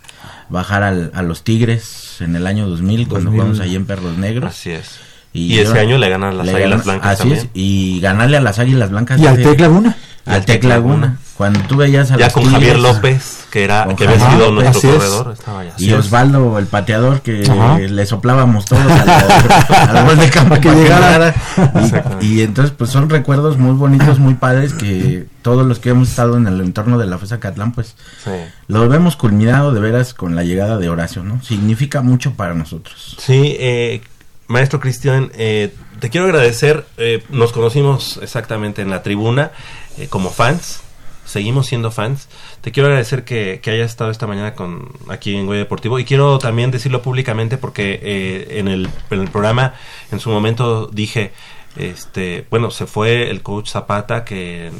bajar 0.50 0.82
al- 0.82 1.10
a 1.14 1.22
los 1.22 1.42
Tigres 1.44 2.16
en 2.20 2.36
el 2.36 2.46
año 2.46 2.66
2000, 2.68 3.08
cuando 3.08 3.30
2000. 3.30 3.40
jugamos 3.40 3.60
ahí 3.60 3.74
en 3.76 3.86
Perros 3.86 4.16
Negros. 4.18 4.50
Así 4.50 4.70
es. 4.70 4.98
Y 5.32 5.58
ese 5.58 5.78
año 5.78 5.98
le 5.98 6.08
ganan 6.08 6.36
las 6.38 6.46
le 6.46 6.54
Águilas 6.56 6.84
Blancas 6.84 7.06
Así 7.12 7.18
también. 7.20 7.38
es, 7.40 7.48
y 7.54 8.00
ganarle 8.00 8.38
a 8.38 8.40
las 8.40 8.58
Águilas 8.58 8.90
Blancas. 8.90 9.20
¿Y 9.20 9.26
al 9.26 9.34
hace- 9.34 9.42
Tec 9.44 9.60
Laguna? 9.60 9.96
Al 10.28 10.44
Tec 10.44 10.64
Laguna. 10.64 11.18
Cuando 11.36 11.60
tú 11.60 11.76
veías 11.76 12.10
a 12.10 12.16
Ya 12.16 12.24
los 12.26 12.32
con 12.34 12.50
Javier 12.50 12.80
López, 12.80 13.46
que 13.52 13.62
era 13.62 13.86
que 13.96 14.08
había 14.08 14.30
sido 14.30 14.50
nuestro 14.50 14.90
corredor, 14.90 15.34
estaba 15.38 15.64
ya. 15.64 15.72
Y 15.78 15.92
Osvaldo, 15.92 16.58
el 16.58 16.66
pateador, 16.66 17.20
que 17.20 17.44
Ajá. 17.48 17.78
le 17.78 18.06
soplábamos 18.06 18.64
todos 18.64 18.82
al, 18.82 20.04
gol 20.04 20.18
de 20.18 20.30
campo 20.30 20.60
que 20.60 20.68
llegara. 20.70 21.32
Y, 22.20 22.38
y 22.38 22.42
entonces, 22.42 22.74
pues 22.76 22.90
son 22.90 23.08
recuerdos 23.08 23.56
muy 23.56 23.72
bonitos, 23.74 24.18
muy 24.18 24.34
padres, 24.34 24.74
que 24.74 25.26
todos 25.42 25.64
los 25.64 25.78
que 25.78 25.90
hemos 25.90 26.08
estado 26.08 26.36
en 26.36 26.48
el 26.48 26.60
entorno 26.60 26.98
de 26.98 27.06
la 27.06 27.18
FESA 27.18 27.38
Catlán, 27.38 27.70
pues 27.72 27.94
Sí. 28.24 28.30
lo 28.66 28.88
vemos 28.88 29.14
culminado 29.14 29.72
de 29.72 29.78
veras 29.80 30.14
con 30.14 30.34
la 30.34 30.42
llegada 30.42 30.76
de 30.78 30.88
Horacio, 30.88 31.22
¿no? 31.22 31.40
Significa 31.44 32.00
mucho 32.02 32.32
para 32.34 32.54
nosotros. 32.54 33.16
Sí, 33.20 33.56
eh, 33.60 34.02
maestro 34.48 34.80
Cristian, 34.80 35.30
eh, 35.34 35.72
te 36.00 36.10
quiero 36.10 36.26
agradecer. 36.26 36.84
eh, 36.96 37.22
nos 37.30 37.52
conocimos 37.52 38.18
exactamente 38.22 38.82
en 38.82 38.90
la 38.90 39.02
tribuna 39.04 39.52
eh, 39.98 40.08
como 40.08 40.30
fans. 40.30 40.80
Seguimos 41.24 41.66
siendo 41.66 41.90
fans. 41.90 42.28
Te 42.62 42.72
quiero 42.72 42.88
agradecer 42.88 43.24
que, 43.24 43.60
que 43.62 43.70
hayas 43.70 43.90
estado 43.90 44.10
esta 44.10 44.26
mañana 44.26 44.54
con 44.54 44.92
aquí 45.08 45.36
en 45.36 45.46
Goya 45.46 45.58
Deportivo 45.58 45.98
y 45.98 46.04
quiero 46.04 46.38
también 46.38 46.70
decirlo 46.70 47.02
públicamente 47.02 47.58
porque 47.58 48.00
eh, 48.02 48.58
en, 48.58 48.68
el, 48.68 48.88
en 49.10 49.20
el 49.20 49.28
programa 49.28 49.74
en 50.10 50.20
su 50.20 50.30
momento 50.30 50.86
dije, 50.86 51.32
este, 51.76 52.46
bueno, 52.50 52.70
se 52.70 52.86
fue 52.86 53.30
el 53.30 53.42
coach 53.42 53.68
Zapata 53.68 54.24
que 54.24 54.70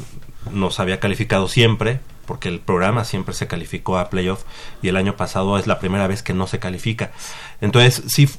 nos 0.51 0.79
había 0.79 0.99
calificado 0.99 1.47
siempre 1.47 1.99
porque 2.25 2.49
el 2.49 2.59
programa 2.59 3.05
siempre 3.05 3.33
se 3.33 3.47
calificó 3.47 3.97
a 3.97 4.09
playoff 4.09 4.43
y 4.81 4.87
el 4.87 4.97
año 4.97 5.17
pasado 5.17 5.57
es 5.57 5.65
la 5.65 5.79
primera 5.79 6.07
vez 6.07 6.21
que 6.21 6.33
no 6.33 6.45
se 6.45 6.59
califica. 6.59 7.11
Entonces, 7.59 8.03
sí, 8.07 8.29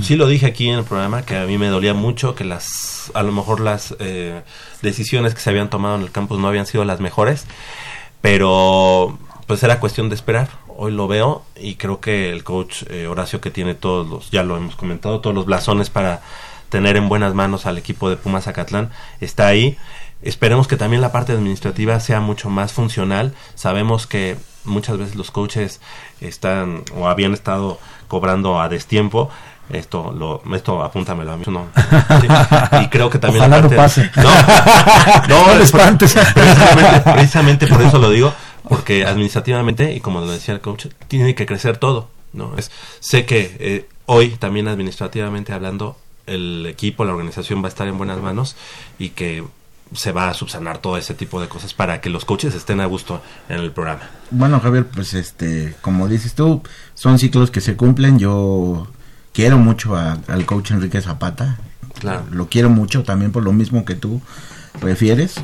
sí 0.00 0.16
lo 0.16 0.26
dije 0.26 0.46
aquí 0.46 0.68
en 0.68 0.78
el 0.78 0.84
programa 0.84 1.22
que 1.22 1.36
a 1.36 1.46
mí 1.46 1.58
me 1.58 1.68
dolía 1.68 1.94
mucho 1.94 2.34
que 2.34 2.44
las, 2.44 3.10
a 3.14 3.22
lo 3.22 3.32
mejor 3.32 3.60
las 3.60 3.94
eh, 3.98 4.42
decisiones 4.82 5.34
que 5.34 5.40
se 5.40 5.50
habían 5.50 5.70
tomado 5.70 5.96
en 5.96 6.02
el 6.02 6.10
campus 6.10 6.38
no 6.38 6.48
habían 6.48 6.66
sido 6.66 6.84
las 6.84 7.00
mejores, 7.00 7.46
pero 8.20 9.18
pues 9.46 9.62
era 9.62 9.80
cuestión 9.80 10.08
de 10.08 10.14
esperar. 10.14 10.48
Hoy 10.76 10.92
lo 10.92 11.06
veo 11.06 11.44
y 11.56 11.76
creo 11.76 12.00
que 12.00 12.30
el 12.30 12.42
coach 12.42 12.82
eh, 12.88 13.06
Horacio 13.06 13.40
que 13.40 13.50
tiene 13.50 13.74
todos 13.74 14.08
los, 14.08 14.30
ya 14.30 14.42
lo 14.42 14.56
hemos 14.56 14.74
comentado, 14.74 15.20
todos 15.20 15.36
los 15.36 15.46
blasones 15.46 15.90
para 15.90 16.22
tener 16.68 16.96
en 16.96 17.08
buenas 17.08 17.34
manos 17.34 17.66
al 17.66 17.78
equipo 17.78 18.10
de 18.10 18.16
Pumas 18.16 18.44
Zacatlán 18.44 18.90
está 19.20 19.46
ahí. 19.46 19.76
Esperemos 20.22 20.66
que 20.66 20.76
también 20.76 21.02
la 21.02 21.12
parte 21.12 21.32
administrativa 21.32 22.00
sea 22.00 22.20
mucho 22.20 22.50
más 22.50 22.72
funcional. 22.72 23.34
Sabemos 23.54 24.06
que 24.06 24.36
muchas 24.64 24.96
veces 24.96 25.14
los 25.14 25.30
coaches 25.30 25.80
están 26.20 26.82
o 26.96 27.06
habían 27.06 27.34
estado 27.34 27.78
cobrando 28.08 28.60
a 28.60 28.68
destiempo. 28.68 29.30
Esto 29.70 30.12
lo 30.12 30.42
esto 30.54 30.82
apúntamelo 30.82 31.32
a 31.32 31.36
mí. 31.36 31.44
No. 31.46 31.66
Sí. 32.20 32.26
Y 32.82 32.88
creo 32.88 33.10
que 33.10 33.18
también 33.18 33.44
Ojalá 33.44 33.62
no 33.62 33.70
pase. 33.70 34.10
No, 34.16 34.22
no, 35.28 35.54
No 35.54 35.62
espantes. 35.62 36.14
Precisamente, 36.34 37.00
precisamente 37.12 37.66
por 37.66 37.82
eso 37.82 37.98
lo 37.98 38.10
digo, 38.10 38.32
porque 38.68 39.04
administrativamente 39.04 39.92
y 39.92 40.00
como 40.00 40.20
lo 40.20 40.30
decía 40.30 40.54
el 40.54 40.60
coach, 40.60 40.86
tiene 41.08 41.34
que 41.34 41.46
crecer 41.46 41.78
todo, 41.78 42.08
¿no? 42.32 42.52
Es, 42.56 42.70
sé 43.00 43.24
que 43.24 43.56
eh, 43.58 43.88
hoy 44.06 44.30
también 44.30 44.68
administrativamente 44.68 45.52
hablando 45.52 45.96
el 46.26 46.66
equipo, 46.66 47.04
la 47.04 47.12
organización 47.12 47.62
va 47.62 47.66
a 47.66 47.68
estar 47.68 47.86
en 47.86 47.98
buenas 47.98 48.20
manos 48.20 48.56
y 48.98 49.10
que 49.10 49.44
se 49.92 50.12
va 50.12 50.28
a 50.28 50.34
subsanar 50.34 50.78
todo 50.78 50.96
ese 50.96 51.14
tipo 51.14 51.40
de 51.40 51.48
cosas 51.48 51.74
para 51.74 52.00
que 52.00 52.10
los 52.10 52.24
coaches 52.24 52.54
estén 52.54 52.80
a 52.80 52.86
gusto 52.86 53.22
en 53.48 53.58
el 53.58 53.70
programa. 53.70 54.10
Bueno, 54.30 54.60
Javier, 54.60 54.86
pues 54.86 55.14
este, 55.14 55.74
como 55.82 56.08
dices 56.08 56.34
tú, 56.34 56.62
son 56.94 57.18
ciclos 57.18 57.50
que 57.50 57.60
se 57.60 57.76
cumplen. 57.76 58.18
Yo 58.18 58.88
quiero 59.34 59.58
mucho 59.58 59.96
a- 59.96 60.16
al 60.28 60.46
coach 60.46 60.70
Enrique 60.70 61.00
Zapata. 61.02 61.58
Claro. 61.98 62.24
Lo 62.30 62.48
quiero 62.48 62.70
mucho 62.70 63.02
también 63.02 63.30
por 63.32 63.42
lo 63.42 63.52
mismo 63.52 63.84
que 63.84 63.94
tú 63.94 64.22
refieres. 64.80 65.34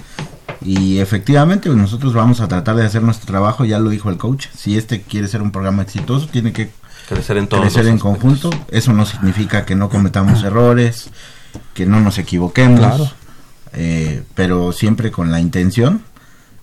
Y 0.63 0.99
efectivamente, 0.99 1.69
pues, 1.69 1.79
nosotros 1.81 2.13
vamos 2.13 2.41
a 2.41 2.49
tratar 2.49 2.77
de 2.77 2.85
hacer 2.85 3.03
nuestro 3.03 3.27
trabajo, 3.27 3.65
ya 3.65 3.79
lo 3.79 3.89
dijo 3.91 4.11
el 4.11 4.17
coach. 4.19 4.47
Si 4.57 4.77
este 4.77 5.03
quiere 5.03 5.27
ser 5.29 5.43
un 5.43 5.53
programa 5.53 5.83
exitoso, 5.83 6.27
tiene 6.29 6.53
que 6.53 6.71
Crecer 7.09 7.39
en 7.39 7.47
todos 7.49 7.63
crecer 7.65 7.87
en 7.87 7.99
conjunto. 7.99 8.51
Eso 8.71 8.93
no 8.93 9.05
significa 9.05 9.65
que 9.65 9.75
no 9.75 9.89
cometamos 9.89 10.45
errores, 10.45 11.11
que 11.75 11.85
no 11.87 12.01
nos 12.01 12.19
equivoquemos. 12.19 12.79
Claro. 12.81 13.11
eh, 13.73 14.25
pero 14.35 14.73
siempre 14.73 15.11
con 15.13 15.31
la 15.31 15.41
intención 15.41 16.03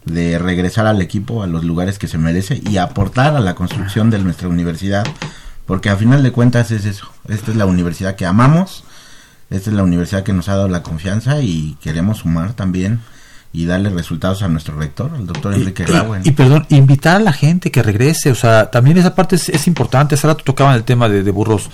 de 0.05 0.37
regresar 0.39 0.87
al 0.87 1.01
equipo 1.01 1.41
a 1.41 1.47
los 1.47 1.63
lugares 1.63 1.97
que 1.99 2.07
se 2.09 2.17
merece 2.17 2.61
y 2.69 2.77
aportar 2.77 3.35
a 3.35 3.39
la 3.39 3.55
construcción 3.55 4.09
de 4.09 4.19
nuestra 4.19 4.47
universidad, 4.49 5.05
porque 5.68 5.89
a 5.89 5.98
final 5.98 6.23
de 6.23 6.31
cuentas 6.31 6.72
es 6.72 6.85
eso. 6.85 7.11
Esta 7.27 7.52
es 7.52 7.57
la 7.57 7.68
universidad 7.68 8.15
que 8.15 8.26
amamos, 8.26 8.84
esta 9.52 9.69
es 9.69 9.76
la 9.76 9.84
universidad 9.84 10.23
que 10.23 10.34
nos 10.34 10.49
ha 10.49 10.56
dado 10.56 10.69
la 10.69 10.81
confianza 10.81 11.41
y 11.41 11.77
queremos 11.81 12.19
sumar 12.19 12.53
también 12.53 13.02
y 13.53 13.65
darle 13.65 13.89
resultados 13.89 14.43
a 14.43 14.47
nuestro 14.47 14.77
rector, 14.77 15.11
el 15.17 15.25
doctor 15.25 15.53
Enrique 15.53 15.85
Rauen. 15.85 16.21
Y, 16.23 16.31
perdón, 16.31 16.65
invitar 16.69 17.15
a 17.15 17.19
la 17.19 17.33
gente 17.33 17.71
que 17.71 17.81
regrese, 17.81 18.29
o 18.29 18.35
sea, 18.35 18.69
también 18.69 18.97
esa 18.97 19.15
parte 19.15 19.35
es, 19.35 19.49
es 19.49 19.67
importante. 19.67 20.15
Hace 20.15 20.27
rato 20.27 20.43
tocaban 20.43 20.75
el 20.75 20.83
tema 20.83 21.09
de, 21.09 21.23
de 21.23 21.31
burros, 21.31 21.69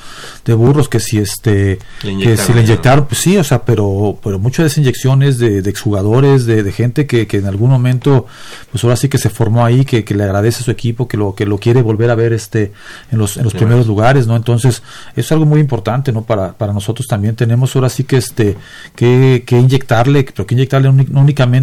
de 0.46 0.54
burros 0.54 0.88
que 0.88 1.00
si 1.00 1.18
este, 1.18 1.80
que 2.02 2.38
si 2.38 2.54
le 2.54 2.62
inyectaron, 2.62 3.06
pues 3.06 3.20
sí, 3.20 3.36
o 3.38 3.44
sea, 3.44 3.64
pero, 3.66 4.18
pero 4.24 4.40
muchas 4.40 4.64
de 4.64 4.68
esas 4.68 4.78
inyecciones 4.78 5.40
de, 5.40 5.62
de 5.62 5.70
exjugadores, 5.70 6.46
de, 6.46 6.64
de 6.64 6.72
gente 6.72 7.06
que, 7.06 7.28
que 7.28 7.38
en 7.38 7.48
algún 7.48 7.70
momento, 7.72 8.28
pues 8.72 8.84
ahora 8.84 8.96
sí 8.96 9.10
que 9.10 9.18
se 9.18 9.30
formó 9.30 9.66
ahí, 9.66 9.84
que, 9.84 10.06
que 10.06 10.14
le 10.16 10.24
agradece 10.24 10.62
a 10.62 10.64
su 10.66 10.72
equipo, 10.72 11.08
que 11.08 11.18
lo, 11.18 11.36
que 11.36 11.46
lo 11.46 11.58
quiere 11.58 11.82
volver 11.82 12.12
a 12.12 12.16
ver 12.16 12.32
este, 12.34 12.72
en 13.12 13.18
los, 13.18 13.36
en 13.36 13.44
los 13.44 13.54
primeros 13.54 13.88
lugares, 13.88 14.26
¿no? 14.28 14.36
Entonces, 14.36 14.84
es 15.16 15.32
algo 15.32 15.46
muy 15.46 15.60
importante, 15.60 16.12
¿no? 16.14 16.24
Para, 16.24 16.54
para 16.54 16.72
nosotros 16.72 17.08
también 17.08 17.36
tenemos 17.36 17.76
ahora 17.76 17.90
sí 17.90 18.04
que 18.06 18.18
este, 18.18 18.56
que, 18.96 19.44
que 19.46 19.58
inyectarle, 19.60 20.24
pero 20.24 20.46
que 20.46 20.56
inyectarle 20.56 20.88
uni- 20.90 21.08
no 21.10 21.20
únicamente 21.22 21.63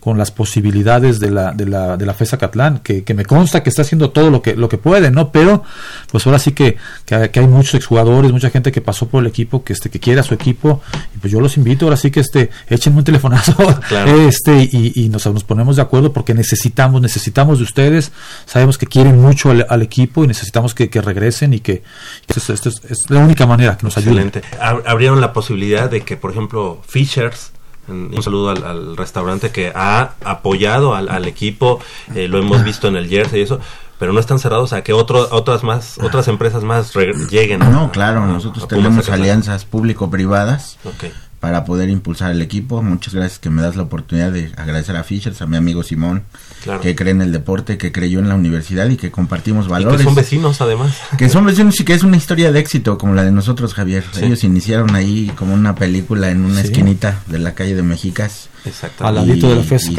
con 0.00 0.18
las 0.18 0.30
posibilidades 0.30 1.20
de 1.20 1.30
la, 1.30 1.52
de 1.52 1.66
la, 1.66 1.96
de 1.96 2.06
la 2.06 2.14
FESA 2.14 2.38
Catlán, 2.38 2.78
que, 2.80 3.04
que 3.04 3.14
me 3.14 3.24
consta 3.24 3.62
que 3.62 3.70
está 3.70 3.82
haciendo 3.82 4.10
todo 4.10 4.30
lo 4.30 4.42
que, 4.42 4.54
lo 4.56 4.68
que 4.68 4.78
puede, 4.78 5.10
¿no? 5.10 5.30
Pero, 5.32 5.62
pues 6.10 6.26
ahora 6.26 6.38
sí 6.38 6.52
que, 6.52 6.76
que, 7.04 7.30
que 7.30 7.40
hay 7.40 7.46
muchos 7.46 7.74
exjugadores, 7.74 8.32
mucha 8.32 8.50
gente 8.50 8.72
que 8.72 8.80
pasó 8.80 9.08
por 9.08 9.22
el 9.22 9.28
equipo, 9.28 9.64
que 9.64 9.72
este, 9.72 9.90
que 9.90 10.00
quiere 10.00 10.20
a 10.20 10.22
su 10.22 10.34
equipo, 10.34 10.80
y 11.14 11.18
pues 11.18 11.32
yo 11.32 11.40
los 11.40 11.56
invito, 11.56 11.86
ahora 11.86 11.96
sí 11.96 12.10
que 12.10 12.20
este, 12.20 12.50
échenme 12.68 12.98
un 12.98 13.04
telefonazo, 13.04 13.54
Claro. 13.88 14.20
este, 14.28 14.68
y, 14.70 14.92
y 14.94 15.08
nos, 15.08 15.26
nos 15.26 15.44
ponemos 15.44 15.76
de 15.76 15.82
acuerdo 15.82 16.12
porque 16.12 16.34
necesitamos, 16.34 17.00
necesitamos 17.00 17.58
de 17.58 17.64
ustedes, 17.64 18.12
sabemos 18.46 18.78
que 18.78 18.86
quieren 18.86 19.20
mucho 19.20 19.50
al, 19.50 19.66
al 19.68 19.82
equipo 19.82 20.24
y 20.24 20.26
necesitamos 20.26 20.74
que, 20.74 20.88
que 20.90 21.00
regresen 21.00 21.52
y 21.54 21.60
que, 21.60 21.82
esto, 22.28 22.52
es, 22.68 22.82
la 23.08 23.20
única 23.20 23.46
manera 23.46 23.76
que 23.76 23.84
nos 23.84 23.96
ayuden. 23.96 24.28
Excelente. 24.28 24.42
Ab- 24.60 24.82
Abrieron 24.86 25.20
la 25.20 25.32
posibilidad 25.32 25.90
de 25.90 26.02
que, 26.02 26.16
por 26.16 26.30
ejemplo, 26.30 26.80
Fishers, 26.86 27.52
un 27.88 28.22
saludo 28.22 28.50
al, 28.50 28.64
al 28.64 28.96
restaurante 28.96 29.50
que 29.50 29.72
ha 29.74 30.12
apoyado 30.24 30.94
al, 30.94 31.08
al 31.08 31.24
equipo, 31.26 31.80
eh, 32.14 32.28
lo 32.28 32.38
hemos 32.38 32.62
visto 32.64 32.88
en 32.88 32.96
el 32.96 33.08
Jersey 33.08 33.40
y 33.40 33.42
eso, 33.42 33.60
pero 33.98 34.12
no 34.12 34.20
están 34.20 34.38
cerrados 34.38 34.72
a 34.72 34.82
que 34.82 34.92
otro, 34.92 35.28
otras 35.32 35.64
más, 35.64 35.98
otras 36.02 36.28
empresas 36.28 36.62
más 36.64 36.92
lleguen. 37.30 37.62
a- 37.62 37.68
No, 37.70 37.90
claro, 37.90 38.22
a- 38.22 38.26
nosotros 38.26 38.64
a 38.64 38.68
tenemos 38.68 39.08
alianzas 39.08 39.64
público-privadas 39.64 40.78
Ok. 40.84 41.04
para 41.40 41.64
poder 41.64 41.88
impulsar 41.88 42.30
el 42.30 42.42
equipo. 42.42 42.82
Muchas 42.82 43.14
gracias 43.14 43.38
que 43.38 43.50
me 43.50 43.62
das 43.62 43.76
la 43.76 43.82
oportunidad 43.84 44.30
de 44.32 44.52
agradecer 44.56 44.96
a 44.96 45.04
Fishers, 45.04 45.40
a 45.42 45.46
mi 45.46 45.56
amigo 45.56 45.82
Simón, 45.82 46.22
Claro. 46.68 46.82
que 46.82 46.94
cree 46.94 47.12
en 47.12 47.22
el 47.22 47.32
deporte, 47.32 47.78
que 47.78 47.92
creyó 47.92 48.18
en 48.18 48.28
la 48.28 48.34
universidad 48.34 48.86
y 48.90 48.96
que 48.98 49.10
compartimos 49.10 49.66
Y 49.66 49.70
valores. 49.70 49.96
que 49.98 50.04
son 50.04 50.14
vecinos, 50.14 50.60
además. 50.60 50.94
Que 51.16 51.30
son 51.30 51.46
vecinos 51.46 51.80
y 51.80 51.84
que 51.86 51.94
es 51.94 52.02
una 52.02 52.18
historia 52.18 52.52
de 52.52 52.60
éxito 52.60 52.98
como 52.98 53.14
la 53.14 53.24
de 53.24 53.30
nosotros, 53.32 53.72
Javier. 53.72 54.04
Sí. 54.12 54.26
Ellos 54.26 54.44
iniciaron 54.44 54.94
ahí 54.94 55.32
como 55.34 55.54
una 55.54 55.74
película 55.74 56.28
en 56.30 56.44
una 56.44 56.60
Sí. 56.60 56.66
esquinita 56.68 57.20
de 57.26 57.38
la 57.38 57.54
calle 57.54 57.74
de 57.74 57.82
Mexicas. 57.82 58.50
Exacto. 58.66 59.06
Al 59.06 59.14
ladito 59.14 59.48
de 59.48 59.56
la 59.56 59.62
FES 59.62 59.88
y 59.88 59.96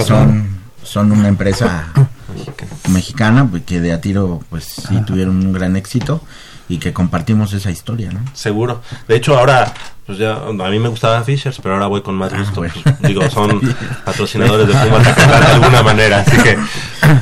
son 0.84 1.12
una 1.12 1.28
empresa 1.28 1.92
mexicana 2.90 3.48
pues, 3.50 3.64
que 3.64 3.80
de 3.82 3.92
a 3.94 4.02
tiro 4.02 4.42
pues 4.50 4.66
sí 4.66 5.02
tuvieron 5.06 5.38
un 5.46 5.54
gran 5.54 5.76
éxito 5.76 6.22
y 6.70 6.78
que 6.78 6.94
compartimos 6.94 7.52
esa 7.54 7.72
historia, 7.72 8.12
¿no? 8.12 8.22
Seguro. 8.34 8.82
De 9.08 9.16
hecho, 9.16 9.38
ahora, 9.38 9.74
pues 10.06 10.20
ya, 10.20 10.36
a 10.36 10.70
mí 10.70 10.78
me 10.78 10.88
gustaba 10.88 11.24
Fishers, 11.24 11.60
pero 11.60 11.74
ahora 11.74 11.88
voy 11.88 12.04
con 12.04 12.14
más 12.14 12.32
gusto. 12.32 12.62
bueno. 12.62 12.74
Pues, 12.84 13.02
digo, 13.02 13.28
son 13.32 13.60
patrocinadores 14.06 14.68
de 14.68 14.74
Pumas 14.74 15.04
de 15.04 15.48
alguna 15.48 15.82
manera. 15.82 16.20
Así 16.20 16.38
que, 16.38 16.58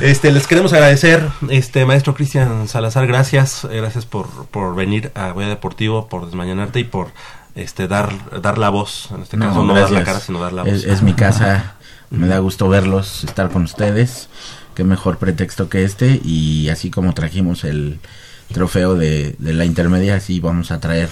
este, 0.02 0.30
les 0.32 0.46
queremos 0.46 0.74
agradecer, 0.74 1.26
este, 1.48 1.86
maestro 1.86 2.14
Cristian 2.14 2.68
Salazar, 2.68 3.06
gracias, 3.06 3.64
eh, 3.64 3.78
gracias 3.78 4.04
por, 4.04 4.28
por 4.48 4.74
venir 4.74 5.12
a 5.14 5.30
Goya 5.30 5.48
Deportivo, 5.48 6.08
por 6.08 6.26
desmañanarte 6.26 6.80
y 6.80 6.84
por, 6.84 7.08
este, 7.54 7.88
dar, 7.88 8.12
dar 8.42 8.58
la 8.58 8.68
voz. 8.68 9.08
En 9.12 9.22
este 9.22 9.38
caso, 9.38 9.64
no 9.64 9.72
dar 9.72 9.84
la 9.84 10.00
gracias. 10.00 10.04
cara, 10.04 10.20
sino 10.20 10.40
dar 10.40 10.52
la 10.52 10.62
voz. 10.62 10.72
Es, 10.74 10.84
es 10.84 11.00
mi 11.00 11.14
casa, 11.14 11.76
me 12.10 12.28
da 12.28 12.38
gusto 12.38 12.68
verlos, 12.68 13.24
estar 13.24 13.50
con 13.50 13.62
ustedes. 13.62 14.28
Qué 14.74 14.84
mejor 14.84 15.16
pretexto 15.16 15.70
que 15.70 15.84
este. 15.84 16.20
Y 16.22 16.68
así 16.68 16.90
como 16.90 17.14
trajimos 17.14 17.64
el 17.64 17.98
trofeo 18.52 18.94
de, 18.94 19.36
la 19.40 19.64
intermedia, 19.64 20.16
así 20.16 20.40
vamos 20.40 20.70
a 20.70 20.80
traer 20.80 21.08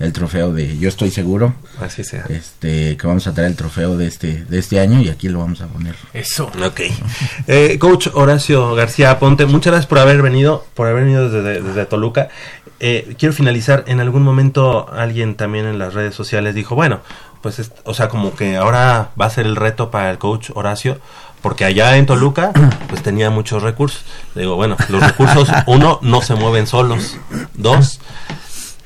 el 0.00 0.12
trofeo 0.12 0.52
de, 0.52 0.76
yo 0.78 0.88
estoy 0.88 1.10
seguro, 1.12 1.54
Así 1.80 2.02
sea. 2.02 2.24
este 2.28 2.96
que 2.96 3.06
vamos 3.06 3.26
a 3.28 3.32
traer 3.34 3.50
el 3.50 3.56
trofeo 3.56 3.96
de 3.96 4.06
este 4.08 4.44
de 4.46 4.58
este 4.58 4.80
año 4.80 5.00
y 5.00 5.08
aquí 5.10 5.28
lo 5.28 5.38
vamos 5.38 5.60
a 5.60 5.66
poner. 5.68 5.94
Eso. 6.12 6.50
Ok. 6.64 6.80
Eh, 7.46 7.78
coach 7.78 8.08
Horacio 8.14 8.74
García 8.74 9.18
Ponte, 9.18 9.46
muchas 9.46 9.72
gracias 9.72 9.86
por 9.86 9.98
haber 9.98 10.22
venido, 10.22 10.64
por 10.74 10.86
haber 10.88 11.04
venido 11.04 11.28
desde, 11.30 11.60
desde 11.62 11.86
Toluca. 11.86 12.28
Eh, 12.80 13.14
quiero 13.18 13.32
finalizar. 13.34 13.84
En 13.86 14.00
algún 14.00 14.22
momento 14.22 14.90
alguien 14.92 15.34
también 15.36 15.66
en 15.66 15.78
las 15.78 15.94
redes 15.94 16.14
sociales 16.14 16.54
dijo, 16.54 16.74
bueno, 16.74 17.00
pues, 17.42 17.58
es- 17.58 17.72
o 17.84 17.92
sea, 17.94 18.08
como 18.08 18.34
que 18.34 18.56
ahora 18.56 19.10
va 19.20 19.26
a 19.26 19.30
ser 19.30 19.46
el 19.46 19.56
reto 19.56 19.90
para 19.90 20.10
el 20.10 20.18
coach 20.18 20.50
Horacio, 20.54 20.98
porque 21.42 21.64
allá 21.64 21.96
en 21.96 22.06
Toluca, 22.06 22.52
pues 22.88 23.02
tenía 23.02 23.30
muchos 23.30 23.62
recursos. 23.62 24.02
Le 24.34 24.42
digo, 24.42 24.56
bueno, 24.56 24.76
los 24.88 25.02
recursos, 25.02 25.48
uno, 25.66 25.98
no 26.02 26.22
se 26.22 26.34
mueven 26.34 26.66
solos. 26.66 27.16
Dos, 27.54 27.99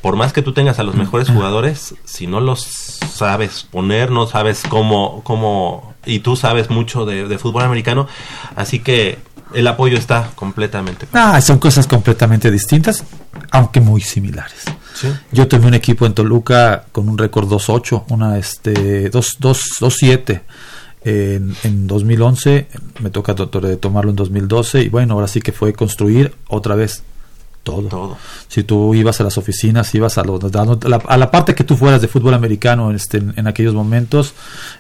por 0.05 0.17
más 0.17 0.35
que 0.35 0.43
tú 0.43 0.53
tengas 0.53 0.79
a 0.79 0.83
los 0.83 0.95
mejores 0.97 1.31
jugadores, 1.31 1.95
si 2.05 2.27
no 2.27 2.39
los 2.43 2.61
sabes 2.61 3.67
poner, 3.71 4.11
no 4.11 4.27
sabes 4.27 4.61
cómo, 4.69 5.23
cómo, 5.25 5.95
y 6.05 6.19
tú 6.19 6.37
sabes 6.37 6.69
mucho 6.69 7.07
de, 7.07 7.27
de 7.27 7.39
fútbol 7.39 7.63
americano, 7.63 8.07
así 8.55 8.81
que 8.81 9.17
el 9.55 9.67
apoyo 9.67 9.97
está 9.97 10.31
completamente. 10.35 11.07
Ah, 11.15 11.41
son 11.41 11.59
cosas 11.59 11.87
completamente 11.87 12.51
distintas, 12.51 13.03
aunque 13.51 13.81
muy 13.81 14.03
similares. 14.03 14.65
Sí. 14.95 15.09
Yo 15.33 15.49
tuve 15.49 15.67
un 15.69 15.75
equipo 15.75 16.05
en 16.05 16.13
Toluca 16.13 16.85
con 16.93 17.09
un 17.09 17.17
récord 17.17 17.51
2-8, 17.51 18.05
una 18.11 18.37
este 18.37 19.11
2-7 19.11 20.43
en, 21.05 21.57
en 21.65 21.87
2011, 21.87 22.69
me 23.01 23.09
toca 23.09 23.35
to- 23.35 23.49
to- 23.49 23.79
tomarlo 23.79 24.11
en 24.11 24.17
2012 24.17 24.83
y 24.83 24.89
bueno, 24.91 25.15
ahora 25.15 25.29
sí 25.29 25.41
que 25.41 25.53
fue 25.53 25.73
construir 25.73 26.35
otra 26.49 26.75
vez 26.75 27.03
todo. 27.65 27.89
Todo. 27.89 28.17
Si 28.47 28.63
tú 28.63 28.95
ibas 28.95 29.21
a 29.21 29.25
las 29.25 29.37
oficinas, 29.37 29.93
ibas 29.97 30.17
a, 30.19 30.23
los, 30.23 30.41
a, 30.55 30.65
la, 30.89 30.97
a 31.09 31.17
la 31.17 31.31
parte 31.33 31.55
que 31.57 31.65
tú 31.65 31.77
fueras 31.77 32.01
de 32.01 32.07
fútbol 32.07 32.35
americano 32.35 32.93
este, 32.93 33.17
en, 33.19 33.33
en 33.37 33.47
aquellos 33.49 33.75
momentos, 33.75 34.35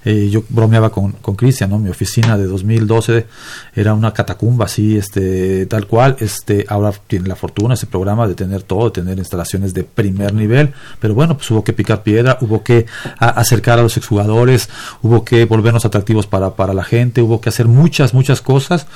eh, 0.04 0.28
yo 0.30 0.44
bromeaba 0.48 0.90
con, 0.90 1.12
con 1.12 1.34
Cristian, 1.34 1.70
¿no? 1.70 1.78
Mi 1.80 1.90
oficina 1.90 2.38
de 2.38 2.46
2012 2.46 3.26
era 3.74 3.94
una 3.94 4.12
catacumba, 4.12 4.66
así, 4.66 4.96
este, 4.96 5.66
tal 5.66 5.86
cual. 5.88 6.16
Este, 6.20 6.64
ahora 6.68 6.92
tiene 7.08 7.26
la 7.28 7.34
fortuna 7.36 7.74
ese 7.74 7.86
programa 7.86 8.28
de 8.28 8.34
tener 8.34 8.62
todo, 8.62 8.84
de 8.84 8.90
tener 8.92 9.18
instalaciones 9.18 9.74
de 9.74 9.82
primer 9.84 10.32
nivel, 10.34 10.72
pero 11.00 11.14
bueno, 11.14 11.36
pues 11.36 11.50
hubo 11.50 11.64
que 11.64 11.72
picar 11.72 12.02
piedra, 12.02 12.38
hubo 12.42 12.62
que 12.62 12.86
a- 13.18 13.30
acercar 13.30 13.78
a 13.78 13.82
los 13.82 13.96
exjugadores, 13.96 14.68
hubo 15.02 15.24
que 15.24 15.44
volvernos 15.46 15.84
atractivos 15.84 16.26
para, 16.26 16.54
para 16.54 16.74
la 16.74 16.84
gente, 16.84 17.22
hubo 17.22 17.40
que 17.40 17.48
hacer 17.48 17.66
muchas, 17.66 18.12
muchas 18.14 18.40
cosas 18.42 18.86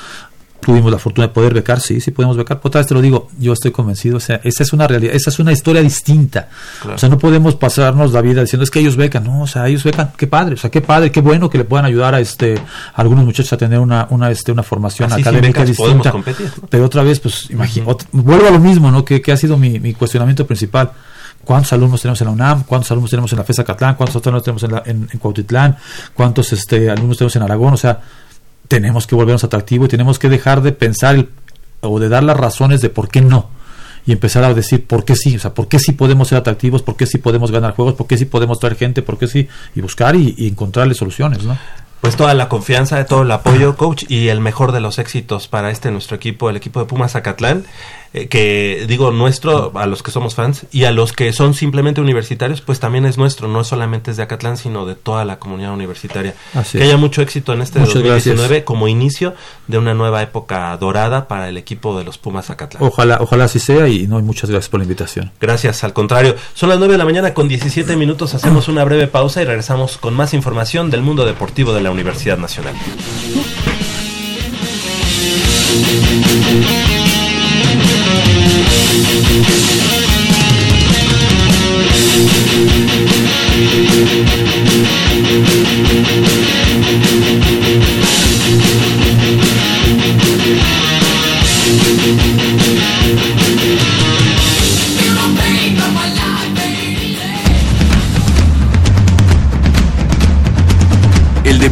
tuvimos 0.60 0.90
la 0.90 0.98
fortuna 0.98 1.28
de 1.28 1.32
poder 1.32 1.54
becar, 1.54 1.80
sí, 1.80 2.00
sí 2.00 2.10
podemos 2.10 2.36
becar. 2.36 2.60
Otra 2.62 2.80
vez 2.80 2.88
te 2.88 2.94
lo 2.94 3.00
digo, 3.00 3.28
yo 3.38 3.52
estoy 3.52 3.70
convencido, 3.70 4.16
o 4.16 4.20
sea, 4.20 4.40
esa 4.44 4.62
es 4.62 4.72
una 4.72 4.86
realidad, 4.86 5.14
esa 5.14 5.30
es 5.30 5.38
una 5.38 5.52
historia 5.52 5.82
distinta. 5.82 6.48
Claro. 6.80 6.96
O 6.96 6.98
sea, 6.98 7.08
no 7.08 7.18
podemos 7.18 7.54
pasarnos 7.54 8.12
la 8.12 8.20
vida 8.20 8.42
diciendo 8.42 8.64
es 8.64 8.70
que 8.70 8.80
ellos 8.80 8.96
becan, 8.96 9.24
no, 9.24 9.42
o 9.42 9.46
sea, 9.46 9.66
ellos 9.68 9.84
becan, 9.84 10.12
qué 10.16 10.26
padre, 10.26 10.54
o 10.54 10.58
sea, 10.58 10.70
qué 10.70 10.80
padre, 10.80 11.10
qué 11.10 11.20
bueno 11.20 11.48
que 11.48 11.58
le 11.58 11.64
puedan 11.64 11.86
ayudar 11.86 12.14
a 12.14 12.20
este 12.20 12.56
a 12.94 13.00
algunos 13.00 13.24
muchachos 13.24 13.52
a 13.52 13.56
tener 13.56 13.78
una 13.78 14.06
una 14.10 14.30
este 14.30 14.52
una 14.52 14.62
formación 14.62 15.12
Así 15.12 15.22
académica 15.22 15.60
becas 15.60 15.68
distinta. 15.68 16.10
competir, 16.10 16.50
¿no? 16.60 16.68
Pero 16.68 16.84
otra 16.84 17.02
vez, 17.02 17.20
pues, 17.20 17.50
imagino, 17.50 17.96
vuelvo 18.12 18.48
a 18.48 18.50
lo 18.50 18.58
mismo, 18.58 18.90
¿no? 18.90 19.04
Que, 19.04 19.22
que 19.22 19.32
ha 19.32 19.36
sido 19.36 19.56
mi, 19.56 19.78
mi 19.80 19.94
cuestionamiento 19.94 20.46
principal. 20.46 20.90
¿Cuántos 21.44 21.72
alumnos 21.72 22.02
tenemos 22.02 22.20
en 22.20 22.26
la 22.26 22.32
UNAM? 22.32 22.64
¿Cuántos 22.64 22.90
alumnos 22.90 23.10
tenemos 23.10 23.32
en 23.32 23.38
la 23.38 23.44
FESA 23.44 23.64
Catlán? 23.64 23.94
¿Cuántos 23.94 24.16
alumnos 24.16 24.42
tenemos 24.42 24.62
en, 24.64 24.72
la, 24.72 24.82
en, 24.84 25.08
en 25.10 25.18
Cuautitlán? 25.18 25.76
¿Cuántos 26.12 26.52
este, 26.52 26.90
alumnos 26.90 27.16
tenemos 27.16 27.36
en 27.36 27.42
Aragón? 27.42 27.72
O 27.72 27.76
sea, 27.78 28.00
tenemos 28.68 29.06
que 29.06 29.14
volvernos 29.14 29.44
atractivos 29.44 29.86
y 29.86 29.90
tenemos 29.90 30.18
que 30.18 30.28
dejar 30.28 30.62
de 30.62 30.72
pensar 30.72 31.16
el- 31.16 31.28
o 31.80 31.98
de 31.98 32.08
dar 32.08 32.22
las 32.22 32.36
razones 32.36 32.80
de 32.80 32.90
por 32.90 33.08
qué 33.08 33.20
no. 33.20 33.48
Y 34.06 34.12
empezar 34.12 34.42
a 34.44 34.54
decir 34.54 34.86
por 34.86 35.04
qué 35.04 35.16
sí, 35.16 35.36
o 35.36 35.38
sea, 35.38 35.52
por 35.52 35.68
qué 35.68 35.78
sí 35.78 35.92
podemos 35.92 36.28
ser 36.28 36.38
atractivos, 36.38 36.82
por 36.82 36.96
qué 36.96 37.06
sí 37.06 37.18
podemos 37.18 37.50
ganar 37.50 37.74
juegos, 37.74 37.94
por 37.94 38.06
qué 38.06 38.16
sí 38.16 38.24
podemos 38.24 38.58
traer 38.58 38.76
gente, 38.76 39.02
por 39.02 39.18
qué 39.18 39.26
sí, 39.26 39.48
y 39.74 39.80
buscar 39.80 40.16
y, 40.16 40.34
y 40.38 40.48
encontrarle 40.48 40.94
soluciones, 40.94 41.44
¿no? 41.44 41.58
Pues 42.00 42.16
toda 42.16 42.34
la 42.34 42.48
confianza, 42.48 43.04
todo 43.06 43.22
el 43.22 43.30
apoyo, 43.30 43.76
coach, 43.76 44.04
y 44.08 44.28
el 44.28 44.40
mejor 44.40 44.72
de 44.72 44.80
los 44.80 44.98
éxitos 44.98 45.48
para 45.48 45.70
este 45.70 45.90
nuestro 45.90 46.16
equipo, 46.16 46.48
el 46.48 46.56
equipo 46.56 46.80
de 46.80 46.86
Pumas 46.86 47.12
Zacatlán, 47.12 47.64
eh, 48.14 48.28
que 48.28 48.86
digo 48.88 49.10
nuestro, 49.10 49.70
a 49.74 49.86
los 49.86 50.02
que 50.02 50.10
somos 50.10 50.34
fans, 50.34 50.64
y 50.72 50.84
a 50.84 50.92
los 50.92 51.12
que 51.12 51.32
son 51.34 51.52
simplemente 51.52 52.00
universitarios, 52.00 52.62
pues 52.62 52.80
también 52.80 53.04
es 53.04 53.18
nuestro, 53.18 53.48
no 53.48 53.64
solamente 53.64 54.10
es 54.12 54.16
de 54.16 54.22
Acatlán, 54.22 54.56
sino 54.56 54.86
de 54.86 54.94
toda 54.94 55.26
la 55.26 55.38
comunidad 55.38 55.74
universitaria. 55.74 56.34
Así 56.54 56.78
que 56.78 56.84
es. 56.84 56.90
haya 56.90 56.96
mucho 56.96 57.20
éxito 57.20 57.52
en 57.52 57.60
este 57.60 57.80
Muchas 57.80 57.94
2019 57.94 58.48
gracias. 58.48 58.64
como 58.64 58.88
inicio 58.88 59.34
de 59.66 59.76
una 59.76 59.92
nueva 59.92 60.22
época 60.22 60.74
dorada 60.78 61.28
para 61.28 61.48
el 61.50 61.58
equipo 61.58 61.98
de 61.98 62.04
los 62.04 62.16
Pumas 62.16 62.46
Zacatlán. 62.46 62.82
Ojalá, 62.82 63.18
ojalá 63.20 63.44
así 63.44 63.58
sea 63.58 63.88
y 63.88 64.06
no, 64.06 64.18
y 64.18 64.22
muchas 64.22 64.48
gracias 64.48 64.70
por 64.70 64.80
la 64.80 64.84
invitación. 64.84 65.30
Gracias, 65.38 65.84
al 65.84 65.92
contrario. 65.92 66.34
Son 66.54 66.70
las 66.70 66.78
9 66.78 66.92
de 66.92 66.98
la 66.98 67.04
mañana 67.04 67.34
con 67.34 67.46
17 67.46 67.94
minutos. 67.96 68.34
Hacemos 68.34 68.68
una 68.68 68.84
breve 68.84 69.06
pausa 69.06 69.42
y 69.42 69.44
regresamos 69.44 69.98
con 69.98 70.14
más 70.14 70.32
información 70.32 70.90
del 70.90 71.02
mundo 71.02 71.26
deportivo 71.26 71.74
de 71.74 71.82
la 71.82 71.87
la 71.88 71.92
Universidad 71.92 72.36
Nacional. 72.36 72.74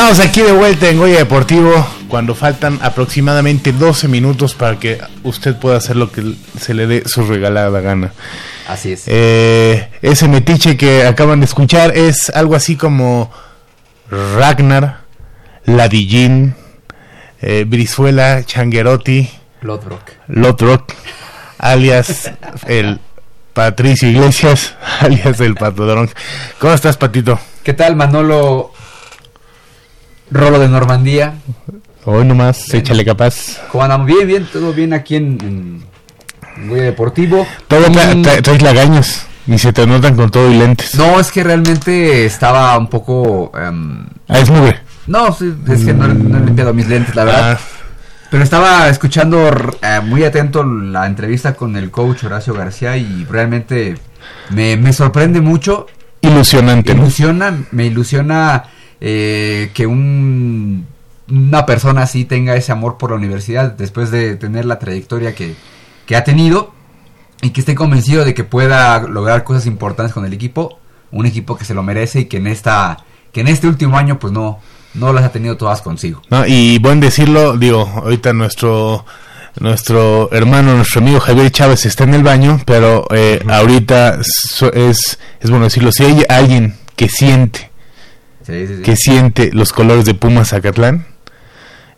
Estamos 0.00 0.26
aquí 0.26 0.40
de 0.40 0.52
vuelta 0.52 0.88
en 0.88 0.96
Goya 0.96 1.18
Deportivo 1.18 1.86
cuando 2.08 2.34
faltan 2.34 2.78
aproximadamente 2.80 3.70
12 3.70 4.08
minutos 4.08 4.54
para 4.54 4.78
que 4.78 4.98
usted 5.24 5.56
pueda 5.56 5.76
hacer 5.76 5.96
lo 5.96 6.10
que 6.10 6.36
se 6.58 6.72
le 6.72 6.86
dé 6.86 7.02
su 7.04 7.22
regalada 7.24 7.82
gana. 7.82 8.14
Así 8.66 8.92
es. 8.92 9.02
Eh, 9.08 9.90
ese 10.00 10.26
metiche 10.26 10.78
que 10.78 11.04
acaban 11.04 11.40
de 11.40 11.44
escuchar 11.44 11.94
es 11.94 12.30
algo 12.30 12.54
así 12.54 12.76
como 12.76 13.30
Ragnar, 14.10 15.00
Ladillín, 15.66 16.54
eh, 17.42 17.66
Brizuela, 17.68 18.42
Changuerotti, 18.42 19.28
Lodbrok. 19.60 20.12
Lodbrok, 20.28 20.94
alias 21.58 22.32
el 22.66 23.00
Patricio 23.52 24.08
Iglesias, 24.08 24.76
alias 25.00 25.38
el 25.40 25.56
Patodrón. 25.56 26.08
¿Cómo 26.58 26.72
estás, 26.72 26.96
Patito? 26.96 27.38
¿Qué 27.62 27.74
tal, 27.74 27.96
Manolo? 27.96 28.72
Rolo 30.30 30.58
de 30.58 30.68
Normandía. 30.68 31.34
Hoy 32.04 32.24
nomás, 32.24 32.72
échale 32.72 33.04
capaz. 33.04 33.58
¿Cómo 33.70 33.84
andamos? 33.84 34.06
Bien, 34.06 34.26
bien, 34.26 34.48
todo 34.52 34.72
bien 34.72 34.92
aquí 34.92 35.16
en, 35.16 35.82
en 36.56 36.68
Goya 36.68 36.84
Deportivo. 36.84 37.46
Todo 37.68 37.86
Y- 37.88 37.90
tra- 37.94 38.14
tra- 38.22 38.42
traes 38.42 38.62
lagaños 38.62 39.22
y 39.46 39.58
se 39.58 39.72
te 39.72 39.86
notan 39.86 40.16
con 40.16 40.30
todo 40.30 40.50
y 40.50 40.56
lentes. 40.56 40.94
No, 40.94 41.18
es 41.20 41.30
que 41.30 41.42
realmente 41.44 42.24
estaba 42.24 42.76
un 42.78 42.88
poco... 42.88 43.52
em, 43.58 44.06
Ah, 44.28 44.38
es 44.38 44.48
mugre. 44.50 44.78
No, 45.06 45.32
sí, 45.32 45.52
es 45.68 45.84
que 45.84 45.92
no, 45.92 46.06
no 46.08 46.38
he 46.38 46.40
limpiado 46.46 46.72
mis 46.72 46.86
lentes, 46.86 47.14
la 47.16 47.24
verdad. 47.24 47.58
Ah. 47.60 47.64
Pero 48.30 48.44
estaba 48.44 48.88
escuchando 48.88 49.48
eh, 49.82 50.00
muy 50.04 50.22
atento 50.22 50.62
la 50.62 51.06
entrevista 51.06 51.54
con 51.54 51.76
el 51.76 51.90
coach 51.90 52.22
Horacio 52.24 52.54
García 52.54 52.96
y 52.96 53.26
realmente 53.28 53.96
me, 54.50 54.76
me 54.76 54.92
sorprende 54.92 55.40
mucho. 55.40 55.86
Ilusionante, 56.22 56.94
¿no? 56.94 57.02
Ilusiona, 57.02 57.58
me 57.72 57.86
ilusiona 57.86 58.64
eh, 59.00 59.70
que 59.74 59.86
un, 59.86 60.86
una 61.30 61.66
persona 61.66 62.02
así 62.02 62.24
tenga 62.24 62.56
ese 62.56 62.72
amor 62.72 62.98
por 62.98 63.10
la 63.10 63.16
universidad 63.16 63.72
después 63.72 64.10
de 64.10 64.36
tener 64.36 64.64
la 64.64 64.78
trayectoria 64.78 65.34
que, 65.34 65.54
que 66.06 66.16
ha 66.16 66.24
tenido 66.24 66.72
y 67.42 67.50
que 67.50 67.60
esté 67.60 67.74
convencido 67.74 68.24
de 68.24 68.34
que 68.34 68.44
pueda 68.44 69.00
lograr 69.00 69.44
cosas 69.44 69.66
importantes 69.66 70.12
con 70.12 70.24
el 70.24 70.32
equipo, 70.32 70.78
un 71.10 71.26
equipo 71.26 71.56
que 71.56 71.64
se 71.64 71.74
lo 71.74 71.82
merece 71.82 72.20
y 72.20 72.24
que 72.26 72.36
en 72.36 72.46
esta 72.46 73.04
que 73.32 73.42
en 73.42 73.48
este 73.48 73.68
último 73.68 73.96
año 73.96 74.18
pues 74.18 74.32
no 74.32 74.58
no 74.94 75.12
las 75.12 75.24
ha 75.24 75.32
tenido 75.32 75.56
todas 75.56 75.82
consigo. 75.82 76.20
No, 76.30 76.44
y 76.46 76.78
buen 76.78 76.98
decirlo, 76.98 77.56
digo, 77.56 77.86
ahorita 77.86 78.32
nuestro 78.32 79.04
nuestro 79.58 80.30
hermano, 80.32 80.74
nuestro 80.74 81.00
amigo 81.00 81.20
Javier 81.20 81.50
Chávez 81.50 81.86
está 81.86 82.04
en 82.04 82.14
el 82.14 82.22
baño, 82.22 82.60
pero 82.66 83.06
eh, 83.10 83.40
ahorita 83.48 84.18
es, 84.20 85.18
es 85.40 85.50
bueno 85.50 85.64
decirlo, 85.64 85.92
si 85.92 86.04
hay 86.04 86.24
alguien 86.28 86.76
que 86.96 87.08
siente, 87.08 87.69
Sí, 88.50 88.66
sí, 88.66 88.76
sí. 88.76 88.82
que 88.82 88.96
siente 88.96 89.50
los 89.52 89.72
colores 89.72 90.04
de 90.04 90.14
Pumas 90.14 90.48
Zacatlán, 90.50 91.06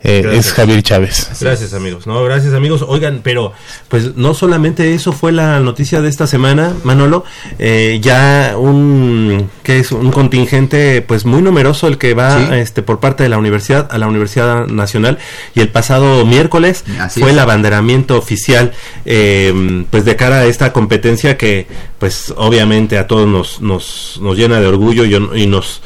eh, 0.04 0.28
es 0.32 0.52
Javier 0.52 0.82
Chávez. 0.82 1.28
Gracias 1.40 1.74
amigos, 1.74 2.08
no, 2.08 2.24
gracias 2.24 2.54
amigos. 2.54 2.84
Oigan, 2.88 3.20
pero 3.22 3.52
pues 3.86 4.16
no 4.16 4.34
solamente 4.34 4.94
eso 4.94 5.12
fue 5.12 5.30
la 5.30 5.60
noticia 5.60 6.00
de 6.02 6.08
esta 6.08 6.26
semana, 6.26 6.72
Manolo, 6.82 7.24
eh, 7.60 8.00
ya 8.02 8.56
un 8.58 9.48
que 9.62 9.78
es 9.78 9.92
un 9.92 10.10
contingente 10.10 11.02
pues 11.02 11.24
muy 11.24 11.40
numeroso 11.40 11.86
el 11.86 11.98
que 11.98 12.14
va 12.14 12.36
Sí. 12.36 12.46
este 12.54 12.82
por 12.82 12.98
parte 12.98 13.22
de 13.22 13.28
la 13.28 13.38
universidad 13.38 13.86
a 13.92 13.98
la 13.98 14.08
Universidad 14.08 14.66
Nacional 14.66 15.18
y 15.54 15.60
el 15.60 15.68
pasado 15.68 16.26
miércoles 16.26 16.82
Así 16.98 17.20
fue 17.20 17.28
es. 17.30 17.34
el 17.36 17.38
abanderamiento 17.38 18.18
oficial 18.18 18.72
eh, 19.04 19.84
pues 19.88 20.04
de 20.04 20.16
cara 20.16 20.38
a 20.40 20.46
esta 20.46 20.72
competencia 20.72 21.38
que 21.38 21.68
pues 22.00 22.34
obviamente 22.36 22.98
a 22.98 23.06
todos 23.06 23.28
nos 23.28 23.60
nos, 23.60 24.18
nos 24.20 24.36
llena 24.36 24.58
de 24.58 24.66
orgullo 24.66 25.04
y, 25.04 25.14
y 25.42 25.46
nos 25.46 25.80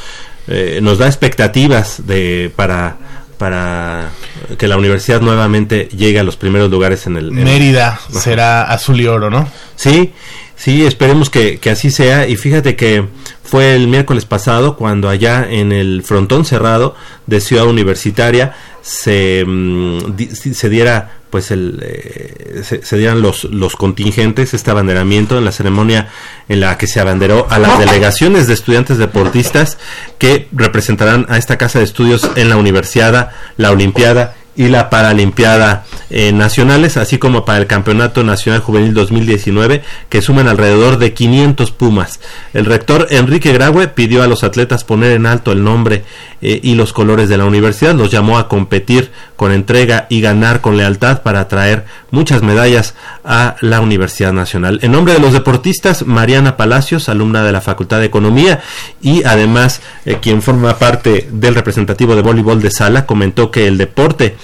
eh, 0.49 0.81
nos 0.83 0.99
da 0.99 1.07
expectativas 1.07 2.07
de 2.07 2.51
para 2.57 2.97
para 3.39 4.09
que 4.57 4.67
la 4.67 4.79
universidad 4.79 5.21
nuevamente 5.21 5.89
llegue 5.95 6.19
a 6.19 6.23
los 6.25 6.37
primeros 6.37 6.71
lugares 6.71 7.07
en 7.07 7.17
el 7.19 7.29
en- 7.29 7.45
Mérida 7.45 7.89
Ajá. 7.89 8.21
será 8.21 8.63
azul 8.63 8.99
y 8.99 9.07
oro, 9.07 9.29
¿no? 9.29 9.47
Sí, 9.75 10.13
sí, 10.57 10.87
esperemos 10.87 11.29
que, 11.29 11.59
que 11.59 11.69
así 11.69 11.91
sea. 11.91 12.27
Y 12.27 12.37
fíjate 12.37 12.77
que 12.77 13.05
fue 13.45 13.75
el 13.77 13.89
miércoles 13.89 14.25
pasado 14.25 14.77
cuando 14.77 15.11
allá 15.11 15.47
en 15.51 15.71
el 15.73 16.03
frontón 16.03 16.47
cerrado 16.47 16.95
de 17.27 17.41
Ciudad 17.43 17.67
Universitaria 17.67 18.55
se, 18.87 19.45
mm, 19.45 20.17
se 20.31 20.69
diera 20.69 21.19
pues 21.29 21.51
el 21.51 21.83
eh, 21.85 22.63
se, 22.63 22.85
se 22.85 22.97
dieran 22.97 23.21
los 23.21 23.43
los 23.43 23.75
contingentes 23.75 24.55
este 24.55 24.71
abanderamiento 24.71 25.37
en 25.37 25.45
la 25.45 25.51
ceremonia 25.51 26.09
en 26.49 26.61
la 26.61 26.79
que 26.79 26.87
se 26.87 27.01
abanderó 27.01 27.49
a 27.51 27.59
las 27.59 27.81
delegaciones 27.81 28.47
de 28.47 28.55
estudiantes 28.55 28.99
deportistas 28.99 29.77
que 30.19 30.47
representarán 30.53 31.27
a 31.29 31.37
esta 31.37 31.59
casa 31.59 31.81
de 31.81 31.85
estudios 31.85 32.31
en 32.37 32.49
la 32.49 32.57
universidad 32.57 33.33
la 33.57 33.73
olimpiada 33.73 34.37
y 34.57 34.69
la 34.69 34.91
Paralimpiada 34.91 35.85
eh, 36.09 36.33
nacionales, 36.33 36.97
así 36.97 37.19
como 37.19 37.45
para 37.45 37.59
el 37.59 37.67
Campeonato 37.67 38.25
Nacional 38.25 38.61
Juvenil 38.61 38.95
2019, 38.95 39.83
que 40.09 40.23
suman 40.23 40.49
alrededor 40.49 40.99
de 40.99 41.13
500 41.13 41.73
Pumas. 41.73 42.21
El 42.55 42.65
rector 42.65 43.07
Enrique 43.11 43.53
Graue 43.53 43.89
pidió 43.89 44.23
a 44.23 44.27
los 44.27 44.45
atletas 44.45 44.85
poner 44.85 45.13
en 45.13 45.27
alto 45.27 45.53
el 45.53 45.65
nombre 45.65 46.05
eh, 46.43 46.61
y 46.63 46.75
los 46.75 46.93
colores 46.93 47.29
de 47.29 47.37
la 47.37 47.45
universidad, 47.45 47.95
los 47.95 48.11
llamó 48.11 48.39
a 48.39 48.49
competir 48.49 49.11
con 49.37 49.53
entrega 49.53 50.07
y 50.09 50.21
ganar 50.21 50.61
con 50.61 50.77
lealtad 50.77 51.23
para 51.23 51.49
traer 51.49 51.85
muchas 52.11 52.43
medallas 52.43 52.95
a 53.25 53.57
la 53.61 53.81
Universidad 53.81 54.33
Nacional. 54.33 54.79
En 54.83 54.93
nombre 54.93 55.15
de 55.15 55.21
los 55.21 55.33
deportistas, 55.33 56.07
Mariana 56.07 56.57
Palacios, 56.57 57.09
alumna 57.09 57.43
de 57.43 57.53
la 57.53 57.61
Facultad 57.61 58.01
de 58.01 58.07
Economía 58.07 58.61
y 59.03 59.25
además 59.25 59.81
eh, 60.05 60.19
quien 60.21 60.41
forma 60.41 60.79
parte 60.79 61.29
del 61.31 61.55
representativo 61.55 62.17
de 62.17 62.23
voleibol 62.23 62.63
de 62.63 62.71
sala, 62.71 63.07
comentó 63.07 63.51
que 63.51 63.67
el 63.67 63.77
deporte 63.77 64.37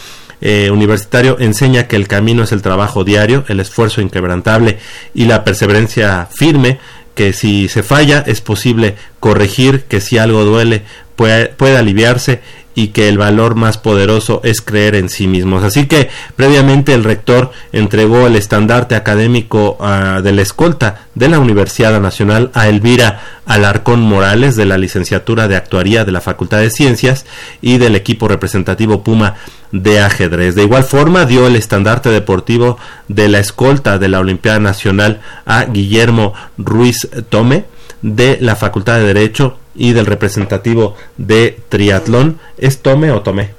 eh, 0.42 0.70
universitario 0.70 1.38
enseña 1.38 1.86
que 1.86 1.96
el 1.96 2.08
camino 2.08 2.42
es 2.42 2.52
el 2.52 2.60
trabajo 2.62 3.04
diario, 3.04 3.44
el 3.48 3.60
esfuerzo 3.60 4.00
inquebrantable 4.00 4.78
y 5.14 5.24
la 5.24 5.44
perseverancia 5.44 6.28
firme, 6.30 6.78
que 7.14 7.32
si 7.32 7.68
se 7.68 7.82
falla 7.82 8.24
es 8.26 8.40
posible 8.40 8.96
corregir, 9.20 9.84
que 9.84 10.00
si 10.00 10.18
algo 10.18 10.44
duele 10.44 10.82
puede, 11.16 11.46
puede 11.46 11.76
aliviarse 11.76 12.40
y 12.74 12.88
que 12.88 13.08
el 13.08 13.18
valor 13.18 13.54
más 13.54 13.78
poderoso 13.78 14.40
es 14.44 14.60
creer 14.60 14.94
en 14.94 15.08
sí 15.08 15.26
mismos. 15.26 15.62
Así 15.62 15.86
que 15.86 16.08
previamente 16.36 16.94
el 16.94 17.04
rector 17.04 17.50
entregó 17.72 18.26
el 18.26 18.36
estandarte 18.36 18.94
académico 18.94 19.76
ah, 19.80 20.20
de 20.22 20.32
la 20.32 20.42
escolta 20.42 21.06
de 21.14 21.28
la 21.28 21.38
Universidad 21.38 22.00
Nacional 22.00 22.50
a 22.54 22.68
Elvira 22.68 23.20
Alarcón 23.44 24.00
Morales 24.00 24.56
de 24.56 24.66
la 24.66 24.78
licenciatura 24.78 25.48
de 25.48 25.56
actuaría 25.56 26.04
de 26.04 26.12
la 26.12 26.20
Facultad 26.20 26.58
de 26.58 26.70
Ciencias 26.70 27.26
y 27.60 27.78
del 27.78 27.96
equipo 27.96 28.28
representativo 28.28 29.02
Puma 29.02 29.34
de 29.72 30.00
ajedrez. 30.00 30.54
De 30.54 30.62
igual 30.62 30.84
forma 30.84 31.26
dio 31.26 31.46
el 31.46 31.56
estandarte 31.56 32.10
deportivo 32.10 32.78
de 33.08 33.28
la 33.28 33.40
escolta 33.40 33.98
de 33.98 34.08
la 34.08 34.20
Olimpiada 34.20 34.60
Nacional 34.60 35.20
a 35.44 35.64
Guillermo 35.64 36.34
Ruiz 36.56 37.08
Tome 37.28 37.64
de 38.02 38.38
la 38.40 38.56
Facultad 38.56 38.98
de 38.98 39.06
Derecho 39.06 39.58
y 39.74 39.92
del 39.92 40.06
representativo 40.06 40.96
de 41.16 41.58
triatlón. 41.68 42.38
¿Es 42.58 42.82
Tome 42.82 43.10
o 43.10 43.22
Tomé? 43.22 43.50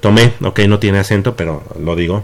Tomé, 0.00 0.34
ok, 0.42 0.60
no 0.68 0.78
tiene 0.78 0.98
acento, 0.98 1.34
pero 1.34 1.62
lo 1.82 1.96
digo. 1.96 2.22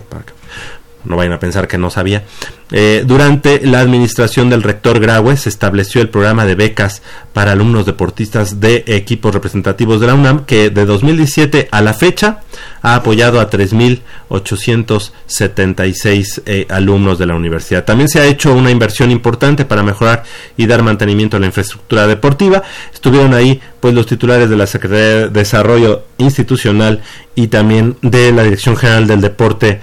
No 1.04 1.16
vayan 1.16 1.32
a 1.32 1.40
pensar 1.40 1.68
que 1.68 1.78
no 1.78 1.90
sabía. 1.90 2.24
Eh, 2.72 3.02
durante 3.04 3.66
la 3.66 3.80
administración 3.80 4.48
del 4.48 4.62
rector 4.62 5.00
Graue 5.00 5.36
se 5.36 5.48
estableció 5.48 6.00
el 6.00 6.08
programa 6.08 6.46
de 6.46 6.54
becas 6.54 7.02
para 7.32 7.50
alumnos 7.52 7.84
deportistas 7.84 8.60
de 8.60 8.84
equipos 8.86 9.34
representativos 9.34 10.00
de 10.00 10.06
la 10.06 10.14
UNAM, 10.14 10.44
que 10.44 10.70
de 10.70 10.86
2017 10.86 11.66
a 11.72 11.80
la 11.80 11.94
fecha 11.94 12.42
ha 12.82 12.94
apoyado 12.94 13.40
a 13.40 13.50
3.876 13.50 16.42
eh, 16.46 16.66
alumnos 16.68 17.18
de 17.18 17.26
la 17.26 17.34
universidad. 17.34 17.84
También 17.84 18.08
se 18.08 18.20
ha 18.20 18.26
hecho 18.26 18.54
una 18.54 18.70
inversión 18.70 19.10
importante 19.10 19.64
para 19.64 19.82
mejorar 19.82 20.22
y 20.56 20.66
dar 20.66 20.84
mantenimiento 20.84 21.36
a 21.36 21.40
la 21.40 21.46
infraestructura 21.46 22.06
deportiva. 22.06 22.62
Estuvieron 22.92 23.34
ahí 23.34 23.60
pues 23.80 23.92
los 23.94 24.06
titulares 24.06 24.48
de 24.48 24.56
la 24.56 24.68
Secretaría 24.68 25.26
de 25.26 25.30
Desarrollo 25.30 26.04
Institucional 26.18 27.02
y 27.34 27.48
también 27.48 27.96
de 28.02 28.30
la 28.32 28.44
Dirección 28.44 28.76
General 28.76 29.08
del 29.08 29.20
Deporte 29.20 29.80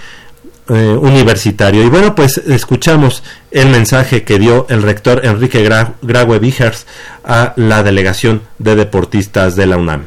eh, 0.69 0.97
Universitario. 0.99 1.83
Y 1.83 1.89
bueno, 1.89 2.13
pues 2.15 2.37
escuchamos 2.37 3.23
el 3.51 3.69
mensaje 3.69 4.23
que 4.23 4.39
dio 4.39 4.65
el 4.69 4.81
rector 4.81 5.25
Enrique 5.25 5.63
Gra 5.63 5.93
Graue 6.01 6.39
Vigers 6.39 6.85
a 7.23 7.53
la 7.55 7.83
delegación 7.83 8.41
de 8.59 8.75
deportistas 8.75 9.55
de 9.55 9.65
la 9.65 9.77
UNAM. 9.77 10.05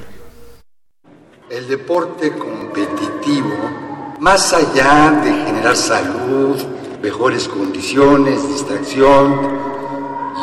El 1.48 1.66
deporte 1.66 2.30
competitivo, 2.32 4.16
más 4.20 4.52
allá 4.52 5.20
de 5.24 5.32
generar 5.46 5.76
salud, 5.76 6.56
mejores 7.02 7.48
condiciones, 7.48 8.46
distracción 8.48 9.48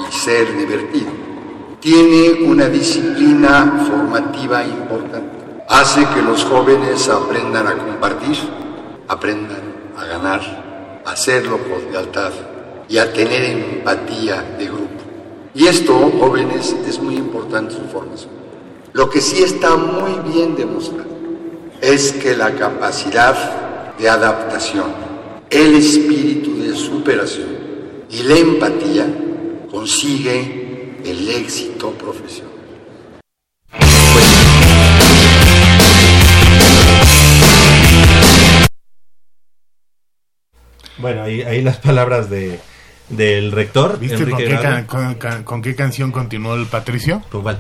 y 0.10 0.14
ser 0.14 0.58
divertido, 0.58 1.12
tiene 1.80 2.44
una 2.44 2.68
disciplina 2.68 3.86
formativa 3.88 4.64
importante. 4.64 5.64
Hace 5.70 6.06
que 6.14 6.22
los 6.22 6.44
jóvenes 6.44 7.08
aprendan 7.08 7.68
a 7.68 7.78
compartir, 7.78 8.38
aprendan 9.08 9.67
a 9.98 10.06
ganar, 10.06 11.02
a 11.06 11.12
hacerlo 11.12 11.58
con 11.58 11.92
lealtad 11.92 12.32
y 12.88 12.98
a 13.00 13.12
tener 13.12 13.44
empatía 13.44 14.42
de 14.58 14.66
grupo. 14.66 14.88
Y 15.54 15.66
esto, 15.68 16.12
jóvenes, 16.20 16.76
es 16.88 17.00
muy 17.00 17.16
importante 17.16 17.74
su 17.74 17.82
formación. 17.92 18.32
Lo 18.94 19.10
que 19.10 19.22
sí 19.22 19.42
está 19.42 19.76
muy 19.76 20.32
bien 20.32 20.56
demostrado 20.56 21.10
es 21.82 22.12
que 22.14 22.36
la 22.36 22.54
capacidad 22.54 23.96
de 23.98 24.08
adaptación, 24.08 24.86
el 25.50 25.76
espíritu 25.76 26.62
de 26.62 26.76
superación 26.76 27.58
y 28.10 28.24
la 28.24 28.38
empatía 28.38 29.08
consigue 29.72 31.00
el 31.04 31.28
éxito 31.30 31.92
profesional. 31.92 32.48
Bueno, 40.98 41.24
ahí, 41.24 41.42
ahí 41.42 41.62
las 41.62 41.78
palabras 41.78 42.30
de 42.30 42.60
del 43.10 43.52
rector. 43.54 44.00
¿Viste 44.00 44.18
con 44.30 44.38
qué, 44.38 44.46
Graue. 44.46 44.62
can- 44.62 44.86
con, 44.86 45.16
can- 45.16 45.44
con 45.44 45.62
qué 45.62 45.76
canción 45.76 46.12
continuó 46.12 46.56
el 46.56 46.66
Patricio? 46.66 47.22
¿Con 47.32 47.42
cuál? 47.42 47.60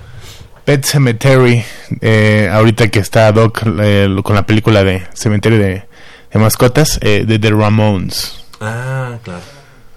Pet 0.65 0.83
Cemetery, 0.83 1.63
eh, 2.01 2.49
ahorita 2.51 2.89
que 2.89 2.99
está 2.99 3.31
Doc 3.31 3.61
eh, 3.79 4.13
con 4.23 4.35
la 4.35 4.45
película 4.45 4.83
de 4.83 5.07
Cementerio 5.13 5.57
de, 5.59 5.85
de 6.33 6.39
Mascotas, 6.39 6.99
eh, 7.01 7.23
de 7.25 7.39
The 7.39 7.51
Ramones. 7.51 8.43
Ah, 8.59 9.17
claro, 9.23 9.39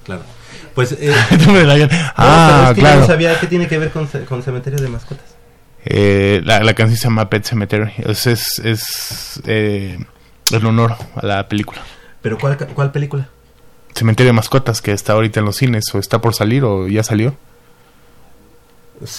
claro. 0.04 0.22
Pues, 0.76 0.92
eh, 1.00 1.12
no, 1.48 1.54
ah, 2.16 2.72
claro. 2.76 3.00
no 3.00 3.06
sabía 3.06 3.38
qué 3.40 3.48
tiene 3.48 3.66
que 3.66 3.78
ver 3.78 3.90
con, 3.90 4.06
ce- 4.06 4.24
con 4.24 4.42
cementerio 4.44 4.78
de 4.78 4.88
mascotas. 4.88 5.24
Eh, 5.84 6.40
la, 6.44 6.60
la 6.62 6.74
canción 6.74 6.96
se 6.96 7.04
llama 7.08 7.28
Pet 7.28 7.42
Cemetery. 7.44 7.90
Es, 8.06 8.28
es, 8.28 8.60
es 8.60 9.40
eh, 9.46 9.98
en 10.52 10.64
honor 10.66 10.94
a 11.16 11.26
la 11.26 11.48
película. 11.48 11.80
¿Pero 12.22 12.38
cuál, 12.38 12.56
ca- 12.56 12.66
cuál 12.66 12.92
película? 12.92 13.28
Cementerio 13.94 14.28
de 14.30 14.34
Mascotas, 14.34 14.80
que 14.82 14.92
está 14.92 15.14
ahorita 15.14 15.40
en 15.40 15.46
los 15.46 15.56
cines, 15.56 15.84
o 15.94 15.98
está 15.98 16.20
por 16.20 16.34
salir, 16.34 16.64
o 16.64 16.86
ya 16.88 17.02
salió. 17.02 17.34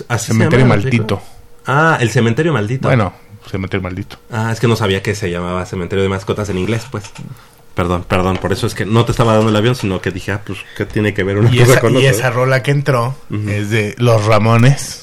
¿Así 0.08 0.28
se 0.28 0.34
Cementerio 0.34 0.66
Maldito. 0.66 1.22
Ah, 1.66 1.98
el 2.00 2.10
cementerio 2.10 2.54
maldito. 2.54 2.88
Bueno, 2.88 3.14
Cementerio 3.50 3.82
Maldito. 3.84 4.18
Ah, 4.32 4.52
es 4.52 4.60
que 4.60 4.68
no 4.68 4.76
sabía 4.76 5.02
que 5.04 5.14
se 5.16 5.30
llamaba 5.30 5.66
cementerio 5.66 6.04
de 6.04 6.10
mascotas 6.10 6.50
en 6.50 6.58
inglés, 6.58 6.86
pues. 6.90 7.04
Perdón, 7.76 8.04
perdón, 8.08 8.38
por 8.38 8.52
eso 8.52 8.68
es 8.68 8.74
que 8.76 8.86
no 8.86 9.06
te 9.06 9.12
estaba 9.12 9.34
dando 9.36 9.50
el 9.50 9.56
avión, 9.56 9.76
sino 9.76 10.02
que 10.02 10.12
dije, 10.12 10.32
ah, 10.34 10.42
pues, 10.46 10.60
¿qué 10.78 10.86
tiene 10.86 11.14
que 11.14 11.24
ver 11.24 11.38
una 11.38 11.54
Y 11.54 11.60
cosa 11.60 11.72
esa, 11.74 11.82
con 11.82 11.94
y 11.94 11.98
otra? 11.98 12.10
esa 12.10 12.30
rola 12.30 12.64
que 12.64 12.72
entró 12.72 13.16
es 13.48 13.70
de 13.70 13.96
Los 13.98 14.26
Ramones. 14.26 15.01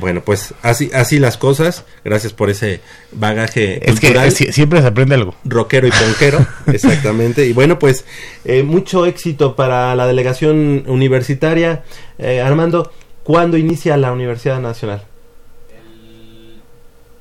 Bueno, 0.00 0.22
pues 0.22 0.54
así, 0.62 0.90
así 0.92 1.18
las 1.18 1.36
cosas. 1.36 1.84
Gracias 2.04 2.32
por 2.32 2.50
ese 2.50 2.80
bagaje 3.12 3.76
Es 3.88 4.00
que 4.00 4.08
cultural. 4.08 4.32
siempre 4.32 4.80
se 4.80 4.86
aprende 4.86 5.14
algo. 5.14 5.34
rockero 5.44 5.86
y 5.86 5.90
ponquero, 5.92 6.44
exactamente. 6.66 7.46
Y 7.46 7.52
bueno, 7.52 7.78
pues 7.78 8.04
eh, 8.44 8.62
mucho 8.62 9.06
éxito 9.06 9.54
para 9.56 9.94
la 9.94 10.06
delegación 10.06 10.84
universitaria. 10.86 11.84
Eh, 12.18 12.40
Armando, 12.40 12.92
¿cuándo 13.22 13.56
inicia 13.56 13.96
la 13.96 14.12
Universidad 14.12 14.60
Nacional? 14.60 15.04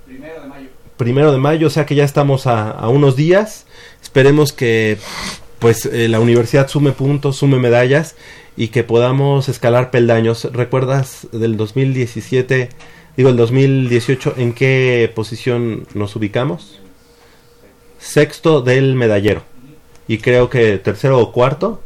Primero 0.06 0.42
de 0.42 0.48
mayo. 0.48 0.68
Primero 0.98 1.32
de 1.32 1.38
mayo, 1.38 1.68
o 1.68 1.70
sea 1.70 1.86
que 1.86 1.96
ya 1.96 2.04
estamos 2.04 2.48
a, 2.48 2.70
a 2.72 2.90
unos 2.90 3.16
días. 3.16 3.66
Esperemos 4.02 4.54
que 4.54 4.98
pues 5.60 5.86
eh, 5.86 6.08
la 6.10 6.20
universidad 6.20 6.68
sume 6.68 6.92
puntos, 6.92 7.38
sume 7.38 7.58
medallas 7.58 8.16
y 8.56 8.70
que 8.70 8.84
podamos 8.84 9.50
escalar 9.50 9.92
peldaños. 9.92 10.48
¿Recuerdas 10.52 11.28
del 11.32 11.58
2017, 11.58 12.70
digo 13.18 13.30
el 13.30 13.38
2018, 13.38 14.36
en 14.38 14.54
qué 14.54 15.12
posición 15.14 15.88
nos 15.94 16.16
ubicamos? 16.16 16.80
Sexto 18.00 18.62
del 18.62 18.96
medallero. 18.96 19.44
Y 20.08 20.18
creo 20.18 20.50
que 20.50 20.78
tercero 20.78 21.20
o 21.20 21.32
cuarto 21.32 21.82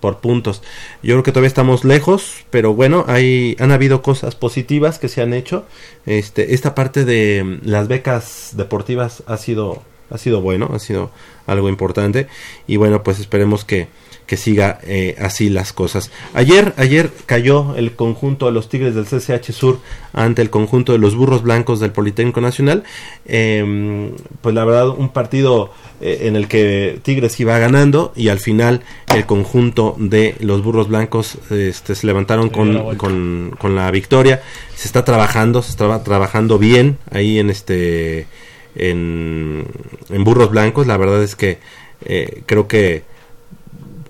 por 0.00 0.18
puntos. 0.18 0.62
Yo 1.02 1.14
creo 1.14 1.22
que 1.22 1.32
todavía 1.32 1.48
estamos 1.48 1.84
lejos, 1.84 2.44
pero 2.50 2.74
bueno, 2.74 3.04
hay 3.06 3.56
han 3.58 3.70
habido 3.70 4.02
cosas 4.02 4.34
positivas 4.34 4.98
que 4.98 5.08
se 5.08 5.22
han 5.22 5.34
hecho. 5.34 5.66
Este 6.06 6.54
esta 6.54 6.74
parte 6.74 7.04
de 7.04 7.44
mm, 7.44 7.68
las 7.68 7.88
becas 7.88 8.52
deportivas 8.56 9.22
ha 9.26 9.36
sido 9.36 9.82
ha 10.10 10.18
sido 10.18 10.40
bueno, 10.40 10.70
ha 10.74 10.78
sido 10.78 11.10
algo 11.46 11.68
importante 11.68 12.26
y 12.66 12.76
bueno, 12.76 13.02
pues 13.02 13.18
esperemos 13.20 13.64
que 13.64 13.88
que 14.30 14.36
siga 14.36 14.78
eh, 14.84 15.16
así 15.18 15.50
las 15.50 15.72
cosas. 15.72 16.12
Ayer, 16.34 16.72
ayer 16.76 17.10
cayó 17.26 17.74
el 17.74 17.96
conjunto 17.96 18.46
de 18.46 18.52
los 18.52 18.68
Tigres 18.68 18.94
del 18.94 19.04
CCH 19.04 19.50
Sur 19.50 19.80
ante 20.12 20.40
el 20.40 20.50
conjunto 20.50 20.92
de 20.92 20.98
los 20.98 21.16
Burros 21.16 21.42
Blancos 21.42 21.80
del 21.80 21.90
Politécnico 21.90 22.40
Nacional. 22.40 22.84
Eh, 23.26 24.12
pues 24.40 24.54
la 24.54 24.64
verdad, 24.64 24.90
un 24.90 25.08
partido 25.08 25.72
eh, 26.00 26.28
en 26.28 26.36
el 26.36 26.46
que 26.46 27.00
Tigres 27.02 27.40
iba 27.40 27.58
ganando 27.58 28.12
y 28.14 28.28
al 28.28 28.38
final 28.38 28.82
el 29.12 29.26
conjunto 29.26 29.96
de 29.98 30.36
los 30.38 30.62
Burros 30.62 30.86
Blancos 30.86 31.36
este, 31.50 31.96
se 31.96 32.06
levantaron 32.06 32.46
la 32.46 32.52
con, 32.52 32.72
vuelta. 32.84 32.98
con, 32.98 33.56
con 33.58 33.74
la 33.74 33.90
victoria. 33.90 34.42
Se 34.76 34.86
está 34.86 35.04
trabajando, 35.04 35.60
se 35.60 35.72
está 35.72 36.04
trabajando 36.04 36.56
bien 36.56 36.98
ahí 37.10 37.40
en 37.40 37.50
este 37.50 38.28
en, 38.74 39.66
Burros 40.24 40.50
Blancos. 40.50 40.86
La 40.86 40.96
verdad 40.96 41.22
es 41.22 41.36
que 41.36 41.58
eh, 42.04 42.42
creo 42.46 42.66
que 42.68 43.02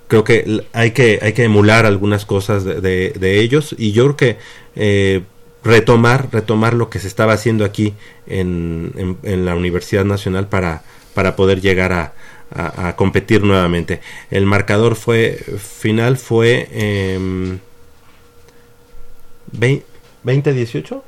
creo 0.09 0.25
que 0.25 0.65
hay 0.73 0.91
que 0.91 1.19
hay 1.23 1.33
que 1.33 1.45
emular 1.45 1.87
algunas 1.87 2.25
cosas 2.27 2.65
de, 2.65 2.81
de- 2.81 3.13
ellos 3.41 3.75
y 3.79 3.93
yo 3.93 4.05
creo 4.05 4.17
que 4.17 4.37
eh, 4.75 5.23
retomar 5.63 6.29
retomar 6.33 6.75
lo 6.75 6.91
que 6.91 6.99
se 6.99 7.07
estaba 7.09 7.33
haciendo 7.35 7.65
aquí 7.65 7.95
en, 8.27 9.17
en- 9.23 9.45
la 9.45 9.55
Universidad 9.55 10.05
Nacional 10.05 10.49
para 10.49 10.83
para 11.15 11.37
poder 11.37 11.61
llegar 11.61 11.93
a, 11.93 12.13
a- 12.53 12.97
competir 12.97 13.45
nuevamente 13.45 14.01
el 14.33 14.47
marcador 14.47 14.97
fue 14.97 15.39
final 15.59 16.17
fue 16.17 16.69
em, 16.73 17.59
20 19.53 20.53
18 20.53 21.05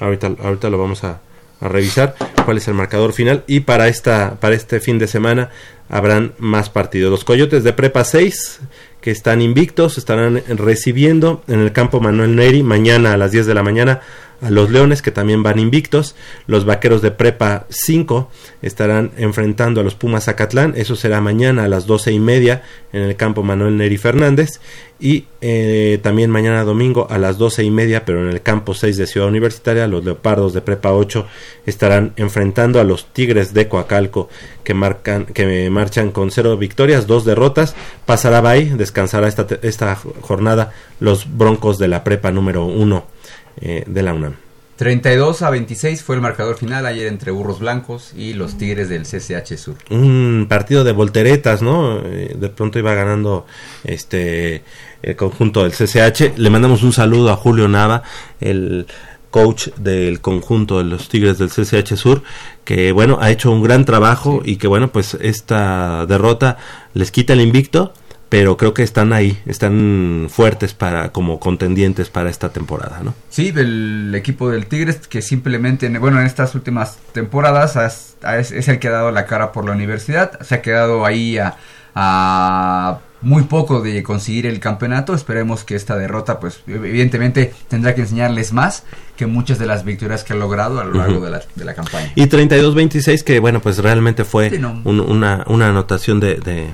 ahorita 0.00 0.30
ahorita 0.42 0.70
lo 0.70 0.78
vamos 0.78 1.04
a, 1.04 1.20
a 1.60 1.68
revisar 1.68 2.14
cuál 2.44 2.58
es 2.58 2.68
el 2.68 2.74
marcador 2.74 3.12
final 3.12 3.44
y 3.46 3.60
para 3.60 3.88
esta 3.88 4.38
para 4.40 4.54
este 4.54 4.80
fin 4.80 4.98
de 4.98 5.06
semana 5.06 5.50
habrán 5.88 6.34
más 6.38 6.70
partidos. 6.70 7.10
Los 7.10 7.24
Coyotes 7.24 7.64
de 7.64 7.72
Prepa 7.72 8.04
6 8.04 8.60
que 9.00 9.10
están 9.10 9.40
invictos 9.42 9.98
estarán 9.98 10.42
recibiendo 10.48 11.42
en 11.48 11.60
el 11.60 11.72
campo 11.72 12.00
Manuel 12.00 12.36
Neri 12.36 12.62
mañana 12.62 13.14
a 13.14 13.16
las 13.16 13.32
10 13.32 13.46
de 13.46 13.54
la 13.54 13.62
mañana 13.62 14.00
a 14.40 14.50
los 14.50 14.70
Leones 14.70 15.02
que 15.02 15.10
también 15.10 15.42
van 15.42 15.58
invictos. 15.58 16.14
Los 16.46 16.64
Vaqueros 16.64 17.02
de 17.02 17.10
Prepa 17.10 17.66
5 17.68 18.30
estarán 18.62 19.10
enfrentando 19.16 19.80
a 19.80 19.84
los 19.84 19.94
Pumas 19.94 20.24
Zacatlán. 20.24 20.74
Eso 20.76 20.96
será 20.96 21.20
mañana 21.20 21.64
a 21.64 21.68
las 21.68 21.86
12 21.86 22.12
y 22.12 22.20
media 22.20 22.62
en 22.92 23.02
el 23.02 23.16
campo 23.16 23.42
Manuel 23.42 23.76
Neri 23.76 23.96
Fernández. 23.96 24.60
Y 25.00 25.26
eh, 25.40 26.00
también 26.02 26.30
mañana 26.30 26.64
domingo 26.64 27.06
a 27.08 27.18
las 27.18 27.38
12 27.38 27.62
y 27.62 27.70
media, 27.70 28.04
pero 28.04 28.22
en 28.22 28.30
el 28.30 28.42
campo 28.42 28.74
6 28.74 28.96
de 28.96 29.06
Ciudad 29.06 29.28
Universitaria, 29.28 29.86
los 29.86 30.04
Leopardos 30.04 30.54
de 30.54 30.60
Prepa 30.60 30.92
8 30.92 31.24
estarán 31.66 32.12
enfrentando 32.16 32.80
a 32.80 32.84
los 32.84 33.12
Tigres 33.12 33.54
de 33.54 33.68
Coacalco 33.68 34.28
que, 34.64 34.74
marcan, 34.74 35.26
que 35.26 35.70
marchan 35.70 36.10
con 36.10 36.32
cero 36.32 36.56
victorias, 36.56 37.06
dos 37.06 37.24
derrotas. 37.24 37.76
Pasará 38.06 38.40
Bay, 38.40 38.66
descansará 38.76 39.28
esta, 39.28 39.46
esta 39.62 39.94
jornada 39.94 40.72
los 40.98 41.26
Broncos 41.36 41.78
de 41.78 41.88
la 41.88 42.02
Prepa 42.02 42.32
número 42.32 42.64
1 42.64 43.17
eh, 43.60 43.84
de 43.86 44.02
la 44.02 44.14
UNAM. 44.14 44.34
32 44.76 45.42
a 45.42 45.50
26 45.50 46.04
fue 46.04 46.14
el 46.14 46.20
marcador 46.22 46.56
final 46.56 46.86
ayer 46.86 47.08
entre 47.08 47.32
Burros 47.32 47.58
Blancos 47.58 48.12
y 48.16 48.34
los 48.34 48.56
Tigres 48.58 48.88
del 48.88 49.02
CCH 49.02 49.56
Sur. 49.56 49.74
Un 49.90 50.46
partido 50.48 50.84
de 50.84 50.92
volteretas, 50.92 51.62
¿no? 51.62 51.98
Eh, 52.04 52.36
De 52.38 52.48
pronto 52.48 52.78
iba 52.78 52.94
ganando 52.94 53.44
este 53.82 54.62
el 55.02 55.16
conjunto 55.16 55.64
del 55.64 55.72
CCH. 55.72 56.38
Le 56.38 56.50
mandamos 56.50 56.84
un 56.84 56.92
saludo 56.92 57.30
a 57.30 57.36
Julio 57.36 57.66
Nava, 57.66 58.04
el 58.40 58.86
coach 59.30 59.68
del 59.76 60.20
conjunto 60.20 60.78
de 60.78 60.84
los 60.84 61.08
Tigres 61.08 61.38
del 61.38 61.50
CCH 61.50 61.96
Sur, 61.96 62.22
que 62.64 62.92
bueno, 62.92 63.18
ha 63.20 63.30
hecho 63.30 63.50
un 63.50 63.62
gran 63.62 63.84
trabajo 63.84 64.42
y 64.44 64.56
que 64.56 64.68
bueno, 64.68 64.92
pues 64.92 65.14
esta 65.20 66.06
derrota 66.06 66.56
les 66.94 67.10
quita 67.10 67.32
el 67.32 67.40
invicto, 67.40 67.92
pero 68.28 68.56
creo 68.56 68.74
que 68.74 68.82
están 68.82 69.12
ahí, 69.12 69.38
están 69.46 70.26
fuertes 70.30 70.74
para 70.74 71.10
como 71.12 71.40
contendientes 71.40 72.10
para 72.10 72.28
esta 72.30 72.50
temporada, 72.50 73.00
¿no? 73.02 73.14
Sí, 73.30 73.50
del 73.52 74.12
equipo 74.14 74.50
del 74.50 74.66
Tigres 74.66 75.06
que 75.08 75.22
simplemente, 75.22 75.86
en- 75.86 76.00
bueno, 76.00 76.20
en 76.20 76.26
estas 76.26 76.54
últimas 76.54 76.98
temporadas 77.12 77.76
has- 77.76 78.16
es, 78.38 78.52
es 78.52 78.68
el 78.68 78.78
que 78.78 78.88
ha 78.88 78.92
dado 78.92 79.10
la 79.12 79.24
cara 79.26 79.52
por 79.52 79.64
la 79.64 79.72
universidad, 79.72 80.38
se 80.40 80.56
ha 80.56 80.62
quedado 80.62 81.06
ahí 81.06 81.38
a, 81.38 81.56
a 81.94 82.98
muy 83.20 83.42
poco 83.44 83.80
de 83.80 84.02
conseguir 84.04 84.46
el 84.46 84.60
campeonato, 84.60 85.12
esperemos 85.14 85.64
que 85.64 85.74
esta 85.74 85.96
derrota, 85.96 86.38
pues 86.38 86.60
evidentemente 86.68 87.52
tendrá 87.68 87.94
que 87.94 88.02
enseñarles 88.02 88.52
más 88.52 88.84
que 89.16 89.26
muchas 89.26 89.58
de 89.58 89.66
las 89.66 89.84
victorias 89.84 90.22
que 90.22 90.34
ha 90.34 90.36
logrado 90.36 90.78
a 90.80 90.84
lo 90.84 90.94
largo 90.94 91.16
Ujú. 91.16 91.24
de, 91.24 91.30
la, 91.32 91.42
de 91.56 91.64
la 91.64 91.74
campaña. 91.74 92.12
Y 92.14 92.26
32-26 92.26 93.24
que 93.24 93.40
bueno, 93.40 93.60
pues 93.60 93.78
realmente 93.78 94.24
fue 94.24 94.50
Sí, 94.50 94.58
no. 94.58 94.80
un- 94.84 95.00
una, 95.00 95.42
una 95.48 95.68
anotación 95.70 96.20
de, 96.20 96.36
de, 96.36 96.68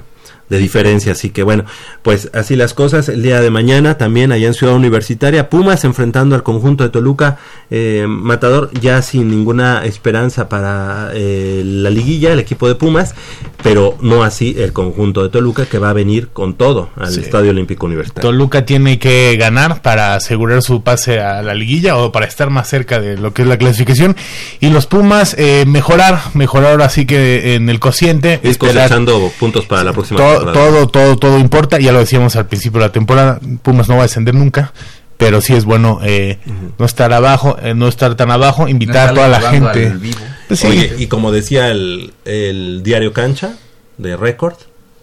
de 0.49 0.59
diferencia. 0.59 1.13
Así 1.13 1.31
que 1.31 1.43
bueno, 1.43 1.65
pues 2.03 2.31
así 2.35 2.57
las 2.57 2.75
cosas. 2.75 3.09
El 3.09 3.23
día 3.23 3.41
de 3.41 3.51
mañana 3.51 3.97
también 3.99 4.33
allá 4.33 4.47
en 4.47 4.55
Ciudad 4.55 4.75
Universitaria, 4.75 5.49
Pumas 5.51 5.85
enfrentando 5.85 6.35
al 6.35 6.43
conjunto 6.43 6.85
de 6.85 6.91
Toluca, 6.91 7.39
eh, 7.71 8.05
Matador 8.09 8.71
ya 8.81 9.01
sin 9.03 9.31
ninguna 9.31 9.85
esperanza 9.85 10.49
para 10.49 11.11
eh, 11.15 11.63
la 11.65 11.91
liguilla, 11.91 12.33
el 12.33 12.39
equipo 12.39 12.69
de 12.69 12.75
Pumas, 12.75 13.15
pero 13.63 13.97
no 14.01 14.23
así 14.23 14.55
el 14.59 14.73
conjunto 14.73 15.23
de 15.23 15.29
Toluca 15.29 15.67
que 15.67 15.79
va 15.79 15.91
a 15.91 15.93
venir 15.93 16.29
con 16.33 16.55
todo 16.55 16.91
al 16.97 17.13
Sí. 17.13 17.21
Estadio 17.21 17.51
Olímpico 17.51 17.87
Universitario. 17.87 18.29
Toluca 18.31 18.65
tiene 18.67 18.99
que 18.99 19.37
ganar 19.39 19.81
para 19.83 20.15
asegurar 20.15 20.63
su 20.63 20.83
pase 20.83 21.21
a 21.21 21.43
la 21.43 21.55
liguilla 21.55 21.97
o 21.97 22.13
para 22.13 22.27
estar 22.27 22.51
más 22.51 22.69
cerca 22.69 23.01
de 23.01 23.17
lo 23.17 23.33
que 23.33 23.43
es 23.43 23.49
la 23.49 23.57
clasificación. 23.57 24.17
Y 24.61 24.71
los 24.71 24.87
Pumas, 24.87 25.35
eh, 25.39 25.65
mejorar, 25.67 26.21
mejorar 26.35 26.73
ahora 26.73 26.89
sí 26.89 27.07
que 27.07 27.55
en 27.55 27.69
el 27.71 27.81
cociente. 27.81 28.41
Esperar- 28.43 28.59
cosechando 28.59 29.33
puntos 29.39 29.65
para 29.67 29.85
la 29.85 29.93
próxima 29.93 30.19
todo, 30.21 30.34
todo, 30.41 30.89
todo, 30.89 31.17
todo 31.17 31.39
importa. 31.39 31.79
Ya 31.79 31.93
lo 31.93 32.01
decíamos 32.01 32.37
al 32.37 32.47
principio 32.47 32.81
de 32.81 32.87
la 32.87 32.93
temporada. 32.93 33.41
Pumas 33.63 33.89
no 33.89 33.95
va 33.97 34.03
a 34.03 34.07
descender 34.07 34.35
nunca. 34.35 34.73
Pero 35.17 35.41
sí 35.41 35.55
es 35.55 35.65
bueno 35.65 36.01
eh, 36.03 36.39
no 36.77 36.85
estar 36.85 37.13
abajo, 37.13 37.57
eh, 37.63 37.73
no 37.73 37.87
estar 37.87 38.17
tan 38.17 38.33
abajo, 38.33 38.67
invitar 38.67 39.11
a 39.11 39.15
toda 39.15 39.29
la 39.29 39.41
gente. 39.41 39.93
Pues 40.49 40.61
sí. 40.61 40.67
Oye, 40.67 40.93
y 40.99 41.07
como 41.07 41.31
decía 41.31 41.71
el, 41.71 42.13
el 42.25 42.83
diario 42.83 43.13
Cancha 43.13 43.55
de 43.97 44.17
Record, 44.17 44.57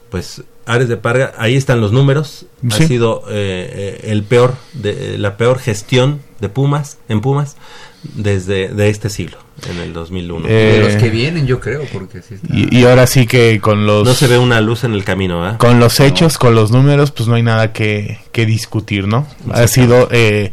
pues 0.10 0.44
Ares 0.66 0.88
de 0.88 0.98
Parga, 0.98 1.34
ahí 1.38 1.56
están 1.56 1.82
los 1.82 1.92
números. 1.92 2.46
Sí. 2.70 2.84
Ha 2.84 2.88
sido 2.88 3.24
eh, 3.30 4.00
eh, 4.04 4.12
el 4.12 4.24
peor, 4.24 4.56
de, 4.74 5.18
la 5.18 5.38
peor 5.38 5.60
gestión 5.60 6.22
de 6.40 6.50
Pumas, 6.50 6.98
en 7.10 7.22
Pumas, 7.22 7.58
desde 8.04 8.70
de 8.70 8.90
este 8.90 9.10
siglo, 9.10 9.38
en 9.70 9.78
el 9.80 9.94
2001. 9.94 10.48
Y 10.48 10.52
de 10.52 10.80
los 10.80 10.96
que 10.96 11.10
vienen, 11.10 11.46
yo 11.48 11.60
creo, 11.60 11.84
porque 11.94 12.22
sí 12.22 12.36
está- 12.36 12.48
Y, 12.54 12.76
y 12.80 12.86
ahora 12.86 13.06
sí 13.08 13.28
que 13.28 13.60
con 13.62 13.86
los 13.86 14.04
No 14.06 14.14
se 14.14 14.28
ve 14.28 14.38
una 14.38 14.60
luz 14.62 14.84
en 14.84 14.94
el 14.94 15.04
camino, 15.04 15.46
¿ah? 15.46 15.58
con 15.58 15.80
los 15.80 16.00
hechos, 16.00 16.38
con 16.38 16.56
los 16.56 16.72
números, 16.72 17.12
pues 17.12 17.30
no 17.30 17.36
hay 17.36 17.44
nada 17.44 17.74
que, 17.74 18.20
que 18.32 18.46
discutir, 18.46 19.08
¿no? 19.08 19.28
Ha 19.54 19.68
sido 19.68 20.08
eh, 20.12 20.52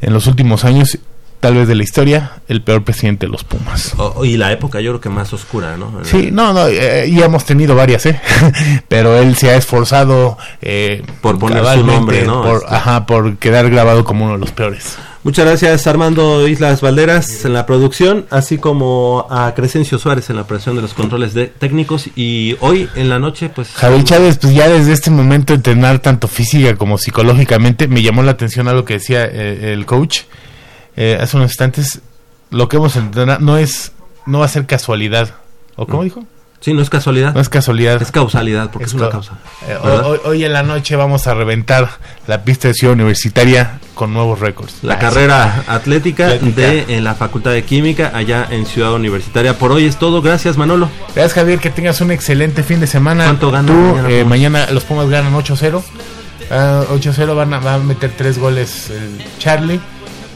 en 0.00 0.12
los 0.12 0.26
últimos 0.28 0.64
años, 0.64 0.98
tal 1.40 1.56
vez 1.56 1.66
de 1.68 1.74
la 1.74 1.82
historia, 1.82 2.32
el 2.48 2.62
peor 2.62 2.84
presidente 2.84 3.26
de 3.26 3.32
los 3.32 3.42
Pumas. 3.44 3.94
O- 3.98 4.24
y 4.24 4.36
la 4.36 4.52
época 4.52 4.80
yo 4.80 4.92
creo 4.92 5.00
que 5.00 5.08
más 5.08 5.32
oscura, 5.32 5.76
¿no? 5.76 6.00
Sí, 6.04 6.28
no, 6.30 6.52
no, 6.52 6.68
eh, 6.68 7.08
y 7.08 7.20
hemos 7.22 7.44
tenido 7.44 7.74
varias, 7.74 8.06
¿eh? 8.06 8.20
Pero 8.88 9.18
él 9.18 9.34
se 9.36 9.50
ha 9.50 9.56
esforzado 9.56 10.38
eh, 10.62 11.02
Por 11.20 11.38
poner 11.40 11.64
su 11.74 11.84
nombre, 11.84 12.24
¿no? 12.24 12.42
Por, 12.42 12.62
Este. 12.62 12.74
Ajá, 12.74 13.04
por 13.06 13.36
quedar 13.38 13.68
grabado 13.68 14.04
como 14.04 14.24
uno 14.26 14.34
de 14.34 14.40
los 14.40 14.52
peores. 14.52 14.96
Muchas 15.24 15.46
gracias 15.46 15.86
Armando 15.86 16.46
Islas 16.46 16.82
Valderas 16.82 17.46
en 17.46 17.54
la 17.54 17.64
producción, 17.64 18.26
así 18.28 18.58
como 18.58 19.26
a 19.30 19.54
Crescencio 19.54 19.98
Suárez 19.98 20.28
en 20.28 20.36
la 20.36 20.42
operación 20.42 20.76
de 20.76 20.82
los 20.82 20.92
controles 20.92 21.32
de 21.32 21.46
técnicos 21.46 22.10
y 22.14 22.56
hoy 22.60 22.90
en 22.94 23.08
la 23.08 23.18
noche 23.18 23.48
pues 23.48 23.68
Javier 23.72 24.04
Chávez, 24.04 24.36
pues 24.38 24.54
ya 24.54 24.68
desde 24.68 24.92
este 24.92 25.10
momento 25.10 25.54
entrenar 25.54 25.98
tanto 26.00 26.28
física 26.28 26.76
como 26.76 26.98
psicológicamente, 26.98 27.88
me 27.88 28.02
llamó 28.02 28.22
la 28.22 28.32
atención 28.32 28.68
algo 28.68 28.84
que 28.84 28.94
decía 28.94 29.24
eh, 29.24 29.72
el 29.72 29.86
coach 29.86 30.20
eh, 30.94 31.16
hace 31.18 31.38
unos 31.38 31.50
instantes, 31.52 32.00
lo 32.50 32.68
que 32.68 32.76
hemos 32.76 32.94
entrenado 32.96 33.40
no 33.40 33.56
es, 33.56 33.92
no 34.26 34.40
va 34.40 34.44
a 34.44 34.48
ser 34.48 34.66
casualidad, 34.66 35.30
¿o 35.76 35.86
cómo 35.86 36.02
Mm. 36.02 36.04
dijo? 36.04 36.24
Sí, 36.64 36.72
no 36.72 36.80
es 36.80 36.88
casualidad. 36.88 37.34
No 37.34 37.40
es 37.42 37.50
casualidad. 37.50 38.00
Es 38.00 38.10
causalidad, 38.10 38.70
porque 38.70 38.86
es, 38.86 38.94
una 38.94 39.04
ca- 39.06 39.10
causa. 39.10 39.32
Eh, 39.68 39.76
hoy, 39.82 40.18
hoy 40.24 40.44
en 40.46 40.52
la 40.54 40.62
noche 40.62 40.96
vamos 40.96 41.26
a 41.26 41.34
reventar 41.34 41.90
la 42.26 42.42
pista 42.42 42.68
de 42.68 42.74
Ciudad 42.74 42.94
Universitaria 42.94 43.80
con 43.94 44.14
nuevos 44.14 44.40
récords. 44.40 44.76
La 44.80 44.94
Ah, 44.94 44.98
carrera 44.98 45.64
atlética, 45.68 46.28
Atlética. 46.28 46.62
de 46.62 46.96
en 46.96 47.04
la 47.04 47.14
Facultad 47.14 47.50
de 47.50 47.64
Química 47.64 48.12
allá 48.14 48.46
en 48.50 48.64
Ciudad 48.64 48.94
Universitaria. 48.94 49.58
Por 49.58 49.72
hoy 49.72 49.84
es 49.84 49.96
todo. 49.98 50.22
Gracias, 50.22 50.56
Manolo. 50.56 50.88
Gracias 51.14 51.34
Javier, 51.34 51.58
que 51.58 51.68
tengas 51.68 52.00
un 52.00 52.10
excelente 52.10 52.62
fin 52.62 52.80
de 52.80 52.86
semana. 52.86 53.24
¿Cuánto 53.24 53.50
gana 53.50 53.68
Tú, 53.68 53.74
mañana 53.74 54.08
eh, 54.10 54.24
mañana 54.24 54.66
los 54.70 54.84
Pumas 54.84 55.10
ganan 55.10 55.34
8-0. 55.34 55.82
Ah, 56.50 56.84
8-0 56.90 57.36
van 57.36 57.52
a, 57.52 57.58
va 57.58 57.74
a 57.74 57.78
meter 57.78 58.10
tres 58.16 58.38
goles 58.38 58.88
el 58.88 59.22
Charlie. 59.38 59.80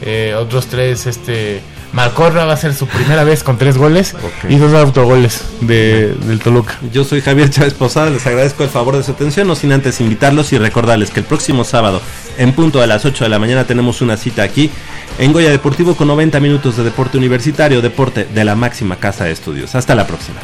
eh, 0.03 0.35
otros 0.39 0.67
tres, 0.67 1.07
este... 1.07 1.63
Malcorra 1.93 2.45
va 2.45 2.53
a 2.53 2.57
ser 2.57 2.75
su 2.75 2.87
primera 2.87 3.25
vez 3.25 3.43
con 3.43 3.59
tres 3.59 3.79
goles 3.79 4.15
y 4.49 4.57
dos 4.57 4.75
autogoles 4.75 5.45
de, 5.61 6.15
del 6.27 6.39
Toluca. 6.41 6.79
Yo 6.93 7.05
soy 7.05 7.21
Javier 7.21 7.51
Chávez 7.51 7.75
Posada, 7.75 8.11
les 8.11 8.27
agradezco 8.27 8.63
el 8.63 8.69
favor 8.69 8.97
de 8.97 9.03
su 9.03 9.13
atención, 9.13 9.49
no 9.49 9.55
sin 9.55 9.73
antes 9.73 10.01
invitarlos 10.01 10.53
y 10.53 10.59
recordarles 10.59 11.11
que 11.11 11.21
el 11.21 11.27
próximo 11.27 11.65
sábado, 11.65 12.03
en 12.37 12.53
punto 12.53 12.83
a 12.83 12.87
las 12.87 13.05
8 13.05 13.25
de 13.25 13.31
la 13.31 13.39
mañana, 13.39 13.65
tenemos 13.65 14.01
una 14.01 14.17
cita 14.17 14.43
aquí 14.43 14.71
en 15.19 15.33
Goya 15.33 15.51
Deportivo 15.51 15.97
con 15.97 16.09
90 16.09 16.39
minutos 16.41 16.77
de 16.77 16.85
deporte 16.85 17.19
universitario, 17.19 17.81
deporte 17.81 18.25
de 18.25 18.45
la 18.45 18.55
máxima 18.55 18.97
casa 18.97 19.25
de 19.25 19.33
estudios. 19.33 19.75
Hasta 19.75 19.95
la 19.95 20.07
próxima. 20.07 20.39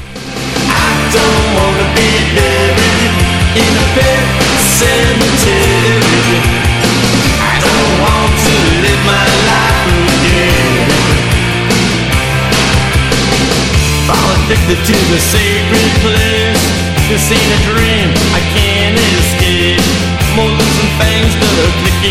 Cemetery. 4.75 6.64
Addicted 14.55 14.86
to 14.86 14.97
the 15.10 15.18
sacred 15.18 15.90
place. 15.98 16.62
This 17.10 17.26
ain't 17.35 17.43
a 17.43 17.60
dream, 17.66 18.09
I 18.31 18.40
can't 18.55 18.97
escape. 19.18 19.82
More 20.39 20.47
losing 20.47 20.90
things 20.98 21.32
that 21.43 21.55
are 21.59 21.74
clicking 21.82 22.05